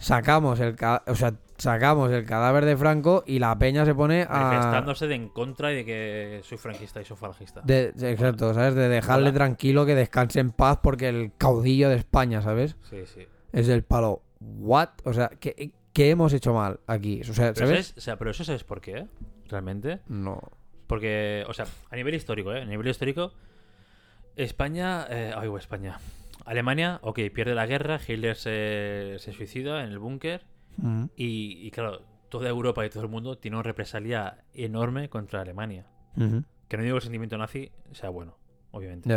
sacamos 0.00 0.58
el, 0.60 0.76
o 1.06 1.14
sea, 1.14 1.34
sacamos 1.58 2.10
el 2.10 2.24
cadáver 2.24 2.64
de 2.64 2.76
Franco 2.76 3.22
y 3.26 3.38
la 3.38 3.56
peña 3.58 3.84
se 3.84 3.94
pone 3.94 4.26
a... 4.28 4.40
Manifestándose 4.40 5.06
de 5.06 5.14
en 5.14 5.28
contra 5.28 5.72
y 5.72 5.76
de 5.76 5.84
que 5.84 6.40
soy 6.42 6.58
franquista 6.58 7.00
y 7.00 7.04
soy 7.04 7.16
falangista. 7.16 7.60
De, 7.62 7.92
exacto, 8.00 8.52
¿sabes? 8.54 8.74
De 8.74 8.88
dejarle 8.88 9.28
Hola. 9.28 9.34
tranquilo 9.36 9.86
que 9.86 9.94
descanse 9.94 10.40
en 10.40 10.50
paz 10.50 10.78
porque 10.82 11.08
el 11.08 11.32
caudillo 11.36 11.90
de 11.90 11.96
España, 11.96 12.42
¿sabes? 12.42 12.76
Sí, 12.88 13.04
sí. 13.06 13.26
Es 13.52 13.68
el 13.68 13.84
palo. 13.84 14.22
¿What? 14.40 14.88
O 15.04 15.12
sea, 15.12 15.28
¿qué, 15.28 15.72
qué 15.92 16.10
hemos 16.10 16.32
hecho 16.32 16.54
mal 16.54 16.80
aquí? 16.86 17.20
O 17.20 17.34
sea, 17.34 17.52
Pero, 17.52 17.66
¿sabes? 17.66 17.86
¿sabes? 17.88 17.98
O 17.98 18.00
sea, 18.00 18.16
pero 18.16 18.30
eso 18.30 18.42
sabes 18.42 18.64
por 18.64 18.80
qué, 18.80 19.06
realmente. 19.48 20.00
No. 20.08 20.40
Porque, 20.86 21.44
o 21.46 21.52
sea, 21.52 21.66
a 21.90 21.96
nivel 21.96 22.14
histórico, 22.14 22.52
¿eh? 22.54 22.62
A 22.62 22.64
nivel 22.64 22.88
histórico, 22.88 23.32
España. 24.34 25.06
Eh, 25.10 25.32
ay, 25.36 25.48
España. 25.58 25.98
Alemania, 26.50 26.98
ok, 27.02 27.20
pierde 27.32 27.54
la 27.54 27.66
guerra, 27.66 28.00
Hitler 28.06 28.34
se, 28.36 29.16
se 29.18 29.32
suicida 29.32 29.84
en 29.84 29.90
el 29.90 29.98
búnker. 29.98 30.44
Mm. 30.78 31.04
Y, 31.16 31.66
y 31.66 31.70
claro, 31.70 32.02
toda 32.28 32.48
Europa 32.48 32.84
y 32.84 32.90
todo 32.90 33.02
el 33.04 33.08
mundo 33.08 33.38
tiene 33.38 33.56
una 33.56 33.62
represalia 33.62 34.44
enorme 34.54 35.08
contra 35.08 35.42
Alemania. 35.42 35.86
Que 36.68 36.76
no 36.76 36.82
digo 36.82 36.94
que 36.94 36.98
el 36.98 37.02
sentimiento 37.02 37.38
nazi 37.38 37.70
sea 37.92 38.08
bueno, 38.10 38.36
obviamente. 38.72 39.08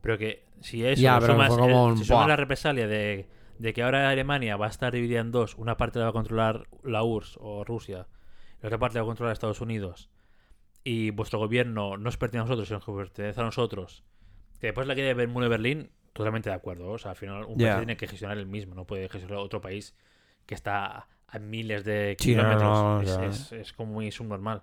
Pero 0.00 0.16
que 0.18 0.46
si 0.60 0.84
eso 0.84 1.02
sumas, 1.34 1.48
como 1.50 1.86
el- 1.88 1.92
un 1.92 1.98
si 1.98 2.04
la 2.28 2.36
represalia 2.36 2.86
de, 2.86 3.28
de 3.58 3.72
que 3.74 3.82
ahora 3.82 4.08
Alemania 4.08 4.56
va 4.56 4.66
a 4.66 4.70
estar 4.70 4.92
dividida 4.94 5.20
en 5.20 5.32
dos, 5.32 5.56
una 5.56 5.76
parte 5.76 5.98
la 5.98 6.06
va 6.06 6.10
a 6.10 6.14
controlar 6.14 6.66
la 6.82 7.02
URSS 7.02 7.38
o 7.40 7.64
Rusia, 7.64 8.06
y 8.58 8.62
la 8.62 8.68
otra 8.68 8.78
parte 8.78 8.94
la 8.96 9.02
va 9.02 9.06
a 9.06 9.10
controlar 9.10 9.32
Estados 9.34 9.60
Unidos, 9.60 10.08
y 10.84 11.10
vuestro 11.10 11.38
gobierno 11.38 11.96
no 11.98 12.08
os 12.08 12.16
pertenece 12.16 12.44
a 12.46 12.56
nosotros, 12.56 12.68
sino 12.68 12.80
que 12.80 12.92
pertenece 13.02 13.40
a 13.40 13.44
nosotros, 13.44 14.04
que 14.60 14.68
después 14.68 14.86
la 14.86 14.94
muro 15.26 15.44
de 15.44 15.50
Berlín, 15.50 15.90
totalmente 16.16 16.50
de 16.50 16.56
acuerdo. 16.56 16.90
O 16.90 16.98
sea, 16.98 17.12
al 17.12 17.16
final 17.16 17.44
un 17.44 17.56
país 17.56 17.76
tiene 17.78 17.96
que 17.96 18.06
gestionar 18.06 18.38
el 18.38 18.46
mismo, 18.46 18.74
no 18.74 18.84
puede 18.86 19.08
gestionar 19.08 19.38
otro 19.38 19.60
país 19.60 19.94
que 20.46 20.54
está 20.54 21.08
a 21.28 21.38
miles 21.38 21.84
de 21.84 22.16
Sí, 22.18 22.34
no, 22.34 22.42
no, 22.44 22.48
kilómetros. 22.56 23.18
no, 23.18 23.24
es, 23.24 23.40
es- 23.40 23.52
es 23.52 23.72
como 23.72 23.92
muy 23.94 24.10
subnormal. 24.12 24.62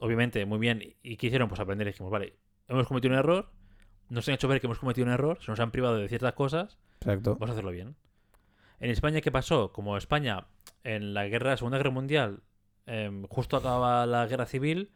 Obviamente, 0.00 0.44
muy 0.44 0.58
bien. 0.58 0.94
¿Y 1.02 1.16
qué 1.16 1.26
hicieron? 1.28 1.48
Pues 1.48 1.60
aprender. 1.60 1.86
Dijimos, 1.86 2.10
vale, 2.10 2.34
hemos 2.68 2.86
cometido 2.86 3.12
un 3.12 3.18
error, 3.18 3.50
nos 4.08 4.28
han 4.28 4.34
hecho 4.34 4.48
ver 4.48 4.60
que 4.60 4.66
hemos 4.66 4.78
cometido 4.78 5.06
un 5.06 5.12
error, 5.12 5.38
se 5.40 5.50
nos 5.50 5.60
han 5.60 5.70
privado 5.70 5.96
de 5.96 6.08
ciertas 6.08 6.32
cosas, 6.34 6.78
Exacto. 7.00 7.34
vamos 7.34 7.50
a 7.50 7.52
hacerlo 7.52 7.70
bien. 7.70 7.94
En 8.80 8.90
España, 8.90 9.20
¿qué 9.20 9.30
pasó? 9.32 9.72
Como 9.72 9.96
España, 9.96 10.46
en 10.82 11.14
la 11.14 11.26
guerra, 11.26 11.56
Segunda 11.56 11.78
Guerra 11.78 11.90
Mundial, 11.90 12.42
em, 12.86 13.24
justo 13.28 13.56
acaba 13.56 14.04
la 14.06 14.26
guerra 14.26 14.46
civil. 14.46 14.90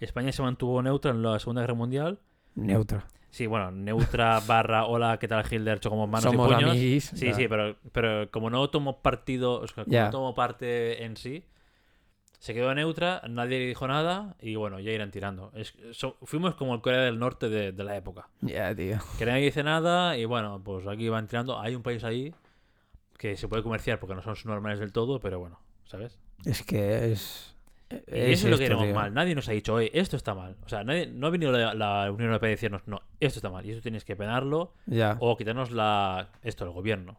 España 0.00 0.30
se 0.32 0.40
mantuvo 0.42 0.80
neutra 0.82 1.10
en 1.10 1.22
la 1.22 1.38
Segunda 1.40 1.62
Guerra 1.62 1.74
Mundial. 1.74 2.20
Neutra. 2.54 3.06
Sí, 3.30 3.46
bueno, 3.46 3.70
neutra 3.70 4.40
barra 4.46 4.84
hola, 4.86 5.18
¿qué 5.18 5.28
tal 5.28 5.44
Hitler? 5.50 5.80
Chocamos 5.80 6.08
manos 6.08 6.24
Somos 6.32 6.50
y 6.50 6.54
puños. 6.54 6.70
amiguis. 6.70 7.04
Sí, 7.14 7.32
sí, 7.34 7.48
pero, 7.48 7.76
pero 7.92 8.30
como 8.30 8.50
no 8.50 8.68
tomó 8.70 9.00
partido, 9.02 9.60
o 9.60 9.66
sea, 9.66 9.84
como 9.84 9.96
no 10.06 10.10
tomó 10.10 10.34
parte 10.34 11.04
en 11.04 11.16
sí, 11.16 11.44
se 12.38 12.54
quedó 12.54 12.72
neutra, 12.74 13.20
nadie 13.28 13.58
dijo 13.58 13.86
nada 13.88 14.36
y 14.40 14.54
bueno, 14.54 14.78
ya 14.80 14.92
irán 14.92 15.10
tirando. 15.10 15.50
Es- 15.54 15.74
so- 15.92 16.16
fuimos 16.22 16.54
como 16.54 16.74
el 16.74 16.80
Corea 16.80 17.00
del 17.02 17.18
Norte 17.18 17.48
de, 17.48 17.72
de 17.72 17.84
la 17.84 17.96
época. 17.96 18.28
Ya, 18.40 18.74
tío. 18.74 18.98
Que 19.18 19.26
nadie 19.26 19.44
dice 19.46 19.62
nada 19.64 20.16
y 20.16 20.24
bueno, 20.24 20.60
pues 20.64 20.86
aquí 20.86 21.08
van 21.08 21.26
tirando. 21.26 21.58
Hay 21.60 21.74
un 21.74 21.82
país 21.82 22.04
ahí 22.04 22.32
que 23.18 23.36
se 23.36 23.48
puede 23.48 23.62
comerciar 23.64 23.98
porque 23.98 24.14
no 24.14 24.22
son 24.22 24.36
normales 24.44 24.78
del 24.78 24.92
todo, 24.92 25.18
pero 25.20 25.40
bueno, 25.40 25.58
¿sabes? 25.84 26.16
Es 26.44 26.62
que 26.62 27.12
es. 27.12 27.56
Y 27.90 28.32
eso 28.32 28.46
es 28.46 28.50
lo 28.50 28.58
que 28.58 28.68
tío. 28.68 28.94
mal. 28.94 29.14
Nadie 29.14 29.34
nos 29.34 29.48
ha 29.48 29.52
dicho, 29.52 29.74
oye, 29.74 29.90
esto 29.94 30.16
está 30.16 30.34
mal. 30.34 30.56
O 30.64 30.68
sea, 30.68 30.84
nadie, 30.84 31.06
no 31.06 31.26
ha 31.26 31.30
venido 31.30 31.52
la, 31.52 31.72
la 31.74 32.10
Unión 32.12 32.28
Europea 32.28 32.48
a 32.48 32.50
decirnos, 32.50 32.82
no, 32.86 33.00
esto 33.20 33.38
está 33.38 33.48
mal. 33.50 33.64
Y 33.64 33.70
eso 33.70 33.80
tienes 33.80 34.04
que 34.04 34.14
penarlo 34.16 34.74
Ya. 34.86 35.16
o 35.20 35.36
quitarnos 35.36 35.70
la 35.70 36.28
esto, 36.42 36.64
el 36.64 36.70
gobierno. 36.70 37.16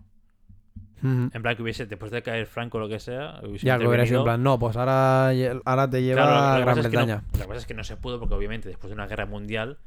En 1.01 1.30
plan 1.32 1.55
que 1.55 1.63
hubiese, 1.63 1.86
después 1.86 2.11
de 2.11 2.22
caer 2.22 2.45
Franco 2.45 2.78
o 2.78 2.82
lo 2.82 2.89
que 2.89 2.99
sea, 2.99 3.39
hubiese 3.41 3.65
Ya 3.65 3.80
que 3.80 3.88
hubiera 3.88 4.05
sido 4.05 4.20
en 4.20 4.24
plan, 4.26 4.43
no, 4.43 4.59
pues 4.59 4.76
ahora, 4.76 5.30
ahora 5.63 5.89
te 5.89 6.03
lleva 6.03 6.24
Claro, 6.24 6.36
a 6.38 6.59
Gran 6.59 6.65
pasa 6.65 6.80
es 6.82 6.88
que 6.88 6.97
no- 6.97 7.05
Bretaña. 7.05 7.24
que 7.32 7.39
pasa 7.47 7.55
es 7.59 7.65
que 7.65 7.74
no 7.74 7.84
se 7.86 7.95
pudo 7.95 8.20
porque 8.20 8.36
obviamente 8.36 8.67
después 8.67 8.89
de 8.89 8.95
una 8.95 9.07
guerra 9.07 9.26
mundial, 9.26 9.78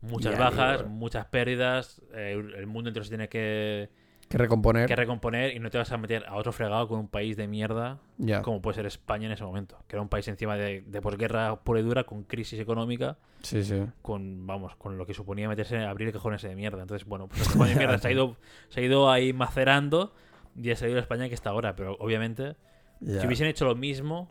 muchas 0.00 0.32
Ya, 0.32 0.38
bajas, 0.40 0.78
tío. 0.80 0.88
muchas 0.88 1.26
pérdidas, 1.26 2.02
eh, 2.12 2.32
el 2.56 2.66
mundo 2.66 2.90
entero 2.90 3.04
se 3.04 3.10
tiene 3.10 3.28
que, 3.28 3.88
Que 4.28 4.36
recomponer. 4.38 4.86
que 4.86 4.94
recomponer 4.96 5.54
y 5.56 5.58
no 5.58 5.70
te 5.70 5.78
vas 5.78 5.90
a 5.90 5.96
meter 5.96 6.24
a 6.26 6.36
otro 6.36 6.52
fregado 6.52 6.86
con 6.88 6.98
un 7.00 7.08
país 7.08 7.36
de 7.36 7.48
mierda 7.48 7.98
Ya. 8.18 8.42
como 8.42 8.60
puede 8.60 8.74
ser 8.76 8.86
España 8.86 9.26
en 9.26 9.32
ese 9.32 9.44
momento, 9.44 9.78
que 9.88 9.96
era 9.96 10.02
un 10.02 10.08
país 10.08 10.28
encima 10.28 10.56
de, 10.56 10.82
de 10.82 11.00
posguerra 11.00 11.56
pura 11.56 11.80
y 11.80 11.82
dura, 11.82 12.04
con 12.04 12.24
crisis 12.24 12.60
económica, 12.60 13.16
Sí, 13.42 13.64
sí. 13.64 13.82
con 14.02 14.46
vamos, 14.46 14.76
con 14.76 14.98
lo 14.98 15.06
que 15.06 15.14
suponía 15.14 15.48
meterse 15.48 15.78
abrir 15.78 16.12
cajones 16.12 16.42
de 16.42 16.54
mierda. 16.54 16.82
Entonces, 16.82 17.06
bueno, 17.08 17.26
pues 17.28 17.40
España 17.42 17.70
de 17.70 17.76
mierda 17.76 17.98
se 17.98 18.08
ha 18.08 18.12
ido, 18.12 18.36
se 18.68 18.80
ha 18.80 18.82
ido 18.84 19.10
ahí 19.10 19.32
macerando 19.32 20.12
y 20.56 20.70
ha 20.70 20.76
salido 20.76 20.96
la 20.96 21.02
España 21.02 21.28
que 21.28 21.34
está 21.34 21.50
ahora, 21.50 21.74
pero 21.76 21.96
obviamente 22.00 22.56
si 23.00 23.26
hubiesen 23.26 23.46
hecho 23.46 23.64
lo 23.64 23.76
mismo 23.76 24.28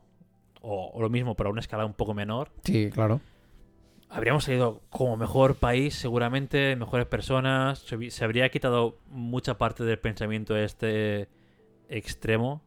o, 0.61 0.91
o 0.93 1.01
lo 1.01 1.09
mismo 1.09 1.35
pero 1.35 1.49
a 1.49 1.51
una 1.53 1.61
escala 1.61 1.85
un 1.85 1.93
poco 1.93 2.13
menor, 2.13 2.51
Sí, 2.63 2.89
claro. 2.91 3.21
Habríamos 4.09 4.45
salido 4.45 4.81
como 4.89 5.17
mejor 5.17 5.55
país, 5.55 5.95
seguramente, 5.95 6.75
mejores 6.75 7.05
personas, 7.07 7.85
se, 8.09 8.23
habría 8.23 8.49
quitado 8.49 8.97
mucha 9.09 9.57
parte 9.57 9.83
del 9.83 9.99
pensamiento 9.99 10.55
este 10.57 11.27
extremo 11.89 12.61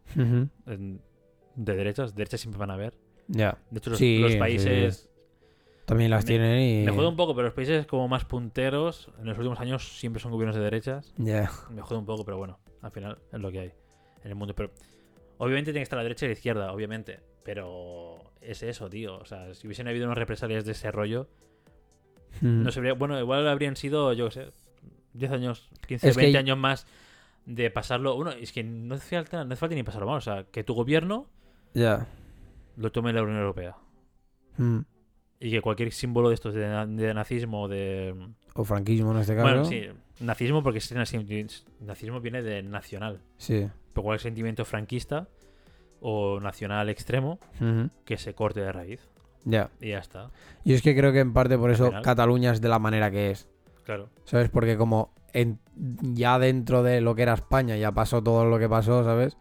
de 0.67 1.75
derechas, 1.77 2.15
derechas 2.15 2.41
siempre 2.41 2.59
van 2.59 2.71
a 2.71 2.75
haber. 2.75 2.95
Ya. 3.29 3.59
De 3.71 3.79
hecho, 3.79 3.91
los, 3.91 3.99
Sí, 3.99 4.19
los 4.19 4.33
sí, 4.33 4.39
países 4.39 5.11
También 5.85 6.11
las 6.11 6.25
Me- 6.25 6.29
tienen 6.29 6.61
y. 6.61 6.85
Me 6.85 6.93
jode 6.93 7.09
un 7.09 7.17
poco, 7.17 7.35
pero 7.35 7.47
los 7.47 7.55
países 7.55 7.87
como 7.87 8.09
más 8.09 8.25
punteros 8.25 9.11
en 9.21 9.27
los 9.27 9.37
últimos 9.39 9.61
años 9.61 9.99
siempre 9.99 10.21
son 10.21 10.33
gobiernos 10.33 10.57
de 10.57 10.63
derechas. 10.63 11.15
Ya. 11.17 11.51
Me 11.71 11.83
jode 11.83 11.99
un 11.99 12.07
poco, 12.07 12.25
pero 12.25 12.39
bueno, 12.39 12.59
al 12.83 12.91
final 12.91 13.19
es 13.33 13.41
lo 13.41 13.51
que 13.53 13.61
hay 13.61 13.73
en 14.25 14.31
el 14.31 14.35
mundo. 14.35 14.55
Pero 14.55 14.71
obviamente 15.39 15.71
tiene 15.71 15.81
que 15.81 15.85
estar 15.85 15.97
la 15.97 16.03
derecha 16.03 16.27
y 16.27 16.29
la 16.29 16.33
izquierda, 16.35 16.73
obviamente. 16.73 17.21
Pero 17.45 18.33
es 18.41 18.63
eso, 18.63 18.89
tío. 18.91 19.17
O 19.19 19.25
sea, 19.25 19.55
si 19.55 19.67
hubiesen 19.67 19.89
habido 19.89 20.07
unas 20.07 20.19
represalias 20.19 20.65
de 20.65 20.73
ese 20.73 20.91
rollo, 20.91 21.29
Mm. 22.41 22.63
no 22.63 22.71
se 22.71 22.79
habría- 22.81 22.95
Bueno, 22.95 23.19
igual 23.19 23.47
habrían 23.49 23.77
sido, 23.77 24.13
yo 24.13 24.27
qué 24.27 24.31
sé, 24.33 24.47
10 25.15 25.33
años, 25.33 25.69
15, 25.87 26.09
Es 26.09 26.17
que 26.17 26.23
20 26.23 26.39
hay- 26.39 26.43
años 26.45 26.59
más 26.59 26.87
de 27.47 27.71
pasarlo. 27.71 28.15
Bueno, 28.17 28.31
es 28.33 28.53
que 28.53 28.63
no 28.63 28.95
hace 28.95 29.17
falta, 29.17 29.45
no 29.45 29.53
hace 29.53 29.59
falta 29.61 29.75
ni 29.75 29.83
pasarlo 29.83 30.07
mal. 30.07 30.19
O 30.19 30.21
sea, 30.21 30.45
que 30.45 30.63
tu 30.63 30.75
gobierno 30.75 31.27
Ya. 31.75 32.07
lo 32.77 32.93
tome 32.93 33.13
la 33.13 33.23
Unión 33.23 33.39
Europea. 33.39 33.77
Mm. 34.59 34.81
Y 35.41 35.51
que 35.51 35.61
cualquier 35.63 35.91
símbolo 35.93 36.29
de 36.29 36.35
estos 36.35 36.53
de, 36.55 36.61
de 36.61 37.15
nazismo, 37.15 37.67
de. 37.67 38.15
O 38.55 38.65
franquismo 38.65 39.13
en 39.13 39.19
este 39.19 39.35
caso. 39.35 39.49
Bueno, 39.49 39.65
sí, 39.65 39.87
nazismo 40.21 40.63
porque 40.63 40.81
nazi- 40.81 41.65
nazismo 41.81 42.21
viene 42.21 42.43
de 42.43 42.63
nacional. 42.63 43.23
Sí. 43.39 43.67
Pero 43.95 44.03
cualquier 44.05 44.21
sentimiento 44.23 44.65
franquista 44.67 45.29
o 46.01 46.41
nacional 46.41 46.89
extremo 46.89 47.39
que 48.05 48.17
se 48.17 48.35
corte 48.35 48.61
de 48.61 48.73
raíz. 48.73 49.01
Ya. 49.45 49.71
Y 49.81 49.91
ya 49.91 49.99
está. 49.99 50.31
Y 50.65 50.75
es 50.75 50.83
que 50.83 50.95
creo 50.97 51.13
que 51.13 51.21
en 51.21 51.33
parte 51.33 51.57
por 51.57 51.71
eso 51.71 51.87
final. 51.87 52.03
Cataluña 52.03 52.53
es 52.53 52.61
de 52.61 52.69
la 52.69 52.79
manera 52.79 53.11
que 53.11 53.31
es. 53.31 53.49
Claro. 53.85 54.09
¿Sabes? 54.25 54.51
Porque 54.51 54.77
como 54.77 55.13
en- 55.33 55.59
ya 56.15 56.39
dentro 56.39 56.83
de 56.83 57.01
lo 57.01 57.15
que 57.15 57.23
era 57.23 57.35
España 57.35 57.77
ya 57.77 57.93
pasó 57.93 58.23
todo 58.23 58.45
lo 58.45 58.59
que 58.59 58.69
pasó, 58.69 59.03
¿sabes? 59.05 59.37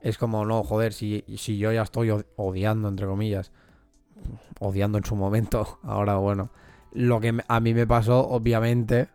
Es 0.00 0.16
como, 0.18 0.44
no, 0.44 0.62
joder, 0.62 0.92
si, 0.92 1.24
si 1.36 1.58
yo 1.58 1.72
ya 1.72 1.82
estoy 1.82 2.10
od- 2.10 2.26
odiando, 2.36 2.88
entre 2.88 3.06
comillas, 3.06 3.52
odiando 4.60 4.98
en 4.98 5.04
su 5.04 5.16
momento, 5.16 5.78
ahora 5.82 6.16
bueno, 6.16 6.50
lo 6.92 7.20
que 7.20 7.36
a 7.46 7.60
mí 7.60 7.74
me 7.74 7.86
pasó, 7.86 8.28
obviamente, 8.28 9.08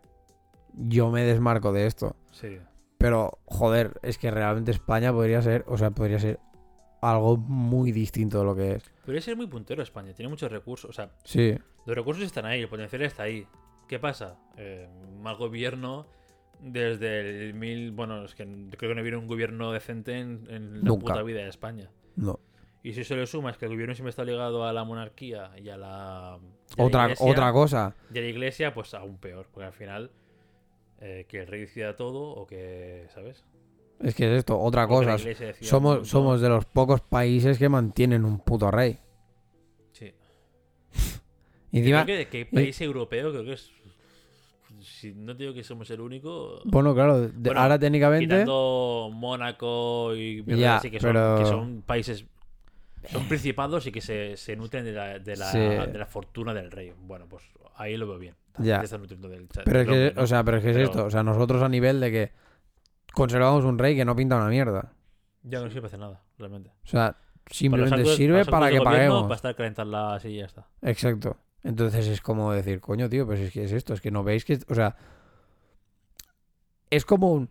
yo 0.74 1.10
me 1.12 1.24
desmarco 1.24 1.72
de 1.72 1.88
esto. 1.88 2.16
Sí. 2.32 2.58
Pero, 2.98 3.38
joder, 3.46 4.00
es 4.02 4.18
que 4.18 4.32
realmente 4.32 4.72
España 4.72 5.14
podría 5.14 5.42
ser, 5.42 5.64
o 5.68 5.78
sea, 5.78 5.92
podría 5.92 6.20
ser 6.20 6.40
algo 7.02 7.38
muy 7.38 7.92
distinto 7.92 8.40
de 8.40 8.46
lo 8.46 8.56
que 8.56 8.72
es. 8.74 8.84
Podría 9.06 9.22
ser 9.22 9.36
muy 9.36 9.48
puntero 9.48 9.82
España. 9.84 10.14
Tiene 10.14 10.30
muchos 10.30 10.52
recursos. 10.52 10.90
O 10.90 10.94
sea, 10.94 11.12
Sí, 11.24 11.56
los 11.86 11.96
recursos 11.96 12.24
están 12.24 12.46
ahí. 12.46 12.62
El 12.62 12.70
potencial 12.70 13.02
está 13.04 13.24
ahí. 13.24 13.46
¿Qué 13.88 14.00
pasa? 14.00 14.38
Eh, 14.58 14.88
mal 15.22 15.36
gobierno 15.38 16.08
desde 16.60 17.46
el 17.48 17.54
mil... 17.54 17.92
Bueno, 17.92 18.26
es 18.26 18.36
que 18.36 18.44
creo 18.78 18.90
que 18.92 18.96
no 18.96 19.02
hubiera 19.02 19.18
un 19.18 19.28
gobierno 19.28 19.72
decente 19.72 20.18
en, 20.20 20.46
en 20.50 20.74
la 20.80 20.90
Nunca. 20.90 21.06
puta 21.14 21.24
vida 21.24 21.40
de 21.42 21.50
España. 21.50 21.90
no. 22.16 22.40
Y 22.84 22.94
si 22.94 23.04
se 23.04 23.16
le 23.18 23.26
sumas 23.28 23.58
que 23.58 23.66
el 23.66 23.72
gobierno 23.72 23.94
siempre 23.96 24.12
está 24.12 24.24
ligado 24.24 24.64
a 24.66 24.72
la 24.72 24.86
monarquía 24.86 25.52
y 25.58 25.68
a 25.68 25.76
la... 25.78 26.38
y 26.70 26.74
a 26.74 26.78
la 26.78 26.84
Otra, 26.86 27.04
iglesia, 27.06 27.26
otra 27.26 27.52
cosa. 27.52 27.96
Y 28.14 28.18
a 28.18 28.22
la 28.22 28.28
iglesia, 28.28 28.74
pues 28.74 28.94
aún 28.94 29.18
peor. 29.18 29.48
Porque 29.52 29.66
al 29.66 29.74
final, 29.74 30.12
eh, 31.02 31.26
que 31.28 31.40
el 31.42 31.48
rey 31.48 31.62
decida 31.62 31.98
todo 31.98 32.30
o 32.30 32.48
que, 32.48 33.08
¿sabes? 33.14 33.44
Es 34.04 34.14
que 34.16 34.26
es 34.32 34.40
esto, 34.40 34.60
otra 34.60 34.88
cosa. 34.88 35.18
Somos, 35.62 36.08
somos 36.08 36.42
de 36.42 36.50
los 36.50 36.66
pocos 36.66 37.02
países 37.02 37.58
que 37.58 37.68
mantienen 37.70 38.26
un 38.26 38.40
puto 38.40 38.70
rey. 38.72 38.98
Sí. 39.92 40.14
Y 41.72 41.80
encima, 41.80 42.06
Creo 42.06 42.18
que, 42.20 42.28
que 42.30 42.46
país 42.46 42.80
europeo 42.82 43.32
creo 43.32 43.44
que 43.44 43.54
es... 43.54 43.72
Si 44.82 45.14
no 45.14 45.36
te 45.36 45.44
digo 45.44 45.54
que 45.54 45.64
somos 45.64 45.90
el 45.90 46.00
único... 46.00 46.62
bueno, 46.66 46.94
claro, 46.96 47.30
Bueno, 47.34 47.60
ahora 47.60 47.78
técnicamente. 47.78 48.26
Quitando 48.26 49.10
Mónaco 49.14 50.16
y 50.16 50.44
Ya, 50.46 50.80
que, 50.80 51.00
son, 51.00 51.12
pero- 51.12 51.38
que 51.40 51.46
son 51.46 51.82
países... 51.82 52.26
Son 53.12 53.28
principados 53.28 53.86
y 53.88 53.92
que 53.92 54.02
se, 54.02 54.36
se 54.38 54.56
nutren 54.56 54.84
de 54.86 54.92
la, 54.92 55.20
de, 55.20 55.36
la, 55.38 55.52
Sí. 55.52 55.60
de 55.60 55.98
la 55.98 56.06
fortuna 56.06 56.54
del 56.54 56.72
rey. 56.72 56.94
Bueno, 57.00 57.26
pues 57.30 57.44
ahí 57.76 57.96
lo 57.96 58.08
veo 58.08 58.18
bien. 58.20 58.36
Ya. 58.60 58.82
Del 58.82 59.48
Pero 59.66 59.80
es 59.82 59.88
que, 59.88 60.20
o 60.20 60.28
sea, 60.28 60.44
pero 60.44 60.58
es 60.58 60.64
que 60.64 60.72
es 60.72 60.78
esto. 60.78 61.06
O 61.06 61.10
sea, 61.12 61.24
nosotros 61.24 61.62
a 61.62 61.70
nivel 61.70 62.00
de 62.00 62.12
que 62.12 62.32
conservamos 63.18 63.66
un 63.66 63.78
rey 63.80 63.96
que 63.96 64.06
no 64.06 64.16
pinta 64.16 64.36
una 64.38 64.48
mierda. 64.48 64.94
Ya 65.44 65.60
no 65.60 65.68
sirve 65.68 65.82
para 65.82 65.88
hacer 65.88 66.00
nada, 66.00 66.24
realmente. 66.38 66.70
O 66.84 66.88
sea, 66.88 67.18
simplemente 67.50 67.96
actos- 67.96 68.16
sirve 68.16 68.46
para 68.46 68.70
que 68.70 68.80
paguemos. 68.82 69.24
Para 69.24 69.36
estar 69.36 69.56
calentarla 69.56 70.14
así 70.16 70.30
y 70.30 70.38
ya 70.38 70.46
está. 70.46 70.68
Exacto. 70.82 71.38
Entonces 71.64 72.08
es 72.08 72.22
como 72.22 72.54
decir, 72.54 72.80
coño, 72.80 73.10
tío, 73.10 73.26
pues 73.26 73.40
es 73.40 73.52
que 73.52 73.64
es 73.64 73.72
esto, 73.72 73.94
es 73.94 74.02
que 74.02 74.12
no 74.12 74.24
veis 74.24 74.46
que, 74.46 74.60
o 74.70 74.76
sea, 74.76 74.96
es 76.90 77.06
como 77.06 77.32
un... 77.34 77.50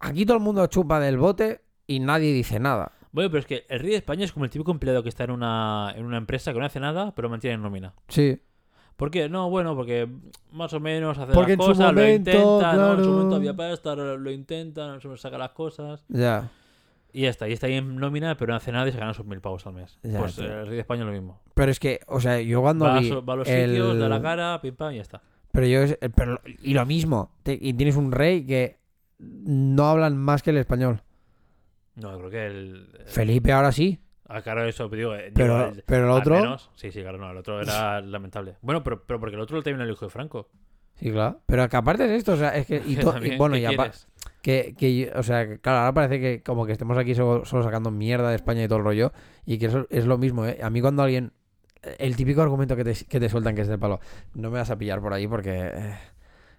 Aquí 0.00 0.26
todo 0.26 0.36
el 0.38 0.42
mundo 0.42 0.66
chupa 0.66 0.98
del 1.00 1.16
bote 1.18 1.62
y 1.86 2.00
nadie 2.00 2.32
dice 2.32 2.58
nada. 2.58 2.92
Bueno, 3.12 3.30
pero 3.30 3.40
es 3.40 3.46
que 3.46 3.66
el 3.68 3.80
rey 3.80 3.90
de 3.90 3.96
España 3.96 4.24
es 4.24 4.32
como 4.32 4.44
el 4.44 4.50
típico 4.50 4.70
empleado 4.70 5.02
que 5.02 5.08
está 5.08 5.24
en 5.24 5.30
una, 5.32 5.92
en 5.96 6.04
una 6.04 6.16
empresa 6.16 6.52
que 6.52 6.58
no 6.58 6.64
hace 6.64 6.80
nada, 6.80 7.14
pero 7.14 7.28
mantiene 7.28 7.54
en 7.54 7.62
nómina. 7.62 7.94
Sí, 8.08 8.40
¿Por 9.00 9.10
qué? 9.10 9.28
No, 9.28 9.48
bueno, 9.50 9.74
porque 9.74 10.06
más 10.52 10.72
o 10.74 10.78
menos 10.78 11.16
hace 11.18 11.32
Porque 11.32 11.56
las 11.56 11.60
en 11.60 11.62
su 11.62 11.66
cosas, 11.78 11.86
lo 11.94 12.00
momento, 12.00 12.30
intenta, 12.30 12.76
¿no? 12.76 12.94
En 12.98 13.04
su 13.04 13.10
momento 13.10 13.36
había 13.36 13.56
pasta, 13.56 13.96
lo 13.96 14.30
intenta, 14.30 14.86
no 14.88 15.00
se 15.00 15.08
nos 15.08 15.20
saca 15.20 15.38
las 15.38 15.50
cosas. 15.52 16.04
ya. 16.08 16.50
Y 17.12 17.22
ya 17.22 17.30
está, 17.30 17.48
y 17.48 17.52
está 17.54 17.66
ahí 17.66 17.74
en 17.74 17.96
nómina, 17.96 18.36
pero 18.36 18.52
no 18.52 18.56
hace 18.58 18.70
nada 18.70 18.88
y 18.88 18.92
se 18.92 18.98
gana 18.98 19.12
sus 19.14 19.26
mil 19.26 19.40
pavos 19.40 19.66
al 19.66 19.72
mes. 19.72 19.98
Ya, 20.04 20.18
pues 20.18 20.38
eh, 20.38 20.44
el 20.44 20.66
rey 20.66 20.74
de 20.74 20.80
España 20.80 21.04
lo 21.04 21.10
mismo. 21.10 21.40
Pero 21.54 21.72
es 21.72 21.80
que, 21.80 22.00
o 22.06 22.20
sea, 22.20 22.40
yo 22.40 22.60
cuando 22.60 22.84
Va 22.84 22.98
a, 22.98 23.00
vi 23.00 23.08
su- 23.08 23.24
va 23.24 23.32
a 23.32 23.36
los 23.36 23.48
el- 23.48 23.70
sitios, 23.70 23.98
da 23.98 24.08
la 24.08 24.22
cara, 24.22 24.60
pim 24.60 24.76
pam 24.76 24.92
y 24.92 24.96
ya 24.96 25.02
está. 25.02 25.20
Pero 25.50 25.66
yo, 25.66 25.80
es- 25.80 25.98
pero, 26.14 26.38
y 26.62 26.72
lo 26.74 26.86
mismo, 26.86 27.32
te- 27.42 27.58
y 27.60 27.72
tienes 27.72 27.96
un 27.96 28.12
rey 28.12 28.44
que 28.46 28.78
no 29.18 29.88
hablan 29.88 30.16
más 30.18 30.42
que 30.44 30.50
el 30.50 30.58
español. 30.58 31.02
No, 31.96 32.16
creo 32.18 32.30
que 32.30 32.46
el. 32.46 32.90
el- 33.00 33.06
Felipe 33.06 33.50
ahora 33.52 33.72
sí, 33.72 33.98
Ah, 34.32 34.42
claro, 34.42 34.64
eso, 34.64 34.88
digo. 34.88 35.14
eh, 35.14 35.32
pero, 35.34 35.56
digo, 35.58 35.68
el- 35.74 35.82
pero 35.86 36.04
el 36.04 36.10
al 36.12 36.18
otro... 36.18 36.34
menos- 36.36 36.70
sí, 36.76 36.90
sí, 36.92 37.00
claro, 37.02 37.18
no, 37.18 37.30
el 37.30 37.36
otro 37.38 37.60
era 37.60 38.00
lamentable. 38.02 38.56
Bueno, 38.62 38.82
pero, 38.84 39.02
pero 39.04 39.18
porque 39.20 39.34
el 39.36 39.42
otro 39.42 39.58
también 39.62 39.76
era 39.80 39.84
el 39.84 39.90
hijo 39.92 40.04
de 40.04 40.10
Franco. 40.10 40.48
Sí, 40.94 41.10
claro. 41.10 41.40
Pero 41.46 41.68
que 41.68 41.76
aparte 41.76 42.06
de 42.06 42.16
esto, 42.16 42.32
o 42.34 42.36
sea, 42.36 42.50
es 42.56 42.66
que. 42.66 42.76
Y, 42.86 42.96
Que 42.96 43.02
to- 43.02 43.10
y 43.10 43.12
también, 43.12 43.38
bueno, 43.38 43.54
¿qué 43.56 43.60
y 43.62 43.64
apa- 43.66 43.76
quieres? 43.84 44.06
que, 44.42 44.74
que, 44.78 45.12
o 45.14 45.22
sea, 45.22 45.58
claro, 45.58 45.78
ahora 45.80 45.92
parece 45.94 46.18
que 46.20 46.42
como 46.42 46.64
que 46.64 46.72
estemos 46.72 46.96
aquí 46.96 47.14
solo, 47.14 47.44
solo 47.44 47.62
sacando 47.62 47.90
mierda 47.90 48.30
de 48.30 48.36
España 48.36 48.62
y 48.64 48.68
todo 48.68 48.78
el 48.78 48.84
rollo. 48.84 49.12
Y 49.44 49.58
que 49.58 49.66
eso 49.66 49.86
es 49.90 50.06
lo 50.06 50.16
mismo, 50.18 50.46
¿eh? 50.46 50.58
A 50.62 50.70
mí 50.70 50.80
cuando 50.80 51.02
alguien. 51.02 51.32
El 51.98 52.14
típico 52.14 52.42
argumento 52.42 52.76
que 52.76 52.84
te, 52.84 52.94
que 53.06 53.18
te 53.18 53.28
sueltan 53.30 53.54
que 53.54 53.62
es 53.62 53.68
del 53.68 53.78
palo. 53.78 54.00
No 54.34 54.50
me 54.50 54.58
vas 54.58 54.70
a 54.70 54.76
pillar 54.78 55.00
por 55.00 55.12
ahí 55.14 55.26
porque. 55.26 55.70
eh, 55.74 55.94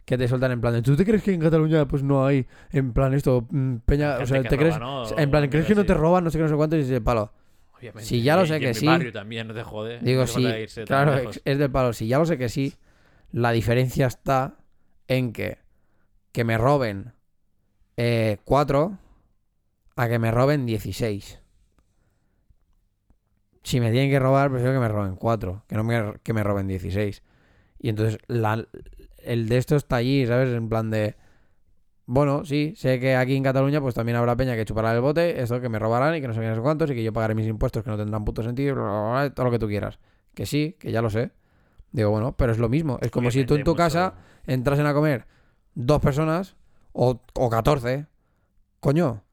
que 0.03 0.17
te 0.17 0.27
sueltan 0.27 0.51
en 0.51 0.59
plan 0.59 0.73
de, 0.73 0.81
¿tú 0.81 0.95
te 0.95 1.05
crees 1.05 1.21
que 1.23 1.31
en 1.31 1.39
Cataluña 1.39 1.87
pues 1.87 2.01
no 2.03 2.25
hay 2.25 2.47
en 2.71 2.91
plan 2.91 3.13
esto, 3.13 3.45
mm, 3.51 3.75
peña, 3.85 4.17
o 4.17 4.25
sea, 4.25 4.41
te 4.41 4.49
roba, 4.49 4.57
crees, 4.57 4.79
¿no? 4.79 5.03
en 5.17 5.29
plan, 5.31 5.47
¿crees 5.47 5.67
que 5.67 5.75
no 5.75 5.85
te 5.85 5.93
roban, 5.93 6.23
no 6.23 6.31
sé 6.31 6.39
qué, 6.39 6.43
no 6.43 6.49
sé 6.49 6.55
cuánto? 6.55 6.75
Y 6.75 6.79
dices, 6.79 6.99
palo, 7.01 7.31
Obviamente. 7.81 8.07
Si 8.09 8.21
ya 8.21 8.35
lo 8.35 8.45
sé 8.45 8.57
y 8.57 8.59
que 8.59 8.67
en 8.67 8.73
mi 8.73 8.79
sí. 8.79 8.85
barrio 8.85 9.11
también, 9.11 9.47
no 9.47 9.53
te 9.53 9.63
jode. 9.63 9.99
Digo, 9.99 10.21
no 10.21 10.27
sí, 10.27 10.43
irse 10.43 10.85
claro, 10.85 11.15
lejos. 11.15 11.41
es, 11.43 11.57
del 11.57 11.71
palo. 11.71 11.93
Si 11.93 12.07
ya 12.07 12.19
lo 12.19 12.25
sé 12.25 12.37
que 12.37 12.47
sí, 12.49 12.73
la 13.31 13.51
diferencia 13.51 14.07
está 14.07 14.57
en 15.07 15.33
que 15.33 15.57
que 16.31 16.43
me 16.45 16.57
roben 16.57 17.13
eh, 17.97 18.37
4 18.45 18.97
a 19.95 20.07
que 20.09 20.19
me 20.19 20.31
roben 20.31 20.65
16. 20.65 21.39
Si 23.63 23.79
me 23.79 23.91
tienen 23.91 24.09
que 24.09 24.19
robar, 24.19 24.49
prefiero 24.49 24.73
que 24.73 24.79
me 24.79 24.87
roben 24.87 25.15
4, 25.15 25.63
que 25.67 25.75
no 25.75 25.83
me, 25.83 26.13
que 26.23 26.33
me 26.33 26.43
roben 26.43 26.67
16. 26.67 27.21
Y 27.79 27.89
entonces 27.89 28.17
la- 28.27 28.67
el 29.23 29.49
de 29.49 29.57
esto 29.57 29.75
está 29.75 29.97
allí, 29.97 30.25
¿sabes? 30.25 30.49
En 30.55 30.69
plan 30.69 30.89
de... 30.89 31.15
Bueno, 32.05 32.43
sí, 32.45 32.73
sé 32.75 32.99
que 32.99 33.15
aquí 33.15 33.35
en 33.35 33.43
Cataluña 33.43 33.79
pues 33.79 33.95
también 33.95 34.17
habrá 34.17 34.35
peña 34.35 34.55
que 34.55 34.65
chupará 34.65 34.93
el 34.93 35.01
bote, 35.01 35.41
esto 35.41 35.61
que 35.61 35.69
me 35.69 35.79
robarán 35.79 36.15
y 36.15 36.21
que 36.21 36.27
no 36.27 36.33
sé 36.33 36.55
sé 36.55 36.61
cuántos 36.61 36.89
y 36.91 36.95
que 36.95 37.03
yo 37.03 37.13
pagaré 37.13 37.35
mis 37.35 37.47
impuestos 37.47 37.83
que 37.83 37.89
no 37.89 37.97
tendrán 37.97 38.25
puto 38.25 38.43
sentido, 38.43 38.75
bla, 38.75 38.83
bla, 38.83 39.11
bla, 39.11 39.33
todo 39.33 39.45
lo 39.45 39.51
que 39.51 39.59
tú 39.59 39.67
quieras. 39.67 39.99
Que 40.33 40.45
sí, 40.45 40.75
que 40.79 40.91
ya 40.91 41.01
lo 41.01 41.09
sé. 41.09 41.31
Digo, 41.91 42.09
bueno, 42.09 42.35
pero 42.35 42.51
es 42.51 42.57
lo 42.57 42.69
mismo. 42.69 42.97
Es 43.01 43.11
como 43.11 43.31
si 43.31 43.45
tú 43.45 43.55
en 43.55 43.63
tu 43.63 43.75
casa 43.75 44.15
entrasen 44.45 44.85
a 44.85 44.93
comer 44.93 45.27
dos 45.75 46.01
personas 46.01 46.55
o, 46.93 47.21
o 47.33 47.49
14. 47.49 48.07
Coño, 48.79 49.23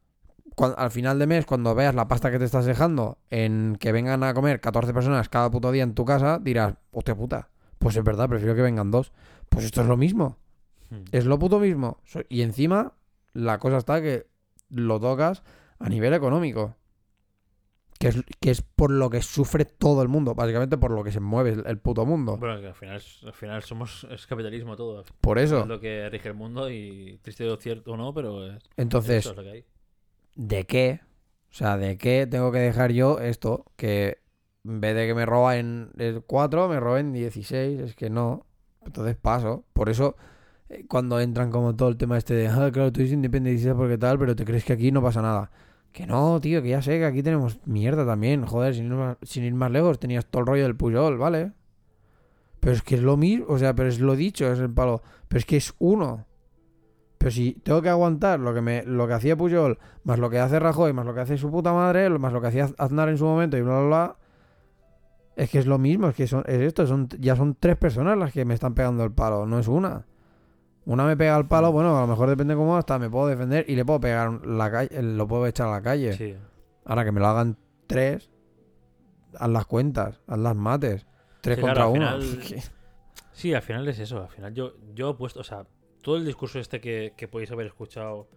al 0.76 0.90
final 0.90 1.18
de 1.18 1.26
mes, 1.26 1.46
cuando 1.46 1.74
veas 1.74 1.94
la 1.94 2.08
pasta 2.08 2.30
que 2.30 2.38
te 2.38 2.44
estás 2.44 2.64
dejando 2.64 3.18
en 3.30 3.76
que 3.78 3.92
vengan 3.92 4.22
a 4.24 4.34
comer 4.34 4.60
14 4.60 4.92
personas 4.92 5.28
cada 5.28 5.50
puto 5.50 5.70
día 5.70 5.84
en 5.84 5.94
tu 5.94 6.04
casa, 6.04 6.38
dirás, 6.38 6.74
hostia 6.90 7.14
puta, 7.14 7.48
pues 7.78 7.96
es 7.96 8.04
verdad, 8.04 8.28
prefiero 8.28 8.54
que 8.54 8.62
vengan 8.62 8.90
dos. 8.90 9.12
Pues 9.48 9.64
esto 9.64 9.82
es 9.82 9.86
lo 9.86 9.96
mismo. 9.96 10.36
Hmm. 10.90 11.04
Es 11.12 11.24
lo 11.26 11.38
puto 11.38 11.58
mismo. 11.58 12.00
Y 12.28 12.42
encima, 12.42 12.94
la 13.32 13.58
cosa 13.58 13.76
está 13.78 14.00
que 14.02 14.26
lo 14.70 14.98
tocas 15.00 15.42
a 15.78 15.88
nivel 15.88 16.14
económico. 16.14 16.74
Que 17.98 18.08
es, 18.08 18.16
que 18.40 18.50
es 18.52 18.62
por 18.62 18.92
lo 18.92 19.10
que 19.10 19.22
sufre 19.22 19.64
todo 19.64 20.02
el 20.02 20.08
mundo. 20.08 20.34
Básicamente 20.34 20.78
por 20.78 20.92
lo 20.92 21.02
que 21.02 21.10
se 21.10 21.18
mueve 21.18 21.50
el, 21.50 21.66
el 21.66 21.78
puto 21.78 22.06
mundo. 22.06 22.36
Bueno, 22.36 22.60
que 22.60 22.68
al 22.68 22.74
final, 22.74 22.96
es- 22.96 23.24
al 23.24 23.32
final 23.32 23.62
somos 23.64 24.06
es 24.10 24.26
capitalismo 24.26 24.76
todo. 24.76 25.04
Por 25.20 25.38
Es 25.38 25.46
eso. 25.46 25.66
lo 25.66 25.80
que 25.80 26.08
rige 26.08 26.28
el 26.28 26.34
mundo 26.34 26.70
y 26.70 27.18
triste 27.22 27.48
o 27.50 27.56
cierto 27.56 27.92
o 27.92 27.96
no, 27.96 28.14
pero 28.14 28.46
es, 28.46 28.62
Entonces, 28.76 29.26
eso 29.26 29.30
es 29.32 29.36
lo 29.36 29.42
que 29.42 29.50
hay. 29.50 29.64
¿de 30.36 30.64
qué? 30.64 31.00
O 31.50 31.54
sea, 31.54 31.76
¿de 31.76 31.96
qué 31.98 32.26
tengo 32.30 32.52
que 32.52 32.58
dejar 32.58 32.92
yo 32.92 33.18
esto? 33.18 33.64
Que 33.76 34.18
en 34.64 34.80
vez 34.80 34.94
de 34.94 35.06
que 35.08 35.14
me 35.14 35.26
roben 35.26 35.90
4, 36.26 36.68
me 36.68 36.78
roben 36.78 37.12
16. 37.12 37.80
Es 37.80 37.96
que 37.96 38.10
no. 38.10 38.46
Entonces 38.86 39.16
paso. 39.16 39.64
Por 39.72 39.88
eso, 39.88 40.14
cuando 40.88 41.20
entran 41.20 41.50
como 41.50 41.74
todo 41.74 41.88
el 41.88 41.96
tema 41.96 42.18
este 42.18 42.34
de, 42.34 42.48
ah, 42.48 42.70
claro, 42.72 42.92
tú 42.92 43.00
eres 43.00 43.12
independentista 43.12 43.74
porque 43.74 43.98
tal, 43.98 44.18
pero 44.18 44.36
te 44.36 44.44
crees 44.44 44.64
que 44.64 44.74
aquí 44.74 44.92
no 44.92 45.02
pasa 45.02 45.22
nada. 45.22 45.50
Que 45.92 46.06
no, 46.06 46.40
tío, 46.40 46.62
que 46.62 46.68
ya 46.68 46.82
sé 46.82 46.98
que 46.98 47.06
aquí 47.06 47.22
tenemos 47.22 47.58
mierda 47.64 48.04
también. 48.04 48.44
Joder, 48.44 48.74
sin 48.74 48.86
ir 48.86 48.92
más, 48.92 49.16
sin 49.22 49.44
ir 49.44 49.54
más 49.54 49.70
lejos, 49.70 49.98
tenías 49.98 50.26
todo 50.26 50.40
el 50.40 50.46
rollo 50.46 50.62
del 50.64 50.76
Puyol, 50.76 51.16
¿vale? 51.16 51.52
Pero 52.60 52.74
es 52.74 52.82
que 52.82 52.96
es 52.96 53.02
lo 53.02 53.16
mismo, 53.16 53.46
o 53.48 53.58
sea, 53.58 53.74
pero 53.74 53.88
es 53.88 54.00
lo 54.00 54.16
dicho, 54.16 54.50
es 54.52 54.58
el 54.58 54.70
palo. 54.70 55.02
Pero 55.28 55.38
es 55.38 55.46
que 55.46 55.56
es 55.56 55.74
uno. 55.78 56.26
Pero 57.18 57.30
si 57.30 57.52
tengo 57.52 57.82
que 57.82 57.88
aguantar 57.88 58.38
lo 58.38 58.54
que 58.54 58.60
me 58.60 58.82
lo 58.84 59.08
que 59.08 59.14
hacía 59.14 59.36
Puyol, 59.36 59.78
más 60.04 60.18
lo 60.18 60.30
que 60.30 60.38
hace 60.38 60.58
Rajoy, 60.60 60.92
más 60.92 61.04
lo 61.04 61.14
que 61.14 61.20
hace 61.20 61.36
su 61.36 61.50
puta 61.50 61.72
madre, 61.72 62.08
más 62.10 62.32
lo 62.32 62.40
que 62.40 62.48
hacía 62.48 62.68
Aznar 62.78 63.08
en 63.08 63.18
su 63.18 63.24
momento 63.24 63.56
y 63.56 63.62
bla 63.62 63.78
bla 63.78 63.86
bla. 63.86 64.16
Es 65.34 65.50
que 65.50 65.58
es 65.58 65.66
lo 65.66 65.78
mismo, 65.78 66.08
es 66.08 66.14
que 66.16 66.26
son, 66.26 66.44
es 66.46 66.60
esto, 66.60 66.86
son, 66.86 67.08
ya 67.18 67.36
son 67.36 67.56
tres 67.58 67.76
personas 67.76 68.18
las 68.18 68.32
que 68.32 68.44
me 68.44 68.54
están 68.54 68.74
pegando 68.74 69.04
el 69.04 69.12
palo, 69.12 69.46
no 69.46 69.58
es 69.58 69.68
una. 69.68 70.04
Una 70.90 71.04
me 71.04 71.16
pega 71.18 71.36
el 71.36 71.46
palo, 71.46 71.70
bueno, 71.70 71.96
a 71.96 72.00
lo 72.00 72.06
mejor 72.06 72.30
depende 72.30 72.54
cómo 72.54 72.76
hasta 72.76 72.98
me 72.98 73.10
puedo 73.10 73.26
defender 73.26 73.64
y 73.68 73.76
le 73.76 73.84
puedo 73.84 74.00
pegar 74.00 74.46
la 74.46 74.70
calle, 74.70 75.02
lo 75.02 75.28
puedo 75.28 75.46
echar 75.46 75.68
a 75.68 75.72
la 75.72 75.82
calle. 75.82 76.14
Sí. 76.14 76.34
Ahora 76.86 77.04
que 77.04 77.12
me 77.12 77.20
lo 77.20 77.26
hagan 77.26 77.58
tres, 77.86 78.30
haz 79.38 79.50
las 79.50 79.66
cuentas, 79.66 80.20
haz 80.26 80.38
las 80.38 80.56
mates. 80.56 81.06
Tres 81.42 81.56
Sí, 81.56 81.60
contra 81.60 81.84
claro, 81.90 82.08
al 82.08 82.20
uno. 82.22 82.36
final- 82.40 82.62
Sí, 83.32 83.52
al 83.54 83.62
final 83.62 83.86
es 83.86 83.98
eso. 83.98 84.22
Al 84.22 84.30
final 84.30 84.54
yo, 84.54 84.72
yo 84.94 85.10
he 85.10 85.14
puesto, 85.14 85.40
o 85.40 85.44
sea, 85.44 85.66
todo 86.02 86.16
el 86.16 86.24
discurso 86.24 86.58
este 86.58 86.80
que, 86.80 87.12
que 87.16 87.28
podéis 87.28 87.52
haber 87.52 87.66
escuchado 87.66 88.28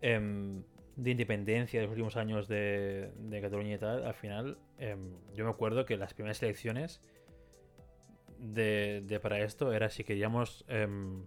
em, 0.00 0.62
de 0.96 1.10
independencia 1.10 1.78
de 1.80 1.86
los 1.86 1.90
últimos 1.92 2.16
años 2.16 2.48
de, 2.48 3.12
de 3.18 3.40
Cataluña 3.42 3.74
y 3.74 3.78
tal, 3.78 4.04
al 4.06 4.14
final 4.14 4.56
em, 4.78 5.12
yo 5.34 5.44
me 5.44 5.50
acuerdo 5.50 5.84
que 5.84 5.96
las 5.98 6.14
primeras 6.14 6.42
elecciones 6.42 7.00
de, 8.38 9.02
de 9.06 9.20
para 9.20 9.40
esto 9.40 9.72
era 9.72 9.90
si 9.90 10.02
queríamos... 10.04 10.64
em, 10.68 11.26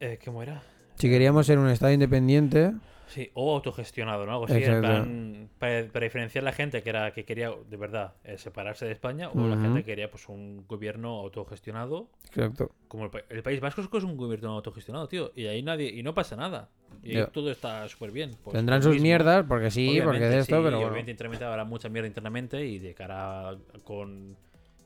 eh, 0.00 0.18
¿Cómo 0.24 0.42
era? 0.42 0.62
Si 0.96 1.08
queríamos 1.08 1.46
ser 1.46 1.58
un 1.58 1.68
estado 1.68 1.92
independiente, 1.92 2.72
Sí, 3.08 3.28
o 3.34 3.54
autogestionado, 3.56 4.24
¿no? 4.24 4.30
Algo 4.32 4.44
así, 4.44 4.54
en 4.54 4.62
Exacto. 4.62 4.86
plan, 4.86 5.48
para, 5.58 5.84
para 5.88 6.04
diferenciar 6.04 6.44
la 6.44 6.52
gente 6.52 6.80
que 6.84 6.90
era 6.90 7.12
que 7.12 7.24
quería 7.24 7.50
de 7.68 7.76
verdad 7.76 8.12
eh, 8.22 8.38
separarse 8.38 8.86
de 8.86 8.92
España 8.92 9.30
o 9.30 9.48
la 9.48 9.56
gente 9.56 9.80
que 9.80 9.86
quería 9.86 10.08
pues 10.08 10.28
un 10.28 10.64
gobierno 10.68 11.18
autogestionado 11.18 12.08
exacto. 12.28 12.70
como 12.86 13.06
el, 13.06 13.10
pa- 13.10 13.22
el 13.28 13.42
País 13.42 13.58
Vasco 13.58 13.80
es 13.98 14.04
un 14.04 14.16
gobierno 14.16 14.50
autogestionado, 14.52 15.08
tío, 15.08 15.32
y 15.34 15.46
ahí 15.46 15.60
nadie 15.60 15.88
y 15.88 16.04
no 16.04 16.14
pasa 16.14 16.36
nada. 16.36 16.68
Y 17.02 17.16
ahí 17.16 17.26
todo 17.32 17.50
está 17.50 17.88
súper 17.88 18.12
bien. 18.12 18.36
Pues, 18.44 18.54
Tendrán 18.56 18.80
sus 18.80 18.92
mismo. 18.92 19.02
mierdas, 19.02 19.44
porque 19.48 19.72
sí, 19.72 20.00
porque 20.04 20.20
de 20.20 20.38
esto, 20.38 20.44
sí, 20.58 20.62
pero 20.62 20.62
bueno. 20.62 20.78
obviamente 20.78 21.10
internamente 21.10 21.44
habrá 21.44 21.64
mucha 21.64 21.88
mierda 21.88 22.06
internamente 22.06 22.64
y 22.64 22.78
de 22.78 22.94
cara 22.94 23.48
a- 23.48 23.56
con, 23.82 24.36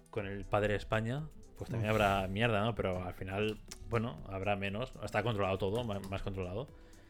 con 0.08 0.24
el 0.26 0.46
padre 0.46 0.68
de 0.72 0.76
España, 0.78 1.24
pues 1.64 1.70
también 1.70 1.90
habrá 1.90 2.26
mierda, 2.28 2.62
¿no? 2.64 2.74
Pero 2.74 3.02
al 3.02 3.14
final, 3.14 3.58
bueno, 3.88 4.18
habrá 4.28 4.56
menos. 4.56 4.92
Está 5.02 5.22
controlado 5.22 5.58
todo, 5.58 5.82
más 5.84 6.22
controlado. 6.22 6.68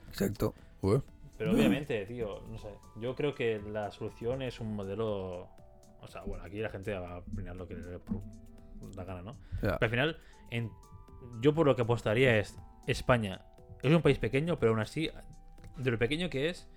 Exacto. 0.09 0.55
Pero 1.37 1.53
obviamente, 1.53 2.07
tío, 2.07 2.41
no 2.49 2.59
sé. 2.59 2.69
Yo 3.01 3.15
creo 3.17 3.35
que 3.35 3.61
la 3.61 3.91
solución 3.91 4.43
es 4.43 4.61
un 4.61 4.75
modelo. 4.77 5.49
O 6.01 6.07
sea, 6.09 6.23
bueno, 6.23 6.45
aquí 6.45 6.59
la 6.61 6.69
gente 6.69 6.93
va 6.95 7.15
a 7.17 7.19
opinar 7.19 7.57
lo 7.57 7.67
que 7.67 7.75
le 7.75 7.99
la 8.95 9.05
gana, 9.05 9.23
¿no? 9.23 9.37
Pero 9.79 9.79
al 9.87 9.91
final, 9.91 10.19
en- 10.51 10.71
yo 11.41 11.55
por 11.55 11.67
lo 11.67 11.75
que 11.75 11.83
apostaría 11.83 12.39
es 12.39 12.55
España. 12.87 13.41
Es 13.83 13.93
un 13.93 14.03
país 14.03 14.19
pequeño, 14.19 14.59
pero 14.59 14.73
aún 14.73 14.81
así, 14.81 15.11
de 15.79 15.91
lo 15.91 15.99
pequeño 15.99 16.29
que 16.31 16.51
es, 16.51 16.69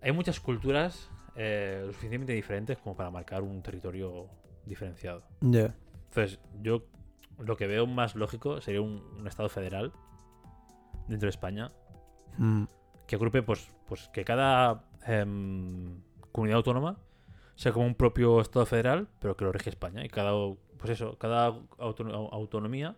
hay 0.00 0.12
muchas 0.12 0.40
culturas 0.40 1.10
eh, 1.36 1.80
lo 1.80 1.88
suficientemente 1.88 2.32
diferentes 2.32 2.78
como 2.78 2.96
para 2.96 3.10
marcar 3.10 3.42
un 3.42 3.62
territorio 3.62 4.28
diferenciado. 4.64 5.22
Ya. 5.40 5.74
Entonces, 6.10 6.38
yo 6.60 6.82
lo 7.38 7.56
que 7.56 7.66
veo 7.66 7.86
más 7.86 8.14
lógico 8.16 8.60
sería 8.60 8.80
un, 8.82 9.02
un 9.18 9.26
Estado 9.26 9.48
federal 9.48 9.92
dentro 11.08 11.26
de 11.26 11.30
España 11.30 11.68
Mm. 12.38 12.64
que 13.08 13.16
agrupe, 13.16 13.42
pues, 13.42 13.68
pues 13.86 14.08
que 14.12 14.24
cada 14.24 14.84
em, 15.06 16.00
comunidad 16.32 16.58
autónoma 16.58 16.96
sea 17.56 17.72
como 17.72 17.84
un 17.86 17.94
propio 17.96 18.40
Estado 18.40 18.64
federal, 18.66 19.08
pero 19.18 19.36
que 19.36 19.44
lo 19.44 19.52
rige 19.52 19.68
España. 19.70 20.04
Y 20.04 20.08
cada, 20.08 20.32
pues 20.78 20.90
eso, 20.90 21.18
cada 21.18 21.46
auto- 21.78 22.06
autonomía 22.32 22.96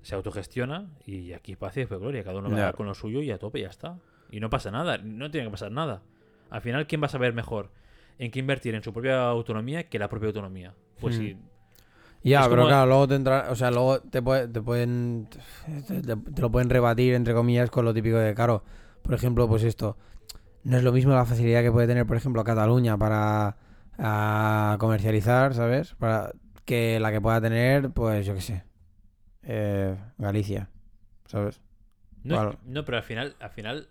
se 0.00 0.14
autogestiona 0.14 0.90
y 1.04 1.32
aquí 1.32 1.56
paz 1.56 1.76
y 1.76 1.84
gloria. 1.84 2.24
Cada 2.24 2.38
uno 2.38 2.50
va 2.50 2.56
Ya. 2.56 2.72
con 2.72 2.86
lo 2.86 2.94
suyo 2.94 3.20
y 3.20 3.30
a 3.30 3.38
tope 3.38 3.58
y 3.58 3.62
ya 3.62 3.68
está. 3.68 3.98
Y 4.30 4.40
no 4.40 4.48
pasa 4.50 4.70
nada, 4.70 4.98
no 4.98 5.30
tiene 5.30 5.46
que 5.46 5.50
pasar 5.52 5.70
nada. 5.70 6.02
Al 6.50 6.60
final, 6.62 6.86
¿quién 6.86 7.02
va 7.02 7.06
a 7.06 7.10
saber 7.10 7.34
mejor 7.34 7.70
en 8.18 8.30
qué 8.30 8.38
invertir 8.40 8.74
en 8.74 8.82
su 8.82 8.92
propia 8.92 9.28
autonomía 9.28 9.88
que 9.88 9.98
la 9.98 10.08
propia 10.08 10.28
autonomía? 10.28 10.74
Pues 11.00 11.16
Hmm. 11.16 11.20
si 11.20 11.36
Ya, 12.24 12.40
Es 12.42 12.48
pero 12.48 12.62
como- 12.62 12.68
claro, 12.68 12.86
luego 12.86 13.08
te 13.08 13.14
entra, 13.16 13.46
o 13.50 13.56
sea, 13.56 13.70
luego 13.70 14.00
te, 14.00 14.22
puede- 14.22 14.48
te 14.48 14.60
pueden 14.62 15.28
te, 15.88 16.40
lo 16.40 16.50
pueden 16.52 16.70
rebatir 16.70 17.14
entre 17.14 17.34
comillas 17.34 17.70
con 17.70 17.84
lo 17.84 17.92
típico 17.92 18.16
de 18.16 18.34
caro. 18.34 18.62
Por 19.02 19.14
ejemplo, 19.14 19.48
pues 19.48 19.64
esto 19.64 19.96
no 20.64 20.76
es 20.76 20.84
lo 20.84 20.92
mismo 20.92 21.12
la 21.12 21.24
facilidad 21.24 21.62
que 21.62 21.72
puede 21.72 21.88
tener, 21.88 22.06
por 22.06 22.16
ejemplo, 22.16 22.44
Cataluña 22.44 22.96
para 22.96 23.56
comercializar, 24.78 25.54
¿sabes? 25.54 25.94
Para 25.94 26.32
que 26.64 27.00
la 27.00 27.10
que 27.10 27.20
pueda 27.20 27.40
tener, 27.40 27.90
pues 27.90 28.24
yo 28.26 28.34
qué 28.34 28.40
sé, 28.40 28.64
eh, 29.42 29.96
Galicia, 30.18 30.68
¿sabes? 31.26 31.60
No, 32.22 32.50
es- 32.50 32.58
no, 32.64 32.84
pero 32.84 32.98
al 32.98 33.02
final, 33.02 33.34
al 33.40 33.50
final, 33.50 33.88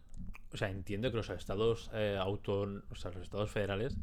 o 0.54 0.58
sea, 0.58 0.70
entiendo 0.70 1.12
que 1.12 1.18
los 1.18 1.30
estados 1.30 1.90
eh, 1.94 2.18
auton- 2.20 2.84
o 2.90 2.96
sea, 2.96 3.12
los 3.12 3.24
estados 3.24 3.52
federales, 3.52 3.98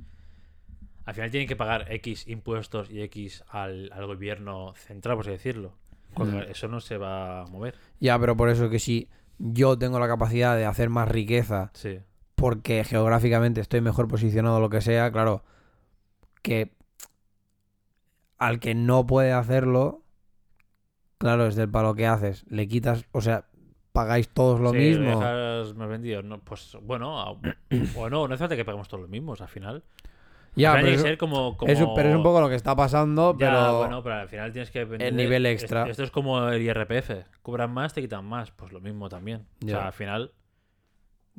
al 1.08 1.14
final 1.14 1.30
tienen 1.30 1.48
que 1.48 1.56
pagar 1.56 1.90
X 1.90 2.28
impuestos 2.28 2.90
y 2.90 3.00
X 3.02 3.42
al, 3.48 3.90
al 3.94 4.06
gobierno 4.06 4.74
central, 4.74 5.16
por 5.16 5.24
así 5.24 5.30
decirlo. 5.32 5.72
Cuando 6.12 6.42
eso 6.42 6.68
no 6.68 6.80
se 6.80 6.98
va 6.98 7.42
a 7.42 7.46
mover. 7.46 7.74
Ya, 8.00 8.18
pero 8.18 8.36
por 8.36 8.48
eso 8.50 8.68
que 8.68 8.78
si 8.78 9.08
yo 9.38 9.78
tengo 9.78 9.98
la 9.98 10.08
capacidad 10.08 10.56
de 10.56 10.66
hacer 10.66 10.88
más 10.90 11.08
riqueza 11.08 11.70
Sí. 11.74 12.00
porque 12.34 12.84
geográficamente 12.84 13.60
estoy 13.60 13.80
mejor 13.80 14.08
posicionado 14.08 14.56
o 14.56 14.60
lo 14.60 14.68
que 14.68 14.80
sea, 14.80 15.10
claro, 15.12 15.44
que 16.42 16.72
al 18.38 18.60
que 18.60 18.74
no 18.74 19.06
puede 19.06 19.32
hacerlo, 19.32 20.02
Claro, 21.18 21.46
es 21.48 21.56
del 21.56 21.68
palo 21.68 21.94
que 21.96 22.06
haces. 22.06 22.44
Le 22.48 22.68
quitas, 22.68 23.04
o 23.10 23.20
sea, 23.20 23.46
pagáis 23.92 24.28
todos 24.28 24.60
lo 24.60 24.70
Sí, 24.70 24.76
mismo. 24.76 25.18
dejas 25.18 25.74
más 25.74 25.88
vendido. 25.88 26.22
No, 26.22 26.38
pues 26.38 26.76
bueno, 26.82 27.40
o 27.96 28.08
no, 28.10 28.28
no 28.28 28.34
hace 28.34 28.42
falta 28.42 28.54
que 28.54 28.64
paguemos 28.64 28.86
todos 28.86 29.00
los 29.00 29.10
mismos 29.10 29.40
al 29.40 29.48
final. 29.48 29.82
Ya, 30.56 30.72
pero 30.74 30.88
es, 30.88 30.96
que 30.96 31.08
ser 31.08 31.18
como, 31.18 31.56
como... 31.56 31.70
es 31.72 31.80
un- 31.80 31.94
pero 31.94 32.08
es 32.08 32.14
un 32.16 32.22
poco 32.22 32.40
lo 32.40 32.48
que 32.48 32.54
está 32.56 32.74
pasando, 32.74 33.32
Ya, 33.38 33.50
pero 33.50 33.78
bueno, 33.78 34.02
pero 34.02 34.14
al 34.16 34.28
final 34.28 34.50
tienes 34.52 34.70
que 34.70 34.84
vender- 34.84 35.12
nivel 35.12 35.46
extra. 35.46 35.88
Esto 35.88 36.02
es 36.02 36.10
como 36.10 36.48
el 36.48 36.60
IRPF. 36.62 37.10
Cobran 37.42 37.70
más, 37.72 37.94
te 37.94 38.00
quitan 38.00 38.24
más. 38.24 38.50
Pues 38.50 38.72
lo 38.72 38.80
mismo 38.80 39.08
también. 39.08 39.46
O 39.62 39.66
Ya. 39.66 39.76
sea, 39.76 39.86
al 39.86 39.92
final... 39.92 40.32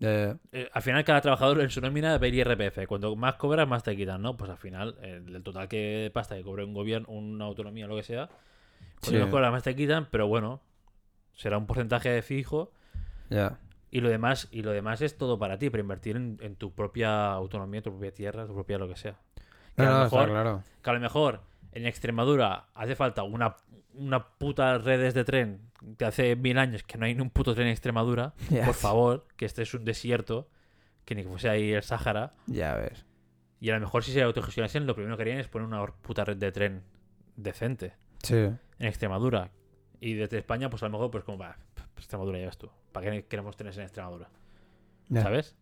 eh, 0.01 0.35
eh, 0.53 0.69
al 0.71 0.81
final 0.81 1.03
cada 1.03 1.19
trabajador 1.21 1.59
en 1.61 1.69
su 1.69 1.81
nómina 1.81 2.17
ve 2.17 2.29
el 2.29 2.35
IRPF. 2.35 2.87
Cuando 2.87 3.13
más 3.17 3.35
cobras, 3.35 3.67
más 3.67 3.83
te 3.83 3.95
quitan, 3.97 4.21
¿no? 4.21 4.37
Pues 4.37 4.49
al 4.49 4.57
final, 4.57 4.95
el, 5.01 5.35
el 5.35 5.43
total 5.43 5.67
que 5.67 5.77
de 6.03 6.11
pasta 6.11 6.35
que 6.35 6.43
cobre 6.43 6.63
un 6.63 6.73
gobierno, 6.73 7.09
una 7.09 7.45
autonomía, 7.45 7.87
lo 7.87 7.95
que 7.97 8.03
sea, 8.03 8.27
cuando 9.01 9.17
Sí. 9.17 9.23
más 9.23 9.29
cobras, 9.31 9.51
más 9.51 9.63
te 9.63 9.75
quitan, 9.75 10.07
pero 10.09 10.27
bueno, 10.27 10.61
será 11.33 11.57
un 11.57 11.65
porcentaje 11.67 12.21
fijo 12.21 12.71
ya. 13.29 13.57
Y 13.91 14.01
lo 14.01 14.09
demás 14.09 14.47
y 14.51 14.61
lo 14.61 14.71
demás 14.71 15.01
es 15.01 15.17
todo 15.17 15.37
para 15.39 15.57
ti, 15.57 15.69
para 15.69 15.81
invertir 15.81 16.15
en, 16.15 16.37
en 16.41 16.55
tu 16.55 16.73
propia 16.73 17.31
autonomía, 17.33 17.81
tu 17.81 17.91
propia 17.91 18.13
tierra, 18.13 18.45
tu 18.45 18.53
propia 18.53 18.77
lo 18.77 18.87
que 18.87 18.95
sea. 18.95 19.17
Que 19.75 19.83
No, 19.83 19.89
a 19.95 19.99
lo 19.99 20.05
está 20.05 20.17
mejor- 20.17 20.29
claro. 20.29 20.63
que 20.83 20.89
a 20.89 20.93
lo 20.93 20.99
mejor 20.99 21.41
en 21.71 21.85
Extremadura 21.85 22.67
hace 22.73 22.95
falta 22.95 23.23
una, 23.23 23.55
una 23.93 24.27
puta 24.27 24.77
redes 24.77 25.13
de 25.13 25.23
tren 25.23 25.61
que 25.97 26.05
hace 26.05 26.35
mil 26.35 26.57
años 26.57 26.83
que 26.83 26.97
no 26.97 27.05
hay 27.05 27.15
ni 27.15 27.21
un 27.21 27.29
puto 27.29 27.53
tren 27.53 27.67
en 27.67 27.71
Extremadura. 27.73 28.33
Por 28.65 28.73
favor, 28.73 29.27
que 29.37 29.45
este 29.45 29.61
es 29.63 29.73
un 29.73 29.85
desierto, 29.85 30.49
que 31.05 31.15
ni 31.15 31.23
que 31.23 31.29
fuese 31.29 31.49
ahí 31.49 31.71
el 31.71 31.83
Sáhara. 31.83 32.33
Ya 32.47 32.75
ves. 32.75 33.05
Y 33.61 33.69
a 33.71 33.73
lo 33.75 33.79
mejor 33.81 34.03
si 34.03 34.11
se 34.11 34.21
autogestionasen, 34.21 34.85
lo 34.87 34.95
primero 34.95 35.15
que 35.17 35.23
harían 35.23 35.37
es 35.39 35.47
poner 35.47 35.67
una 35.67 35.85
puta 35.85 36.23
red 36.25 36.37
de 36.37 36.51
tren 36.51 36.83
decente 37.35 37.93
Sí. 38.23 38.35
en 38.35 38.59
Extremadura. 38.79 39.51
Y 40.01 40.13
desde 40.13 40.37
España, 40.37 40.69
pues 40.69 40.81
a 40.83 40.85
lo 40.87 40.91
mejor, 40.93 41.11
pues 41.11 41.23
como, 41.23 41.37
va, 41.37 41.57
Extremadura 41.97 42.39
ya 42.39 42.45
ves 42.45 42.57
tú. 42.57 42.69
¿Para 42.91 43.11
qué 43.11 43.25
queremos 43.25 43.55
trenes 43.55 43.77
en 43.77 43.83
Extremadura? 43.83 44.29
Ya. 45.09 45.21
¿Sabes? 45.23 45.55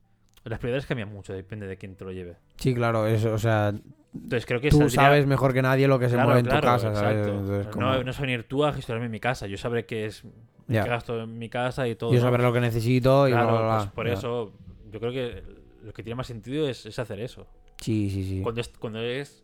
Las 0.44 0.60
prioridades 0.60 0.86
cambian 0.86 1.10
mucho, 1.12 1.34
depende 1.34 1.68
de 1.68 1.78
quién 1.78 1.96
te 1.96 2.06
lo 2.06 2.12
lleve. 2.12 2.38
Sí, 2.58 2.74
claro, 2.74 3.06
eso, 3.08 3.34
o 3.34 3.38
sea, 3.38 3.74
Entonces 4.14 4.46
creo 4.46 4.62
que 4.62 4.70
tú 4.70 4.78
saldría- 4.78 4.96
sabes 5.02 5.26
mejor 5.28 5.54
que 5.54 5.62
nadie 5.62 5.88
lo 5.88 6.00
que 6.00 6.08
se 6.08 6.14
Claro, 6.16 6.28
mueve 6.30 6.40
en 6.42 6.46
claro, 6.46 6.62
tu 6.62 6.66
casa, 6.68 6.96
¿sabes? 6.96 7.28
Entonces, 7.28 7.66
No- 7.66 7.72
como- 7.72 7.86
no, 7.94 8.04
vas 8.06 8.18
a 8.18 8.22
venir 8.22 8.44
tú 8.48 8.64
a 8.66 8.72
gestionarme 8.74 9.10
mi 9.10 9.20
casa. 9.20 9.46
Yo 9.48 9.58
sabré 9.58 9.86
qué 9.86 10.06
es 10.06 10.24
Ya. 10.68 10.84
qué 10.84 10.90
gasto 10.90 11.22
en 11.22 11.38
mi 11.38 11.50
casa 11.50 11.88
y 11.88 11.96
todo. 11.96 12.12
Yo 12.12 12.18
¿no? 12.20 12.22
sabré 12.24 12.44
lo 12.44 12.54
que 12.54 12.62
necesito 12.62 13.28
y 13.28 13.32
Claro, 13.32 13.48
bla, 13.48 13.58
bla, 13.58 13.68
bla. 13.68 13.78
pues 13.80 13.92
por 13.92 14.08
Ya. 14.08 14.14
eso 14.14 14.54
yo 14.92 15.00
creo 15.02 15.12
que 15.12 15.44
lo 15.84 15.94
que 15.94 16.04
tiene 16.04 16.16
más 16.16 16.28
sentido 16.28 16.68
es, 16.70 16.86
es 16.86 16.98
hacer 16.98 17.20
eso. 17.20 17.46
Sí, 17.82 18.10
sí, 18.10 18.24
sí. 18.24 18.42
Cuando 18.42 18.62
es, 18.62 18.70
cuando 18.70 19.02
es 19.02 19.44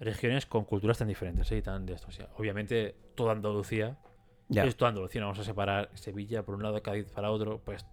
regiones 0.00 0.46
con 0.46 0.64
culturas 0.64 0.98
tan 0.98 1.08
diferentes 1.08 1.50
¿eh? 1.52 1.56
y 1.58 1.62
tan 1.62 1.86
de 1.86 1.94
esto. 1.94 2.06
O 2.08 2.12
sea, 2.12 2.28
obviamente 2.36 2.94
toda 3.16 3.32
Andalucía 3.32 3.96
Ya. 4.48 4.64
es 4.64 4.76
toda 4.76 4.90
Andalucía. 4.90 5.20
No 5.20 5.28
vamos 5.28 5.40
a 5.40 5.44
separar 5.44 5.90
Sevilla 5.94 6.42
por 6.44 6.54
un 6.54 6.62
lado, 6.62 6.80
Cádiz 6.82 7.06
para 7.10 7.30
otro. 7.30 7.60
Pues 7.64 7.84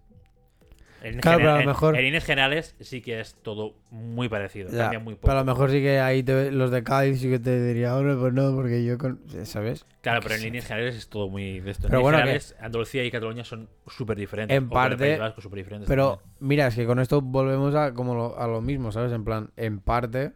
en, 1.02 1.18
Claro, 1.20 1.44
lo 1.44 1.60
en- 1.60 1.66
mejor- 1.66 1.96
en 1.96 2.02
líneas 2.04 2.24
generales 2.24 2.76
sí 2.80 3.02
que 3.02 3.20
es 3.20 3.34
todo 3.42 3.74
muy 3.90 4.28
parecido. 4.30 4.70
Ya, 4.70 4.78
Cambia 4.84 4.98
muy 5.00 5.14
poco. 5.16 5.26
Pero 5.26 5.38
a 5.38 5.42
lo 5.42 5.52
mejor 5.52 5.70
sí 5.70 5.80
que 5.82 6.00
ahí 6.00 6.22
te- 6.22 6.50
los 6.50 6.70
de 6.70 6.82
Cádiz 6.82 7.20
sí 7.20 7.28
que 7.28 7.38
te 7.38 7.62
diría, 7.62 7.94
hombre, 7.96 8.14
pues 8.16 8.32
no, 8.32 8.54
porque 8.54 8.82
yo 8.84 8.96
con... 8.96 9.20
¿Sabes? 9.44 9.84
Claro, 10.00 10.20
pero 10.22 10.36
en 10.36 10.42
líneas 10.42 10.64
generales 10.66 10.94
es 10.96 11.08
todo 11.08 11.28
muy 11.28 11.60
de 11.60 11.72
esto. 11.72 11.88
En 11.88 11.90
Pero 11.90 11.98
líneas 11.98 12.02
bueno, 12.02 12.18
generales, 12.18 12.56
Andalucía 12.58 13.04
y 13.04 13.10
Cataluña 13.10 13.44
son 13.44 13.68
súper 13.86 14.16
diferentes. 14.16 14.56
En 14.56 14.68
parte, 14.70 15.18
Vasco, 15.18 15.42
diferentes 15.54 15.88
Pero 15.88 16.16
también. 16.18 16.36
mira, 16.40 16.66
es 16.68 16.74
que 16.74 16.86
con 16.86 16.98
esto 16.98 17.20
volvemos 17.20 17.74
a 17.74 17.92
como 17.92 18.14
lo, 18.14 18.38
a 18.38 18.46
lo 18.46 18.62
mismo, 18.62 18.90
¿sabes? 18.92 19.12
En 19.12 19.24
plan, 19.24 19.50
en 19.56 19.80
parte, 19.80 20.32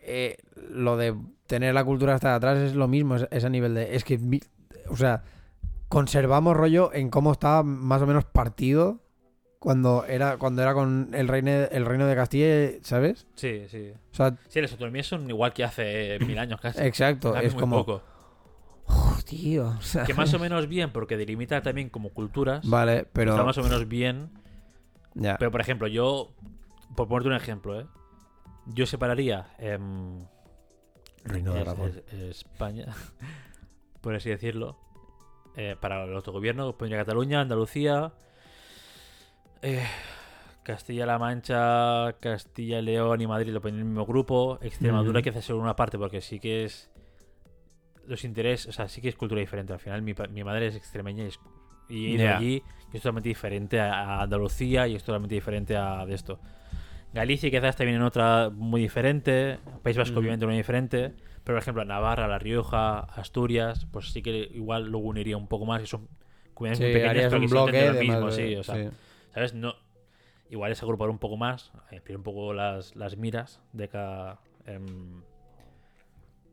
eh, 0.00 0.36
lo 0.70 0.96
de 0.96 1.14
tener 1.48 1.74
la 1.74 1.84
cultura 1.84 2.14
hasta 2.14 2.36
atrás 2.36 2.58
es 2.58 2.76
lo 2.76 2.86
mismo, 2.86 3.16
es, 3.16 3.26
es 3.32 3.44
a 3.44 3.48
nivel 3.48 3.74
de... 3.74 3.96
Es 3.96 4.04
que, 4.04 4.20
o 4.88 4.96
sea, 4.96 5.24
conservamos 5.88 6.56
rollo 6.56 6.92
en 6.94 7.10
cómo 7.10 7.32
estaba 7.32 7.64
más 7.64 8.00
o 8.02 8.06
menos 8.06 8.24
partido 8.24 9.00
cuando 9.58 10.04
era 10.04 10.36
cuando 10.36 10.62
era 10.62 10.72
con 10.72 11.10
el 11.14 11.26
reino, 11.26 11.50
el 11.50 11.84
reino 11.84 12.06
de 12.06 12.14
Castilla, 12.14 12.70
¿sabes? 12.82 13.26
Sí, 13.34 13.64
sí. 13.68 13.90
O 14.12 14.14
sea, 14.14 14.36
Sí, 14.48 14.60
las 14.60 14.70
autonomías 14.70 15.06
son 15.06 15.28
igual 15.28 15.52
que 15.52 15.64
hace 15.64 16.18
mil 16.20 16.38
años 16.38 16.60
casi. 16.60 16.80
exacto, 16.82 17.34
es 17.36 17.54
muy 17.54 17.60
como... 17.60 17.84
poco. 17.84 18.02
"Oh, 18.86 19.16
tío, 19.24 19.80
sea, 19.82 20.04
Que 20.04 20.14
más 20.14 20.32
o 20.34 20.38
menos 20.38 20.68
bien, 20.68 20.92
porque 20.92 21.16
delimita 21.16 21.60
también 21.60 21.88
como 21.90 22.10
culturas. 22.10 22.66
Vale, 22.68 23.04
pero... 23.12 23.32
Está 23.32 23.42
más 23.44 23.58
o 23.58 23.62
menos 23.62 23.88
bien. 23.88 24.30
Ya. 25.14 25.36
Pero, 25.38 25.50
por 25.50 25.60
ejemplo, 25.60 25.88
yo, 25.88 26.30
por 26.94 27.08
ponerte 27.08 27.28
un 27.28 27.34
ejemplo, 27.34 27.80
¿eh? 27.80 27.86
Yo 28.66 28.86
separaría 28.86 29.46
em, 29.58 30.20
Reino 31.24 31.52
de 31.54 31.60
Aragón. 31.60 31.92
es- 32.12 32.14
España, 32.42 32.86
por 34.00 34.14
así 34.14 34.30
decirlo, 34.30 34.78
eh, 35.56 35.76
para 35.80 36.04
el 36.04 36.14
autogobierno, 36.14 36.76
pondría 36.76 36.98
Cataluña, 36.98 37.40
Andalucía, 37.40 38.12
eh, 39.62 39.84
Castilla-La 40.62 41.18
Mancha, 41.18 42.12
Castilla-León 42.20 43.20
y 43.20 43.26
Madrid 43.26 43.52
lo 43.52 43.60
pondría 43.60 43.80
en 43.80 43.86
el 43.86 43.92
mismo 43.92 44.06
grupo. 44.06 44.58
Extremadura 44.62 45.18
hay 45.18 45.22
que 45.22 45.30
hacer 45.30 45.42
solo 45.42 45.60
una 45.60 45.74
parte 45.76 45.98
porque 45.98 46.20
sí 46.20 46.38
que 46.40 46.64
es 46.64 46.90
los 48.06 48.24
intereses, 48.24 48.66
o 48.68 48.72
sea, 48.72 48.88
sí 48.88 49.00
que 49.00 49.08
es 49.08 49.16
cultura 49.16 49.40
diferente. 49.40 49.72
Al 49.72 49.80
final, 49.80 50.02
mi, 50.02 50.14
mi 50.30 50.44
madre 50.44 50.68
es 50.68 50.76
extremeña 50.76 51.24
y, 51.24 51.26
es- 51.28 51.40
y 51.88 52.18
Ya. 52.18 52.36
allí 52.36 52.62
y 52.92 52.96
es 52.96 53.02
totalmente 53.02 53.28
diferente 53.28 53.80
a, 53.80 53.92
a 54.18 54.22
Andalucía 54.22 54.86
y 54.88 54.94
es 54.94 55.02
totalmente 55.04 55.34
diferente 55.34 55.76
a 55.76 56.04
de 56.06 56.14
esto. 56.14 56.38
Galicia 57.12 57.50
quizás 57.50 57.76
también 57.76 57.96
en 57.96 58.02
otra 58.02 58.50
muy 58.50 58.80
diferente, 58.82 59.58
País 59.82 59.96
Vasco 59.96 60.12
Ujú. 60.12 60.20
obviamente 60.20 60.46
muy 60.46 60.56
diferente, 60.56 61.14
pero 61.44 61.56
por 61.56 61.62
ejemplo 61.62 61.84
Navarra, 61.84 62.28
La 62.28 62.38
Rioja, 62.38 63.00
Asturias, 63.00 63.86
pues 63.90 64.12
sí 64.12 64.22
que 64.22 64.48
igual 64.52 64.90
lo 64.90 64.98
uniría 64.98 65.36
un 65.36 65.48
poco 65.48 65.64
más, 65.64 65.80
que 65.80 65.86
son 65.86 66.08
comunidades 66.54 66.78
Sí, 66.78 66.84
muy 66.84 66.92
pequeñas, 66.92 67.24
pero 67.30 67.40
que 67.40 67.46
bloque 67.46 67.86
lo 67.88 67.94
mismo, 67.94 68.30
sí, 68.30 68.54
o 68.56 68.62
sea, 68.62 68.74
sí. 68.74 68.96
¿sabes? 69.32 69.54
No, 69.54 69.74
igual 70.50 70.72
es 70.72 70.82
agrupar 70.82 71.08
un 71.08 71.18
poco 71.18 71.36
más, 71.36 71.72
ampliar 71.90 72.18
un 72.18 72.24
poco 72.24 72.52
las, 72.52 72.94
las 72.94 73.16
miras 73.16 73.62
de 73.72 73.88
cada 73.88 74.40
em, 74.66 75.22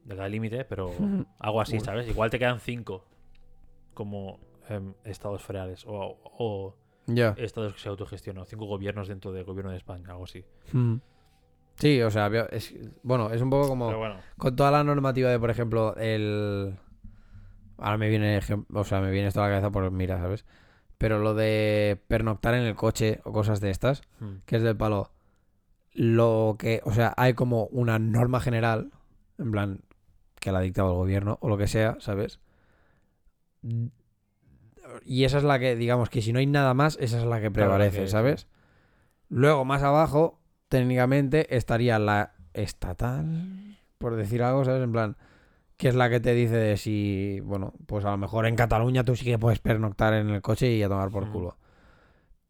de 0.06 0.16
cada 0.16 0.30
límite, 0.30 0.64
pero 0.66 0.92
algo 1.40 1.62
así. 1.62 1.80
¿sabes? 1.80 2.08
Igual 2.08 2.30
te 2.30 2.40
quedan 2.40 2.60
cinco 2.60 3.06
como 3.94 4.40
em, 4.70 4.94
estados 5.04 5.42
federales 5.42 5.84
o, 5.86 6.18
o 6.24 6.76
Ya. 7.08 7.36
estados 7.38 7.74
que 7.74 7.80
se 7.80 7.90
autogestionan, 7.90 8.46
cinco 8.46 8.66
gobiernos 8.66 9.08
dentro 9.08 9.32
del 9.32 9.44
gobierno 9.44 9.72
de 9.72 9.78
España, 9.78 10.10
algo 10.10 10.24
así. 10.24 10.44
Mm. 10.72 10.96
Sí, 11.76 12.02
o 12.02 12.10
sea, 12.10 12.28
es, 12.52 12.74
bueno, 13.04 13.32
es 13.32 13.42
un 13.42 13.50
poco 13.50 13.68
como 13.68 13.96
bueno, 13.98 14.18
con 14.38 14.56
toda 14.56 14.72
la 14.72 14.84
normativa 14.84 15.30
de, 15.30 15.40
por 15.40 15.50
ejemplo, 15.50 15.96
el... 15.98 16.78
Ahora 17.78 17.98
me 17.98 18.08
viene, 18.08 18.40
o 18.74 18.84
sea, 18.86 19.02
me 19.02 19.12
viene 19.12 19.28
esto 19.28 19.42
a 19.42 19.48
la 19.48 19.56
cabeza 19.56 19.72
por 19.72 19.92
mira, 19.92 20.18
¿sabes? 20.18 20.46
Pero 20.98 21.20
lo 21.20 21.34
de 21.34 22.02
pernoctar 22.08 22.54
en 22.54 22.62
el 22.62 22.76
coche 22.76 23.20
o 23.26 23.34
cosas 23.34 23.60
de 23.60 23.70
estas, 23.70 24.02
mm, 24.22 24.36
que 24.46 24.56
es 24.56 24.64
del 24.64 24.78
palo, 24.78 25.12
lo 25.92 26.56
que, 26.58 26.82
o 26.86 26.94
sea, 26.94 27.14
hay 27.18 27.34
como 27.34 27.66
una 27.66 28.00
norma 28.00 28.40
general, 28.40 28.92
en 29.38 29.52
plan, 29.52 29.82
que 30.40 30.54
la 30.54 30.60
ha 30.60 30.62
dictado 30.62 30.92
el 30.92 30.96
gobierno 30.96 31.38
o 31.42 31.50
lo 31.50 31.58
que 31.58 31.68
sea, 31.68 31.98
¿sabes? 32.00 32.40
Y 35.04 35.24
esa 35.24 35.38
es 35.40 35.44
la 35.44 35.60
que, 35.60 35.76
digamos, 35.76 36.10
que 36.10 36.22
si 36.22 36.32
no 36.34 36.40
hay 36.40 36.46
nada 36.48 36.74
más, 36.74 36.98
esa 37.02 37.18
es 37.18 37.24
la 37.26 37.38
que 37.42 37.52
Claro, 37.52 37.72
prevalece, 37.72 38.02
que- 38.02 38.08
¿sabes? 38.08 38.48
Luego, 39.30 39.66
más 39.66 39.82
abajo, 39.84 40.40
técnicamente 40.70 41.56
estaría 41.56 41.98
la 42.00 42.34
estatal, 42.54 43.78
por 43.98 44.16
decir 44.16 44.44
algo, 44.44 44.64
¿sabes? 44.66 44.84
En 44.84 44.92
plan, 44.92 45.18
que 45.78 45.90
es 45.90 45.96
la 45.96 46.10
que 46.10 46.20
te 46.20 46.34
dice 46.34 46.56
de 46.56 46.78
si, 46.78 47.40
bueno, 47.44 47.74
pues 47.86 48.06
a 48.06 48.12
lo 48.12 48.18
mejor 48.18 48.46
en 48.46 48.56
Cataluña 48.56 49.04
tú 49.04 49.16
sí 49.16 49.26
que 49.26 49.38
puedes 49.40 49.60
pernoctar 49.60 50.14
en 50.14 50.30
el 50.30 50.42
coche 50.42 50.72
y 50.72 50.84
a 50.84 50.88
tomar 50.90 51.10
por 51.10 51.26
Mm. 51.28 51.32
culo. 51.32 51.58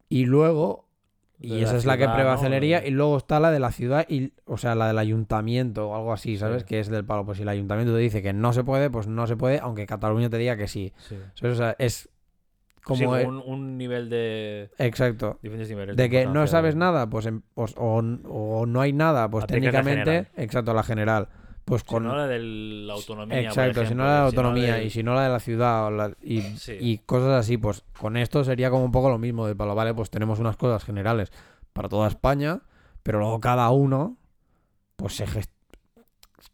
Y 0.09 0.25
luego, 0.25 0.85
De 1.39 1.47
y 1.47 1.61
esa 1.63 1.75
es 1.77 1.85
la 1.85 1.97
que 1.97 2.03
ciudad, 2.05 2.39
¿no? 2.81 2.87
y 2.87 2.91
luego 2.91 3.17
está 3.17 3.39
la 3.39 3.51
de 3.51 3.59
la 3.59 3.71
ciudad, 3.71 4.05
y, 4.07 4.33
o 4.45 4.57
sea, 4.57 4.75
la 4.75 4.87
del 4.87 4.97
ayuntamiento 4.99 5.89
o 5.89 5.95
algo 5.95 6.13
así, 6.13 6.37
¿sabes? 6.37 6.61
Sí. 6.61 6.67
Que 6.67 6.79
es 6.79 6.89
del 6.89 7.03
palo. 7.05 7.25
Pues 7.25 7.37
si 7.37 7.41
el 7.43 7.49
ayuntamiento 7.49 7.93
te 7.93 7.99
dice 7.99 8.21
que 8.21 8.31
no 8.33 8.53
se 8.53 8.63
puede, 8.63 8.89
pues 8.89 9.07
no 9.07 9.25
se 9.27 9.35
puede, 9.35 9.59
aunque 9.59 9.85
Cataluña 9.85 10.29
te 10.29 10.37
diga 10.37 10.55
que 10.57 10.67
sí. 10.67 10.93
O 11.43 11.55
sea, 11.55 11.75
es 11.79 12.09
como... 12.85 13.15
Sí, 13.15 13.21
e- 13.21 13.25
un, 13.27 13.41
un 13.45 13.77
nivel 13.77 14.09
de 14.09 14.69
Exacto. 14.77 15.39
diferentes 15.41 15.69
niveles 15.69 15.97
De 15.97 16.09
que 16.09 16.25
no 16.27 16.45
sabes 16.47 16.75
nada, 16.75 17.09
pues, 17.09 17.25
en- 17.25 17.41
pues 17.53 17.73
o, 17.77 17.97
o 17.97 18.65
no 18.65 18.79
hay 18.81 18.93
nada, 18.93 19.29
pues 19.29 19.43
la 19.43 19.47
técnicamente, 19.47 20.27
exacto, 20.37 20.73
la 20.73 20.83
general. 20.83 21.27
Pues 21.65 21.81
Si 21.81 21.87
con... 21.87 22.03
no 22.03 22.15
la 22.15 22.27
de 22.27 22.37
la 22.39 22.93
autonomía. 22.93 23.37
por 23.37 23.45
Exacto, 23.47 23.85
si 23.87 23.95
no 23.95 24.03
la 24.05 24.11
de 24.11 24.19
la 24.21 24.29
si 24.29 24.35
no 24.35 24.41
autonomía 24.43 24.83
y 24.83 24.89
si 24.91 25.01
no 25.01 25.15
la 25.15 25.23
de 25.23 25.29
la 25.29 25.39
ciudad 25.39 25.87
o 25.87 25.89
la- 25.89 26.13
y, 26.21 26.41
Sí. 26.57 26.77
y 26.79 26.99
cosas 26.99 27.31
así, 27.39 27.57
pues 27.57 27.83
con 27.99 28.17
esto 28.17 28.43
sería 28.43 28.69
como 28.69 28.85
un 28.85 28.91
poco 28.91 29.09
lo 29.09 29.17
mismo 29.17 29.47
de 29.47 29.55
palo, 29.55 29.73
vale, 29.73 29.93
pues 29.95 30.11
tenemos 30.11 30.37
unas 30.39 30.57
cosas 30.57 30.83
generales 30.83 31.31
para 31.73 31.89
toda 31.89 32.07
España, 32.07 32.61
pero 33.01 33.17
luego 33.17 33.39
cada 33.39 33.69
uno, 33.71 34.17
pues 34.95 35.15
se 35.15 35.25
gest- 35.25 35.49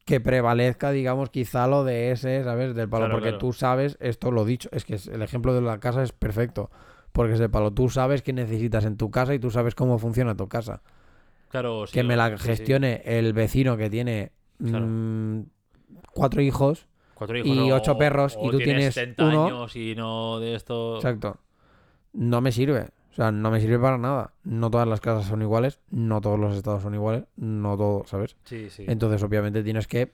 que 0.05 0.19
prevalezca, 0.19 0.91
digamos, 0.91 1.29
quizá 1.29 1.67
lo 1.67 1.83
de 1.83 2.11
ese, 2.11 2.43
¿sabes? 2.43 2.75
Del 2.75 2.87
palo, 2.89 3.05
Claro, 3.05 3.15
porque 3.15 3.29
claro. 3.29 3.37
tú 3.39 3.53
sabes, 3.53 3.97
esto 3.99 4.31
lo 4.31 4.45
dicho, 4.45 4.69
es 4.71 4.85
que 4.85 4.97
el 5.11 5.21
ejemplo 5.21 5.53
de 5.53 5.61
la 5.61 5.79
casa 5.79 6.03
es 6.03 6.11
perfecto, 6.11 6.69
porque 7.11 7.33
es 7.33 7.39
de 7.39 7.49
palo, 7.49 7.71
tú 7.71 7.89
sabes 7.89 8.21
qué 8.21 8.33
necesitas 8.33 8.85
en 8.85 8.97
tu 8.97 9.09
casa 9.11 9.33
y 9.33 9.39
tú 9.39 9.49
sabes 9.51 9.75
cómo 9.75 9.97
funciona 9.99 10.35
tu 10.35 10.47
casa. 10.47 10.81
Claro, 11.49 11.85
sí, 11.87 11.93
que 11.93 12.03
me 12.03 12.15
la 12.15 12.29
sí, 12.37 12.43
sí. 12.43 12.47
gestione 12.49 13.01
el 13.05 13.33
vecino 13.33 13.75
que 13.77 13.89
tiene 13.89 14.31
Claro. 14.63 14.85
mm, 14.85 15.41
cuatro 16.13 16.41
hijos, 16.41 16.87
Cuatro 17.13 17.37
hijos 17.37 17.49
y 17.55 17.71
o- 17.71 17.75
ocho 17.75 17.97
perros, 17.97 18.35
o 18.39 18.47
y 18.47 18.51
tú 18.51 18.57
tienes 18.59 18.93
70 18.95 19.25
uno. 19.25 19.45
años 19.45 19.75
y 19.75 19.95
no 19.95 20.39
de 20.39 20.55
esto. 20.55 20.95
Exacto. 20.97 21.37
No 22.13 22.41
me 22.41 22.51
sirve. 22.51 22.89
O 23.11 23.13
sea, 23.13 23.31
no 23.31 23.51
me 23.51 23.59
sirve 23.59 23.77
para 23.79 23.97
nada. 23.97 24.33
No 24.43 24.71
todas 24.71 24.87
las 24.87 25.01
casas 25.01 25.25
son 25.25 25.41
iguales, 25.41 25.79
no 25.89 26.21
todos 26.21 26.39
los 26.39 26.55
estados 26.55 26.81
son 26.81 26.93
iguales, 26.95 27.25
no 27.35 27.75
todo, 27.77 28.03
¿sabes? 28.05 28.37
Sí, 28.45 28.69
sí. 28.69 28.85
Entonces, 28.87 29.21
obviamente, 29.23 29.63
tienes 29.63 29.87
que 29.87 30.13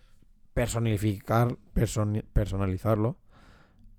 personificar, 0.54 1.56
personi- 1.76 2.24
personalizarlo 2.34 3.18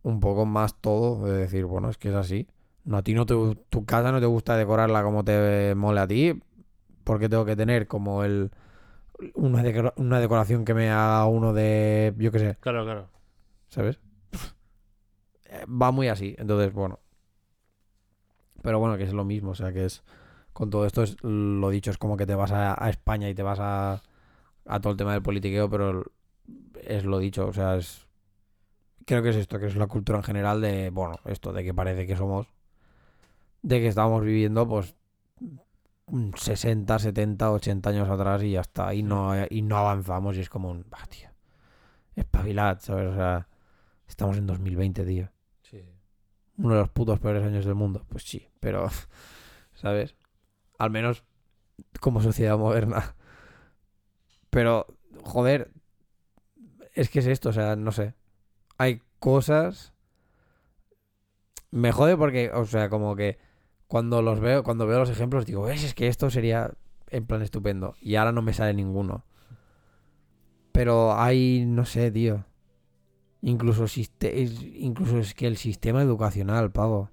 un 0.02 0.18
poco 0.20 0.46
más 0.46 0.80
todo. 0.80 1.24
De 1.24 1.32
decir, 1.38 1.64
bueno, 1.64 1.90
es 1.90 1.96
que 1.98 2.08
es 2.08 2.14
así. 2.14 2.48
No, 2.84 2.96
a 2.96 3.02
ti 3.02 3.14
no 3.14 3.24
te, 3.26 3.34
tu 3.68 3.84
casa 3.84 4.10
no 4.10 4.18
te 4.20 4.26
gusta 4.26 4.56
decorarla 4.56 5.02
como 5.02 5.22
te 5.24 5.74
mole 5.76 6.00
a 6.00 6.06
ti. 6.08 6.40
porque 7.04 7.28
tengo 7.28 7.44
que 7.46 7.56
tener 7.56 7.86
como 7.86 8.22
el 8.24 8.50
una, 9.34 9.62
decora- 9.62 9.94
una 9.96 10.20
decoración 10.20 10.64
que 10.64 10.74
me 10.74 10.90
haga 10.90 11.24
uno 11.26 11.52
de, 11.54 12.12
yo 12.18 12.30
qué 12.30 12.38
sé, 12.38 12.56
Claro, 12.60 12.84
claro. 12.84 13.08
¿sabes? 13.68 13.98
Eh, 15.46 15.64
Va 15.66 15.90
muy 15.90 16.08
así, 16.08 16.34
entonces, 16.38 16.72
bueno. 16.72 16.98
Pero 18.62 18.78
bueno, 18.78 18.96
que 18.96 19.04
es 19.04 19.12
lo 19.12 19.24
mismo, 19.24 19.50
o 19.52 19.54
sea, 19.54 19.72
que 19.72 19.84
es. 19.84 20.02
Con 20.52 20.70
todo 20.70 20.86
esto, 20.86 21.02
es 21.04 21.16
lo 21.22 21.70
dicho, 21.70 21.90
es 21.90 21.98
como 21.98 22.16
que 22.16 22.26
te 22.26 22.34
vas 22.34 22.50
a, 22.52 22.82
a 22.82 22.90
España 22.90 23.28
y 23.28 23.34
te 23.34 23.42
vas 23.44 23.60
a, 23.60 24.02
a 24.66 24.80
todo 24.80 24.92
el 24.92 24.96
tema 24.96 25.12
del 25.12 25.22
politiqueo, 25.22 25.70
pero 25.70 26.04
es 26.82 27.04
lo 27.04 27.18
dicho, 27.18 27.46
o 27.46 27.52
sea, 27.52 27.76
es. 27.76 28.06
Creo 29.06 29.22
que 29.22 29.30
es 29.30 29.36
esto, 29.36 29.58
que 29.58 29.66
es 29.66 29.76
la 29.76 29.86
cultura 29.86 30.18
en 30.18 30.24
general 30.24 30.60
de, 30.60 30.90
bueno, 30.90 31.16
esto, 31.24 31.52
de 31.52 31.64
que 31.64 31.74
parece 31.74 32.06
que 32.06 32.16
somos. 32.16 32.46
De 33.62 33.80
que 33.80 33.88
estamos 33.88 34.22
viviendo, 34.22 34.66
pues. 34.68 34.94
60, 36.36 36.98
70, 36.98 37.52
80 37.52 37.90
años 37.90 38.08
atrás 38.08 38.42
y 38.42 38.52
ya 38.52 38.60
está. 38.60 38.94
Y 38.94 39.02
no, 39.02 39.34
y 39.48 39.62
no 39.62 39.76
avanzamos 39.76 40.36
y 40.36 40.40
es 40.40 40.48
como 40.50 40.70
un. 40.70 40.84
Bah, 40.88 41.06
tío. 41.08 41.28
Espabilad, 42.16 42.80
¿sabes? 42.80 43.08
O 43.08 43.14
sea. 43.14 43.48
Estamos 44.06 44.38
en 44.38 44.46
2020, 44.46 45.04
tío. 45.04 45.30
Uno 46.58 46.74
de 46.74 46.80
los 46.80 46.90
putos 46.90 47.20
peores 47.20 47.44
años 47.44 47.64
del 47.64 47.74
mundo. 47.74 48.04
Pues 48.08 48.24
sí, 48.24 48.48
pero, 48.60 48.88
¿sabes? 49.74 50.14
Al 50.78 50.90
menos 50.90 51.24
como 52.00 52.20
sociedad 52.20 52.58
moderna. 52.58 53.14
Pero, 54.50 54.86
joder, 55.22 55.70
es 56.94 57.08
que 57.08 57.20
es 57.20 57.26
esto, 57.26 57.50
o 57.50 57.52
sea, 57.52 57.76
no 57.76 57.92
sé. 57.92 58.14
Hay 58.76 59.02
cosas... 59.18 59.92
Me 61.70 61.92
jode 61.92 62.16
porque, 62.16 62.50
o 62.52 62.64
sea, 62.64 62.88
como 62.88 63.14
que 63.14 63.38
cuando 63.88 64.22
los 64.22 64.40
veo, 64.40 64.62
cuando 64.62 64.86
veo 64.86 64.98
los 64.98 65.10
ejemplos, 65.10 65.46
digo, 65.46 65.62
ves, 65.62 65.84
es 65.84 65.94
que 65.94 66.08
esto 66.08 66.30
sería 66.30 66.72
en 67.10 67.26
plan 67.26 67.42
estupendo. 67.42 67.94
Y 68.00 68.16
ahora 68.16 68.32
no 68.32 68.42
me 68.42 68.52
sale 68.54 68.74
ninguno. 68.74 69.24
Pero 70.72 71.18
hay, 71.18 71.64
no 71.66 71.84
sé, 71.84 72.10
tío. 72.10 72.44
Incluso, 73.42 73.84
incluso 74.74 75.18
es 75.18 75.34
que 75.34 75.46
el 75.46 75.56
sistema 75.56 76.02
educacional, 76.02 76.72
pavo, 76.72 77.10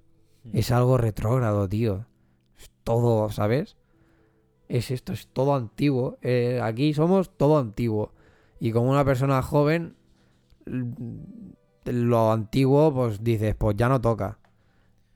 es 0.54 0.72
algo 0.72 0.98
retrógrado, 0.98 1.68
tío. 1.70 2.06
Es 2.58 2.72
todo, 2.84 3.30
¿sabes? 3.32 3.78
Es 4.68 4.90
esto, 4.92 5.14
es 5.14 5.28
todo 5.28 5.56
antiguo. 5.56 6.18
Eh, 6.22 6.60
aquí 6.64 6.94
somos 6.94 7.36
todo 7.38 7.60
antiguo. 7.60 8.14
Y 8.60 8.72
como 8.72 8.90
una 8.90 9.06
persona 9.06 9.42
joven, 9.42 9.96
lo 11.86 12.32
antiguo, 12.32 12.94
pues 12.94 13.24
dices, 13.24 13.56
pues 13.56 13.76
ya 13.76 13.90
no 13.90 14.02
toca. 14.02 14.40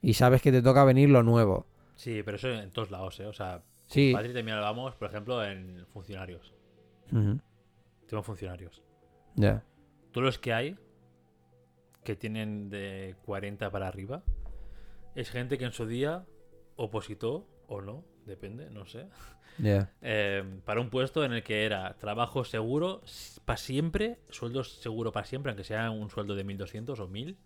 Y 0.02 0.14
sabes 0.14 0.41
que 0.41 0.52
te 0.52 0.61
toca 0.61 0.84
venir 0.84 1.10
lo 1.10 1.23
nuevo. 1.23 1.65
Sí, 1.95 2.22
pero 2.23 2.38
eso 2.38 2.49
en 2.49 2.72
todos 2.72 2.91
lados, 2.91 3.19
¿eh? 3.19 3.26
O 3.26 3.34
sea, 3.34 3.64
Sí. 3.90 4.11
Patri 4.14 4.34
también 4.34 4.56
lo 4.57 4.61
vamos, 4.64 4.95
por 4.95 5.10
ejemplo, 5.10 5.44
en 5.44 5.84
funcionarios. 5.88 6.53
Tengo 7.10 8.23
funcionarios. 8.23 8.84
Ya. 9.36 9.64
Todos 10.11 10.26
los 10.26 10.40
que 10.40 10.53
hay 10.53 10.77
que 12.04 12.16
tienen 12.16 12.70
de 12.70 13.16
40 13.26 13.70
para 13.72 13.88
arriba 13.88 14.24
es 15.16 15.30
gente 15.30 15.58
que 15.58 15.66
en 15.66 15.72
su 15.72 15.86
día 15.86 16.26
opositó 16.76 17.48
o 17.68 17.82
no, 17.82 18.04
depende, 18.26 18.70
no 18.70 18.86
sé, 18.86 19.08
Ya. 19.58 19.92
eh, 20.02 20.44
para 20.66 20.80
un 20.82 20.90
puesto 20.90 21.24
en 21.26 21.34
el 21.34 21.44
que 21.44 21.66
era 21.66 21.96
trabajo 21.98 22.44
seguro 22.44 23.02
para 23.46 23.58
siempre, 23.58 24.20
sueldo 24.30 24.64
seguro 24.64 25.12
para 25.12 25.26
siempre, 25.26 25.52
aunque 25.52 25.64
sea 25.64 25.92
un 25.92 26.10
sueldo 26.10 26.36
de 26.36 26.44
1200 26.44 27.00
o 27.00 27.08
1000, 27.08 27.38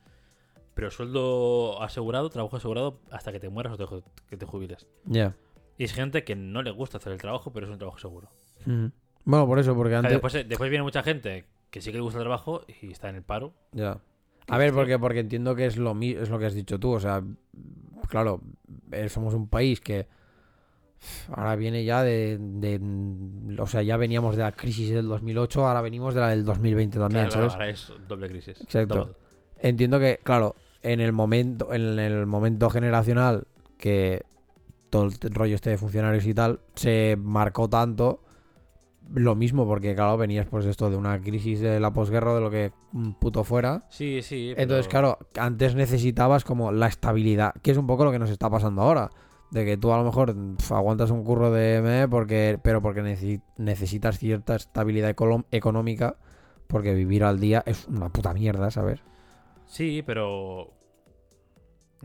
pero 0.76 0.92
sueldo 0.92 1.82
asegurado, 1.82 2.30
trabajo 2.30 2.58
asegurado 2.58 3.00
hasta 3.12 3.32
que 3.32 3.40
te 3.40 3.50
mueras 3.50 3.74
o 3.74 3.78
te 3.78 4.04
que 4.30 4.38
te 4.38 4.46
jubiles. 4.46 4.88
Ya. 5.06 5.36
Y 5.78 5.84
es 5.86 5.94
gente 5.94 6.24
que 6.24 6.36
no 6.36 6.62
le 6.62 6.72
gusta 6.72 6.98
hacer 6.98 7.14
el 7.14 7.20
trabajo, 7.20 7.52
pero 7.52 7.66
es 7.66 7.72
un 7.72 7.80
trabajo 7.80 8.00
seguro. 8.00 8.30
Ujú. 8.62 8.92
Bueno, 9.26 9.48
por 9.48 9.60
eso, 9.60 9.76
porque 9.76 9.96
O 9.96 10.00
sea, 10.00 10.00
antes... 10.00 10.12
después, 10.12 10.34
después 10.48 10.70
viene 10.70 10.84
mucha 10.84 11.02
gente 11.04 11.46
que 11.70 11.82
sí 11.82 11.92
que 11.92 11.98
le 11.98 12.04
gusta 12.04 12.20
el 12.20 12.24
trabajo 12.24 12.62
y 12.82 12.92
está 12.92 13.10
en 13.10 13.16
el 13.16 13.24
paro. 13.24 13.54
Ya. 13.72 13.96
Que 13.96 14.02
A 14.48 14.58
ver, 14.58 14.74
porque, 14.74 15.00
porque 15.00 15.20
entiendo 15.20 15.56
que 15.56 15.66
es 15.66 15.78
lo, 15.78 15.98
es 16.02 16.30
lo 16.30 16.40
que 16.40 16.46
has 16.46 16.54
dicho 16.54 16.80
tú. 16.80 16.92
O 16.92 17.00
sea, 17.00 17.24
claro, 18.10 18.42
eh, 18.92 19.10
somos 19.10 19.34
un 19.34 19.48
país 19.48 19.80
que 19.82 20.08
ahora 21.32 21.56
viene 21.56 21.84
ya 21.84 22.02
de, 22.04 22.38
de- 22.40 23.60
O 23.62 23.68
sea, 23.68 23.82
ya 23.82 23.98
veníamos 23.98 24.36
de 24.36 24.44
la 24.44 24.52
crisis 24.52 24.90
del 24.92 25.08
2008, 25.08 25.68
ahora 25.68 25.82
venimos 25.82 26.14
de 26.14 26.22
la 26.22 26.30
del 26.30 26.46
2020 26.46 26.98
también, 27.00 27.26
Claro, 27.28 27.32
¿sabes? 27.50 27.54
ahora 27.54 27.70
es 27.70 27.92
doble 28.08 28.30
crisis. 28.30 28.60
Exacto. 28.62 29.16
Entiendo 29.60 30.00
que, 30.00 30.20
claro, 30.24 30.56
en 30.82 31.00
el 31.00 31.14
momento, 31.14 31.74
en 31.74 32.00
el 32.00 32.26
momento 32.26 32.70
generacional 32.70 33.46
que 33.78 34.24
todo 34.90 35.06
el 35.06 35.12
rollo 35.34 35.56
este 35.56 35.70
de 35.72 35.78
funcionarios 35.78 36.26
y 36.26 36.34
tal, 36.34 36.60
se 36.76 37.18
marcó 37.20 37.70
tanto 37.70 38.22
lo 39.14 39.36
mismo, 39.36 39.66
porque 39.68 39.96
claro, 39.96 40.18
venías 40.18 40.48
pues 40.48 40.66
esto 40.66 40.90
de 40.90 40.96
una 40.98 41.20
crisis 41.22 41.60
de 41.60 41.80
la 41.80 41.92
posguerra, 41.94 42.34
de 42.36 42.42
lo 42.42 42.50
que 42.50 42.72
mm, 42.92 43.12
puto 43.14 43.44
fuera. 43.44 43.86
Sí, 43.90 44.22
sí. 44.22 44.52
pero- 44.56 44.62
Entonces, 44.64 44.88
claro, 44.88 45.18
antes 45.40 45.76
necesitabas 45.76 46.44
como 46.44 46.72
la 46.72 46.88
estabilidad, 46.88 47.54
que 47.62 47.72
es 47.72 47.78
un 47.78 47.88
poco 47.88 48.06
lo 48.06 48.12
que 48.12 48.20
nos 48.20 48.30
está 48.30 48.50
pasando 48.50 48.82
ahora. 48.82 49.10
De 49.52 49.66
que 49.66 49.78
tú 49.78 49.94
a 49.94 49.98
lo 49.98 50.04
mejor 50.04 50.36
aguantas 50.72 51.12
un 51.12 51.24
curro 51.24 51.52
de 51.52 51.80
ME 51.80 52.08
porque, 52.08 52.60
pero 52.64 52.82
porque 52.82 53.04
necesi- 53.04 53.44
necesitas 53.58 54.18
cierta 54.18 54.56
estabilidad 54.56 55.14
económica, 55.52 56.18
porque 56.66 56.96
vivir 56.96 57.24
al 57.24 57.40
día 57.40 57.62
es 57.68 57.88
una 57.88 58.10
puta 58.10 58.34
mierda, 58.34 58.72
¿sabes? 58.72 59.02
Sí, 59.68 60.02
pero. 60.04 60.72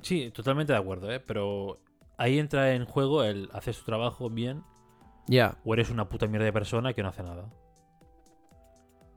Sí, 0.03 0.31
totalmente 0.31 0.73
de 0.75 0.79
acuerdo, 0.79 1.11
¿eh? 1.11 1.21
Pero 1.21 1.79
ahí 2.19 2.39
entra 2.39 2.75
en 2.75 2.85
juego 2.85 3.25
el 3.25 3.49
hacer 3.55 3.73
su 3.75 3.85
trabajo 3.85 4.29
bien 4.29 4.63
Ya, 5.29 5.59
o 5.65 5.75
eres 5.75 5.91
una 5.91 6.09
puta 6.09 6.27
mierda 6.27 6.47
de 6.47 6.53
persona 6.53 6.93
que 6.95 7.03
no 7.03 7.09
hace 7.11 7.23
nada. 7.23 7.49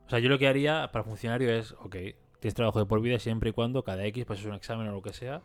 O 0.06 0.10
sea, 0.10 0.18
yo 0.18 0.28
lo 0.28 0.38
que 0.38 0.46
haría 0.46 0.90
para 0.92 1.04
funcionario 1.04 1.50
es, 1.50 1.72
ok, 1.72 1.96
tienes 2.38 2.54
trabajo 2.54 2.78
de 2.78 2.86
por 2.86 3.00
vida 3.00 3.18
siempre 3.18 3.50
y 3.50 3.52
cuando 3.52 3.82
cada 3.82 4.04
X 4.06 4.24
pases 4.26 4.44
un 4.44 4.54
examen 4.54 4.86
o 4.88 4.92
lo 4.92 5.02
que 5.02 5.12
sea. 5.12 5.40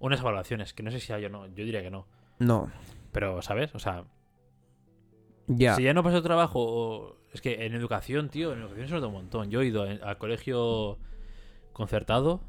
Unas 0.00 0.20
evaluaciones, 0.20 0.74
que 0.74 0.82
no 0.82 0.90
sé 0.90 1.00
si 1.00 1.12
hay 1.12 1.24
o 1.24 1.30
no, 1.30 1.46
yo 1.46 1.64
diría 1.64 1.80
que 1.82 1.90
no. 1.90 2.06
no, 2.38 2.70
Pero, 3.12 3.40
¿sabes? 3.42 3.74
O 3.74 3.78
sea, 3.78 4.04
ya. 5.46 5.74
Si 5.76 5.82
ya 5.82 5.94
no 5.94 6.02
pasó 6.02 6.20
trabajo, 6.22 6.58
o- 6.60 7.16
es 7.32 7.40
que 7.40 7.64
en 7.64 7.74
educación, 7.74 8.28
tío, 8.28 8.52
en 8.52 8.60
educación 8.60 8.88
se 8.88 8.94
nota 8.94 9.06
un 9.06 9.12
montón. 9.14 9.50
Yo 9.50 9.62
he 9.62 9.66
ido 9.66 9.82
al 9.82 10.18
colegio 10.18 10.98
concertado 11.72 12.40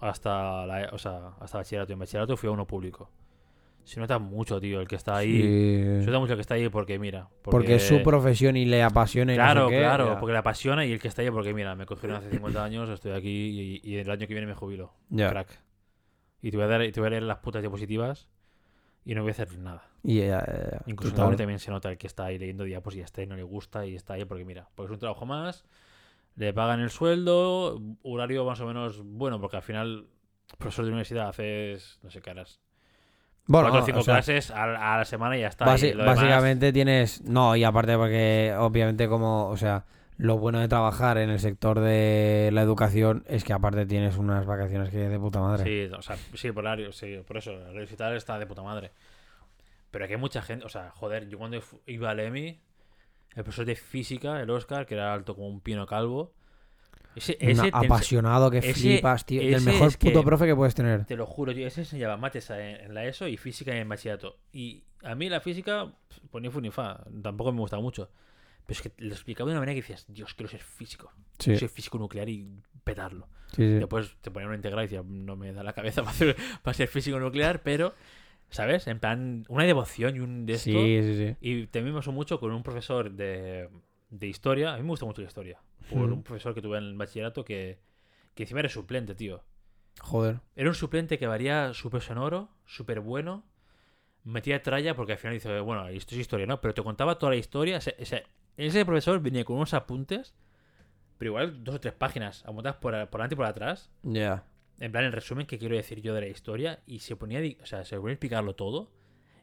hasta 0.00 0.66
la, 0.66 0.90
o 0.92 0.98
sea, 0.98 1.34
hasta 1.40 1.58
bachillerato. 1.58 1.92
En 1.92 1.98
bachillerato 1.98 2.36
fui 2.36 2.48
a 2.48 2.52
uno 2.52 2.66
público. 2.66 3.10
Se 3.88 4.00
nota 4.00 4.18
mucho, 4.18 4.60
tío, 4.60 4.80
el 4.80 4.86
que 4.86 4.96
está 4.96 5.16
ahí. 5.16 5.40
Sí. 5.40 6.00
Se 6.00 6.06
nota 6.06 6.18
mucho 6.18 6.32
el 6.34 6.36
que 6.36 6.42
está 6.42 6.54
ahí 6.54 6.68
porque, 6.68 6.98
mira. 6.98 7.28
Porque 7.42 7.76
es 7.76 7.88
su 7.88 8.02
profesión 8.02 8.56
y 8.56 8.66
le 8.66 8.82
apasiona 8.82 9.32
y 9.32 9.36
no 9.36 9.42
sé 9.42 9.52
Claro, 9.52 9.68
qué, 9.68 9.78
claro, 9.78 10.06
ya. 10.12 10.20
porque 10.20 10.32
le 10.32 10.38
apasiona 10.38 10.84
y 10.84 10.92
el 10.92 11.00
que 11.00 11.08
está 11.08 11.22
ahí 11.22 11.30
porque, 11.30 11.54
mira, 11.54 11.74
me 11.74 11.86
cogieron 11.86 12.18
hace 12.18 12.30
50 12.30 12.62
años, 12.62 12.90
estoy 12.90 13.12
aquí 13.12 13.80
y, 13.82 13.90
y 13.90 13.96
el 13.96 14.10
año 14.10 14.26
que 14.26 14.34
viene 14.34 14.46
me 14.46 14.54
jubilo. 14.54 14.92
Ya. 15.08 15.30
Crack. 15.30 15.48
Y 16.42 16.50
te 16.50 16.56
voy, 16.56 16.64
a 16.66 16.68
dar, 16.68 16.82
y 16.84 16.92
te 16.92 17.00
voy 17.00 17.06
a 17.06 17.10
leer 17.10 17.22
las 17.22 17.38
putas 17.38 17.62
diapositivas 17.62 18.28
y 19.04 19.14
no 19.14 19.22
voy 19.22 19.30
a 19.30 19.32
hacer 19.32 19.58
nada. 19.58 19.88
Y. 20.02 20.20
Incluso 20.86 21.14
también 21.14 21.58
se 21.58 21.70
nota 21.70 21.90
el 21.90 21.96
que 21.96 22.06
está 22.06 22.26
ahí 22.26 22.38
leyendo 22.38 22.64
diapos 22.64 22.94
y 22.94 22.98
ya 22.98 23.04
está 23.04 23.22
y 23.22 23.26
no 23.26 23.36
le 23.36 23.42
gusta 23.42 23.86
y 23.86 23.94
está 23.94 24.14
ahí 24.14 24.24
porque 24.26 24.44
mira, 24.44 24.68
porque 24.74 24.92
es 24.92 24.94
un 24.94 25.00
trabajo 25.00 25.24
más, 25.24 25.64
le 26.36 26.52
pagan 26.52 26.80
el 26.80 26.90
sueldo, 26.90 27.80
horario 28.02 28.44
más 28.44 28.60
o 28.60 28.66
menos 28.66 29.02
bueno, 29.02 29.40
porque 29.40 29.56
al 29.56 29.62
final, 29.62 30.08
profesor 30.58 30.84
de 30.84 30.90
universidad 30.90 31.28
haces, 31.30 31.98
no 32.02 32.10
sé 32.10 32.20
qué 32.20 32.30
harás, 32.30 32.60
Bueno, 33.48 33.70
cuatro 33.70 33.82
o 33.82 33.86
cinco 33.86 33.98
o 34.00 34.02
sea, 34.04 34.14
clases 34.14 34.50
a, 34.52 34.94
a 34.94 34.98
la 34.98 35.04
semana 35.04 35.36
y 35.36 35.40
ya 35.40 35.48
está. 35.48 35.64
basi- 35.66 35.88
y 35.90 35.94
lo 35.94 36.04
demás- 36.04 36.16
básicamente 36.16 36.72
tienes. 36.72 37.22
No, 37.22 37.56
y 37.56 37.64
aparte, 37.64 37.96
porque 37.96 38.54
obviamente, 38.56 39.08
como. 39.08 39.48
O 39.48 39.56
sea, 39.56 39.84
lo 40.18 40.36
bueno 40.38 40.60
de 40.60 40.68
trabajar 40.68 41.18
en 41.18 41.30
el 41.30 41.40
sector 41.40 41.80
de 41.80 42.50
la 42.52 42.62
educación 42.62 43.24
es 43.26 43.44
que 43.44 43.52
aparte 43.52 43.86
tienes 43.86 44.16
unas 44.16 44.46
vacaciones 44.46 44.90
que 44.90 44.98
de 45.08 45.18
puta 45.18 45.40
madre. 45.40 45.64
Sí, 45.64 45.92
o 45.94 46.02
sea, 46.02 46.16
sí, 46.34 46.52
por 46.52 46.64
horario, 46.64 46.92
sí, 46.92 47.20
por 47.26 47.36
eso, 47.38 47.52
el 47.52 47.62
horario 47.62 47.88
y 47.90 47.96
tal 47.96 48.16
está 48.16 48.38
de 48.38 48.46
puta 48.46 48.62
madre. 48.62 48.90
Pero 49.90 50.04
aquí 50.04 50.14
hay 50.14 50.20
mucha 50.20 50.42
gente, 50.42 50.64
o 50.66 50.68
sea, 50.68 50.90
joder, 50.90 51.28
yo 51.28 51.38
cuando 51.38 51.58
iba 51.86 52.10
al 52.10 52.20
EMI, 52.20 52.48
el 53.36 53.44
profesor 53.44 53.64
de 53.64 53.76
física, 53.76 54.40
el 54.40 54.50
Oscar, 54.50 54.84
que 54.84 54.94
era 54.94 55.14
alto 55.14 55.34
como 55.34 55.48
un 55.48 55.60
pino 55.60 55.86
calvo, 55.86 56.32
ese, 57.18 57.38
Un 57.40 57.48
ese 57.50 57.62
ense- 57.64 57.70
apasionado 57.72 58.50
que 58.50 58.58
ese- 58.58 58.74
flipas, 58.74 59.24
tío. 59.26 59.40
El 59.42 59.60
mejor 59.62 59.88
es 59.88 59.96
que- 59.96 60.08
puto 60.10 60.24
profe 60.24 60.46
que 60.46 60.54
puedes 60.56 60.74
tener. 60.74 61.04
Te 61.04 61.16
lo 61.16 61.26
juro, 61.26 61.54
tío. 61.54 61.66
Ese 61.66 61.82
enseñaba 61.82 62.16
mates 62.16 62.48
en, 62.50 62.58
en 62.60 62.94
la 62.94 63.04
ESO 63.04 63.28
y 63.28 63.36
física 63.36 63.76
en 63.76 63.88
bachillerato. 63.88 64.38
Y 64.52 64.84
a 65.02 65.14
mí 65.14 65.28
la 65.28 65.40
física, 65.40 65.92
pues 66.30 66.42
ni 66.42 66.50
fu 66.50 66.60
ni 66.60 66.70
fa. 66.70 67.04
Tampoco 67.22 67.52
me 67.52 67.60
gusta 67.60 67.78
mucho. 67.78 68.10
Pero 68.66 68.80
es 68.80 68.82
que 68.82 68.92
lo 69.02 69.14
explicaba 69.14 69.48
de 69.48 69.52
una 69.54 69.60
manera 69.60 69.74
que 69.76 69.80
decías, 69.82 70.04
Dios, 70.08 70.34
quiero 70.34 70.50
ser 70.50 70.60
físico. 70.60 71.10
Sí, 71.38 71.56
Soy 71.56 71.68
físico 71.68 71.98
nuclear 71.98 72.28
y 72.28 72.46
petarlo. 72.84 73.26
sí, 73.52 73.62
sí. 73.62 73.74
Después 73.74 74.14
te 74.20 74.30
ponían 74.30 74.48
una 74.48 74.56
integral 74.56 74.84
y 74.84 74.88
decía, 74.88 75.02
no 75.06 75.36
me 75.36 75.52
da 75.54 75.62
la 75.62 75.72
cabeza 75.72 76.02
para, 76.04 76.10
hacer- 76.10 76.36
para 76.62 76.74
ser 76.74 76.88
físico 76.88 77.18
nuclear, 77.18 77.62
pero, 77.62 77.94
¿sabes? 78.50 78.86
En 78.86 78.98
plan, 78.98 79.44
una 79.48 79.64
devoción 79.64 80.16
y 80.16 80.20
un 80.20 80.44
de 80.44 80.52
esto. 80.54 80.70
Sí, 80.70 81.00
sí, 81.02 81.16
sí. 81.16 81.36
Y 81.40 81.92
pasó 81.94 82.12
mucho 82.12 82.38
con 82.40 82.52
un 82.52 82.62
profesor 82.62 83.10
de, 83.10 83.70
de 84.10 84.26
historia. 84.26 84.72
A 84.74 84.76
mí 84.76 84.82
me 84.82 84.88
gusta 84.90 85.06
mucho 85.06 85.20
la 85.22 85.28
historia. 85.28 85.58
Por 85.90 86.08
Mm. 86.08 86.12
un 86.12 86.22
profesor 86.22 86.54
que 86.54 86.62
tuve 86.62 86.78
en 86.78 86.84
el 86.84 86.96
bachillerato 86.96 87.44
que, 87.44 87.78
que 88.34 88.42
encima 88.44 88.60
era 88.60 88.68
suplente, 88.68 89.14
tío. 89.14 89.42
Joder. 90.00 90.40
Era 90.54 90.68
un 90.68 90.74
suplente 90.74 91.18
que 91.18 91.26
varía 91.26 91.72
súper 91.74 92.00
sonoro, 92.02 92.50
súper 92.66 93.00
bueno. 93.00 93.44
Metía 94.24 94.62
tralla 94.62 94.94
porque 94.94 95.12
al 95.12 95.18
final 95.18 95.34
dice, 95.34 95.60
bueno, 95.60 95.88
esto 95.88 96.14
es 96.14 96.20
historia, 96.20 96.46
¿no? 96.46 96.60
Pero 96.60 96.74
te 96.74 96.82
contaba 96.82 97.18
toda 97.18 97.30
la 97.30 97.36
historia. 97.36 97.78
O 97.78 97.80
sea, 97.80 97.94
ese 98.56 98.84
profesor 98.84 99.20
venía 99.20 99.44
con 99.44 99.56
unos 99.56 99.72
apuntes, 99.74 100.34
pero 101.16 101.30
igual 101.30 101.64
dos 101.64 101.76
o 101.76 101.80
tres 101.80 101.94
páginas, 101.94 102.44
apuntadas 102.44 102.76
por, 102.76 102.92
por 103.08 103.18
delante 103.20 103.34
y 103.34 103.36
por 103.36 103.46
atrás. 103.46 103.90
Ya. 104.02 104.44
En 104.78 104.92
plan, 104.92 105.04
el 105.04 105.12
resumen 105.12 105.46
que 105.46 105.58
quiero 105.58 105.74
decir 105.74 106.00
yo 106.02 106.14
de 106.14 106.20
la 106.20 106.28
historia. 106.28 106.80
Y 106.86 107.00
se 107.00 107.16
ponía, 107.16 107.40
o 107.62 107.66
sea, 107.66 107.84
se 107.84 107.96
ponía 107.96 108.10
a 108.10 108.14
explicarlo 108.14 108.54
todo. 108.54 108.90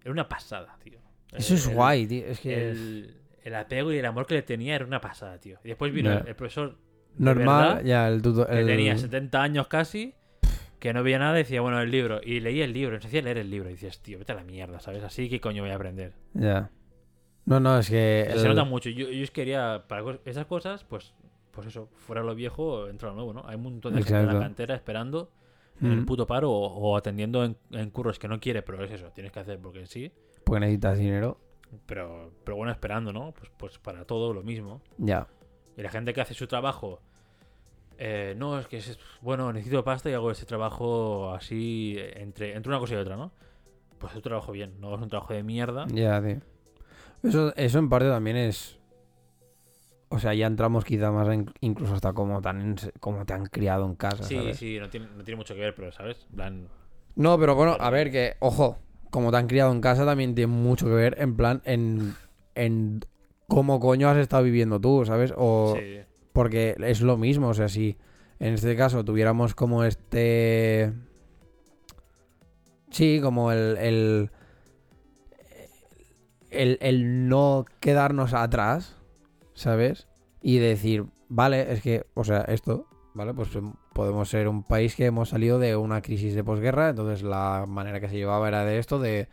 Era 0.02 0.12
una 0.12 0.30
pasada, 0.30 0.78
tío. 0.84 1.00
Eso 1.34 1.56
es 1.56 1.68
El- 1.68 1.74
guay, 1.74 2.08
tío. 2.08 2.26
Es 2.26 2.40
que 2.40 2.70
el, 2.70 3.22
el 3.46 3.56
apego 3.56 3.94
y 3.94 3.98
el 3.98 4.06
amor 4.06 4.26
que 4.28 4.34
le 4.34 4.42
tenía 4.42 4.76
era 4.76 4.86
una 4.86 5.00
pasada, 5.00 5.40
tío. 5.40 5.58
Y 5.64 5.70
después 5.70 5.94
vino 5.94 6.12
el, 6.12 6.28
el 6.28 6.36
profesor 6.36 6.76
normal, 7.18 7.76
verdad, 7.76 7.84
ya 7.86 8.08
el 8.10 8.22
tuto. 8.22 8.46
que 8.46 8.60
el- 8.60 8.66
tenía 8.68 8.98
70 8.98 9.42
años 9.42 9.68
casi, 9.68 10.14
que 10.80 10.92
no 10.94 11.02
veía 11.04 11.20
nada, 11.20 11.36
y 11.40 11.44
decía, 11.44 11.62
bueno, 11.62 11.80
el 11.80 11.90
libro. 11.90 12.20
Y 12.22 12.42
leía 12.42 12.66
el 12.66 12.74
libro, 12.74 12.96
nos 12.96 13.06
hacía 13.06 13.22
leer 13.22 13.38
el 13.38 13.50
libro. 13.50 13.70
Y 13.70 13.74
dices, 13.74 14.00
tío, 14.02 14.20
vete 14.20 14.34
a 14.34 14.36
la 14.36 14.44
mierda, 14.44 14.80
¿sabes? 14.82 15.04
Así 15.04 15.30
que 15.30 15.40
coño 15.40 15.64
voy 15.64 15.72
a 15.72 15.76
aprender. 15.76 16.14
Ya. 16.34 16.70
No, 17.46 17.60
no, 17.60 17.78
es 17.80 17.90
que. 17.90 18.28
Se 18.34 18.42
el- 18.42 18.48
nota 18.50 18.64
mucho. 18.66 18.90
Yo, 18.90 19.10
yo 19.10 19.26
quería, 19.32 19.86
para 19.88 20.04
esas 20.26 20.46
cosas, 20.48 20.84
pues, 20.84 21.14
pues 21.52 21.68
eso, 21.68 21.88
fuera 21.96 22.22
lo 22.24 22.36
viejo, 22.36 22.88
entra 22.90 23.10
lo 23.10 23.16
nuevo, 23.16 23.34
¿no? 23.34 23.44
Hay 23.48 23.56
un 23.56 23.64
montón 23.64 23.94
de 23.94 24.00
gente 24.04 24.20
en 24.20 24.26
la 24.28 24.34
cantera 24.40 24.76
esperando 24.76 25.32
en 25.82 25.92
el 25.92 26.02
Mm, 26.02 26.06
puto 26.06 26.26
paro 26.26 26.52
o, 26.52 26.68
o 26.68 26.98
atendiendo 26.98 27.44
en, 27.46 27.56
en 27.72 27.90
curros 27.92 28.18
que 28.18 28.28
no 28.28 28.40
quiere, 28.40 28.62
pero 28.62 28.84
es 28.84 28.92
eso, 28.92 29.12
tienes 29.14 29.32
que 29.32 29.40
hacer 29.42 29.60
porque 29.60 29.86
sí. 29.86 30.12
Porque 30.44 30.62
necesitas 30.62 30.98
dinero. 30.98 31.38
Pero, 31.86 32.32
pero 32.44 32.58
bueno, 32.58 32.72
esperando, 32.72 33.12
¿no? 33.14 33.32
Pues, 33.34 33.52
pues 33.58 33.78
para 33.80 34.06
todo 34.06 34.34
lo 34.34 34.44
mismo. 34.44 34.82
Ya. 34.98 35.28
Y 35.78 35.82
la 35.82 35.90
gente 35.90 36.14
que 36.14 36.22
hace 36.22 36.34
su 36.34 36.48
trabajo, 36.48 37.02
eh, 37.98 38.34
no, 38.38 38.60
es 38.60 38.68
que 38.68 38.78
es, 38.78 38.98
bueno, 39.22 39.52
necesito 39.54 39.84
pasta 39.84 40.10
y 40.10 40.14
hago 40.14 40.32
ese 40.32 40.46
trabajo 40.46 41.32
así 41.34 41.96
eh, 41.98 42.22
entre, 42.22 42.56
entre 42.56 42.70
una 42.70 42.80
cosa 42.80 42.94
y 42.94 42.98
otra, 42.98 43.16
¿no? 43.18 43.32
Pues 44.00 44.12
es 44.14 44.18
un 44.18 44.22
trabajo 44.24 44.52
bien, 44.52 44.80
no 44.80 44.94
es 44.96 45.02
un 45.02 45.10
trabajo 45.10 45.34
de 45.34 45.44
mierda. 45.44 45.86
Ya, 45.88 46.22
tío. 46.22 46.40
Eso, 47.24 47.54
eso 47.56 47.80
en 47.80 47.90
parte 47.90 48.08
también 48.10 48.38
es. 48.38 48.78
O 50.10 50.20
sea, 50.20 50.34
ya 50.34 50.46
entramos 50.48 50.86
quizá 50.86 51.12
más 51.12 51.28
en- 51.30 51.52
incluso 51.62 51.94
hasta 51.96 52.14
como, 52.14 52.42
tan, 52.42 52.76
como 53.00 53.26
te 53.26 53.34
han 53.34 53.48
criado 53.48 53.86
en 53.86 53.96
casa. 53.96 54.24
Sí, 54.24 54.36
¿sabes? 54.36 54.58
sí, 54.58 54.80
no 54.80 54.90
tiene, 54.90 55.08
no 55.16 55.24
tiene 55.24 55.36
mucho 55.38 55.56
que 55.56 55.62
ver, 55.62 55.76
pero, 55.76 55.92
¿sabes? 55.92 56.28
Plan, 56.36 56.70
No, 57.16 57.38
pero 57.40 57.56
bueno, 57.56 57.76
a 57.80 57.90
ver, 57.90 58.12
que, 58.12 58.36
ojo, 58.40 58.78
como 59.16 59.32
te 59.32 59.38
han 59.38 59.48
criado 59.48 59.72
en 59.72 59.80
casa 59.80 60.06
también 60.06 60.36
tiene 60.36 60.52
mucho 60.52 60.88
que 60.88 60.92
ver 60.92 61.16
en 61.22 61.38
plan 61.38 61.62
en, 61.64 62.16
en 62.54 63.00
cómo 63.48 63.80
coño 63.80 64.10
has 64.10 64.18
estado 64.18 64.44
viviendo 64.44 64.82
tú, 64.82 65.06
¿sabes? 65.06 65.34
O 65.38 65.78
sí. 65.80 66.00
porque 66.34 66.76
es 66.80 67.00
lo 67.00 67.16
mismo, 67.16 67.48
o 67.48 67.54
sea, 67.54 67.70
si 67.70 67.96
en 68.40 68.56
este 68.56 68.76
caso 68.76 69.06
tuviéramos 69.06 69.56
como 69.56 69.86
este... 69.86 70.92
Sí, 72.92 73.22
como 73.24 73.54
el... 73.54 73.78
el 73.78 74.32
el, 76.50 76.78
el 76.82 77.30
no 77.30 77.64
quedarnos 77.80 78.34
atrás, 78.34 78.98
¿sabes? 79.54 80.10
Y 80.42 80.58
decir, 80.58 81.06
vale, 81.30 81.72
es 81.72 81.82
que, 81.82 82.06
o 82.16 82.26
sea, 82.26 82.42
esto, 82.42 82.90
¿vale? 83.14 83.34
Pues 83.34 83.48
podemos 83.96 84.28
ser 84.30 84.50
un 84.50 84.62
país 84.64 84.94
que 84.94 85.06
hemos 85.06 85.30
salido 85.30 85.58
de 85.58 85.78
una 85.78 86.02
crisis 86.02 86.36
de 86.36 86.44
posguerra, 86.44 86.90
entonces 86.90 87.24
la 87.24 87.64
manera 87.66 88.02
que 88.02 88.10
se 88.10 88.18
llevaba 88.18 88.50
era 88.50 88.66
de 88.66 88.78
esto, 88.78 89.00
de 89.00 89.30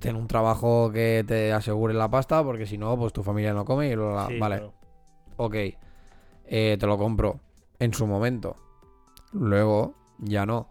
tener 0.00 0.20
un 0.20 0.26
trabajo 0.26 0.90
que 0.90 1.24
te 1.24 1.52
asegure 1.52 1.94
la 1.94 2.10
pasta, 2.10 2.42
porque 2.42 2.66
si 2.66 2.78
no, 2.78 2.98
pues 2.98 3.12
tu 3.12 3.22
familia 3.22 3.54
no 3.54 3.64
come 3.64 3.86
y. 3.86 3.90
Sí, 3.92 3.96
vale, 4.40 4.56
claro. 4.56 4.72
ok, 5.36 5.54
eh, 6.46 6.76
te 6.80 6.86
lo 6.86 6.98
compro 6.98 7.38
en 7.78 7.94
su 7.94 8.08
momento. 8.08 8.56
Luego, 9.32 9.94
ya 10.18 10.44
no. 10.46 10.68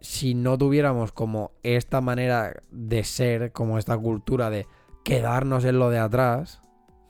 Si 0.00 0.32
no 0.32 0.56
tuviéramos 0.56 1.12
como 1.12 1.50
esta 1.62 2.00
manera 2.00 2.54
de 2.70 3.04
ser, 3.04 3.52
como 3.52 3.76
esta 3.76 3.98
cultura 3.98 4.48
de 4.48 4.66
quedarnos 5.04 5.66
en 5.66 5.78
lo 5.78 5.90
de 5.90 5.98
atrás, 5.98 6.62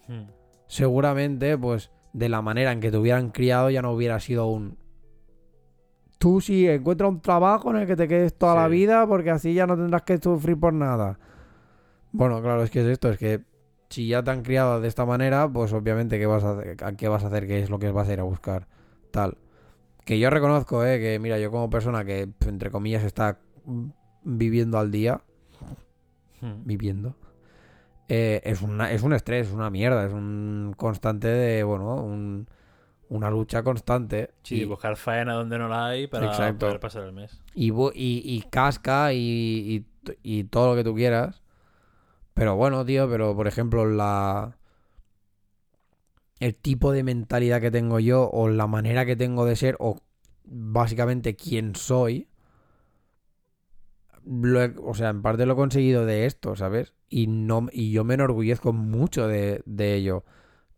Hmm. 0.09 0.25
seguramente, 0.67 1.57
pues, 1.57 1.93
de 2.13 2.29
la 2.29 2.43
manera 2.43 2.73
en 2.73 2.81
que 2.81 2.91
te 2.91 2.97
hubieran 2.99 3.31
criado, 3.31 3.71
ya 3.71 3.83
no 3.83 3.93
hubiera 3.93 4.21
sido 4.21 4.47
un. 4.47 4.77
Tú 6.19 6.41
sí 6.41 6.69
encuentra 6.69 7.09
un 7.09 7.21
trabajo 7.21 7.71
en 7.71 7.79
el 7.79 7.87
que 7.87 7.97
te 7.97 8.07
quedes 8.07 8.35
toda 8.35 8.55
la 8.55 8.69
vida, 8.69 9.07
porque 9.07 9.31
así 9.31 9.55
ya 9.55 9.67
no 9.67 9.77
tendrás 9.77 10.03
que 10.03 10.19
sufrir 10.19 10.59
por 10.59 10.73
nada. 10.73 11.19
Bueno, 12.13 12.41
claro, 12.43 12.63
es 12.63 12.71
que 12.71 12.81
es 12.81 12.87
esto, 12.87 13.11
es 13.11 13.19
que 13.19 13.41
si 13.89 14.07
ya 14.09 14.23
te 14.23 14.31
han 14.31 14.43
criado 14.43 14.81
de 14.81 14.89
esta 14.89 15.05
manera, 15.05 15.49
pues 15.51 15.73
obviamente, 15.73 16.19
¿qué 16.19 16.27
vas 16.27 16.45
a 16.45 16.53
hacer? 16.59 16.77
¿A 16.85 16.93
¿Qué 16.93 17.09
vas 17.09 17.25
a 17.25 17.27
hacer? 17.27 17.47
¿Qué 17.47 17.61
es 17.61 17.71
lo 17.71 17.79
que 17.79 17.91
vas 17.91 18.09
a 18.09 18.13
ir 18.13 18.21
a 18.21 18.25
buscar? 18.25 18.69
Tal. 19.11 19.37
Que 20.05 20.19
yo 20.19 20.31
reconozco, 20.31 20.85
eh, 20.85 21.01
que 21.01 21.19
mira, 21.19 21.39
yo 21.39 21.51
como 21.51 21.69
persona 21.71 22.05
que, 22.05 22.29
entre 22.47 22.71
comillas, 22.71 23.03
está 23.05 23.39
viviendo 24.23 24.79
al 24.79 24.91
día, 24.91 25.23
Hmm. 26.41 26.65
viviendo. 26.65 27.15
Eh, 28.15 28.41
es, 28.45 28.61
una, 28.61 28.93
es 28.93 29.03
un 29.03 29.13
estrés, 29.15 29.49
es 29.49 29.53
una 29.55 29.71
mierda, 29.71 30.05
es 30.07 30.13
un 30.13 30.75
constante 30.77 31.29
de, 31.29 31.63
bueno, 31.65 31.95
un- 31.97 32.47
una 33.09 33.31
lucha 33.31 33.63
constante. 33.63 34.31
Sí, 34.43 34.61
y, 34.61 34.65
buscar 34.65 34.97
faena 34.97 35.35
donde 35.35 35.59
no 35.59 35.69
la 35.69 35.87
hay 35.87 36.07
para 36.07 36.27
Exacto. 36.27 36.67
poder 36.67 36.81
pasar 36.81 37.05
el 37.05 37.13
mes. 37.13 37.41
y, 37.55 37.71
y- 37.71 38.23
y 38.25 38.43
casca 38.51 39.13
y, 39.13 39.19
y- 39.19 39.87
y 40.23 40.45
todo 40.45 40.71
lo 40.71 40.77
que 40.77 40.85
tú 40.85 40.95
quieras. 40.95 41.43
Pero 42.35 42.57
bueno, 42.57 42.85
tío, 42.85 43.09
pero 43.09 43.35
por 43.37 43.47
ejemplo, 43.47 43.87
la. 43.87 44.57
El 46.41 46.55
tipo 46.57 46.93
de 46.93 47.05
mentalidad 47.05 47.61
que 47.61 47.71
tengo 47.71 48.01
yo, 48.01 48.29
o 48.29 48.49
la 48.49 48.67
manera 48.67 49.07
que 49.07 49.17
tengo 49.17 49.45
de 49.45 49.55
ser, 49.57 49.77
o 49.79 49.99
básicamente 50.45 51.37
quién 51.37 51.75
soy. 51.77 52.27
Lo 54.25 54.61
o 54.91 54.95
sea, 54.95 55.11
en 55.11 55.23
parte 55.23 55.47
lo 55.47 55.55
he 55.55 55.57
conseguido 55.57 56.07
de 56.07 56.27
esto, 56.27 56.57
¿sabes? 56.57 56.95
Y 57.09 57.27
no 57.27 57.69
y 57.73 57.93
yo 57.93 58.05
me 58.05 58.15
enorgullezco 58.15 58.73
mucho 58.73 59.29
de, 59.29 59.63
de 59.67 59.95
ello. 59.95 60.25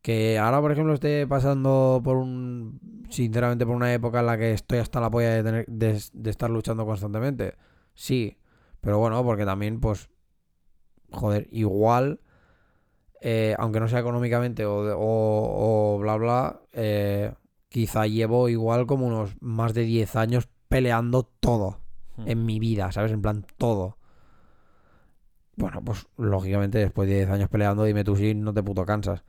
Que 0.02 0.38
ahora, 0.38 0.60
por 0.60 0.72
ejemplo, 0.72 0.94
esté 0.94 1.26
pasando 1.26 2.00
por 2.04 2.16
un. 2.16 2.80
Sinceramente, 3.10 3.66
por 3.66 3.76
una 3.76 3.92
época 3.94 4.20
en 4.20 4.26
la 4.26 4.38
que 4.38 4.52
estoy 4.52 4.78
hasta 4.78 5.00
la 5.00 5.10
polla 5.10 5.30
de, 5.30 5.42
tener, 5.44 5.66
de, 5.68 6.02
de 6.12 6.30
estar 6.30 6.50
luchando 6.50 6.86
constantemente. 6.86 7.54
Sí. 7.94 8.36
Pero 8.80 8.98
bueno, 8.98 9.22
porque 9.24 9.44
también, 9.46 9.80
pues. 9.80 10.10
Joder, 11.12 11.46
igual. 11.52 12.20
eh, 13.20 13.54
aunque 13.58 13.80
no 13.80 13.88
sea 13.88 14.00
económicamente 14.00 14.66
o, 14.66 14.74
o, 14.98 15.94
o 15.96 15.98
bla 15.98 16.16
bla. 16.16 16.60
eh, 16.72 17.32
quizá 17.68 18.06
llevo 18.06 18.48
igual 18.48 18.86
como 18.86 19.06
unos 19.06 19.36
más 19.40 19.74
de 19.74 19.82
10 19.82 20.16
años 20.16 20.48
peleando 20.68 21.24
todo 21.40 21.80
Hmm. 22.16 22.28
en 22.28 22.46
mi 22.46 22.58
vida, 22.58 22.92
¿sabes? 22.92 23.12
En 23.12 23.22
plan, 23.22 23.44
todo. 23.58 23.98
Bueno, 25.56 25.82
pues 25.84 26.06
lógicamente 26.16 26.78
después 26.78 27.08
de 27.08 27.16
10 27.16 27.30
años 27.30 27.48
peleando, 27.48 27.84
dime 27.84 28.04
tú 28.04 28.16
si 28.16 28.34
no 28.34 28.52
te 28.52 28.62
puto 28.62 28.84
cansas. 28.84 29.24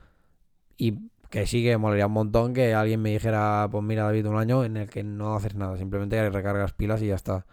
Y 0.77 1.09
que 1.29 1.45
sí 1.45 1.63
que 1.63 1.77
molaría 1.77 2.07
un 2.07 2.13
montón 2.13 2.53
que 2.53 2.73
alguien 2.73 3.01
me 3.01 3.11
dijera, 3.11 3.67
pues 3.71 3.83
mira 3.83 4.03
David, 4.03 4.27
un 4.27 4.37
año 4.37 4.63
en 4.63 4.77
el 4.77 4.89
que 4.89 5.03
no 5.03 5.35
haces 5.35 5.55
nada, 5.55 5.77
simplemente 5.77 6.29
recargas 6.29 6.73
pilas 6.73 7.01
y 7.01 7.07
ya 7.07 7.15
está. 7.15 7.45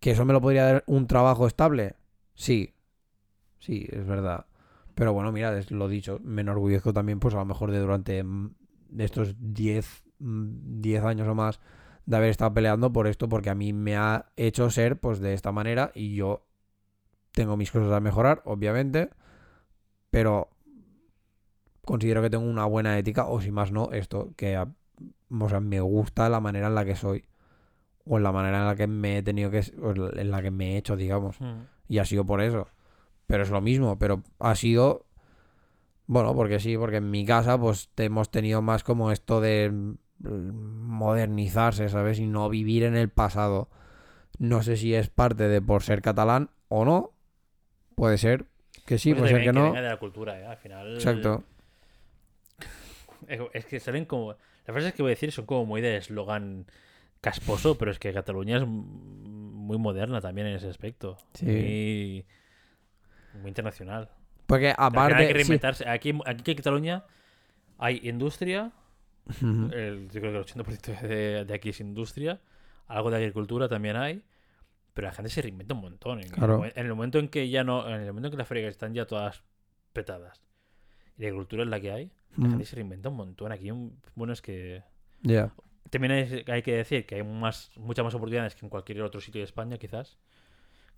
¿Que 0.00 0.12
eso 0.12 0.24
me 0.24 0.32
lo 0.32 0.40
podría 0.40 0.64
dar 0.64 0.84
un 0.86 1.06
trabajo 1.06 1.46
estable? 1.46 1.96
Sí, 2.34 2.74
sí, 3.58 3.86
es 3.90 4.06
verdad. 4.06 4.46
Pero 4.94 5.12
bueno, 5.12 5.32
mira, 5.32 5.56
es 5.58 5.70
lo 5.70 5.88
dicho, 5.88 6.20
me 6.22 6.42
enorgullezco 6.42 6.92
también, 6.92 7.20
pues 7.20 7.34
a 7.34 7.38
lo 7.38 7.44
mejor 7.44 7.70
de 7.70 7.78
durante 7.78 8.22
mm, 8.22 8.54
estos 8.98 9.34
10, 9.38 10.04
mm, 10.18 10.80
10 10.80 11.04
años 11.04 11.28
o 11.28 11.34
más 11.34 11.60
de 12.06 12.16
haber 12.16 12.30
estado 12.30 12.54
peleando 12.54 12.92
por 12.92 13.06
esto, 13.06 13.28
porque 13.28 13.50
a 13.50 13.54
mí 13.54 13.72
me 13.72 13.96
ha 13.96 14.26
hecho 14.36 14.70
ser 14.70 14.98
pues 14.98 15.20
de 15.20 15.34
esta 15.34 15.52
manera 15.52 15.90
y 15.94 16.14
yo 16.14 16.46
tengo 17.32 17.56
mis 17.56 17.70
cosas 17.70 17.92
a 17.92 18.00
mejorar, 18.00 18.42
obviamente, 18.44 19.10
pero 20.10 20.48
considero 21.84 22.22
que 22.22 22.30
tengo 22.30 22.44
una 22.44 22.64
buena 22.64 22.98
ética, 22.98 23.26
o 23.26 23.40
si 23.40 23.50
más 23.50 23.72
no, 23.72 23.92
esto, 23.92 24.32
que 24.36 24.56
o 24.58 25.48
sea, 25.48 25.60
me 25.60 25.80
gusta 25.80 26.28
la 26.28 26.40
manera 26.40 26.68
en 26.68 26.74
la 26.74 26.84
que 26.84 26.96
soy, 26.96 27.24
o 28.04 28.16
en 28.16 28.22
la 28.22 28.32
manera 28.32 28.58
en 28.60 28.66
la 28.66 28.76
que 28.76 28.86
me 28.86 29.18
he 29.18 29.22
tenido 29.22 29.50
que, 29.50 29.60
o 29.82 29.90
en 30.18 30.30
la 30.30 30.42
que 30.42 30.50
me 30.50 30.74
he 30.74 30.76
hecho, 30.78 30.96
digamos, 30.96 31.40
Hmm. 31.40 31.62
y 31.88 31.98
ha 31.98 32.04
sido 32.04 32.24
por 32.24 32.40
eso. 32.40 32.68
Pero 33.26 33.42
es 33.42 33.50
lo 33.50 33.60
mismo, 33.60 33.98
pero 33.98 34.22
ha 34.38 34.54
sido. 34.54 35.06
Bueno, 36.06 36.34
porque 36.34 36.60
sí, 36.60 36.76
porque 36.76 36.96
en 36.98 37.10
mi 37.10 37.24
casa, 37.26 37.58
pues 37.58 37.88
te- 37.94 38.04
hemos 38.04 38.30
tenido 38.30 38.62
más 38.62 38.84
como 38.84 39.10
esto 39.10 39.40
de 39.40 39.70
mm, 39.72 39.94
modernizarse, 40.18 41.88
¿sabes? 41.88 42.18
Y 42.18 42.26
no 42.26 42.48
vivir 42.48 42.82
en 42.84 42.96
el 42.96 43.08
pasado. 43.08 43.68
No 44.38 44.62
sé 44.62 44.76
si 44.76 44.94
es 44.94 45.08
parte 45.08 45.48
de 45.48 45.62
por 45.62 45.82
ser 45.82 46.02
catalán 46.02 46.50
o 46.68 46.84
no. 46.84 47.12
Puede 47.94 48.18
ser 48.18 48.46
que 48.86 48.98
sí, 48.98 49.14
puede 49.14 49.28
ser 49.30 49.42
que 49.42 49.52
venga 49.52 49.68
no. 49.68 49.72
de 49.74 49.82
la 49.82 49.96
cultura, 49.96 50.38
¿eh? 50.40 50.46
Al 50.46 50.56
final. 50.56 50.94
Exacto. 50.94 51.44
Es 53.52 53.64
que 53.66 53.80
salen 53.80 54.04
como. 54.04 54.36
Las 54.66 54.74
frases 54.74 54.94
que 54.94 55.02
voy 55.02 55.10
a 55.10 55.14
decir 55.14 55.32
son 55.32 55.46
como 55.46 55.64
muy 55.64 55.80
de 55.80 55.96
eslogan 55.96 56.66
casposo, 57.20 57.78
pero 57.78 57.90
es 57.90 57.98
que 57.98 58.12
Cataluña 58.12 58.58
es 58.58 58.66
muy 58.66 59.78
moderna 59.78 60.20
también 60.20 60.46
en 60.48 60.56
ese 60.56 60.68
aspecto. 60.68 61.16
Sí. 61.34 61.46
Muy, 61.46 62.26
muy 63.40 63.48
internacional. 63.48 64.10
Porque 64.46 64.74
aparte. 64.76 65.14
hay 65.14 65.26
que 65.26 65.32
sí. 65.32 65.34
reinventarse. 65.34 65.88
Aquí, 65.88 66.16
aquí 66.24 66.50
en 66.50 66.56
Cataluña 66.56 67.04
hay 67.78 68.00
industria. 68.04 68.72
El- 69.40 70.08
yo 70.10 70.20
creo 70.20 70.32
que 70.32 70.38
el 70.38 70.44
80% 70.44 71.00
de, 71.00 71.44
de 71.44 71.54
aquí 71.54 71.70
es 71.70 71.80
industria. 71.80 72.40
Algo 72.86 73.10
de 73.10 73.16
agricultura 73.16 73.68
también 73.68 73.96
hay. 73.96 74.22
Pero 74.94 75.08
la 75.08 75.12
gente 75.12 75.30
se 75.30 75.42
reinventa 75.42 75.74
un 75.74 75.80
montón. 75.82 76.20
En, 76.20 76.28
Claro. 76.30 76.64
el, 76.64 76.72
en 76.74 76.86
el 76.86 76.94
momento 76.94 77.18
en 77.18 77.28
que 77.28 77.48
ya 77.50 77.64
no. 77.64 77.86
En 77.88 78.00
el 78.00 78.06
momento 78.06 78.28
en 78.28 78.32
que 78.32 78.38
las 78.38 78.48
ferias 78.48 78.70
están 78.70 78.94
ya 78.94 79.06
todas 79.06 79.42
petadas. 79.92 80.42
Y 81.18 81.22
la 81.22 81.28
agricultura 81.28 81.62
es 81.64 81.68
la 81.68 81.80
que 81.80 81.90
hay. 81.92 82.10
La 82.36 82.48
gente 82.50 82.64
se 82.66 82.76
reinventa 82.76 83.08
un 83.08 83.16
montón. 83.16 83.50
Aquí, 83.52 83.70
un- 83.70 83.98
bueno, 84.14 84.32
es 84.32 84.40
que. 84.42 84.82
Ya. 85.22 85.50
También 85.90 86.12
hay, 86.12 86.44
hay 86.48 86.62
que 86.62 86.76
decir 86.76 87.06
que 87.06 87.14
hay 87.16 87.22
más, 87.22 87.70
muchas 87.76 88.04
más 88.04 88.14
oportunidades 88.14 88.54
que 88.54 88.66
en 88.66 88.70
cualquier 88.70 89.02
otro 89.02 89.20
sitio 89.20 89.40
de 89.40 89.44
España, 89.44 89.78
quizás. 89.78 90.18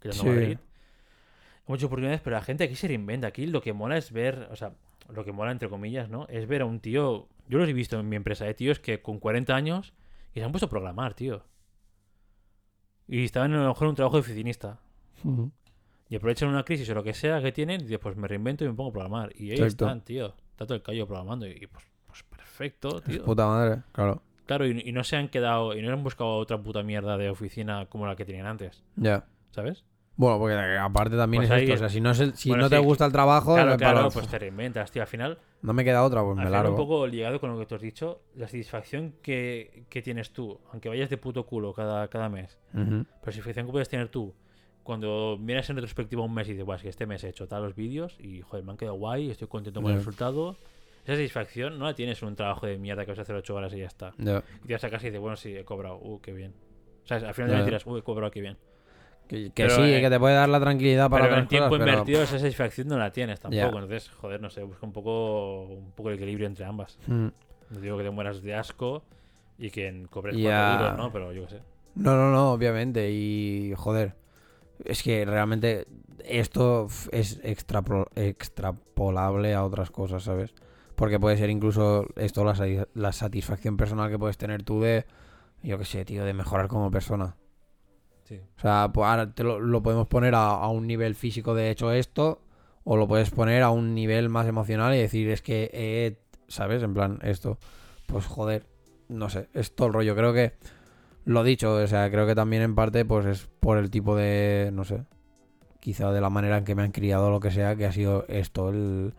Que 0.00 0.12
Sí. 0.12 0.18
no 0.24 0.32
Madrid. 0.32 0.58
Hay 0.58 1.64
muchas 1.66 1.84
oportunidades, 1.84 2.20
pero 2.22 2.36
la 2.36 2.42
gente 2.42 2.64
aquí 2.64 2.74
se 2.74 2.88
reinventa. 2.88 3.26
Aquí 3.26 3.46
lo 3.46 3.60
que 3.60 3.72
mola 3.72 3.96
es 3.98 4.10
ver, 4.12 4.48
o 4.50 4.56
sea, 4.56 4.72
lo 5.12 5.24
que 5.24 5.32
mola 5.32 5.52
entre 5.52 5.68
comillas, 5.68 6.08
¿no? 6.08 6.26
Es 6.28 6.46
ver 6.46 6.62
a 6.62 6.64
un 6.66 6.80
tío. 6.80 7.28
Yo 7.48 7.58
los 7.58 7.68
he 7.68 7.72
visto 7.72 7.98
en 7.98 8.08
mi 8.08 8.16
empresa, 8.16 8.44
de 8.44 8.54
tíos 8.54 8.78
que 8.78 9.00
con 9.02 9.18
40 9.18 9.54
años 9.54 9.94
y 10.34 10.40
se 10.40 10.44
han 10.44 10.52
puesto 10.52 10.66
a 10.66 10.70
programar, 10.70 11.14
tío. 11.14 11.44
Y 13.06 13.24
estaban 13.24 13.52
a 13.54 13.62
lo 13.62 13.68
mejor 13.68 13.84
en 13.86 13.90
un 13.90 13.94
trabajo 13.96 14.16
de 14.16 14.20
oficinista. 14.20 14.80
Y 16.10 16.16
aprovechan 16.16 16.48
una 16.48 16.62
crisis 16.64 16.88
o 16.90 16.94
lo 16.94 17.02
que 17.02 17.14
sea 17.14 17.40
que 17.42 17.52
tienen 17.52 17.80
y 17.80 17.84
dicen, 17.84 18.00
pues 18.02 18.16
me 18.16 18.28
reinvento 18.28 18.64
y 18.64 18.68
me 18.68 18.74
pongo 18.74 18.90
a 18.90 18.92
programar. 18.92 19.32
Y 19.34 19.50
ahí 19.50 19.58
Exacto. 19.58 19.84
están, 19.86 20.00
tío. 20.02 20.34
Todo 20.56 20.74
el 20.74 20.82
callo 20.82 21.06
programando. 21.06 21.46
Y 21.46 21.66
pues, 21.66 21.84
pues 22.06 22.22
perfecto, 22.24 23.00
tío. 23.00 23.24
Puta 23.24 23.46
madre, 23.46 23.82
claro. 23.92 24.22
Claro, 24.46 24.66
y, 24.66 24.80
y 24.84 24.92
no 24.92 25.04
se 25.04 25.16
han 25.16 25.28
quedado, 25.28 25.76
y 25.76 25.82
no 25.82 25.92
han 25.92 26.02
buscado 26.02 26.36
otra 26.36 26.56
puta 26.62 26.82
mierda 26.82 27.18
de 27.18 27.28
oficina 27.28 27.86
como 27.86 28.06
la 28.06 28.16
que 28.16 28.24
tenían 28.24 28.46
antes, 28.46 28.82
Ya. 28.96 29.26
¿sabes? 29.50 29.84
Bueno, 30.18 30.38
porque 30.40 30.54
aparte 30.78 31.16
también 31.16 31.44
Pues 31.44 31.50
es 31.52 31.62
esto. 31.62 31.74
O 31.74 31.78
sea, 31.78 31.88
si 31.88 32.00
no, 32.00 32.10
es 32.10 32.18
el- 32.20 32.34
si 32.36 32.48
bueno, 32.50 32.64
no 32.64 32.68
te 32.70 32.78
gusta 32.78 33.06
el 33.06 33.12
trabajo, 33.12 33.54
Claro, 33.54 33.76
claro, 33.76 33.96
para- 33.98 34.10
pues 34.10 34.26
te 34.28 34.38
reinventas, 34.38 34.90
tío. 34.90 35.00
Al 35.00 35.08
final, 35.08 35.38
no 35.62 35.72
me 35.72 35.84
queda 35.84 36.02
otra, 36.04 36.22
pues 36.24 36.36
me 36.36 36.50
largo. 36.50 36.70
un 36.72 36.76
poco 36.76 37.06
ligado 37.06 37.38
con 37.40 37.50
lo 37.52 37.58
que 37.58 37.66
tú 37.66 37.76
has 37.76 37.80
dicho, 37.80 38.22
la 38.34 38.46
satisfacción 38.46 39.14
que, 39.22 39.84
que 39.88 40.02
tienes 40.02 40.32
tú, 40.32 40.58
aunque 40.72 40.88
vayas 40.88 41.08
de 41.08 41.16
puto 41.18 41.46
culo 41.46 41.72
cada, 41.72 42.08
cada 42.08 42.28
mes, 42.28 42.58
pero 42.72 42.84
la 43.00 43.04
satisfacción 43.32 43.66
que 43.66 43.72
puedes 43.72 43.88
tener 43.88 44.08
tú 44.08 44.34
cuando 44.82 45.36
miras 45.40 45.70
en 45.70 45.76
retrospectiva 45.76 46.22
un 46.24 46.34
mes 46.34 46.48
y 46.48 46.52
dices, 46.52 46.66
"Buah, 46.66 46.76
es 46.76 46.82
que 46.82 46.88
este 46.88 47.06
mes 47.06 47.22
he 47.22 47.28
hecho 47.28 47.46
tal 47.46 47.62
los 47.62 47.74
vídeos 47.76 48.16
y, 48.18 48.40
joder, 48.42 48.64
me 48.64 48.72
han 48.72 48.76
quedado 48.76 48.96
guay, 48.96 49.30
estoy 49.30 49.46
contento 49.46 49.80
con 49.82 49.92
el 49.92 49.98
resultado. 49.98 50.56
Esa 51.04 51.14
satisfacción 51.14 51.78
no 51.78 51.84
la 51.84 51.94
tienes 51.94 52.20
en 52.22 52.28
un 52.28 52.34
trabajo 52.36 52.66
de 52.66 52.76
mierda 52.76 53.04
que 53.04 53.12
vas 53.12 53.18
a 53.20 53.22
hacer 53.22 53.36
8 53.36 53.54
horas 53.54 53.72
y 53.72 53.78
ya 53.78 53.86
está. 53.86 54.12
Ya. 54.18 54.42
Y 54.64 54.66
te 54.66 54.72
vas 54.72 54.82
a 54.84 54.90
casa 54.90 55.06
y 55.06 55.10
dices, 55.10 55.20
bueno, 55.20 55.36
sí, 55.36 55.54
he 55.56 55.64
cobrado, 55.64 55.96
uh, 55.98 56.20
qué 56.20 56.32
bien. 56.32 56.54
O 57.04 57.06
sea, 57.06 57.18
al 57.18 57.34
final 57.34 57.50
Ya. 57.52 57.58
te 57.60 57.64
tiras, 57.66 57.86
uh, 57.86 57.96
he 57.98 58.02
cobrado, 58.02 58.30
qué 58.32 58.40
bien. 58.40 58.56
Que, 59.28 59.50
que 59.52 59.64
Pero, 59.64 59.76
sí, 59.76 59.82
eh, 59.82 60.00
que 60.00 60.08
te 60.10 60.18
puede 60.18 60.34
dar 60.34 60.48
la 60.48 60.58
tranquilidad 60.58 61.10
para 61.10 61.24
pero 61.28 61.36
en 61.38 61.48
tiempo 61.48 61.68
cosas, 61.68 61.84
pero- 61.84 61.92
invertido 61.92 62.22
esa 62.22 62.38
satisfacción 62.38 62.88
no 62.88 62.98
la 62.98 63.12
tienes 63.12 63.38
tampoco. 63.40 63.66
Entonces, 63.78 64.08
joder, 64.10 64.40
no 64.40 64.48
sé, 64.50 64.62
busca 64.62 64.86
un 64.86 64.92
poco, 64.92 65.64
un 65.64 65.92
poco 65.92 66.08
el 66.08 66.16
equilibrio 66.16 66.46
entre 66.46 66.64
ambas. 66.64 66.98
Mm. 67.06 67.26
No 67.70 67.80
digo 67.80 67.98
que 67.98 68.04
te 68.04 68.10
mueras 68.10 68.42
de 68.42 68.54
asco 68.54 69.02
y 69.58 69.70
que 69.70 70.06
cobres 70.10 70.34
Ya. 70.36 70.42
cuatro 70.78 70.84
duros, 70.86 70.98
¿no? 70.98 71.12
Pero 71.12 71.32
yo 71.34 71.42
qué 71.46 71.56
sé. 71.56 71.60
No, 71.94 72.16
no, 72.16 72.30
no, 72.32 72.52
obviamente. 72.52 73.10
Y 73.10 73.74
joder, 73.76 74.14
es 74.84 75.02
que 75.02 75.24
realmente 75.26 75.86
esto 76.24 76.86
es 77.12 77.42
extrapro- 77.42 78.08
extrapolable 78.16 79.54
a 79.54 79.64
otras 79.64 79.90
cosas, 79.90 80.22
¿sabes? 80.22 80.54
Porque 80.94 81.20
puede 81.20 81.36
ser 81.36 81.50
incluso 81.50 82.06
esto 82.16 82.44
la, 82.44 82.86
la 82.94 83.12
satisfacción 83.12 83.76
personal 83.76 84.10
que 84.10 84.18
puedes 84.18 84.38
tener 84.38 84.62
tú 84.62 84.80
de, 84.80 85.04
yo 85.62 85.78
qué 85.78 85.84
sé, 85.84 86.04
tío, 86.04 86.24
de 86.24 86.32
mejorar 86.34 86.68
como 86.68 86.90
persona. 86.90 87.36
Sí. 88.28 88.40
O 88.58 88.60
sea, 88.60 88.90
pues 88.92 89.06
ahora 89.08 89.32
te 89.32 89.42
lo, 89.42 89.58
lo 89.58 89.82
podemos 89.82 90.06
poner 90.06 90.34
a, 90.34 90.50
a 90.50 90.68
un 90.68 90.86
nivel 90.86 91.14
físico 91.14 91.54
de 91.54 91.70
hecho 91.70 91.92
esto, 91.92 92.42
o 92.84 92.96
lo 92.96 93.08
puedes 93.08 93.30
poner 93.30 93.62
a 93.62 93.70
un 93.70 93.94
nivel 93.94 94.28
más 94.28 94.46
emocional 94.46 94.94
y 94.94 94.98
decir, 94.98 95.30
es 95.30 95.40
que, 95.40 95.70
he- 95.72 96.18
¿sabes? 96.48 96.82
En 96.82 96.92
plan, 96.94 97.18
esto. 97.22 97.58
Pues 98.06 98.26
joder, 98.26 98.64
no 99.08 99.28
sé, 99.30 99.48
es 99.54 99.74
todo 99.74 99.88
el 99.88 99.94
rollo. 99.94 100.14
Creo 100.14 100.32
que, 100.34 100.52
lo 101.24 101.42
dicho, 101.42 101.74
o 101.74 101.86
sea, 101.86 102.10
creo 102.10 102.26
que 102.26 102.34
también 102.34 102.62
en 102.62 102.74
parte, 102.74 103.04
pues 103.04 103.24
es 103.26 103.48
por 103.60 103.78
el 103.78 103.90
tipo 103.90 104.14
de, 104.16 104.70
no 104.72 104.84
sé, 104.84 105.04
quizá 105.80 106.10
de 106.12 106.20
la 106.20 106.30
manera 106.30 106.58
en 106.58 106.64
que 106.64 106.74
me 106.74 106.82
han 106.82 106.92
criado 106.92 107.26
o 107.28 107.30
lo 107.30 107.40
que 107.40 107.50
sea, 107.50 107.76
que 107.76 107.86
ha 107.86 107.92
sido 107.92 108.24
esto, 108.28 108.70
el... 108.70 109.14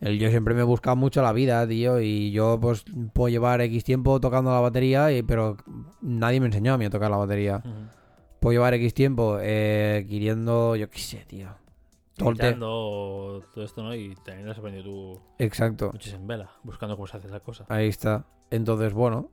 el 0.00 0.18
yo 0.18 0.30
siempre 0.30 0.54
me 0.54 0.60
he 0.60 0.64
buscado 0.64 0.96
mucho 0.96 1.22
la 1.22 1.32
vida, 1.32 1.66
tío, 1.66 2.00
y 2.00 2.30
yo 2.30 2.58
pues 2.60 2.84
puedo 3.12 3.28
llevar 3.28 3.60
X 3.60 3.82
tiempo 3.84 4.20
tocando 4.20 4.52
la 4.52 4.60
batería, 4.60 5.10
y, 5.12 5.22
pero 5.22 5.56
nadie 6.00 6.38
me 6.40 6.46
enseñó 6.46 6.74
a 6.74 6.78
mí 6.78 6.84
a 6.84 6.90
tocar 6.90 7.10
la 7.10 7.16
batería. 7.16 7.62
Puedo 8.44 8.52
llevar 8.52 8.74
X 8.74 8.92
tiempo 8.94 9.38
eh, 9.40 10.06
queriendo, 10.08 10.76
yo 10.76 10.90
qué 10.90 10.98
sé, 10.98 11.24
tío. 11.26 11.48
Todo 12.16 13.64
esto, 13.64 13.82
¿no? 13.82 13.94
Y 13.94 14.14
también 14.24 14.48
has 14.48 14.58
aprendido 14.58 14.84
tú 14.84 15.20
Exacto, 15.38 15.90
muchos 15.92 16.12
en 16.12 16.26
vela, 16.26 16.50
buscando 16.62 16.94
cómo 16.96 17.06
se 17.06 17.16
hace 17.16 17.26
esa 17.26 17.40
cosa. 17.40 17.64
ahí 17.68 17.88
está. 17.88 18.26
Entonces, 18.50 18.92
bueno, 18.92 19.30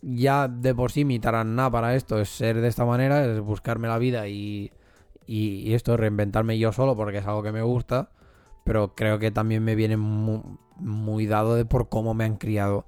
ya 0.00 0.48
de 0.48 0.74
por 0.74 0.90
sí 0.90 1.04
mi 1.04 1.18
taraná 1.18 1.70
para 1.70 1.94
esto 1.94 2.18
es 2.20 2.28
ser 2.30 2.60
de 2.60 2.68
esta 2.68 2.84
manera, 2.84 3.24
es 3.24 3.40
buscarme 3.40 3.86
la 3.88 3.98
vida 3.98 4.28
y, 4.28 4.72
y, 5.26 5.60
y 5.68 5.74
esto, 5.74 5.96
reinventarme 5.96 6.58
yo 6.58 6.72
solo 6.72 6.96
porque 6.96 7.18
es 7.18 7.26
algo 7.26 7.42
que 7.42 7.52
me 7.52 7.62
gusta, 7.62 8.10
pero 8.64 8.94
creo 8.94 9.18
que 9.18 9.30
también 9.30 9.62
me 9.62 9.74
viene 9.74 9.96
mu- 9.96 10.58
muy, 10.76 11.26
dado 11.26 11.54
de 11.54 11.64
por 11.66 11.88
cómo 11.88 12.14
me 12.14 12.24
han 12.24 12.36
criado 12.36 12.86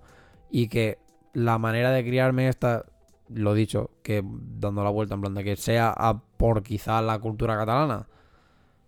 y 0.51 0.69
que 0.69 0.99
la 1.33 1.59
manera 1.59 1.91
de 1.93 2.03
criarme 2.05 2.49
esta, 2.49 2.87
lo 3.35 3.55
dicho, 3.55 3.91
que 4.03 4.23
dando 4.25 4.85
la 4.85 4.91
vuelta 4.91 5.15
en 5.15 5.21
plan 5.21 5.35
de 5.35 5.45
que 5.45 5.57
sea 5.57 5.93
a 5.97 6.21
por 6.37 6.63
quizá 6.63 7.01
la 7.03 7.19
cultura 7.19 7.57
catalana. 7.57 8.09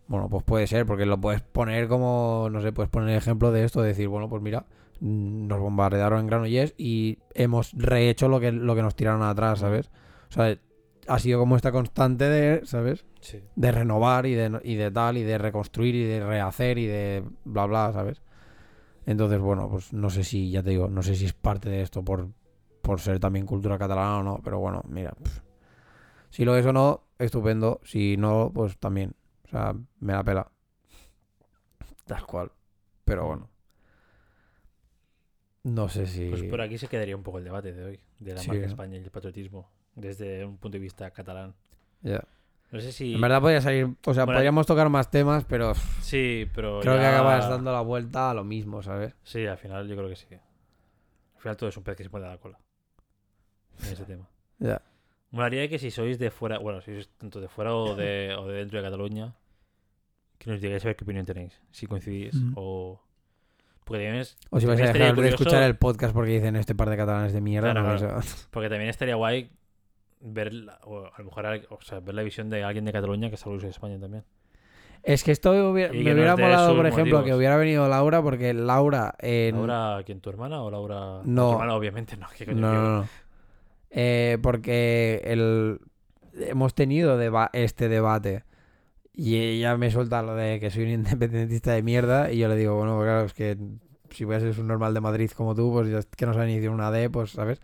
Bueno, 0.08 0.28
pues 0.28 0.42
puede 0.42 0.66
ser, 0.66 0.84
porque 0.84 1.06
lo 1.06 1.20
puedes 1.20 1.40
poner 1.40 1.88
como, 1.88 2.48
no 2.50 2.60
sé, 2.60 2.72
puedes 2.72 2.90
poner 2.90 3.10
el 3.10 3.16
ejemplo 3.16 3.52
de 3.52 3.64
esto, 3.64 3.82
de 3.82 3.88
decir, 3.88 4.08
bueno, 4.08 4.28
pues 4.28 4.42
mira, 4.42 4.66
mm, 5.00 5.46
nos 5.46 5.60
bombardearon 5.60 6.20
en 6.20 6.26
Granollers 6.26 6.74
y 6.76 7.18
hemos 7.34 7.72
rehecho 7.72 8.28
lo 8.28 8.40
que, 8.40 8.52
lo 8.52 8.74
que 8.74 8.82
nos 8.82 8.94
tiraron 8.94 9.22
atrás, 9.22 9.60
¿sabes? 9.60 9.90
O 10.28 10.32
sea, 10.32 10.58
ha 11.08 11.18
sido 11.18 11.38
como 11.38 11.56
esta 11.56 11.72
constante 11.72 12.28
de, 12.28 12.66
¿sabes? 12.66 13.04
Sí. 13.20 13.40
De 13.56 13.72
renovar 13.72 14.26
y 14.26 14.34
de, 14.34 14.60
y 14.64 14.74
de 14.74 14.90
tal, 14.90 15.16
y 15.16 15.22
de 15.22 15.38
reconstruir 15.38 15.94
y 15.94 16.04
de 16.04 16.24
rehacer 16.24 16.78
y 16.78 16.86
de 16.86 17.24
bla, 17.44 17.66
bla, 17.66 17.92
¿sabes? 17.92 18.22
Entonces, 19.06 19.40
bueno, 19.40 19.68
pues 19.70 19.92
no 19.92 20.10
sé 20.10 20.24
si, 20.24 20.50
ya 20.50 20.62
te 20.62 20.70
digo, 20.70 20.88
no 20.88 21.02
sé 21.02 21.14
si 21.16 21.24
es 21.24 21.32
parte 21.32 21.68
de 21.68 21.82
esto 21.82 22.04
por, 22.04 22.28
por 22.82 23.00
ser 23.00 23.18
también 23.20 23.46
cultura 23.46 23.78
catalana 23.78 24.18
o 24.18 24.22
no, 24.22 24.40
pero 24.42 24.58
bueno, 24.58 24.82
mira, 24.88 25.14
si 26.30 26.44
lo 26.44 26.56
es 26.56 26.66
o 26.66 26.72
no, 26.72 27.04
estupendo, 27.18 27.80
si 27.84 28.16
no, 28.16 28.50
pues 28.52 28.76
también, 28.78 29.14
o 29.44 29.48
sea, 29.48 29.74
me 30.00 30.12
la 30.12 30.22
pela. 30.24 30.50
Tal 32.06 32.26
cual, 32.26 32.50
pero 33.04 33.26
bueno. 33.26 33.48
No 35.64 35.88
sé 35.88 36.06
si... 36.06 36.28
Pues 36.28 36.42
por 36.44 36.60
aquí 36.60 36.76
se 36.76 36.88
quedaría 36.88 37.16
un 37.16 37.22
poco 37.22 37.38
el 37.38 37.44
debate 37.44 37.72
de 37.72 37.84
hoy, 37.84 38.00
de 38.18 38.34
la 38.34 38.40
Sí, 38.40 38.48
marca. 38.48 38.66
España 38.66 38.96
y 38.98 39.02
el 39.04 39.10
patriotismo, 39.10 39.70
desde 39.94 40.44
un 40.44 40.56
punto 40.58 40.76
de 40.76 40.80
vista 40.80 41.10
catalán. 41.10 41.54
ya. 42.02 42.22
No 42.72 42.80
sé 42.80 42.90
si... 42.90 43.14
En 43.14 43.20
verdad 43.20 43.42
podría 43.42 43.60
salir, 43.60 43.84
o 44.06 44.14
sea, 44.14 44.24
Bueno, 44.24 44.38
podríamos 44.38 44.66
tocar 44.66 44.88
más 44.88 45.10
temas, 45.10 45.44
pero 45.44 45.74
Sí, 46.00 46.48
pero 46.54 46.80
creo 46.80 46.98
que 46.98 47.04
acabas 47.04 47.46
dando 47.50 47.70
la 47.70 47.82
vuelta 47.82 48.30
a 48.30 48.34
lo 48.34 48.44
mismo, 48.44 48.82
¿sabes? 48.82 49.14
Sí, 49.24 49.44
al 49.46 49.58
final 49.58 49.86
yo 49.86 49.94
creo 49.94 50.08
que 50.08 50.16
sí. 50.16 50.26
Al 50.32 51.40
final 51.42 51.56
todo 51.58 51.68
es 51.68 51.76
un 51.76 51.82
pez 51.84 51.96
que 51.96 52.04
se 52.04 52.08
pone 52.08 52.24
a 52.24 52.30
la 52.30 52.38
cola. 52.38 52.58
En 53.80 53.92
ese 53.92 54.04
tema. 54.04 54.28
Ya. 54.58 54.80
Molaría 55.30 55.68
que 55.68 55.78
si 55.78 55.90
sois 55.90 56.18
de 56.18 56.30
fuera, 56.30 56.58
bueno, 56.58 56.80
si 56.82 56.92
sois 56.92 57.08
tanto 57.16 57.40
de 57.40 57.48
fuera 57.48 57.74
o 57.74 57.94
de, 57.96 58.34
o 58.38 58.46
de 58.46 58.58
dentro 58.58 58.78
de 58.78 58.84
Cataluña, 58.84 59.34
que 60.38 60.50
nos 60.50 60.60
digáis 60.60 60.84
a 60.84 60.88
ver 60.88 60.96
qué 60.96 61.04
opinión 61.04 61.24
tenéis. 61.24 61.60
Si 61.70 61.86
coincidís 61.86 62.34
Ujú. 62.34 62.52
o... 62.56 63.00
Porque 63.84 64.04
también, 64.04 64.22
es- 64.22 64.36
O 64.50 64.60
si 64.60 64.66
vais 64.66 64.80
a 64.80 64.92
dejar 64.92 65.16
de 65.16 65.28
escuchar 65.28 65.62
el 65.64 65.76
podcast 65.76 66.14
porque 66.14 66.30
dicen 66.32 66.54
este 66.56 66.74
par 66.74 66.88
de 66.90 66.96
catalanes 66.96 67.32
de 67.32 67.40
mierda. 67.40 67.72
Claro, 67.72 67.88
no, 67.92 67.98
claro. 67.98 68.18
o 68.18 68.22
sea, 68.22 68.36
porque 68.50 68.68
también 68.68 68.90
estaría 68.90 69.16
guay 69.16 69.50
ver, 70.20 70.52
la- 70.54 70.78
o 70.84 71.06
a 71.06 71.18
lo 71.18 71.24
mejor 71.24 71.46
o 71.70 71.80
sea, 71.80 71.98
ver 72.00 72.14
la 72.14 72.22
visión 72.22 72.48
de 72.48 72.62
alguien 72.62 72.84
de 72.84 72.92
Cataluña 72.92 73.28
que 73.30 73.36
salude 73.36 73.62
de 73.64 73.70
España 73.70 73.98
también. 73.98 74.24
Es 75.02 75.24
que 75.24 75.32
esto 75.32 75.50
hubiera- 75.70 75.92
me 75.92 76.00
hubiera 76.00 76.36
molado, 76.36 76.76
por 76.76 76.86
ejemplo, 76.86 77.18
motivos. 77.18 77.24
que 77.24 77.34
hubiera 77.34 77.56
venido 77.56 77.88
Laura, 77.88 78.22
porque 78.22 78.54
Laura 78.54 79.16
en... 79.18 79.56
¿Laura, 79.66 80.00
quién, 80.04 80.20
tu 80.20 80.30
hermana 80.30 80.62
o 80.62 80.70
Laura? 80.70 81.22
No. 81.24 81.46
Tu 81.48 81.52
hermana, 81.54 81.74
obviamente, 81.74 82.16
no. 82.16 82.28
¿qué 82.38 82.46
coño 82.46 82.60
No, 82.60 82.72
no, 82.72 82.98
no. 83.00 83.08
Eh, 83.94 84.38
porque 84.42 85.20
el... 85.24 85.78
hemos 86.34 86.74
tenido 86.74 87.18
deba- 87.18 87.50
este 87.52 87.90
debate 87.90 88.44
y 89.12 89.36
ella 89.36 89.76
me 89.76 89.90
suelta 89.90 90.22
lo 90.22 90.34
de 90.34 90.58
que 90.60 90.70
soy 90.70 90.84
un 90.84 90.90
independentista 91.04 91.72
de 91.72 91.82
mierda 91.82 92.32
y 92.32 92.38
yo 92.38 92.48
le 92.48 92.56
digo, 92.56 92.74
bueno, 92.74 92.98
claro, 93.02 93.26
es 93.26 93.34
que 93.34 93.58
si 94.10 94.24
voy 94.24 94.36
a 94.36 94.40
ser 94.40 94.58
un 94.58 94.66
normal 94.66 94.94
de 94.94 95.00
Madrid 95.02 95.30
como 95.30 95.54
tú, 95.54 95.70
pues 95.72 95.88
ya 95.90 95.98
es 95.98 96.06
que 96.06 96.24
no 96.26 96.32
sabe 96.32 96.46
ni 96.46 96.54
decir 96.56 96.70
una 96.70 96.90
D, 96.90 97.10
pues, 97.10 97.32
¿sabes? 97.32 97.60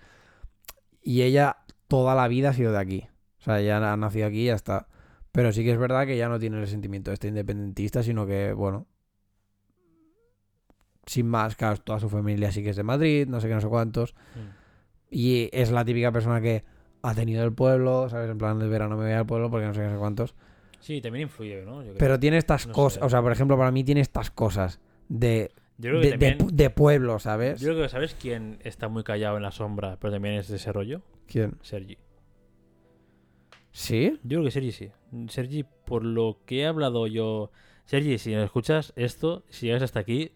Y 1.03 1.23
ella 1.23 1.57
toda 1.89 2.15
la 2.15 2.29
vida 2.29 2.51
ha 2.51 2.53
sido 2.53 2.73
de 2.73 2.79
aquí. 2.79 3.07
O 3.41 3.43
sea, 3.43 3.61
ella 3.61 3.93
ha 3.93 3.97
nacido 3.97 4.27
aquí 4.27 4.43
y 4.43 4.47
ya 4.47 4.55
está. 4.55 4.89
Pero 5.33 5.53
sí 5.53 5.63
que 5.65 5.73
es 5.73 5.79
verdad 5.79 6.07
que 6.07 6.17
ya 6.17 6.29
no 6.29 6.39
tiene 6.39 6.61
el 6.61 6.67
sentimiento 6.67 7.13
este 7.13 7.29
independentista, 7.29 8.03
sino 8.03 8.27
que, 8.27 8.53
bueno, 8.53 8.87
sin 11.07 11.27
más, 11.29 11.57
claro, 11.57 11.79
toda 11.79 12.01
su 12.01 12.09
familia 12.09 12.53
sí 12.53 12.63
que 12.63 12.71
es 12.71 12.77
de 12.77 12.83
Madrid, 12.83 13.27
no 13.29 13.41
sé 13.41 13.49
qué, 13.49 13.55
no 13.55 13.61
sé 13.61 13.69
cuántos. 13.69 14.15
Mm. 14.35 14.58
Y 15.11 15.49
es 15.53 15.71
la 15.71 15.85
típica 15.85 16.13
persona 16.13 16.41
que 16.41 16.65
ha 17.03 17.15
tenido 17.15 17.45
el 17.45 17.53
pueblo, 17.53 18.09
¿sabes? 18.09 18.31
En 18.31 18.39
plan, 18.39 18.59
de 18.59 18.69
verano 18.69 18.97
me 18.97 19.05
voy 19.05 19.13
al 19.13 19.27
pueblo 19.27 19.51
porque 19.51 19.67
no 19.67 19.75
sé 19.75 19.81
qué, 19.83 19.91
sé 19.91 19.97
cuántos. 19.97 20.35
Sí, 20.81 21.01
también 21.01 21.23
influye, 21.25 21.65
¿no? 21.65 21.79
Yo 21.83 21.89
creo. 21.89 21.99
Pero 21.99 22.19
tiene 22.21 22.37
estas 22.37 22.67
No 22.67 22.73
cosas, 22.73 23.01
sé. 23.01 23.05
o 23.07 23.09
sea, 23.09 23.23
por 23.23 23.33
ejemplo, 23.33 23.57
para 23.57 23.71
mí 23.71 23.85
tiene 23.85 24.01
estas 24.01 24.31
cosas 24.31 24.81
de, 25.09 25.51
Yo 25.79 25.91
creo 25.91 26.01
que 26.03 26.07
de, 26.11 26.19
de 26.19 26.31
también. 26.33 26.39
pu- 26.39 26.51
de 26.53 26.71
pueblo, 26.71 27.19
¿sabes? 27.19 27.61
Yo 27.61 27.71
creo 27.71 27.83
que 27.83 27.89
sabes 27.89 28.15
quién 28.21 28.59
está 28.63 28.89
muy 28.89 29.03
callado 29.03 29.37
en 29.37 29.43
la 29.43 29.51
sombra, 29.51 29.97
pero 30.01 30.13
también 30.13 30.35
es 30.35 30.49
de 30.49 30.57
ese 30.57 30.73
rollo. 30.73 31.03
¿Quién? 31.27 31.57
Sergi. 31.63 31.97
¿Sí? 33.73 34.19
Yo 34.25 34.39
creo 34.39 34.45
que 34.45 34.51
Sergi 34.51 34.73
sí. 34.73 34.91
Sergi, 35.29 35.65
por 35.85 36.05
lo 36.05 36.41
que 36.47 36.61
he 36.61 36.67
hablado 36.67 37.07
yo. 37.07 37.51
Sergi, 37.85 38.19
si 38.19 38.35
escuchas 38.35 38.93
esto, 38.97 39.45
si 39.49 39.67
llegas 39.67 39.83
hasta 39.83 40.01
aquí, 40.01 40.33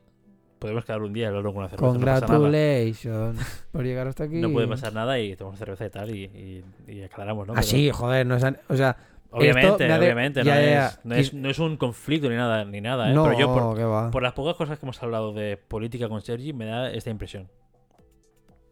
podemos 0.63 0.85
quedar 0.85 1.03
un 1.03 1.13
día 1.13 1.29
y 1.29 1.33
con 1.43 1.57
una 1.57 1.69
cerveza. 1.69 1.87
No 1.93 2.01
pasa 2.01 2.27
nada. 2.27 2.39
Congratulations 2.39 3.65
por 3.73 3.85
llegar 3.85 4.07
hasta 4.07 4.25
aquí. 4.25 4.41
No 4.41 4.51
puede 4.53 4.69
pasar 4.69 4.93
nada 4.95 5.19
y 5.19 5.35
tomamos 5.37 5.59
cerveza 5.59 5.85
y 5.85 5.91
tal 5.91 6.11
y, 6.15 6.25
y- 6.25 6.65
y 6.93 7.03
aclaramos, 7.03 7.47
¿no? 7.49 7.53
Ah, 7.53 7.57
Pero- 7.57 7.67
sí, 7.67 7.91
joder, 7.91 8.25
no 8.27 8.37
es... 8.37 8.45
O 8.69 8.77
sea, 8.77 8.97
Obviamente, 9.33 9.85
de- 9.89 9.95
obviamente. 9.99 10.45
ya, 10.45 10.55
no, 10.55 10.61
ya, 10.61 10.67
ya. 10.67 10.87
Es, 10.87 11.01
no, 11.05 11.15
es, 11.17 11.33
Y- 11.33 11.37
no 11.37 11.51
es 11.51 11.59
un 11.59 11.77
conflicto 11.77 12.29
ni 12.29 12.37
nada, 12.37 12.65
ni 12.65 12.81
nada 12.81 13.11
¿eh? 13.11 13.15
no, 13.15 13.25
Pero 13.25 13.39
yo, 13.39 14.11
por, 14.13 14.23
las 14.23 14.33
pocas 14.35 14.55
cosas 14.55 14.79
que 14.79 14.87
hemos 14.87 15.03
hablado 15.03 15.33
de 15.33 15.57
política 15.57 16.09
con 16.09 16.21
Sergi, 16.23 16.53
me 16.53 16.67
da 16.67 16.91
esta 16.93 17.11
impresión. 17.11 17.49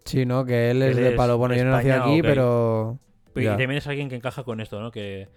Sí, 0.05 0.25
¿no? 0.27 0.45
Que 0.45 0.71
él 0.71 0.83
es 0.83 0.97
Él 0.97 1.05
de 1.05 1.11
palo. 1.13 1.39
Bueno, 1.39 1.55
yo 1.57 1.65
no 1.65 1.73
nací 1.73 1.91
aquí, 1.91 2.23
pero... 2.23 2.99
Y 3.35 3.45
también 3.45 3.73
es 3.73 3.87
alguien 3.87 4.09
que 4.09 4.17
encaja 4.17 4.45
con 4.45 4.61
esto, 4.61 4.81
¿no? 4.81 4.91
Que 4.91 5.29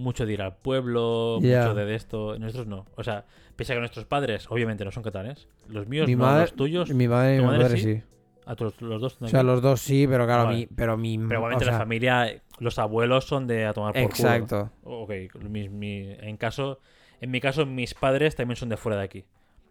mucho 0.00 0.26
de 0.26 0.32
ir 0.32 0.42
al 0.42 0.56
pueblo, 0.56 1.38
mucho 1.40 1.74
de, 1.74 1.94
esto. 1.94 2.38
Nosotros 2.38 2.66
no. 2.66 2.86
O 2.96 3.04
sea, 3.04 3.24
pese 3.56 3.72
a 3.72 3.76
que 3.76 3.80
nuestros 3.80 4.04
padres, 4.06 4.46
obviamente, 4.50 4.84
no 4.84 4.90
son 4.90 5.02
catalanes. 5.02 5.46
Los 5.68 5.86
míos 5.86 6.06
Mi 6.08 6.14
no, 6.16 6.24
madre, 6.24 6.42
los 6.42 6.54
tuyos. 6.54 6.90
mi 6.90 7.06
madre 7.08 7.36
y 7.36 7.38
¿tu 7.38 7.44
mi 7.44 7.50
madre 7.50 7.76
sí? 7.76 7.82
sí. 7.96 8.02
A 8.46 8.56
todos 8.56 8.80
los 8.82 9.00
dos. 9.00 9.18
O 9.20 9.28
sea, 9.28 9.42
los 9.44 9.62
dos 9.62 9.80
sí, 9.80 10.06
pero 10.08 10.24
claro, 10.26 10.44
Vale. 10.46 10.56
mi, 10.58 10.66
pero 10.66 10.96
mi... 10.96 11.18
Pero 11.18 11.34
igualmente 11.38 11.64
o 11.64 11.66
sea, 11.66 11.74
la 11.74 11.78
familia, 11.78 12.42
los 12.58 12.78
abuelos 12.80 13.24
son 13.24 13.46
de 13.46 13.66
a 13.66 13.72
tomar 13.72 13.92
por 13.92 14.02
culo. 14.02 14.08
Exacto. 14.10 14.70
Ok, 14.82 15.10
mi- 15.48 15.68
mi- 15.68 16.10
en, 16.18 16.36
caso, 16.36 16.80
en 17.20 17.30
mi 17.30 17.40
caso, 17.40 17.64
mis 17.66 17.94
padres 17.94 18.34
también 18.34 18.56
son 18.56 18.68
de 18.68 18.76
fuera 18.76 18.98
de 18.98 19.04
aquí. 19.04 19.24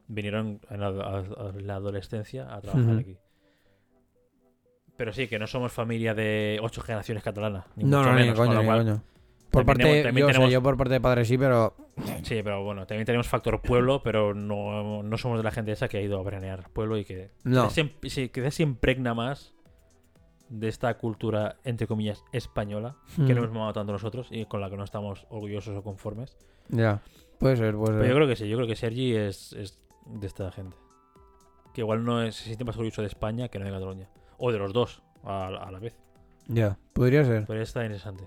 Vinieron 0.08 0.62
en 0.70 0.80
la, 0.80 0.88
a- 0.88 1.18
a 1.20 1.52
la 1.62 1.76
adolescencia 1.76 2.54
a 2.54 2.62
trabajar 2.62 3.00
aquí. 3.00 3.18
Pero 4.96 5.14
sí, 5.14 5.28
que 5.28 5.40
no 5.40 5.48
somos 5.48 5.72
familia 5.72 6.14
de 6.14 6.60
ocho 6.62 6.82
generaciones 6.82 7.24
catalanas. 7.24 7.66
Ni 7.76 7.84
No, 7.86 7.98
mucho 8.00 8.10
no, 8.12 8.16
ni 8.16 8.22
menos, 8.22 8.38
con 8.38 8.48
coño, 8.48 8.60
ni 8.60 8.66
cual- 8.66 8.78
coño. 8.86 9.04
Por 9.52 9.66
también 9.66 9.88
parte, 9.90 10.04
también 10.04 10.22
yo, 10.24 10.26
o 10.26 10.30
sea, 10.30 10.34
tenemos- 10.34 10.54
yo 10.54 10.62
por 10.62 10.78
parte 10.78 10.94
de 10.94 11.02
padre 11.02 11.26
sí, 11.26 11.38
pero 11.38 11.76
Sí, 12.24 12.42
pero 12.44 12.64
bueno, 12.64 12.86
también 12.86 13.06
tenemos 13.06 13.28
factor 13.28 13.62
pueblo, 13.62 14.02
pero 14.04 14.34
no, 14.34 15.02
no 15.04 15.18
somos 15.18 15.38
de 15.40 15.44
la 15.44 15.52
gente 15.52 15.72
esa 15.72 15.88
que 15.88 15.98
ha 15.98 16.02
ido 16.02 16.20
a 16.20 16.24
veranear 16.24 16.70
pueblo 16.72 16.98
y 16.98 17.04
que 17.06 17.32
no. 17.44 17.68
quizás 17.68 17.90
se, 18.14 18.30
quizás 18.32 18.54
se 18.54 18.64
impregna 18.64 19.14
más 19.14 19.54
de 20.50 20.68
esta 20.68 20.96
cultura, 20.98 21.58
entre 21.64 21.88
comillas, 21.88 22.24
española, 22.32 22.96
que 23.16 23.22
Mm. 23.22 23.28
no 23.36 23.38
hemos 23.38 23.52
mamado 23.52 23.74
tanto 23.74 23.92
nosotros 23.92 24.28
y 24.32 24.46
con 24.46 24.62
la 24.62 24.70
que 24.70 24.78
no 24.78 24.84
estamos 24.84 25.26
orgullosos 25.30 25.76
o 25.78 25.84
conformes. 25.84 26.38
Ya, 26.70 27.02
puede 27.40 27.58
ser, 27.58 27.76
puede 27.76 27.94
Pero 27.94 28.04
yo 28.04 28.08
ser. 28.08 28.16
creo 28.16 28.28
que 28.28 28.36
sí, 28.36 28.48
yo 28.50 28.56
creo 28.58 28.68
que 28.68 28.76
Sergi 28.76 29.16
es, 29.16 29.54
es 29.54 29.80
de 30.06 30.26
esta 30.28 30.52
gente. 30.52 30.76
Que 31.74 31.82
igual 31.82 32.04
no 32.04 32.22
es- 32.24 32.36
se 32.36 32.46
siente 32.46 32.64
más 32.64 32.76
orgulloso 32.76 33.02
de 33.02 33.08
España 33.08 33.48
que 33.50 33.60
no 33.60 33.66
de 33.66 33.72
Cataluña. 33.72 34.10
O 34.38 34.52
de 34.52 34.58
los 34.60 34.74
dos 34.74 35.04
a, 35.24 35.48
a 35.48 35.72
la 35.72 35.80
vez. 35.80 35.96
Ya, 36.48 36.78
podría 36.94 37.24
ser. 37.24 37.46
Pero 37.46 37.62
está 37.62 37.82
interesante. 37.84 38.24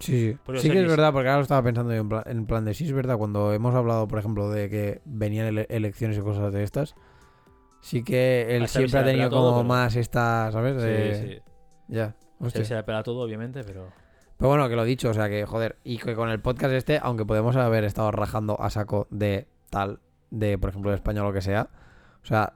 Sí, 0.00 0.30
eso 0.48 0.56
Sí 0.58 0.70
que 0.70 0.80
es 0.80 0.88
verdad, 0.88 1.12
porque 1.12 1.28
ahora 1.28 1.36
lo 1.38 1.42
estaba 1.42 1.62
pensando 1.62 1.92
yo 1.92 2.00
en 2.00 2.08
plan, 2.08 2.22
en 2.26 2.46
plan 2.46 2.64
de 2.64 2.74
sí 2.74 2.84
es 2.86 2.92
verdad, 2.92 3.16
cuando 3.18 3.52
hemos 3.52 3.74
hablado, 3.74 4.08
por 4.08 4.18
ejemplo, 4.18 4.48
de 4.50 4.68
que 4.70 5.02
venían 5.04 5.46
ele- 5.46 5.66
elecciones 5.68 6.16
y 6.18 6.20
cosas 6.22 6.52
de 6.52 6.62
estas, 6.62 6.94
sí 7.80 8.02
que 8.02 8.56
él 8.56 8.66
siempre 8.66 8.98
ha 9.00 9.04
tenido 9.04 9.28
todo, 9.30 9.50
como 9.50 9.56
pero- 9.62 9.68
más 9.68 9.96
esta, 9.96 10.50
¿sabes? 10.52 10.76
De- 10.82 11.14
Sí, 11.14 11.28
sí. 11.34 11.42
Ya, 11.88 12.16
hostia. 12.38 12.62
Se, 12.62 12.68
se 12.68 12.74
le 12.76 12.82
pela 12.82 13.02
todo, 13.02 13.20
obviamente, 13.20 13.62
pero... 13.64 13.88
Pero 14.38 14.48
bueno, 14.48 14.68
que 14.70 14.76
lo 14.76 14.84
dicho, 14.84 15.10
o 15.10 15.14
sea 15.14 15.28
que, 15.28 15.44
joder, 15.44 15.76
y 15.84 15.98
que 15.98 16.14
con 16.14 16.30
el 16.30 16.40
podcast 16.40 16.72
este, 16.72 16.98
aunque 17.02 17.26
podemos 17.26 17.56
haber 17.56 17.84
estado 17.84 18.10
rajando 18.10 18.58
a 18.58 18.70
saco 18.70 19.06
de 19.10 19.48
tal, 19.68 20.00
de 20.30 20.56
por 20.56 20.70
ejemplo 20.70 20.90
de 20.90 20.96
España 20.96 21.22
o 21.22 21.26
lo 21.26 21.32
que 21.34 21.42
sea, 21.42 21.68
o 22.22 22.26
sea, 22.26 22.54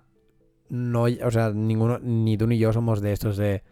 no, 0.70 1.02
o 1.02 1.30
sea, 1.30 1.50
ninguno, 1.50 1.98
ni 1.98 2.38
tú 2.38 2.46
ni 2.46 2.56
yo 2.56 2.72
somos 2.72 3.02
de 3.02 3.12
estos 3.12 3.36
de 3.36 3.62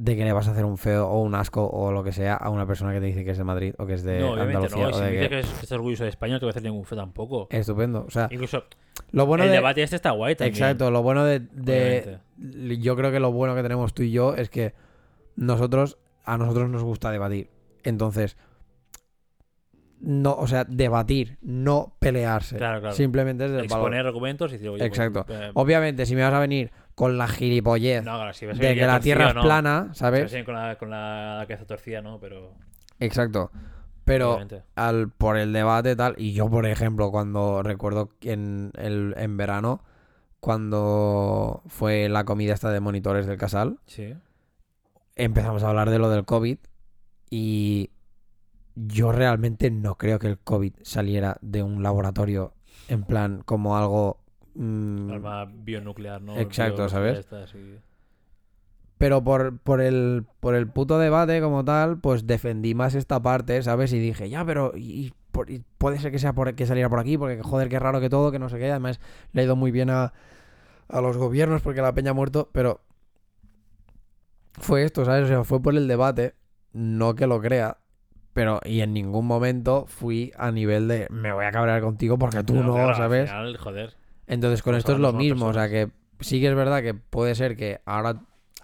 de 0.00 0.16
que 0.16 0.24
le 0.24 0.32
vas 0.32 0.46
a 0.46 0.52
hacer 0.52 0.64
un 0.64 0.78
feo 0.78 1.08
o 1.08 1.20
un 1.22 1.34
asco 1.34 1.66
o 1.66 1.90
lo 1.90 2.04
que 2.04 2.12
sea 2.12 2.34
a 2.34 2.50
una 2.50 2.64
persona 2.68 2.92
que 2.92 3.00
te 3.00 3.06
dice 3.06 3.24
que 3.24 3.32
es 3.32 3.38
de 3.38 3.42
Madrid 3.42 3.74
o 3.78 3.84
que 3.84 3.94
es 3.94 4.04
de 4.04 4.20
no, 4.20 4.34
Andalucía 4.34 4.84
no. 4.84 4.90
O 4.90 4.92
si 4.92 5.00
de 5.00 5.06
me 5.06 5.10
dices 5.10 5.28
que... 5.28 5.34
que, 5.58 5.64
es- 5.64 5.72
orgulloso 5.72 6.04
de 6.04 6.10
España, 6.10 6.34
no 6.34 6.38
te 6.38 6.44
voy 6.46 6.50
a 6.50 6.52
hacer 6.52 6.62
ningún 6.62 6.84
fe 6.84 6.94
tampoco. 6.94 7.48
Estupendo, 7.50 8.04
o 8.06 8.10
sea, 8.10 8.28
Incluso 8.30 8.62
lo 9.10 9.26
bueno 9.26 9.42
el 9.42 9.50
de... 9.50 9.56
debate 9.56 9.82
este 9.82 9.96
está 9.96 10.12
guay 10.12 10.36
también. 10.36 10.54
Exacto, 10.54 10.92
lo 10.92 11.02
bueno 11.02 11.24
de, 11.24 11.40
de-. 11.40 12.20
Yo 12.80 12.94
creo 12.94 13.10
que 13.10 13.18
lo 13.18 13.32
bueno 13.32 13.56
que 13.56 13.62
tenemos 13.62 13.92
tú 13.92 14.04
y 14.04 14.12
yo 14.12 14.36
es 14.36 14.50
que 14.50 14.72
nosotros, 15.34 15.98
a 16.24 16.38
nosotros 16.38 16.70
nos 16.70 16.84
gusta 16.84 17.10
debatir. 17.10 17.50
Entonces, 17.82 18.36
no, 20.00 20.34
o 20.36 20.46
sea, 20.46 20.62
debatir, 20.64 21.38
no 21.42 21.96
pelearse. 21.98 22.56
Claro, 22.56 22.78
claro. 22.80 22.94
Simplemente 22.94 23.46
es 23.46 23.64
Exponer 23.64 24.06
argumentos 24.06 24.52
y 24.52 24.54
decir, 24.54 24.68
oye, 24.68 24.78
pues, 24.78 24.88
Exacto. 24.90 25.26
eh, 25.28 25.50
Obviamente, 25.54 26.06
si 26.06 26.14
me 26.14 26.22
vas 26.22 26.34
a 26.34 26.38
venir 26.38 26.70
con 26.98 27.16
la 27.16 27.28
gilipollez 27.28 28.02
no, 28.02 28.16
claro, 28.16 28.32
si 28.32 28.44
de 28.44 28.52
venir 28.54 28.74
que 28.74 28.80
la 28.80 28.94
torcido, 28.94 29.00
tierra 29.04 29.28
es 29.28 29.34
plana, 29.34 29.90
¿sabes? 29.92 30.34
con 30.44 30.54
la, 30.54 30.76
con 30.76 30.90
la 30.90 31.44
cabeza 31.46 31.64
torcida, 31.64 32.02
¿no? 32.02 32.18
Pero... 32.18 32.54
Exacto. 32.98 33.52
Pero 34.02 34.30
obviamente. 34.32 34.64
al, 34.74 35.08
por 35.10 35.36
el 35.36 35.52
debate 35.52 35.94
tal, 35.94 36.16
y 36.18 36.32
yo, 36.32 36.50
por 36.50 36.66
ejemplo, 36.66 37.12
cuando 37.12 37.62
recuerdo 37.62 38.10
que 38.18 38.32
en, 38.32 38.72
el, 38.74 39.14
en 39.16 39.36
verano, 39.36 39.84
cuando 40.40 41.62
fue 41.68 42.08
la 42.08 42.24
comida 42.24 42.52
esta 42.52 42.72
de 42.72 42.80
monitores 42.80 43.26
del 43.26 43.38
casal, 43.38 43.78
Sí. 43.86 44.14
empezamos 45.14 45.62
a 45.62 45.68
hablar 45.68 45.90
de 45.90 46.00
lo 46.00 46.10
del 46.10 46.24
COVID 46.24 46.58
y 47.30 47.90
yo 48.74 49.12
realmente 49.12 49.70
no 49.70 49.94
creo 49.96 50.18
que 50.18 50.26
el 50.26 50.38
COVID 50.40 50.72
saliera 50.82 51.36
de 51.42 51.62
un 51.62 51.84
laboratorio 51.84 52.54
en 52.88 53.04
plan 53.04 53.42
como 53.44 53.76
algo... 53.76 54.18
mm, 54.58 55.10
Arma 55.12 55.44
bionuclear, 55.46 56.20
¿no? 56.22 56.34
Exacto, 56.40 56.82
Bio- 56.82 56.90
¿sabes? 56.90 57.26
pero 58.98 59.22
por, 59.22 59.58
por, 59.58 59.80
el, 59.80 60.24
por 60.40 60.54
el 60.54 60.66
puto 60.66 60.98
debate 60.98 61.40
como 61.40 61.64
tal, 61.64 61.98
pues 62.00 62.26
defendí 62.26 62.74
más 62.74 62.94
esta 62.94 63.22
parte, 63.22 63.62
¿sabes? 63.62 63.92
Y 63.92 63.98
dije, 64.00 64.28
ya, 64.28 64.44
pero 64.44 64.72
y, 64.74 65.06
y 65.06 65.12
por- 65.30 65.50
y 65.50 65.62
puede 65.78 65.98
ser 66.00 66.10
que 66.10 66.18
sea 66.18 66.32
por, 66.32 66.52
que 66.54 66.66
saliera 66.66 66.88
por 66.88 66.98
aquí, 66.98 67.16
porque 67.16 67.40
joder, 67.42 67.68
qué 67.68 67.78
raro 67.78 68.00
que 68.00 68.10
todo, 68.10 68.32
que 68.32 68.38
no 68.40 68.48
sé 68.48 68.58
qué. 68.58 68.70
Además, 68.70 68.98
le 69.32 69.42
ha 69.42 69.44
ido 69.44 69.54
muy 69.56 69.70
bien 69.70 69.90
a, 69.90 70.12
a 70.88 71.00
los 71.02 71.16
gobiernos 71.18 71.62
porque 71.62 71.82
la 71.82 71.94
peña 71.94 72.12
ha 72.12 72.14
muerto, 72.14 72.50
pero 72.52 72.82
fue 74.54 74.84
esto, 74.84 75.04
¿sabes? 75.04 75.24
O 75.24 75.28
sea, 75.28 75.44
fue 75.44 75.60
por 75.62 75.76
el 75.76 75.88
debate, 75.88 76.34
no 76.72 77.14
que 77.14 77.26
lo 77.26 77.40
crea. 77.40 77.78
Pero, 78.32 78.60
y 78.64 78.80
en 78.80 78.92
ningún 78.94 79.26
momento 79.26 79.86
fui 79.88 80.32
a 80.36 80.52
nivel 80.52 80.86
de 80.88 81.08
me 81.10 81.32
voy 81.32 81.44
a 81.44 81.50
cabrear 81.52 81.80
contigo 81.82 82.18
porque 82.18 82.44
tú 82.44 82.62
no, 82.62 82.72
claro, 82.72 82.94
al 82.94 82.94
¿sabes? 82.94 83.30
final, 83.30 83.56
joder. 83.56 83.94
Entonces 84.28 84.62
con 84.62 84.74
Estamos 84.76 84.78
esto 84.78 84.92
es 85.08 85.12
lo 85.12 85.18
mismo, 85.18 85.46
o 85.46 85.52
sea 85.52 85.68
que 85.68 85.88
sí 86.20 86.40
que 86.40 86.48
es 86.48 86.54
verdad 86.54 86.82
que 86.82 86.94
puede 86.94 87.34
ser 87.34 87.56
que 87.56 87.80
ahora 87.86 88.20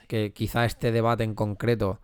que 0.07 0.33
quizá 0.33 0.65
este 0.65 0.93
debate 0.93 1.25
en 1.25 1.35
concreto 1.35 2.01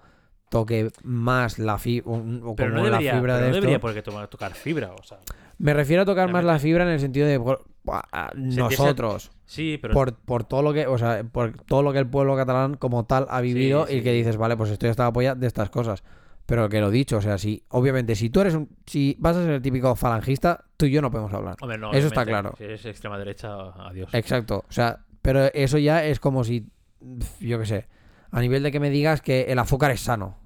toque 0.49 0.91
más 1.05 1.59
la 1.61 1.79
fibra 1.79 2.11
o 2.11 2.57
Pero 2.57 2.71
como 2.73 2.83
no 2.85 2.91
la 2.91 2.99
debería, 2.99 3.13
fibra 3.15 3.35
pero 3.35 3.37
de 3.37 3.41
no 3.43 3.47
esto. 3.49 3.61
debería 3.61 3.81
por 3.81 3.95
qué 3.95 4.03
tomar- 4.03 4.27
tocar 4.29 4.55
fibra, 4.55 4.93
o 4.93 5.03
sea... 5.05 5.19
Me 5.59 5.75
refiero 5.75 6.03
a 6.03 6.07
tocar 6.07 6.33
más 6.33 6.43
la 6.43 6.59
fibra 6.59 6.85
en 6.85 6.91
el 6.91 6.99
sentido 7.01 7.29
de 7.29 7.39
por- 7.39 7.65
a- 7.87 8.33
nosotros. 8.35 9.31
Sí, 9.45 9.79
pero... 9.81 9.93
por, 9.95 10.15
por 10.17 10.43
todo 10.45 10.63
lo 10.63 10.73
que, 10.73 10.87
o 10.87 10.97
sea, 10.99 11.23
por 11.23 11.53
todo 11.67 11.83
lo 11.83 11.93
que 11.93 11.99
el 11.99 12.07
pueblo 12.09 12.35
catalán 12.35 12.75
como 12.79 13.05
tal 13.05 13.27
ha 13.29 13.41
vivido 13.43 13.87
Sí, 13.87 13.97
y 13.97 14.03
que 14.03 14.13
dices, 14.13 14.39
vale, 14.39 14.57
pues 14.57 14.71
estoy 14.71 14.89
hasta 14.89 15.07
apoya 15.07 15.35
de 15.35 15.47
estas 15.47 15.69
cosas. 15.71 16.03
Pero 16.51 16.69
que 16.69 16.81
lo 16.81 16.91
dicho, 16.91 17.19
o 17.19 17.21
sea, 17.21 17.39
si 17.39 17.63
obviamente 17.69 18.17
si 18.17 18.29
tú 18.29 18.41
eres 18.41 18.55
un 18.57 18.69
si 18.85 19.15
vas 19.21 19.37
a 19.37 19.43
ser 19.45 19.53
el 19.53 19.63
típico 19.63 19.95
falangista, 19.95 20.65
tú 20.77 20.87
y 20.87 20.91
yo 20.91 21.01
no 21.01 21.09
podemos 21.09 21.33
hablar. 21.33 21.55
Hombre, 21.61 21.79
no, 21.79 21.93
eso 21.93 22.09
está 22.09 22.27
claro. 22.27 22.55
Si 22.59 22.65
eres 22.65 22.85
extrema 22.85 23.17
derecha, 23.19 23.55
adiós. 23.87 24.13
Exacto. 24.13 24.65
O 24.69 24.73
sea, 24.73 25.05
pero 25.23 25.45
eso 25.55 25.79
ya 25.79 26.05
es 26.05 26.19
como 26.19 26.43
si, 26.43 26.67
yo 27.39 27.61
qué 27.61 27.67
sé, 27.67 27.89
a 28.33 28.41
nivel 28.41 28.65
de 28.65 28.73
que 28.73 28.81
me 28.81 28.91
digas 28.91 29.23
que 29.23 29.43
el 29.43 29.61
azúcar 29.61 29.93
es 29.93 30.01
sano. 30.01 30.39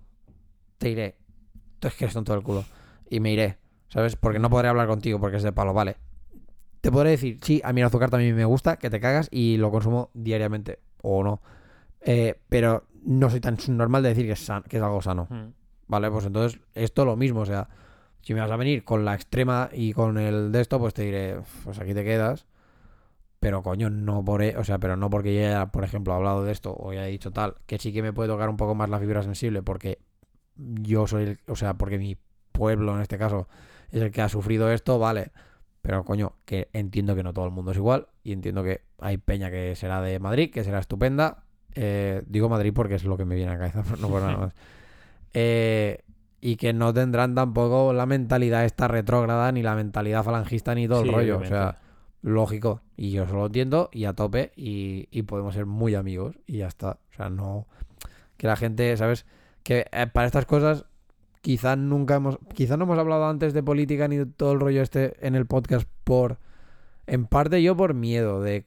Te 0.76 0.90
iré. 0.90 1.16
Tú 1.78 1.88
es 1.88 1.94
que 1.94 2.04
eres 2.04 2.12
tonto 2.12 2.34
del 2.34 2.42
culo. 2.42 2.66
Y 3.08 3.20
me 3.20 3.32
iré, 3.32 3.56
¿sabes? 3.88 4.14
Porque 4.16 4.38
no 4.38 4.50
podré 4.50 4.68
hablar 4.68 4.86
contigo 4.88 5.18
porque 5.18 5.38
es 5.38 5.42
de 5.42 5.52
palo, 5.52 5.72
vale. 5.72 5.96
Te 6.82 6.92
podré 6.92 7.10
decir, 7.12 7.38
sí, 7.40 7.62
a 7.64 7.72
mí 7.72 7.80
el 7.80 7.86
azúcar 7.86 8.10
también 8.10 8.36
me 8.36 8.44
gusta, 8.44 8.76
que 8.76 8.90
te 8.90 9.00
cagas 9.00 9.28
y 9.30 9.56
lo 9.56 9.70
consumo 9.70 10.10
diariamente. 10.12 10.80
O 11.00 11.24
no. 11.24 11.40
Eh, 12.02 12.38
pero 12.50 12.84
no 13.06 13.30
soy 13.30 13.40
tan 13.40 13.56
normal 13.68 14.02
de 14.02 14.10
decir 14.10 14.26
que 14.26 14.32
es, 14.32 14.40
san- 14.44 14.64
que 14.64 14.76
es 14.76 14.82
algo 14.82 15.00
sano. 15.00 15.28
Mm. 15.30 15.63
Vale, 15.86 16.10
pues 16.10 16.24
entonces 16.26 16.60
esto 16.74 17.04
lo 17.04 17.16
mismo, 17.16 17.40
o 17.40 17.46
sea, 17.46 17.68
si 18.22 18.32
me 18.34 18.40
vas 18.40 18.50
a 18.50 18.56
venir 18.56 18.84
con 18.84 19.04
la 19.04 19.14
extrema 19.14 19.68
y 19.72 19.92
con 19.92 20.18
el 20.18 20.50
de 20.52 20.60
esto, 20.60 20.78
pues 20.78 20.94
te 20.94 21.02
diré, 21.02 21.36
pues 21.64 21.78
aquí 21.78 21.92
te 21.94 22.04
quedas. 22.04 22.46
Pero 23.40 23.62
coño, 23.62 23.90
no 23.90 24.24
por, 24.24 24.42
e- 24.42 24.56
o 24.56 24.64
sea, 24.64 24.78
pero 24.78 24.96
no 24.96 25.10
porque 25.10 25.34
ya 25.34 25.48
haya, 25.48 25.66
por 25.66 25.84
ejemplo, 25.84 26.14
hablado 26.14 26.44
de 26.44 26.52
esto 26.52 26.72
o 26.72 26.90
haya 26.90 27.04
dicho 27.04 27.30
tal, 27.30 27.56
que 27.66 27.78
sí 27.78 27.92
que 27.92 28.02
me 28.02 28.12
puede 28.12 28.28
tocar 28.30 28.48
un 28.48 28.56
poco 28.56 28.74
más 28.74 28.88
la 28.88 28.98
fibra 28.98 29.22
sensible 29.22 29.62
porque 29.62 29.98
yo 30.56 31.06
soy, 31.06 31.24
el- 31.24 31.38
o 31.48 31.56
sea, 31.56 31.74
porque 31.74 31.98
mi 31.98 32.16
pueblo 32.52 32.94
en 32.94 33.02
este 33.02 33.18
caso 33.18 33.48
es 33.90 34.00
el 34.00 34.10
que 34.10 34.22
ha 34.22 34.28
sufrido 34.30 34.70
esto, 34.72 34.98
vale. 34.98 35.32
Pero 35.82 36.04
coño, 36.04 36.36
que 36.46 36.70
entiendo 36.72 37.14
que 37.14 37.22
no 37.22 37.34
todo 37.34 37.44
el 37.44 37.50
mundo 37.50 37.72
es 37.72 37.76
igual 37.76 38.06
y 38.22 38.32
entiendo 38.32 38.62
que 38.64 38.80
hay 38.98 39.18
peña 39.18 39.50
que 39.50 39.76
será 39.76 40.00
de 40.00 40.18
Madrid, 40.18 40.50
que 40.50 40.64
será 40.64 40.78
estupenda. 40.78 41.44
Eh, 41.74 42.22
digo 42.26 42.48
Madrid 42.48 42.72
porque 42.74 42.94
es 42.94 43.04
lo 43.04 43.18
que 43.18 43.26
me 43.26 43.34
viene 43.34 43.50
a 43.50 43.58
la 43.58 43.70
cabeza, 43.70 43.96
no 44.00 44.08
por 44.08 44.22
nada 44.22 44.36
más. 44.38 44.54
Eh, 45.34 45.98
y 46.40 46.56
que 46.56 46.72
no 46.72 46.92
tendrán 46.92 47.34
tampoco 47.34 47.92
la 47.92 48.06
mentalidad 48.06 48.64
esta 48.64 48.86
retrógrada, 48.86 49.50
ni 49.50 49.62
la 49.62 49.74
mentalidad 49.74 50.22
falangista, 50.22 50.74
ni 50.74 50.86
todo 50.86 51.00
el 51.00 51.12
rollo. 51.12 51.38
O 51.38 51.44
sea, 51.44 51.80
lógico. 52.20 52.82
Y 52.96 53.12
yo 53.12 53.26
solo 53.26 53.46
entiendo 53.46 53.88
y 53.92 54.04
a 54.04 54.12
tope 54.12 54.52
y, 54.54 55.08
y 55.10 55.22
podemos 55.22 55.54
ser 55.54 55.66
muy 55.66 55.94
amigos 55.94 56.36
y 56.46 56.58
ya 56.58 56.66
está. 56.66 56.98
O 57.10 57.16
sea, 57.16 57.30
no... 57.30 57.66
Que 58.36 58.46
la 58.46 58.56
gente, 58.56 58.94
¿sabes? 58.96 59.24
Que 59.62 59.86
eh, 59.90 60.06
para 60.06 60.26
estas 60.26 60.44
cosas 60.44 60.84
quizás 61.40 61.78
nunca 61.78 62.16
hemos... 62.16 62.38
Quizás 62.52 62.76
no 62.76 62.84
hemos 62.84 62.98
hablado 62.98 63.26
antes 63.26 63.54
de 63.54 63.62
política 63.62 64.06
ni 64.06 64.18
de 64.18 64.26
todo 64.26 64.52
el 64.52 64.60
rollo 64.60 64.82
este 64.82 65.26
en 65.26 65.34
el 65.34 65.46
podcast 65.46 65.88
por... 66.04 66.38
En 67.06 67.24
parte 67.24 67.62
yo 67.62 67.74
por 67.74 67.94
miedo 67.94 68.42
de... 68.42 68.66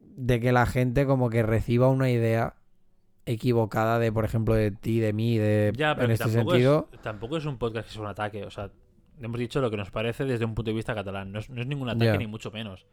De 0.00 0.40
que 0.40 0.50
la 0.50 0.66
gente 0.66 1.06
como 1.06 1.30
que 1.30 1.44
reciba 1.44 1.88
una 1.88 2.10
idea 2.10 2.56
equivocada 3.32 3.98
de, 3.98 4.10
por 4.10 4.24
ejemplo, 4.24 4.54
de 4.54 4.70
ti, 4.70 5.00
de 5.00 5.12
mí, 5.12 5.36
de... 5.38 5.72
Ya, 5.76 5.94
pero 5.94 6.06
en 6.06 6.08
que 6.08 6.14
este 6.14 6.24
tampoco, 6.24 6.50
sentido... 6.52 6.88
es, 6.92 7.00
tampoco 7.02 7.36
es 7.36 7.44
un 7.44 7.58
podcast 7.58 7.86
que 7.88 7.92
sea 7.92 8.02
un 8.02 8.08
ataque. 8.08 8.44
O 8.44 8.50
sea, 8.50 8.70
hemos 9.20 9.38
dicho 9.38 9.60
lo 9.60 9.70
que 9.70 9.76
nos 9.76 9.90
parece 9.90 10.24
desde 10.24 10.44
un 10.44 10.54
punto 10.54 10.70
de 10.70 10.76
vista 10.76 10.94
catalán. 10.94 11.32
No 11.32 11.38
es, 11.38 11.50
no 11.50 11.60
es 11.60 11.66
ningún 11.66 11.88
ataque 11.88 12.16
ni 12.18 12.26
mucho 12.26 12.50
menos. 12.50 12.86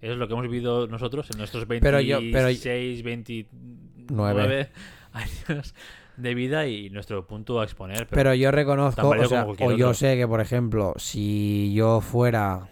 Es 0.00 0.16
lo 0.16 0.26
que 0.26 0.34
hemos 0.34 0.44
vivido 0.44 0.86
nosotros 0.86 1.30
en 1.30 1.38
nuestros 1.38 1.66
26, 1.66 1.82
Pero 1.82 2.00
yo- 2.00 2.18
pero- 2.32 2.46
29 3.02 4.68
años 5.12 5.74
de 6.16 6.34
vida 6.34 6.66
y 6.66 6.90
nuestro 6.90 7.26
punto 7.26 7.60
a 7.60 7.64
exponer. 7.64 8.06
Pero, 8.06 8.10
Pero 8.10 8.34
yo 8.34 8.50
reconozco, 8.50 9.08
o, 9.08 9.24
sea, 9.26 9.46
o 9.46 9.72
yo 9.72 9.94
sé 9.94 10.16
que, 10.16 10.28
por 10.28 10.40
ejemplo, 10.40 10.94
si 10.96 11.72
yo 11.74 12.00
fuera, 12.00 12.68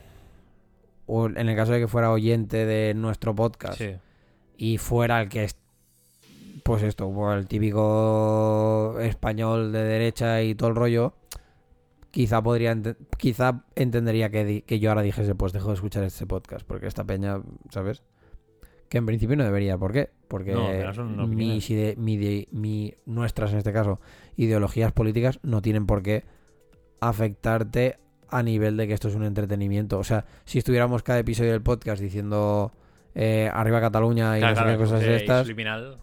o 1.07 1.27
en 1.27 1.49
el 1.49 1.57
caso 1.57 1.73
de 1.73 1.81
que 1.81 1.89
fuera 1.89 2.11
oyente 2.11 2.67
de 2.67 2.95
nuestro 2.95 3.35
podcast 3.35 3.79
sí. 3.79 3.93
y 4.57 4.79
fuera 4.79 5.23
el 5.23 5.29
que 5.29 5.45
es, 5.45 5.57
pues 6.69 6.83
esto, 6.83 7.11
pues 7.13 7.39
el 7.39 7.47
típico 7.49 8.97
español 9.01 9.73
de 9.73 9.83
derecha 9.83 10.43
y 10.43 10.55
todo 10.55 10.69
el 10.69 10.77
rollo, 10.77 11.15
quizá 12.11 12.43
podría, 12.43 12.77
quizá 13.17 13.65
entendería 13.75 14.31
que, 14.31 14.45
di- 14.45 14.63
que 14.63 14.79
yo 14.79 14.91
ahora 14.91 15.03
dijese, 15.03 15.35
pues 15.35 15.53
dejo 15.53 15.69
de 15.69 15.75
escuchar 15.75 16.05
este 16.05 16.27
podcast, 16.27 16.67
porque 16.67 16.87
esta 16.87 17.05
peña, 17.05 17.41
¿sabes? 17.71 18.03
Que 18.89 18.99
en 18.99 19.07
principio 19.07 19.37
no 19.37 19.45
debería, 19.45 19.77
¿por 19.79 19.93
qué? 19.93 20.11
Porque 20.29 20.53
No, 21.17 21.27
mis 21.37 21.71
ide- 21.71 21.97
mi 21.97 22.17
de- 22.17 22.49
mi- 22.53 22.95
nuestras, 23.07 23.53
en 23.53 23.59
este 23.59 23.73
caso, 23.73 24.01
ideologías 24.37 24.93
políticas 24.93 25.41
no 25.43 25.61
tienen 25.63 25.87
por 25.87 26.03
qué 26.03 26.25
afectarte 27.01 27.99
a 28.31 28.43
nivel 28.43 28.77
de 28.77 28.87
que 28.87 28.93
esto 28.95 29.09
es 29.09 29.15
un 29.15 29.25
entretenimiento. 29.25 29.99
O 29.99 30.05
sea, 30.05 30.27
si 30.45 30.59
estuviéramos 30.59 31.03
cada 31.03 31.19
episodio 31.19 31.53
del 31.53 31.63
podcast 31.63 32.01
diciendo 32.03 32.73
eh, 33.21 33.51
arriba 33.53 33.81
Cataluña 33.81 34.37
y 34.37 34.41
Claro, 34.41 34.55
no 34.55 34.57
sé 34.61 34.63
claro, 34.63 34.79
qué 34.79 34.85
cosas 34.85 35.01
de 35.01 35.17
estas, 35.17 35.49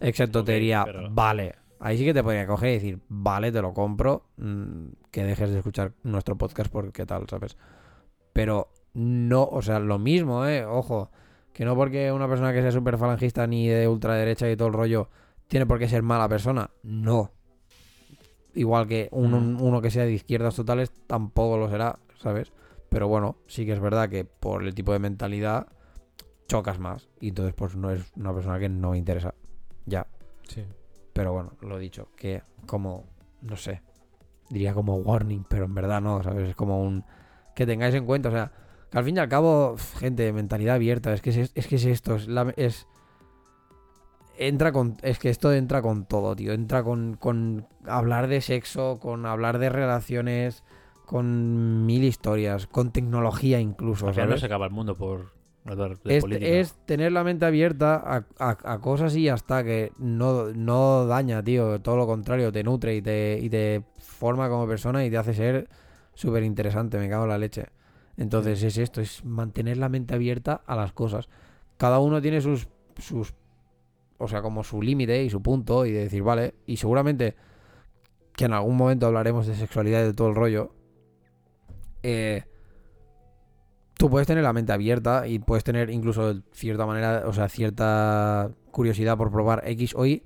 exacto, 0.00 0.44
te 0.44 0.52
diría, 0.52 0.82
pero- 0.84 1.08
vale. 1.10 1.54
Ahí 1.80 1.96
sí 1.98 2.04
que 2.04 2.12
te 2.14 2.22
podría 2.22 2.46
coger 2.46 2.70
y 2.70 2.72
decir, 2.74 2.98
vale, 3.08 3.50
te 3.52 3.62
lo 3.62 3.72
compro, 3.72 4.24
mm, 4.36 4.86
que 5.10 5.24
dejes 5.24 5.50
de 5.50 5.58
escuchar 5.58 5.92
nuestro 6.02 6.36
podcast 6.36 6.70
porque 6.70 7.06
tal, 7.06 7.26
¿sabes? 7.28 7.56
Pero 8.32 8.68
no, 8.94 9.44
o 9.44 9.62
sea, 9.62 9.78
lo 9.78 9.98
mismo, 9.98 10.44
¿eh? 10.46 10.64
Ojo, 10.66 11.10
que 11.52 11.64
no 11.64 11.74
porque 11.74 12.12
una 12.12 12.28
persona 12.28 12.52
que 12.52 12.60
sea 12.62 12.70
súper 12.72 12.98
falangista 12.98 13.46
ni 13.46 13.66
de 13.68 13.88
ultraderecha 13.88 14.50
y 14.50 14.56
todo 14.56 14.68
el 14.68 14.74
rollo 14.74 15.08
tiene 15.48 15.64
por 15.66 15.78
qué 15.78 15.88
ser 15.88 16.02
mala 16.02 16.28
persona. 16.28 16.70
No. 16.82 17.30
Igual 18.54 18.86
que 18.88 19.08
Mm. 19.12 19.60
uno 19.62 19.80
que 19.82 19.90
sea 19.90 20.04
de 20.04 20.12
izquierdas 20.12 20.56
totales 20.56 20.90
tampoco 21.06 21.56
lo 21.58 21.68
será, 21.70 21.98
¿sabes? 22.18 22.52
Pero 22.88 23.06
bueno, 23.08 23.36
sí 23.46 23.66
que 23.66 23.72
es 23.72 23.80
verdad 23.80 24.08
que 24.08 24.24
por 24.24 24.62
el 24.62 24.74
tipo 24.74 24.92
de 24.92 24.98
mentalidad 24.98 25.66
chocas 26.46 26.78
más. 26.78 27.08
Y 27.20 27.28
entonces 27.28 27.54
pues 27.54 27.76
no 27.76 27.90
es 27.90 28.12
una 28.16 28.32
persona 28.32 28.58
que 28.58 28.68
no 28.68 28.90
me 28.90 28.98
interesa. 28.98 29.34
Ya. 29.84 30.06
Sí. 30.48 30.64
Pero 31.12 31.32
bueno, 31.32 31.52
lo 31.60 31.78
dicho, 31.78 32.08
que 32.16 32.42
como, 32.66 33.04
no 33.42 33.56
sé, 33.56 33.82
diría 34.50 34.74
como 34.74 34.96
warning, 34.96 35.44
pero 35.48 35.64
en 35.64 35.74
verdad 35.74 36.00
no, 36.00 36.22
¿sabes? 36.22 36.50
Es 36.50 36.56
como 36.56 36.82
un... 36.82 37.04
Que 37.54 37.66
tengáis 37.66 37.94
en 37.94 38.04
cuenta, 38.04 38.28
o 38.28 38.32
sea, 38.32 38.52
que 38.90 38.98
al 38.98 39.04
fin 39.04 39.16
y 39.16 39.20
al 39.20 39.28
cabo, 39.28 39.76
gente, 39.98 40.32
mentalidad 40.32 40.74
abierta, 40.74 41.12
es 41.14 41.22
que 41.22 41.30
es, 41.30 41.52
es 41.54 41.66
que 41.66 41.76
es 41.76 41.84
esto, 41.84 42.16
es... 42.16 42.28
La, 42.28 42.52
es 42.56 42.86
entra 44.38 44.72
con... 44.72 44.96
Es 45.02 45.18
que 45.18 45.30
esto 45.30 45.52
entra 45.52 45.80
con 45.80 46.04
todo, 46.04 46.36
tío. 46.36 46.52
Entra 46.52 46.82
con, 46.82 47.16
con 47.16 47.66
hablar 47.86 48.28
de 48.28 48.42
sexo, 48.42 48.98
con 49.00 49.24
hablar 49.24 49.58
de 49.58 49.70
relaciones, 49.70 50.62
con 51.06 51.86
mil 51.86 52.04
historias, 52.04 52.66
con 52.66 52.92
tecnología 52.92 53.60
incluso, 53.60 54.08
Al 54.08 54.14
final 54.14 54.30
no 54.30 54.38
se 54.38 54.46
acaba 54.46 54.66
el 54.66 54.72
mundo 54.72 54.94
por 54.94 55.35
hablar 55.72 55.98
de 55.98 56.16
es, 56.16 56.22
política. 56.22 56.46
es 56.50 56.74
tener 56.86 57.12
la 57.12 57.24
mente 57.24 57.44
abierta 57.46 57.96
a, 57.96 58.24
a- 58.38 58.72
a 58.74 58.78
cosas 58.80 59.14
y 59.16 59.24
ya 59.24 59.34
está, 59.34 59.64
que 59.64 59.92
no, 59.98 60.52
no 60.52 61.06
daña, 61.06 61.42
tío. 61.42 61.80
Todo 61.80 61.96
lo 61.96 62.06
contrario, 62.06 62.52
te 62.52 62.62
nutre 62.64 62.96
y 62.96 63.02
te, 63.02 63.38
y 63.42 63.48
te 63.50 63.82
forma 63.98 64.48
como 64.48 64.66
persona 64.66 65.04
y 65.04 65.10
te 65.10 65.16
hace 65.16 65.34
ser 65.34 65.68
súper 66.14 66.42
interesante, 66.44 66.98
me 66.98 67.08
cago 67.08 67.24
en 67.24 67.30
la 67.30 67.38
leche. 67.38 67.66
Entonces 68.16 68.62
es 68.62 68.78
esto, 68.78 69.00
es 69.00 69.24
mantener 69.24 69.76
la 69.76 69.88
mente 69.88 70.14
abierta 70.14 70.62
a 70.66 70.74
las 70.76 70.92
cosas. 70.92 71.28
Cada 71.76 71.98
uno 71.98 72.22
tiene 72.22 72.40
sus, 72.40 72.68
sus 72.98 73.34
o 74.18 74.28
sea, 74.28 74.40
como 74.40 74.64
su 74.64 74.80
límite 74.80 75.22
y 75.22 75.28
su 75.28 75.42
punto 75.42 75.84
y 75.84 75.92
de 75.92 76.04
decir, 76.04 76.22
vale, 76.22 76.54
y 76.64 76.78
seguramente 76.78 77.34
que 78.34 78.46
en 78.46 78.52
algún 78.54 78.76
momento 78.76 79.06
hablaremos 79.06 79.46
de 79.46 79.54
sexualidad 79.54 80.02
y 80.02 80.06
de 80.06 80.14
todo 80.14 80.28
el 80.28 80.34
rollo. 80.34 80.72
Eh, 82.02 82.44
tú 83.98 84.10
puedes 84.10 84.26
tener 84.26 84.44
la 84.44 84.52
mente 84.52 84.72
abierta 84.72 85.26
y 85.26 85.38
puedes 85.38 85.64
tener 85.64 85.90
incluso 85.90 86.42
cierta 86.52 86.86
manera, 86.86 87.24
o 87.26 87.32
sea, 87.32 87.48
cierta 87.48 88.50
curiosidad 88.70 89.16
por 89.16 89.30
probar 89.30 89.62
X 89.66 89.94
o 89.94 90.06
Y 90.06 90.22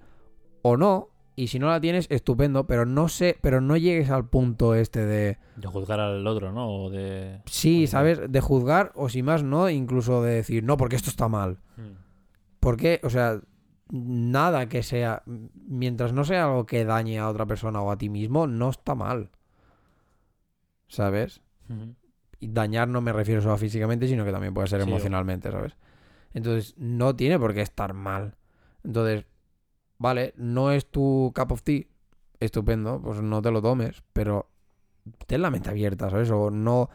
o 0.62 0.76
no. 0.76 1.08
Y 1.36 1.46
si 1.46 1.58
no 1.58 1.68
la 1.68 1.80
tienes, 1.80 2.06
estupendo, 2.10 2.66
pero 2.66 2.84
no 2.84 3.08
sé, 3.08 3.38
pero 3.40 3.60
no 3.60 3.76
llegues 3.76 4.10
al 4.10 4.28
punto 4.28 4.74
este 4.74 5.06
de 5.06 5.38
De 5.56 5.68
juzgar 5.68 5.98
al 5.98 6.26
otro, 6.26 6.52
¿no? 6.52 6.68
O 6.68 6.90
de... 6.90 7.40
sí. 7.46 7.86
¿sabes? 7.86 8.20
De 8.28 8.40
juzgar 8.40 8.92
o 8.94 9.08
si 9.08 9.22
más 9.22 9.42
no, 9.42 9.70
incluso 9.70 10.22
de 10.22 10.34
decir, 10.34 10.64
no, 10.64 10.76
porque 10.76 10.96
esto 10.96 11.08
está 11.08 11.28
mal. 11.28 11.58
Hmm. 11.76 11.94
Porque, 12.58 13.00
o 13.04 13.08
sea, 13.08 13.40
nada 13.90 14.68
que 14.68 14.82
sea, 14.82 15.22
mientras 15.66 16.12
no 16.12 16.24
sea 16.24 16.44
algo 16.44 16.66
que 16.66 16.84
dañe 16.84 17.18
a 17.18 17.28
otra 17.28 17.46
persona 17.46 17.80
o 17.80 17.90
a 17.90 17.96
ti 17.96 18.10
mismo, 18.10 18.46
no 18.46 18.68
está 18.68 18.94
mal. 18.94 19.30
¿Sabes? 20.88 21.40
Ujú. 21.70 21.94
Y 22.40 22.48
dañar 22.48 22.88
no 22.88 23.00
me 23.00 23.12
refiero 23.12 23.40
solo 23.42 23.54
a 23.54 23.58
físicamente, 23.58 24.08
sino 24.08 24.24
que 24.24 24.32
también 24.32 24.54
puede 24.54 24.66
ser 24.68 24.80
Sí, 24.82 24.88
emocionalmente, 24.88 25.50
¿sabes? 25.50 25.76
Entonces, 26.32 26.74
no 26.78 27.14
tiene 27.14 27.38
por 27.38 27.52
qué 27.54 27.60
estar 27.60 27.92
mal. 27.92 28.34
Entonces, 28.82 29.26
vale, 29.98 30.32
no 30.36 30.72
es 30.72 30.86
tu 30.90 31.32
cup 31.36 31.52
of 31.52 31.62
tea, 31.62 31.84
estupendo, 32.40 33.00
pues 33.02 33.20
no 33.20 33.42
te 33.42 33.50
lo 33.50 33.60
tomes, 33.60 34.02
pero 34.12 34.48
ten 35.26 35.42
la 35.42 35.50
mente 35.50 35.70
abierta, 35.70 36.08
¿sabes? 36.08 36.30
O 36.30 36.50
no, 36.50 36.88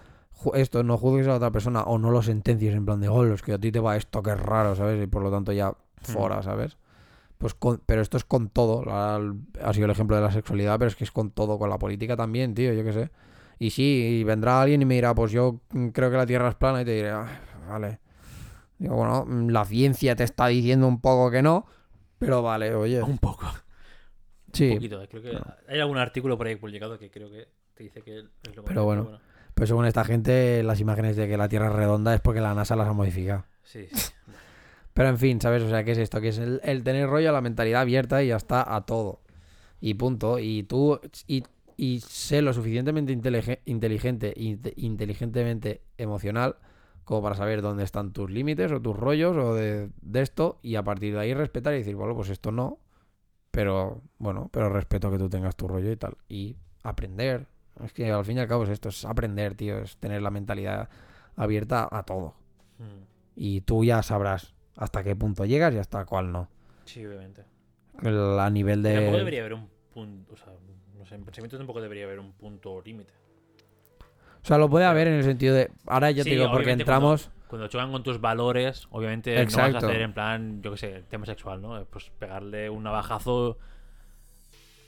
esto, 0.55 0.83
no 0.83 0.97
juzgues 0.97 1.27
a 1.27 1.31
la 1.31 1.35
otra 1.37 1.51
persona 1.51 1.83
o 1.83 1.97
no 1.97 2.09
lo 2.11 2.21
sentencies 2.23 2.73
en 2.73 2.85
plan 2.85 2.99
de, 2.99 3.07
oh, 3.09 3.25
es 3.25 3.41
que 3.41 3.53
a 3.53 3.59
ti 3.59 3.71
te 3.71 3.79
va 3.79 3.95
esto 3.97 4.23
que 4.23 4.31
es 4.31 4.39
raro, 4.39 4.75
¿sabes? 4.75 5.03
Y 5.03 5.07
por 5.07 5.21
lo 5.21 5.29
tanto 5.31 5.51
ya 5.51 5.75
fora, 6.01 6.41
¿sabes? 6.41 6.77
Pues 7.37 7.53
con- 7.53 7.81
pero 7.85 8.01
esto 8.01 8.17
es 8.17 8.23
con 8.25 8.49
todo. 8.49 8.83
ha 8.89 9.73
sido 9.73 9.85
el 9.85 9.91
ejemplo 9.91 10.15
de 10.15 10.21
la 10.23 10.31
sexualidad, 10.31 10.79
pero 10.79 10.87
es 10.87 10.95
que 10.95 11.03
es 11.03 11.11
con 11.11 11.29
todo, 11.31 11.59
con 11.59 11.69
la 11.69 11.77
política 11.77 12.15
también, 12.15 12.55
tío, 12.55 12.73
yo 12.73 12.83
qué 12.83 12.93
sé. 12.93 13.11
Y 13.59 13.69
sí, 13.69 14.19
y 14.19 14.23
vendrá 14.23 14.61
alguien 14.61 14.81
y 14.81 14.85
me 14.85 14.95
dirá, 14.95 15.13
pues 15.15 15.31
yo 15.31 15.61
mm, 15.71 15.87
creo 15.89 16.11
que 16.11 16.17
la 16.17 16.25
Tierra 16.25 16.49
es 16.49 16.55
plana 16.55 16.81
y 16.81 16.85
te 16.85 16.91
diré, 16.91 17.11
"Ah, 17.11 17.27
vale. 17.69 17.99
Digo, 18.77 18.95
bueno, 18.95 19.25
mm, 19.25 19.49
la 19.49 19.63
ciencia 19.65 20.15
te 20.15 20.23
está 20.25 20.47
diciendo 20.47 20.87
un 20.87 20.99
poco 20.99 21.31
que 21.31 21.41
no, 21.41 21.65
pero 22.19 22.41
vale, 22.41 22.73
oye. 22.75 23.01
Un 23.01 23.17
poco. 23.17 23.45
Sí, 24.53 24.69
Un 24.69 24.75
poquito. 24.75 25.01
eh, 25.01 25.07
Creo 25.09 25.21
que 25.23 25.33
No. 25.33 25.41
hay 25.67 25.79
algún 25.79 25.97
artículo 25.97 26.37
por 26.37 26.47
ahí 26.47 26.55
publicado 26.55 26.97
que 26.99 27.09
creo 27.09 27.29
que 27.29 27.47
te 27.73 27.83
dice 27.83 28.01
que 28.01 28.19
es 28.19 28.23
lo 28.23 28.29
Pero 28.41 28.55
contrario, 28.63 28.83
bueno. 28.83 29.19
pero 29.53 29.67
según 29.67 29.85
esta 29.85 30.03
gente, 30.05 30.63
las 30.63 30.79
imágenes 30.79 31.15
de 31.15 31.27
que 31.27 31.37
la 31.37 31.47
Tierra 31.49 31.67
es 31.67 31.73
redonda 31.73 32.13
es 32.13 32.21
porque 32.21 32.41
la 32.41 32.53
NASA 32.53 32.75
las 32.75 32.87
ha 32.87 32.93
modificado. 32.93 33.45
Sí, 33.63 33.87
sí. 33.91 34.11
Pero 34.93 35.09
en 35.09 35.17
fin, 35.17 35.41
¿sabes? 35.41 35.61
O 35.63 35.67
sea, 35.69 35.83
¿qué 35.83 35.91
es 35.91 35.97
esto? 35.97 36.21
Que 36.21 36.29
es 36.29 36.37
el, 36.37 36.61
el 36.63 36.81
tener 36.83 37.09
rollo, 37.09 37.33
la 37.33 37.41
mentalidad 37.41 37.81
abierta 37.81 38.23
y 38.23 38.27
ya 38.27 38.37
está 38.37 38.75
a 38.75 38.85
todo. 38.85 39.19
Y 39.81 39.95
punto. 39.95 40.39
Y 40.39 40.63
tú, 40.63 41.01
y, 41.27 41.43
y 41.77 41.99
sé 42.01 42.41
lo 42.41 42.53
suficientemente 42.53 43.11
intelige- 43.13 43.61
inteligente 43.65 44.33
e 44.39 44.43
inte- 44.43 44.73
inteligentemente 44.77 45.81
emocional 45.97 46.55
como 47.03 47.21
para 47.21 47.35
saber 47.35 47.61
dónde 47.61 47.83
están 47.83 48.13
tus 48.13 48.31
límites 48.31 48.71
o 48.71 48.81
tus 48.81 48.95
rollos 48.95 49.35
o 49.37 49.53
de, 49.53 49.89
de 50.01 50.21
esto 50.21 50.57
y 50.63 50.75
a 50.75 50.83
partir 50.83 51.13
de 51.13 51.19
ahí 51.19 51.33
respetar 51.33 51.73
y 51.73 51.77
decir, 51.79 51.95
bueno, 51.95 52.15
pues 52.15 52.29
esto 52.29 52.51
no. 52.51 52.79
Pero, 53.51 54.01
bueno, 54.17 54.49
pero 54.51 54.69
respeto 54.69 55.09
que 55.11 55.17
tú 55.17 55.29
tengas 55.29 55.55
tu 55.55 55.67
rollo 55.67 55.91
y 55.91 55.95
tal. 55.95 56.17
Y 56.27 56.57
aprender. 56.83 57.47
Es 57.83 57.93
que 57.93 58.11
al 58.11 58.25
fin 58.25 58.37
y 58.37 58.39
al 58.41 58.47
cabo 58.47 58.63
es 58.63 58.69
esto, 58.69 58.89
es 58.89 59.05
aprender, 59.05 59.55
tío. 59.55 59.77
Es 59.79 59.97
tener 59.97 60.21
la 60.21 60.29
mentalidad 60.31 60.89
abierta 61.35 61.87
a 61.91 62.03
todo. 62.03 62.33
Hmm. 62.79 63.03
Y 63.35 63.61
tú 63.61 63.83
ya 63.85 64.01
sabrás 64.03 64.53
hasta 64.75 65.03
qué 65.03 65.15
punto 65.15 65.45
llegas 65.45 65.73
y 65.73 65.77
hasta 65.77 66.03
cuál 66.05 66.31
no. 66.31 66.49
Sí, 66.85 67.05
obviamente. 67.05 67.43
El- 68.01 68.39
a 68.39 68.49
nivel 68.49 68.81
de... 68.83 69.11
debería 69.11 69.41
haber 69.41 69.53
un 69.53 69.69
punto. 69.93 70.33
O 70.33 70.37
sea, 70.37 70.51
no 71.05 71.09
sé, 71.09 71.15
en 71.15 71.23
pensamiento 71.23 71.57
tampoco 71.57 71.81
debería 71.81 72.05
haber 72.05 72.19
un 72.19 72.31
punto 72.33 72.81
límite. 72.83 73.13
O 74.41 74.47
sea, 74.47 74.57
lo 74.57 74.69
puede 74.69 74.85
haber 74.85 75.07
en 75.07 75.13
el 75.15 75.23
sentido 75.23 75.53
de. 75.55 75.69
Ahora 75.85 76.09
ya 76.11 76.23
te 76.23 76.31
digo, 76.31 76.51
porque 76.51 76.71
entramos. 76.71 77.29
Cuando 77.47 77.67
chocan 77.67 77.91
con 77.91 78.01
tus 78.03 78.19
valores, 78.19 78.87
obviamente 78.89 79.33
no 79.35 79.41
vas 79.45 79.75
a 79.75 79.77
hacer 79.77 80.01
en 80.01 80.13
plan, 80.13 80.61
yo 80.63 80.71
qué 80.71 80.77
sé, 80.77 81.03
tema 81.09 81.25
sexual, 81.27 81.61
¿no? 81.61 81.79
Eh, 81.79 81.85
Pues 81.89 82.11
pegarle 82.17 82.69
un 82.69 82.83
navajazo. 82.83 83.57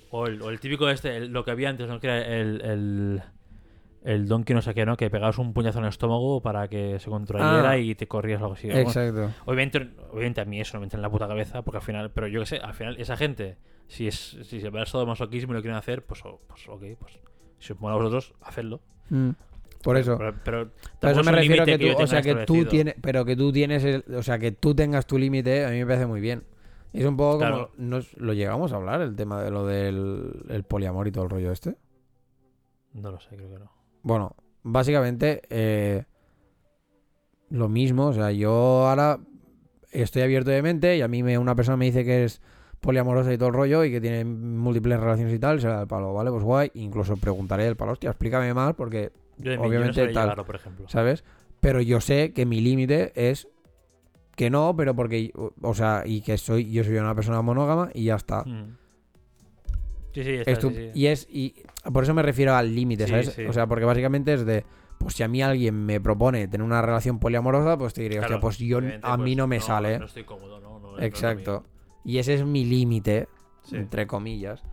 O 0.09 0.25
el, 0.25 0.41
o 0.41 0.49
el 0.49 0.59
típico 0.59 0.89
este, 0.89 1.17
el- 1.17 1.27
lo 1.31 1.43
que 1.45 1.51
había 1.51 1.69
antes, 1.69 1.87
¿no? 1.87 1.99
Que 1.99 2.07
era 2.07 2.19
el. 2.25 2.61
el 2.61 3.21
el 4.03 4.25
donkey 4.27 4.55
no 4.55 4.61
sé 4.61 4.73
qué, 4.73 4.85
¿no? 4.85 4.95
Que 4.95 5.09
pegabas 5.09 5.37
un 5.37 5.53
puñazo 5.53 5.79
en 5.79 5.85
el 5.85 5.89
estómago 5.89 6.39
para 6.41 6.69
que 6.69 6.97
se 6.99 7.09
contrayera 7.09 7.71
Ah. 7.71 7.77
y 7.77 7.93
te 7.93 8.07
corrías 8.07 8.39
algo 8.41 8.53
así. 8.53 8.67
Bueno, 8.67 8.81
Exacto. 8.83 9.31
Obviamente, 9.45 9.89
obviamente 10.11 10.39
a 10.39 10.45
mí 10.45 10.61
eso 10.61 10.75
no 10.77 10.79
me 10.81 10.85
entra 10.85 10.97
en 10.97 11.01
la 11.01 11.09
puta 11.09 11.27
cabeza, 11.27 11.61
porque 11.61 11.77
al 11.79 11.83
final, 11.83 12.11
pero 12.11 12.27
yo 12.27 12.39
qué 12.41 12.45
sé, 12.45 12.57
al 12.57 12.73
final 12.73 12.95
esa 12.99 13.17
gente, 13.17 13.57
si 13.87 14.07
es 14.07 14.37
si 14.43 14.59
se 14.59 14.69
ve 14.69 14.81
el 14.81 15.07
masoquismo 15.07 15.53
y 15.53 15.55
lo 15.55 15.61
quieren 15.61 15.77
hacer, 15.77 16.05
pues, 16.05 16.21
pues 16.47 16.67
ok, 16.67 16.83
pues 16.99 17.19
si 17.59 17.73
os 17.73 17.79
mola 17.79 17.95
a 17.95 17.97
vosotros, 17.97 18.33
hacedlo. 18.41 18.81
Mm. 19.09 19.31
Por 19.83 19.97
eso. 19.97 20.17
Pero, 20.17 20.35
pero 20.43 20.71
tampoco 20.99 21.09
eso 21.11 21.19
es 21.21 21.25
me 21.25 21.31
refiero 21.31 21.63
a 21.63 21.65
que 21.65 21.77
tú, 21.77 22.03
o 22.03 22.07
sea, 22.07 22.21
que 22.21 22.35
tú 22.45 22.65
tienes, 22.65 22.95
pero 23.01 23.25
que 23.25 23.35
tú 23.35 23.51
tienes, 23.51 23.83
el- 23.83 24.03
o 24.15 24.23
sea, 24.23 24.39
que 24.39 24.51
tú 24.51 24.75
tengas 24.75 25.05
tu 25.05 25.17
límite, 25.17 25.65
a 25.65 25.69
mí 25.69 25.77
me 25.77 25.85
parece 25.85 26.05
muy 26.05 26.19
bien. 26.19 26.43
Es 26.93 27.05
un 27.05 27.15
poco 27.15 27.39
como, 27.39 27.69
nos, 27.77 28.15
lo 28.17 28.33
llegamos 28.33 28.73
a 28.73 28.77
hablar, 28.77 29.01
el 29.01 29.15
tema 29.15 29.43
de 29.43 29.51
lo 29.51 29.65
del 29.65 30.45
el 30.49 30.63
poliamor 30.63 31.07
y 31.07 31.11
todo 31.11 31.25
el 31.25 31.29
rollo 31.29 31.51
este. 31.51 31.75
No 32.93 33.11
lo 33.11 33.19
sé, 33.19 33.35
creo 33.35 33.49
que 33.49 33.59
no. 33.59 33.71
Bueno, 34.01 34.35
básicamente 34.63 35.41
eh, 35.49 36.05
lo 37.49 37.69
mismo, 37.69 38.07
o 38.07 38.13
sea, 38.13 38.31
yo 38.31 38.87
ahora 38.87 39.19
estoy 39.91 40.23
abierto 40.23 40.49
de 40.49 40.61
mente 40.61 40.97
y 40.97 41.01
a 41.01 41.07
mí 41.07 41.23
me, 41.23 41.37
una 41.37 41.55
persona 41.55 41.77
me 41.77 41.85
dice 41.85 42.03
que 42.03 42.23
es 42.23 42.41
poliamorosa 42.87 43.33
y 43.33 43.37
todo 43.37 43.49
el 43.49 43.53
rollo 43.53 43.83
y 43.83 43.91
que 43.91 43.99
tiene 43.99 44.23
múltiples 44.23 44.97
relaciones 44.97 45.33
y 45.33 45.39
tal, 45.39 45.59
será 45.59 45.81
el 45.81 45.87
palo, 45.87 46.13
¿vale? 46.13 46.31
Pues 46.31 46.41
guay, 46.41 46.71
incluso 46.75 47.17
preguntaré 47.17 47.67
el 47.67 47.75
palo, 47.75 47.91
hostia, 47.91 48.11
explícame 48.11 48.53
más 48.53 48.75
porque 48.75 49.11
Yo 49.37 49.51
de 49.51 49.57
mí, 49.57 49.67
Obviamente 49.67 49.99
yo 49.99 50.07
no 50.07 50.13
tal. 50.13 50.23
llevarlo, 50.23 50.45
por 50.45 50.55
ejemplo. 50.55 50.87
¿sabes? 50.87 51.25
Pero 51.59 51.81
yo 51.81 51.99
sé 51.99 52.31
que 52.31 52.45
mi 52.45 52.61
límite 52.61 53.11
es 53.13 53.49
que 54.37 54.49
no, 54.49 54.73
pero 54.77 54.95
porque, 54.95 55.33
o 55.61 55.73
sea, 55.73 56.03
y 56.05 56.21
que 56.21 56.37
soy, 56.37 56.71
yo 56.71 56.85
soy 56.85 56.95
una 56.95 57.13
persona 57.13 57.41
monógama 57.41 57.89
y 57.93 58.05
ya 58.05 58.15
está. 58.15 58.45
Mm. 58.45 58.77
Sí, 60.13 60.23
sí, 60.23 60.29
está, 60.35 60.51
Estu- 60.53 60.69
sí, 60.73 60.75
sí. 60.75 60.91
Y 60.93 61.07
es, 61.07 61.27
y 61.29 61.55
por 61.91 62.05
eso 62.05 62.13
me 62.13 62.21
refiero 62.21 62.55
al 62.55 62.73
límite, 62.73 63.03
Sí, 63.03 63.09
¿sabes? 63.09 63.37
O 63.49 63.51
sea, 63.51 63.67
porque 63.67 63.83
básicamente 63.83 64.33
es 64.33 64.45
de, 64.45 64.63
pues 64.97 65.13
si 65.15 65.23
a 65.23 65.27
mí 65.27 65.41
alguien 65.41 65.85
me 65.85 65.99
propone 65.99 66.47
tener 66.47 66.63
una 66.63 66.81
relación 66.81 67.19
poliamorosa, 67.19 67.77
pues 67.77 67.93
te 67.93 68.05
hostia, 68.05 68.19
Claro, 68.19 68.39
pues 68.39 68.57
yo, 68.59 68.77
a 68.77 68.81
mí 68.81 68.91
pues, 69.01 69.37
no 69.37 69.45
me 69.47 69.59
sale. 69.59 69.99
No 69.99 70.05
estoy 70.05 70.23
cómodo, 70.23 70.61
no. 70.61 70.79
no, 70.79 70.97
Exacto. 70.99 71.65
Y 72.07 72.19
ese 72.19 72.35
es 72.35 72.45
mi 72.45 72.63
límite, 72.63 73.27
Sí. 73.63 73.75
entre 73.75 74.07
comillas. 74.07 74.63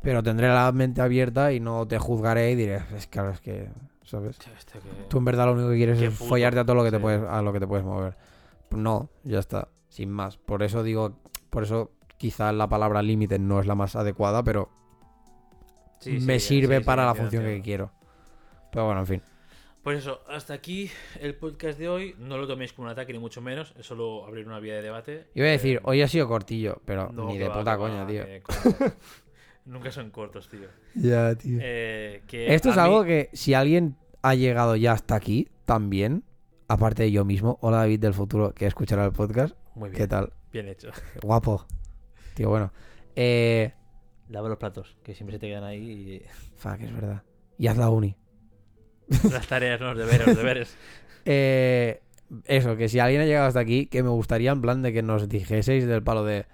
Pero 0.00 0.22
tendré 0.22 0.46
la 0.48 0.70
mente 0.70 1.00
abierta 1.02 1.52
y 1.52 1.58
no 1.58 1.88
te 1.88 1.98
juzgaré 1.98 2.52
y 2.52 2.54
diré, 2.54 2.82
es 2.96 3.08
claro, 3.08 3.30
es 3.30 3.40
que, 3.40 3.68
¿sabes? 4.04 4.38
Este 4.56 4.78
que- 4.78 4.88
Tú 5.08 5.18
en 5.18 5.24
verdad 5.24 5.46
lo 5.46 5.54
único 5.54 5.70
que 5.70 5.76
quieres 5.76 5.98
Qué 5.98 6.06
es 6.06 6.12
puto, 6.16 6.28
follarte 6.28 6.60
a 6.60 6.64
todo 6.64 6.76
lo 6.76 6.84
que 6.84 6.92
te 6.92 7.00
puedes, 7.00 7.20
a 7.28 7.42
lo 7.42 7.52
que 7.52 7.58
te 7.58 7.66
puedes 7.66 7.84
mover. 7.84 8.16
No, 8.70 9.08
ya 9.24 9.40
está, 9.40 9.66
sin 9.88 10.08
más. 10.10 10.36
Por 10.36 10.62
eso 10.62 10.84
digo, 10.84 11.18
por 11.50 11.64
eso 11.64 11.90
quizás 12.16 12.54
la 12.54 12.68
palabra 12.68 13.02
límite 13.02 13.40
no 13.40 13.58
es 13.58 13.66
la 13.66 13.74
más 13.74 13.96
adecuada, 13.96 14.44
pero 14.44 14.68
Sí, 15.98 16.18
me 16.20 16.38
sí, 16.38 16.46
sirve 16.48 16.78
sí, 16.78 16.84
para 16.84 17.06
la 17.06 17.14
función 17.16 17.42
que 17.44 17.60
quiero. 17.60 17.90
Pero 18.70 18.86
bueno, 18.86 19.00
en 19.00 19.06
fin. 19.06 19.22
Pues 19.84 19.98
eso, 19.98 20.22
hasta 20.28 20.54
aquí 20.54 20.90
el 21.20 21.34
podcast 21.34 21.78
de 21.78 21.88
hoy. 21.88 22.14
No 22.18 22.38
lo 22.38 22.46
toméis 22.46 22.72
como 22.72 22.86
un 22.86 22.92
ataque, 22.92 23.12
ni 23.12 23.18
mucho 23.18 23.42
menos. 23.42 23.74
Es 23.78 23.84
solo 23.86 24.24
abrir 24.26 24.46
una 24.46 24.58
vía 24.58 24.74
de 24.76 24.82
debate. 24.82 25.26
Iba 25.34 25.46
a 25.46 25.50
decir, 25.50 25.76
Eh, 25.76 25.80
hoy 25.84 26.00
ha 26.00 26.08
sido 26.08 26.26
cortillo, 26.26 26.80
pero 26.86 27.10
no, 27.12 27.26
ni 27.28 27.36
de 27.36 27.48
va, 27.48 27.58
puta 27.58 27.76
coña, 27.76 28.04
va, 28.04 28.06
tío. 28.06 28.24
Nunca 29.66 29.92
son 29.92 30.10
cortos, 30.10 30.48
tío. 30.48 30.68
Ya, 30.94 31.34
tío. 31.34 31.58
Eh, 31.60 32.22
que 32.26 32.54
Esto 32.54 32.70
es 32.70 32.78
a 32.78 32.82
mí- 32.84 32.88
algo 32.88 33.04
que 33.04 33.28
si 33.34 33.52
alguien 33.52 33.96
ha 34.22 34.34
llegado 34.34 34.74
ya 34.76 34.92
hasta 34.92 35.14
aquí, 35.16 35.48
también, 35.66 36.24
aparte 36.66 37.02
de 37.02 37.12
yo 37.12 37.24
mismo, 37.26 37.58
hola 37.60 37.78
David 37.78 38.00
del 38.00 38.14
futuro, 38.14 38.54
que 38.54 38.66
escuchará 38.66 39.04
el 39.04 39.12
podcast, 39.12 39.54
Muy 39.74 39.90
bien, 39.90 40.00
¿qué 40.02 40.08
tal? 40.08 40.32
bien 40.50 40.68
hecho. 40.68 40.90
Guapo. 41.22 41.66
Tío, 42.34 42.48
bueno. 42.48 42.72
Eh, 43.16 43.72
Lava 44.30 44.48
los 44.48 44.56
platos, 44.58 44.96
que 45.02 45.14
siempre 45.14 45.36
se 45.36 45.40
te 45.40 45.48
quedan 45.48 45.64
ahí. 45.64 46.24
fuck, 46.56 46.80
es 46.80 46.92
verdad. 46.94 47.22
Y 47.58 47.66
haz 47.66 47.76
la 47.76 47.90
uni. 47.90 48.16
Las 49.32 49.46
tareas, 49.46 49.80
¿no? 49.80 49.94
Los 49.94 49.98
deberes, 49.98 50.26
los 50.26 50.36
deberes. 50.36 50.76
Eh, 51.26 52.02
eso, 52.44 52.76
que 52.76 52.90
si 52.90 52.98
alguien 52.98 53.22
ha 53.22 53.24
llegado 53.24 53.46
hasta 53.46 53.60
aquí, 53.60 53.86
que 53.86 54.02
me 54.02 54.10
gustaría 54.10 54.50
en 54.50 54.60
plan 54.60 54.82
de 54.82 54.92
que 54.92 55.02
nos 55.02 55.26
dijeseis 55.26 55.86
del 55.86 56.02
palo 56.02 56.22
de 56.22 56.44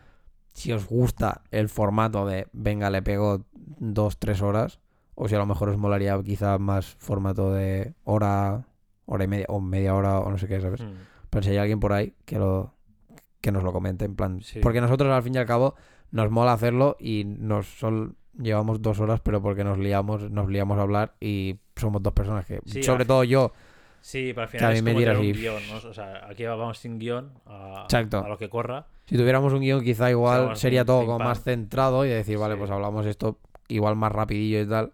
si 0.52 0.70
os 0.72 0.86
gusta 0.86 1.42
el 1.50 1.68
formato 1.68 2.24
de 2.24 2.46
venga, 2.52 2.88
le 2.88 3.02
pego 3.02 3.46
dos, 3.52 4.18
tres 4.18 4.42
horas, 4.42 4.78
o 5.16 5.26
si 5.28 5.34
a 5.34 5.38
lo 5.38 5.46
mejor 5.46 5.70
os 5.70 5.76
molaría 5.76 6.16
quizá 6.22 6.56
más 6.58 6.94
formato 7.00 7.52
de 7.52 7.94
hora, 8.04 8.64
hora 9.06 9.24
y 9.24 9.26
media, 9.26 9.46
o 9.48 9.60
media 9.60 9.94
hora, 9.96 10.20
o 10.20 10.30
no 10.30 10.38
sé 10.38 10.46
qué, 10.46 10.60
¿sabes? 10.60 10.82
Mm. 10.82 10.92
Pero 11.30 11.42
si 11.42 11.50
hay 11.50 11.56
alguien 11.58 11.80
por 11.80 11.92
ahí 11.92 12.14
que 12.24 12.38
lo 12.38 12.74
que 13.40 13.50
nos 13.50 13.64
lo 13.64 13.72
comente, 13.72 14.04
en 14.04 14.14
plan. 14.14 14.40
Sí. 14.42 14.60
Porque 14.60 14.80
nosotros 14.80 15.12
al 15.12 15.22
fin 15.24 15.34
y 15.34 15.38
al 15.38 15.46
cabo 15.46 15.74
nos 16.12 16.30
mola 16.30 16.52
hacerlo 16.52 16.96
y 17.00 17.24
nos 17.24 17.66
sol- 17.66 18.14
llevamos 18.42 18.80
dos 18.82 18.98
horas, 19.00 19.20
pero 19.20 19.40
porque 19.42 19.64
nos 19.64 19.78
liamos, 19.78 20.30
nos 20.30 20.48
liamos 20.48 20.78
a 20.78 20.82
hablar 20.82 21.14
y 21.20 21.58
somos 21.76 22.02
dos 22.02 22.12
personas 22.12 22.44
que, 22.46 22.60
Sí, 22.66 22.82
sobre 22.82 23.04
todo 23.04 23.24
yo, 23.24 23.52
Sí, 24.02 24.32
pero 24.34 24.42
al 24.44 24.48
final 24.48 24.72
es 24.72 24.82
como 24.82 24.98
tener 24.98 25.16
un 25.18 25.32
guion, 25.32 25.62
¿no? 25.68 25.88
O 25.90 25.92
sea, 25.92 26.26
aquí 26.26 26.44
vamos 26.44 26.78
sin 26.78 26.98
guion 26.98 27.32
a, 27.44 27.86
a 27.86 28.28
lo 28.28 28.38
que 28.38 28.48
corra. 28.48 28.86
Si 29.06 29.16
tuviéramos 29.16 29.52
un 29.52 29.60
guion, 29.60 29.84
quizá 29.84 30.10
igual 30.10 30.56
sería 30.56 30.84
todo 30.86 31.04
como 31.04 31.18
más 31.18 31.42
centrado 31.42 32.06
y 32.06 32.08
decir, 32.08 32.38
vale, 32.38 32.54
Sí. 32.54 32.58
pues 32.60 32.70
hablamos 32.70 33.04
esto 33.04 33.38
igual 33.68 33.96
más 33.96 34.10
rapidillo 34.10 34.60
y 34.62 34.66
tal. 34.66 34.92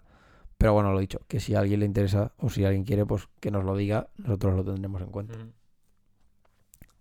Pero 0.58 0.72
bueno, 0.72 0.92
lo 0.92 0.98
dicho, 0.98 1.20
que 1.28 1.38
si 1.38 1.54
a 1.54 1.60
alguien 1.60 1.80
le 1.80 1.86
interesa 1.86 2.32
o 2.38 2.48
si 2.50 2.64
alguien 2.64 2.82
quiere, 2.84 3.06
pues 3.06 3.28
que 3.40 3.50
nos 3.52 3.62
lo 3.64 3.76
diga, 3.76 4.08
nosotros 4.16 4.54
lo 4.56 4.64
tendremos 4.64 5.00
en 5.02 5.08
cuenta. 5.10 5.34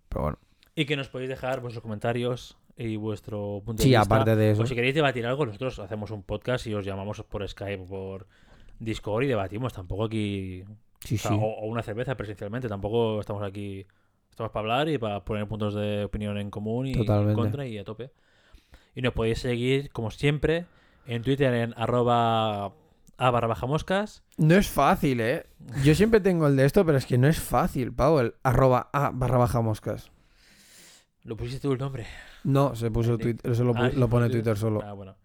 Pero 0.08 0.22
bueno, 0.22 0.38
Y 0.74 0.84
que 0.84 0.96
nos 0.96 1.08
podéis 1.08 1.30
dejar 1.30 1.60
vuestros 1.60 1.82
comentarios 1.82 2.56
y 2.76 2.96
vuestro 2.96 3.62
punto 3.64 3.78
de 3.78 3.84
sí, 3.84 3.88
vista. 3.90 4.02
aparte 4.02 4.36
de 4.36 4.50
eso. 4.50 4.62
O 4.62 4.66
si 4.66 4.74
queréis 4.74 4.94
debatir 4.94 5.26
algo, 5.26 5.46
nosotros 5.46 5.78
hacemos 5.78 6.10
un 6.10 6.22
podcast 6.22 6.66
y 6.66 6.74
os 6.74 6.84
llamamos 6.84 7.22
por 7.22 7.46
Skype 7.48 7.82
o 7.82 7.86
por 7.86 8.26
Discord 8.78 9.24
y 9.24 9.28
debatimos. 9.28 9.72
Tampoco 9.72 10.04
aquí. 10.04 10.62
Sí, 11.00 11.14
o, 11.14 11.18
sea, 11.18 11.30
sí. 11.30 11.36
o- 11.40 11.46
o 11.60 11.66
una 11.66 11.82
cerveza 11.82 12.14
presencialmente. 12.16 12.68
Tampoco 12.68 13.20
estamos 13.20 13.42
aquí. 13.42 13.86
Estamos 14.30 14.52
para 14.52 14.60
hablar 14.62 14.88
y 14.90 14.98
para 14.98 15.24
poner 15.24 15.46
puntos 15.48 15.74
de 15.74 16.04
opinión 16.04 16.36
en 16.36 16.50
común 16.50 16.86
y 16.88 16.92
Totalmente. 16.92 17.32
en 17.32 17.36
contra 17.38 17.66
y 17.66 17.78
a 17.78 17.84
tope. 17.84 18.10
Y 18.94 19.00
nos 19.00 19.14
podéis 19.14 19.38
seguir, 19.38 19.90
como 19.92 20.10
siempre, 20.10 20.66
en 21.06 21.22
Twitter 21.22 21.54
en 21.54 21.72
arroba 21.78 22.72
a 23.18 23.30
barra 23.30 23.46
baja 23.46 23.64
moscas. 23.66 24.22
No 24.36 24.54
es 24.56 24.68
fácil, 24.68 25.20
¿eh? 25.22 25.46
Yo 25.82 25.94
siempre 25.94 26.20
tengo 26.20 26.46
el 26.48 26.56
de 26.56 26.66
esto, 26.66 26.84
pero 26.84 26.98
es 26.98 27.06
que 27.06 27.16
no 27.16 27.28
es 27.28 27.40
fácil, 27.40 27.94
Pau, 27.94 28.18
el 28.18 28.34
arroba 28.42 28.90
a 28.92 29.10
barra 29.14 29.38
baja 29.38 29.62
moscas. 29.62 30.10
¿Lo 31.26 31.36
pusiste 31.36 31.60
tú 31.60 31.72
el 31.72 31.78
nombre? 31.78 32.06
No, 32.44 32.74
se 32.76 32.90
puso. 32.90 33.18
Twitter, 33.18 33.50
eso 33.50 33.64
lo, 33.64 33.72
Ah, 33.76 33.90
sí, 33.90 33.96
lo 33.96 34.08
pone 34.08 34.28
Twitter. 34.30 34.56
Solo. 34.56 34.80
Ah, 34.84 34.92
bueno. 34.92 35.16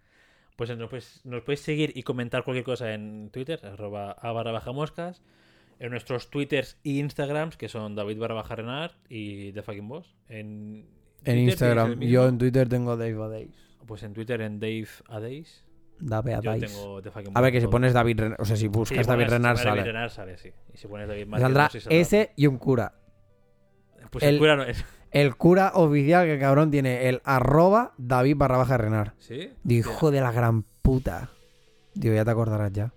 Pues 0.56 0.76
nos 0.78 0.90
podéis, 0.90 1.22
nos 1.24 1.42
podéis 1.44 1.62
seguir 1.62 1.92
y 1.96 2.04
comentar 2.04 2.44
cualquier 2.44 2.66
cosa 2.66 2.94
en 2.94 3.30
Twitter, 3.32 3.60
arroba 3.66 4.12
a 4.12 4.32
barra 4.32 4.52
baja 4.52 4.72
moscas, 4.72 5.22
en 5.80 5.90
nuestros 5.92 6.30
Twitters 6.30 6.78
e 6.84 6.90
Instagrams, 7.00 7.58
que 7.58 7.68
son 7.70 7.96
David 7.96 8.20
barra 8.20 8.36
baja 8.36 8.56
Renard 8.56 8.92
y 9.10 9.52
The 9.54 9.62
Fucking 9.64 9.88
Boss. 9.88 10.16
En, 10.28 10.86
En 11.24 11.38
Instagram, 11.40 12.00
yo 12.02 12.28
en 12.28 12.38
Twitter 12.38 12.68
tengo 12.70 12.98
Dave 12.98 13.24
Adays. 13.24 13.56
Pues 13.88 14.04
en 14.04 14.14
Twitter 14.14 14.42
en 14.42 14.60
Dave 14.60 14.88
Adays. 15.08 15.66
Dave 16.00 16.34
Adays. 16.36 16.78
A 17.34 17.42
ver, 17.42 17.52
que 17.52 17.62
si 17.62 17.68
pones 17.68 17.94
David 17.94 18.20
Renard, 18.20 18.42
o 18.42 18.46
sea, 18.46 18.56
si 18.56 18.64
Sí, 18.64 18.68
buscas 18.68 18.98
pones- 19.06 19.08
David 19.08 19.30
Renard 19.30 19.58
si 19.58 19.64
sale. 19.64 19.76
David 19.82 19.92
Renard 19.92 20.10
sale, 20.12 20.38
sí. 20.38 20.50
Y 20.74 20.78
si 20.78 20.88
pones 20.88 21.08
David 21.08 21.28
Márquez, 21.28 21.44
saldrá 21.46 21.64
no 21.64 21.70
si 21.70 21.80
saldrá. 21.80 22.00
ese 22.00 22.32
y 22.36 22.48
un 22.48 22.58
cura. 22.58 22.94
Pues 24.12 24.24
el, 24.24 24.34
el- 24.36 24.40
cura 24.40 24.56
no 24.56 24.64
es. 24.64 24.84
El 25.12 25.36
cura 25.36 25.74
oficial 25.76 26.26
que 26.26 26.40
cabrón 26.40 26.72
tiene 26.72 27.10
el 27.10 27.22
arroba 27.26 27.94
David 27.98 28.38
barra 28.38 28.58
baja 28.58 28.78
Renard. 28.78 29.12
¿Sí? 29.20 29.52
Digo, 29.64 29.92
hijo 29.92 30.12
de 30.12 30.22
la 30.22 30.32
gran 30.32 30.64
puta. 30.82 31.30
Digo, 31.94 32.16
ya 32.16 32.24
te 32.24 32.32
acordarás 32.32 32.72
ya. 32.72 32.94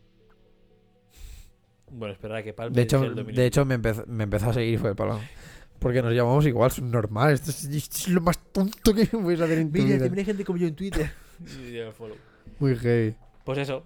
Bueno, 1.91 2.15
espera 2.15 2.43
que 2.43 2.53
Palme 2.53 2.75
De 2.75 2.83
hecho, 2.83 3.05
el 3.05 3.27
de 3.35 3.47
hecho 3.47 3.65
me, 3.65 3.75
empezó, 3.75 4.05
me 4.07 4.25
empezó 4.25 4.51
a 4.51 4.53
seguir 4.53 4.75
y 4.75 4.79
fue 4.79 4.95
palo. 4.95 5.21
Porque 5.79 6.03
nos 6.03 6.15
llamamos 6.15 6.47
igual, 6.47 6.71
es 6.71 6.81
normal. 6.81 7.33
Esto 7.33 7.51
es, 7.51 7.65
esto 7.65 7.97
es 7.99 8.09
lo 8.09 8.21
más 8.21 8.39
tonto 8.53 8.95
que 8.95 9.07
puedes 9.07 9.41
hacer 9.41 9.59
en 9.59 9.71
tu 9.71 9.79
Mira, 9.79 9.97
vida. 9.97 9.99
también 10.05 10.21
hay 10.21 10.25
gente 10.25 10.45
como 10.45 10.59
yo 10.59 10.67
en 10.67 10.75
Twitter. 10.75 11.11
Y 11.69 11.73
ya 11.73 11.91
follow. 11.93 12.17
Muy 12.61 12.77
heavy. 12.77 13.17
Pues 13.45 13.59
eso. 13.59 13.85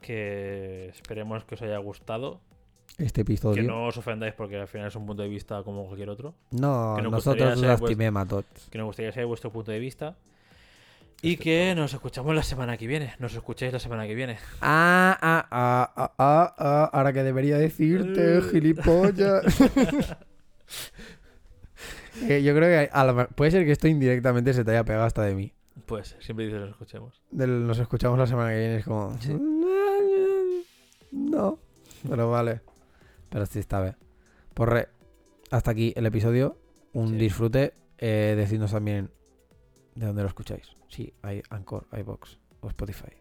Que 0.00 0.88
esperemos 0.88 1.44
que 1.44 1.54
os 1.54 1.62
haya 1.62 1.76
gustado. 1.78 2.40
Este 2.98 3.22
episodio. 3.22 3.62
Que 3.62 3.62
No, 3.62 3.76
no 3.80 3.86
os 3.86 3.96
ofendáis 3.96 4.34
porque 4.34 4.56
al 4.56 4.68
final 4.68 4.88
es 4.88 4.96
un 4.96 5.06
punto 5.06 5.22
de 5.22 5.28
vista 5.28 5.62
como 5.62 5.84
cualquier 5.86 6.10
otro. 6.10 6.34
que 6.50 6.56
nos 6.58 7.02
nosotros 7.04 7.24
gustaría 7.36 7.54
os 7.54 7.60
ser 7.60 7.68
lastimem 7.68 8.16
a. 8.16 8.26
Que 8.70 8.78
nos 8.78 8.86
gustaría 8.86 9.12
saber 9.12 9.26
vuestro 9.26 9.50
punto 9.50 9.70
de 9.72 9.78
vista. 9.78 10.16
Y 11.22 11.36
que 11.36 11.74
nos 11.74 11.92
escuchamos 11.92 12.34
la 12.34 12.42
semana 12.42 12.76
que 12.78 12.86
viene. 12.86 13.14
Nos 13.18 13.34
escucháis 13.34 13.72
la 13.72 13.78
semana 13.78 14.06
que 14.06 14.14
viene. 14.14 14.38
Ah, 14.62 15.18
ah, 15.20 15.46
ah, 15.50 15.92
ah, 15.96 16.14
ah, 16.18 16.54
ah, 16.58 16.90
ahora 16.92 17.12
que 17.12 17.22
debería 17.22 17.58
decirte, 17.58 18.38
Eh. 18.38 18.42
gilipollas. 18.50 19.44
Eh, 22.28 22.42
yo 22.42 22.54
creo 22.54 22.68
que 22.68 22.90
a 22.92 23.28
puede 23.28 23.50
ser 23.50 23.64
que 23.64 23.72
esto 23.72 23.88
indirectamente 23.88 24.52
se 24.52 24.62
te 24.64 24.72
haya 24.72 24.84
pegado 24.84 25.04
hasta 25.06 25.22
de 25.22 25.34
mí. 25.34 25.52
Pues 25.86 26.16
siempre 26.20 26.44
dices 26.46 26.60
nos 26.60 26.70
escuchemos. 26.70 27.18
Del- 27.30 27.66
nos 27.66 27.78
escuchamos 27.78 28.18
la 28.18 28.26
semana 28.26 28.50
que 28.50 28.58
viene, 28.58 28.76
es 28.76 28.84
como... 28.84 29.16
Sí. 29.20 29.34
No, 31.12 31.58
pero 32.08 32.30
vale. 32.30 32.60
Pero 33.30 33.46
sí 33.46 33.58
está 33.60 33.80
bien. 33.80 33.96
Pues 34.54 34.68
re, 34.68 34.88
hasta 35.50 35.70
aquí 35.70 35.92
el 35.96 36.04
episodio. 36.06 36.58
Un 36.92 37.08
Sí. 37.10 37.14
disfrute. 37.16 37.72
Eh, 37.98 38.34
decidnos 38.36 38.72
también 38.72 39.10
de 39.94 40.06
dónde 40.06 40.22
lo 40.22 40.28
escucháis. 40.28 40.66
Sí, 40.88 41.12
hay 41.22 41.42
Anchor, 41.50 41.86
iBox 41.92 42.38
o 42.60 42.68
Spotify. 42.68 43.12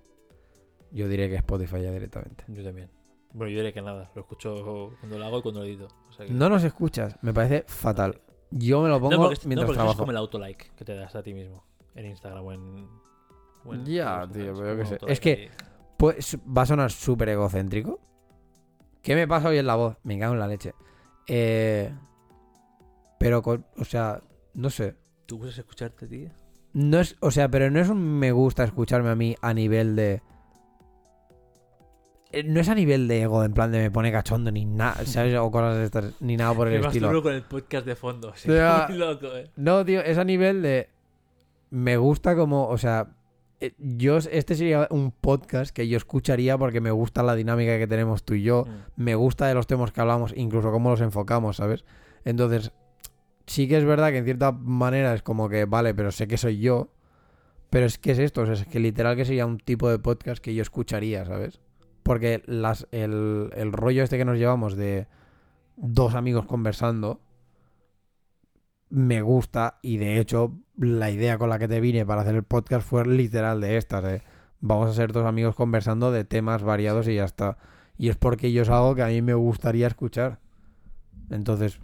Yo 0.92 1.08
diré 1.08 1.30
que 1.30 1.36
Spotify 1.36 1.82
ya 1.84 1.92
directamente. 1.92 2.44
Yo 2.48 2.64
también. 2.64 2.90
Bueno, 3.34 3.52
yo 3.52 3.58
diré 3.60 3.72
que 3.74 3.82
nada. 3.82 4.10
Lo 4.16 4.22
escucho 4.22 4.96
cuando 5.00 5.20
lo 5.20 5.26
hago 5.26 5.40
y 5.40 5.42
cuando 5.44 5.60
lo 5.62 5.66
edito. 5.68 5.88
O 6.10 6.12
sea 6.14 6.26
que- 6.26 6.34
No 6.34 6.50
nos 6.50 6.64
escuchas, 6.64 7.16
me 7.22 7.32
parece 7.34 7.64
fatal. 7.68 8.20
Yo 8.50 8.82
me 8.82 8.90
lo 8.90 9.00
pongo 9.00 9.12
No, 9.12 9.18
porque, 9.24 9.36
no, 9.44 9.48
mientras 9.50 9.66
porque 9.68 9.76
eso 9.78 9.82
es 9.82 9.86
trabajo. 9.86 10.00
como 10.00 10.12
el 10.12 10.18
autolike 10.18 10.74
que 10.76 10.84
te 10.86 10.96
das 10.96 11.16
a 11.16 11.22
ti 11.22 11.34
mismo. 11.36 11.64
En 11.94 12.06
Instagram 12.08 12.44
o 12.46 12.52
en. 12.54 12.88
o 13.66 13.74
en- 13.76 13.86
Ya, 13.86 14.28
tío, 14.32 14.54
es 14.54 14.60
pero 14.60 14.78
yo 14.78 14.86
sé. 14.86 14.98
Es 15.08 15.20
que-. 15.20 15.52
Pues 15.98 16.38
va 16.48 16.62
a 16.64 16.66
sonar 16.66 16.90
súper 16.92 17.30
egocéntrico. 17.30 18.00
¿Qué 19.02 19.16
me 19.16 19.28
pasa 19.28 19.50
hoy 19.50 19.58
en 19.58 19.68
la 19.68 19.76
voz? 19.76 19.98
Me 20.04 20.20
cago 20.20 20.34
en 20.34 20.40
la 20.40 20.48
leche. 20.48 20.74
Eh, 21.28 21.92
pero, 23.20 23.42
con- 23.42 23.66
o 23.78 23.86
sea, 23.86 24.22
no 24.54 24.70
sé. 24.70 24.96
¿Tú 25.26 25.40
puedes 25.40 25.58
escucharte, 25.58 26.08
tío? 26.08 26.30
No 26.74 27.00
es, 27.00 27.16
o 27.20 27.32
sea, 27.32 27.50
pero 27.50 27.70
no 27.72 27.80
es 27.80 27.90
un 27.90 28.20
me 28.20 28.32
gusta 28.32 28.64
escucharme 28.64 29.10
a 29.10 29.16
mí 29.16 29.36
a 29.42 29.54
nivel 29.54 29.96
de. 29.96 30.22
Eh, 32.32 32.44
No 32.44 32.60
es 32.60 32.70
a 32.70 32.76
nivel 32.76 33.08
de 33.08 33.24
ego, 33.24 33.44
en 33.44 33.54
plan 33.54 33.72
de 33.72 33.80
me 33.80 33.92
pone 33.92 34.12
cachondo 34.12 34.52
ni 34.52 34.66
nada, 34.66 34.96
¿sabes? 35.06 35.36
O 35.36 35.50
cosas 35.52 35.78
de 35.78 35.86
estas, 35.86 36.14
ni 36.22 36.38
nada 36.38 36.54
por 36.54 36.68
el 36.68 36.80
Me 36.80 36.88
estilo. 36.88 37.22
con 37.24 37.34
el 37.34 37.44
podcast 37.44 37.86
de 37.86 37.96
fondo. 37.96 38.34
Ya. 38.46 38.86
muy 38.90 38.98
loco, 38.98 39.28
eh. 39.36 39.50
No, 39.56 39.84
tío, 39.86 40.02
es 40.02 40.18
a 40.18 40.24
nivel 40.24 40.62
de. 40.62 40.90
Me 41.72 41.98
gusta 41.98 42.36
como. 42.36 42.68
O 42.68 42.78
sea. 42.78 43.08
Eh, 43.60 43.74
Yo, 43.78 44.18
este 44.18 44.56
sería 44.56 44.88
un 44.90 45.12
podcast 45.12 45.72
que 45.72 45.88
yo 45.88 45.98
escucharía 45.98 46.58
porque 46.58 46.82
me 46.82 46.92
gusta 46.92 47.24
la 47.24 47.36
dinámica 47.36 47.78
que 47.78 47.88
tenemos 47.88 48.24
tú 48.24 48.34
y 48.34 48.44
yo. 48.44 48.66
Mm. 48.66 49.04
Me 49.04 49.16
gusta 49.16 49.48
de 49.48 49.54
los 49.54 49.68
temas 49.68 49.92
que 49.92 50.02
hablamos, 50.02 50.34
incluso 50.36 50.72
cómo 50.72 50.90
los 50.90 51.02
enfocamos, 51.02 51.58
¿sabes? 51.58 51.86
Entonces, 52.26 52.72
sí 53.46 53.68
que 53.68 53.78
es 53.78 53.86
verdad 53.86 54.12
que 54.12 54.18
en 54.18 54.26
cierta 54.26 54.52
manera 54.52 55.14
es 55.14 55.22
como 55.22 55.50
que, 55.50 55.66
vale, 55.66 55.94
pero 55.94 56.12
sé 56.12 56.28
que 56.28 56.38
soy 56.38 56.60
yo. 56.60 56.90
Pero 57.70 57.86
es 57.86 58.00
que 58.00 58.12
es 58.12 58.20
esto, 58.20 58.42
o 58.42 58.46
sea, 58.46 58.56
es 58.56 58.66
que 58.66 58.80
literal 58.80 59.16
que 59.16 59.26
sería 59.26 59.46
un 59.46 59.60
tipo 59.60 59.90
de 59.90 60.00
podcast 60.00 60.44
que 60.44 60.56
yo 60.56 60.64
escucharía, 60.64 61.24
¿sabes? 61.26 61.60
Porque 62.02 62.42
las, 62.48 62.88
el, 62.92 63.52
el 63.56 63.72
rollo 63.72 64.04
este 64.04 64.18
que 64.18 64.26
nos 64.26 64.40
llevamos 64.40 64.76
de 64.76 65.08
dos 65.76 66.16
amigos 66.16 66.46
conversando 66.46 67.22
me 68.90 69.22
gusta 69.22 69.80
y 69.82 69.98
de 69.98 70.20
hecho 70.20 70.54
la 70.78 71.12
idea 71.12 71.38
con 71.38 71.50
la 71.50 71.60
que 71.60 71.68
te 71.68 71.80
vine 71.80 72.06
para 72.06 72.22
hacer 72.22 72.36
el 72.36 72.44
podcast 72.44 72.88
fue 72.88 73.06
literal 73.06 73.62
de 73.62 73.78
estas, 73.78 74.04
de 74.04 74.22
vamos 74.62 74.90
a 74.90 74.94
ser 74.94 75.12
dos 75.12 75.26
amigos 75.26 75.56
conversando 75.56 76.12
de 76.12 76.24
temas 76.26 76.64
variados 76.64 77.08
y 77.08 77.16
ya 77.16 77.26
está. 77.26 77.58
Y 77.98 78.10
es 78.10 78.16
porque 78.18 78.52
yo 78.52 78.62
es 78.62 78.70
algo 78.70 78.96
que 78.96 79.04
a 79.04 79.08
mí 79.08 79.22
me 79.22 79.34
gustaría 79.34 79.88
escuchar. 79.88 80.40
Entonces, 81.30 81.80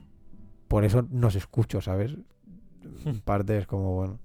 por 0.68 0.86
eso 0.86 1.06
nos 1.11 1.36
escucho, 1.36 1.82
¿sabes? 1.82 2.15
En 3.06 3.19
parte 3.26 3.57
es 3.57 3.68
como, 3.68 3.94
bueno. 3.95 4.19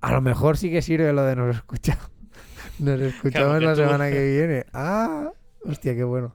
A 0.00 0.12
lo 0.12 0.20
mejor 0.22 0.56
sí 0.56 0.70
que 0.70 0.80
sirve 0.82 1.12
lo 1.12 1.22
de 1.24 1.36
nos 1.36 1.56
escucha. 1.56 1.98
Nos 2.78 2.98
escuchamos 2.98 3.58
que 3.58 3.64
la 3.66 3.74
tú- 3.74 3.80
semana 3.82 4.08
que 4.08 4.24
viene. 4.38 4.64
Ah, 4.72 5.30
hostia, 5.66 5.94
qué 5.94 6.02
bueno. 6.04 6.34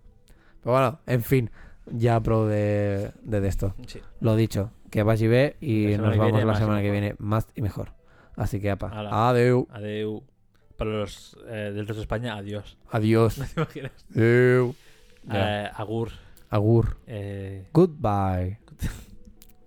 Pero 0.61 0.73
bueno, 0.73 0.99
en 1.07 1.23
fin, 1.23 1.49
ya 1.87 2.19
pro 2.21 2.45
de, 2.45 3.11
de 3.23 3.47
esto. 3.47 3.73
Sí. 3.87 3.99
Lo 4.19 4.35
dicho, 4.35 4.71
que 4.95 5.25
y 5.25 5.27
ve 5.27 5.57
y 5.59 5.97
nos 5.97 6.17
vamos 6.17 6.43
la 6.43 6.55
semana 6.55 6.81
que 6.81 6.89
viene 6.89 7.15
más 7.19 7.47
y 7.53 7.61
mejor. 7.61 7.93
Así 8.37 8.61
que, 8.61 8.71
apa. 8.71 8.87
Adeu. 9.29 9.67
Adeu. 9.71 10.23
Para 10.77 10.91
los 10.91 11.37
eh, 11.47 11.71
del 11.73 11.87
resto 11.87 11.95
de 11.95 12.01
España, 12.01 12.35
adiós. 12.35 12.77
Adiós. 12.91 13.37
¿No 13.39 13.45
te 13.45 13.79
imaginas? 13.79 14.05
Adeu. 14.13 14.75
Eh, 15.31 15.69
agur. 15.73 16.11
Agur. 16.49 16.97
Eh, 17.07 17.67
Goodbye. 17.73 18.59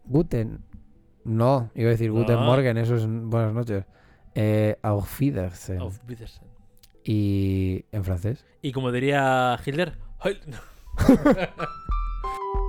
Guten. 0.04 0.64
No, 1.24 1.70
iba 1.74 1.88
a 1.88 1.92
decir 1.92 2.10
Guten. 2.10 2.38
Morgen, 2.38 2.78
eso 2.78 2.96
es 2.96 3.06
buenas 3.06 3.52
noches. 3.52 3.84
Eh, 4.34 4.78
auf 4.82 5.20
Wiedersehen. 5.20 5.80
auf 5.80 6.00
Wiedersehen. 6.06 6.48
Y 7.04 7.84
en 7.92 8.04
francés. 8.04 8.46
Y 8.62 8.72
como 8.72 8.92
diría 8.92 9.58
Hitler, 9.64 9.98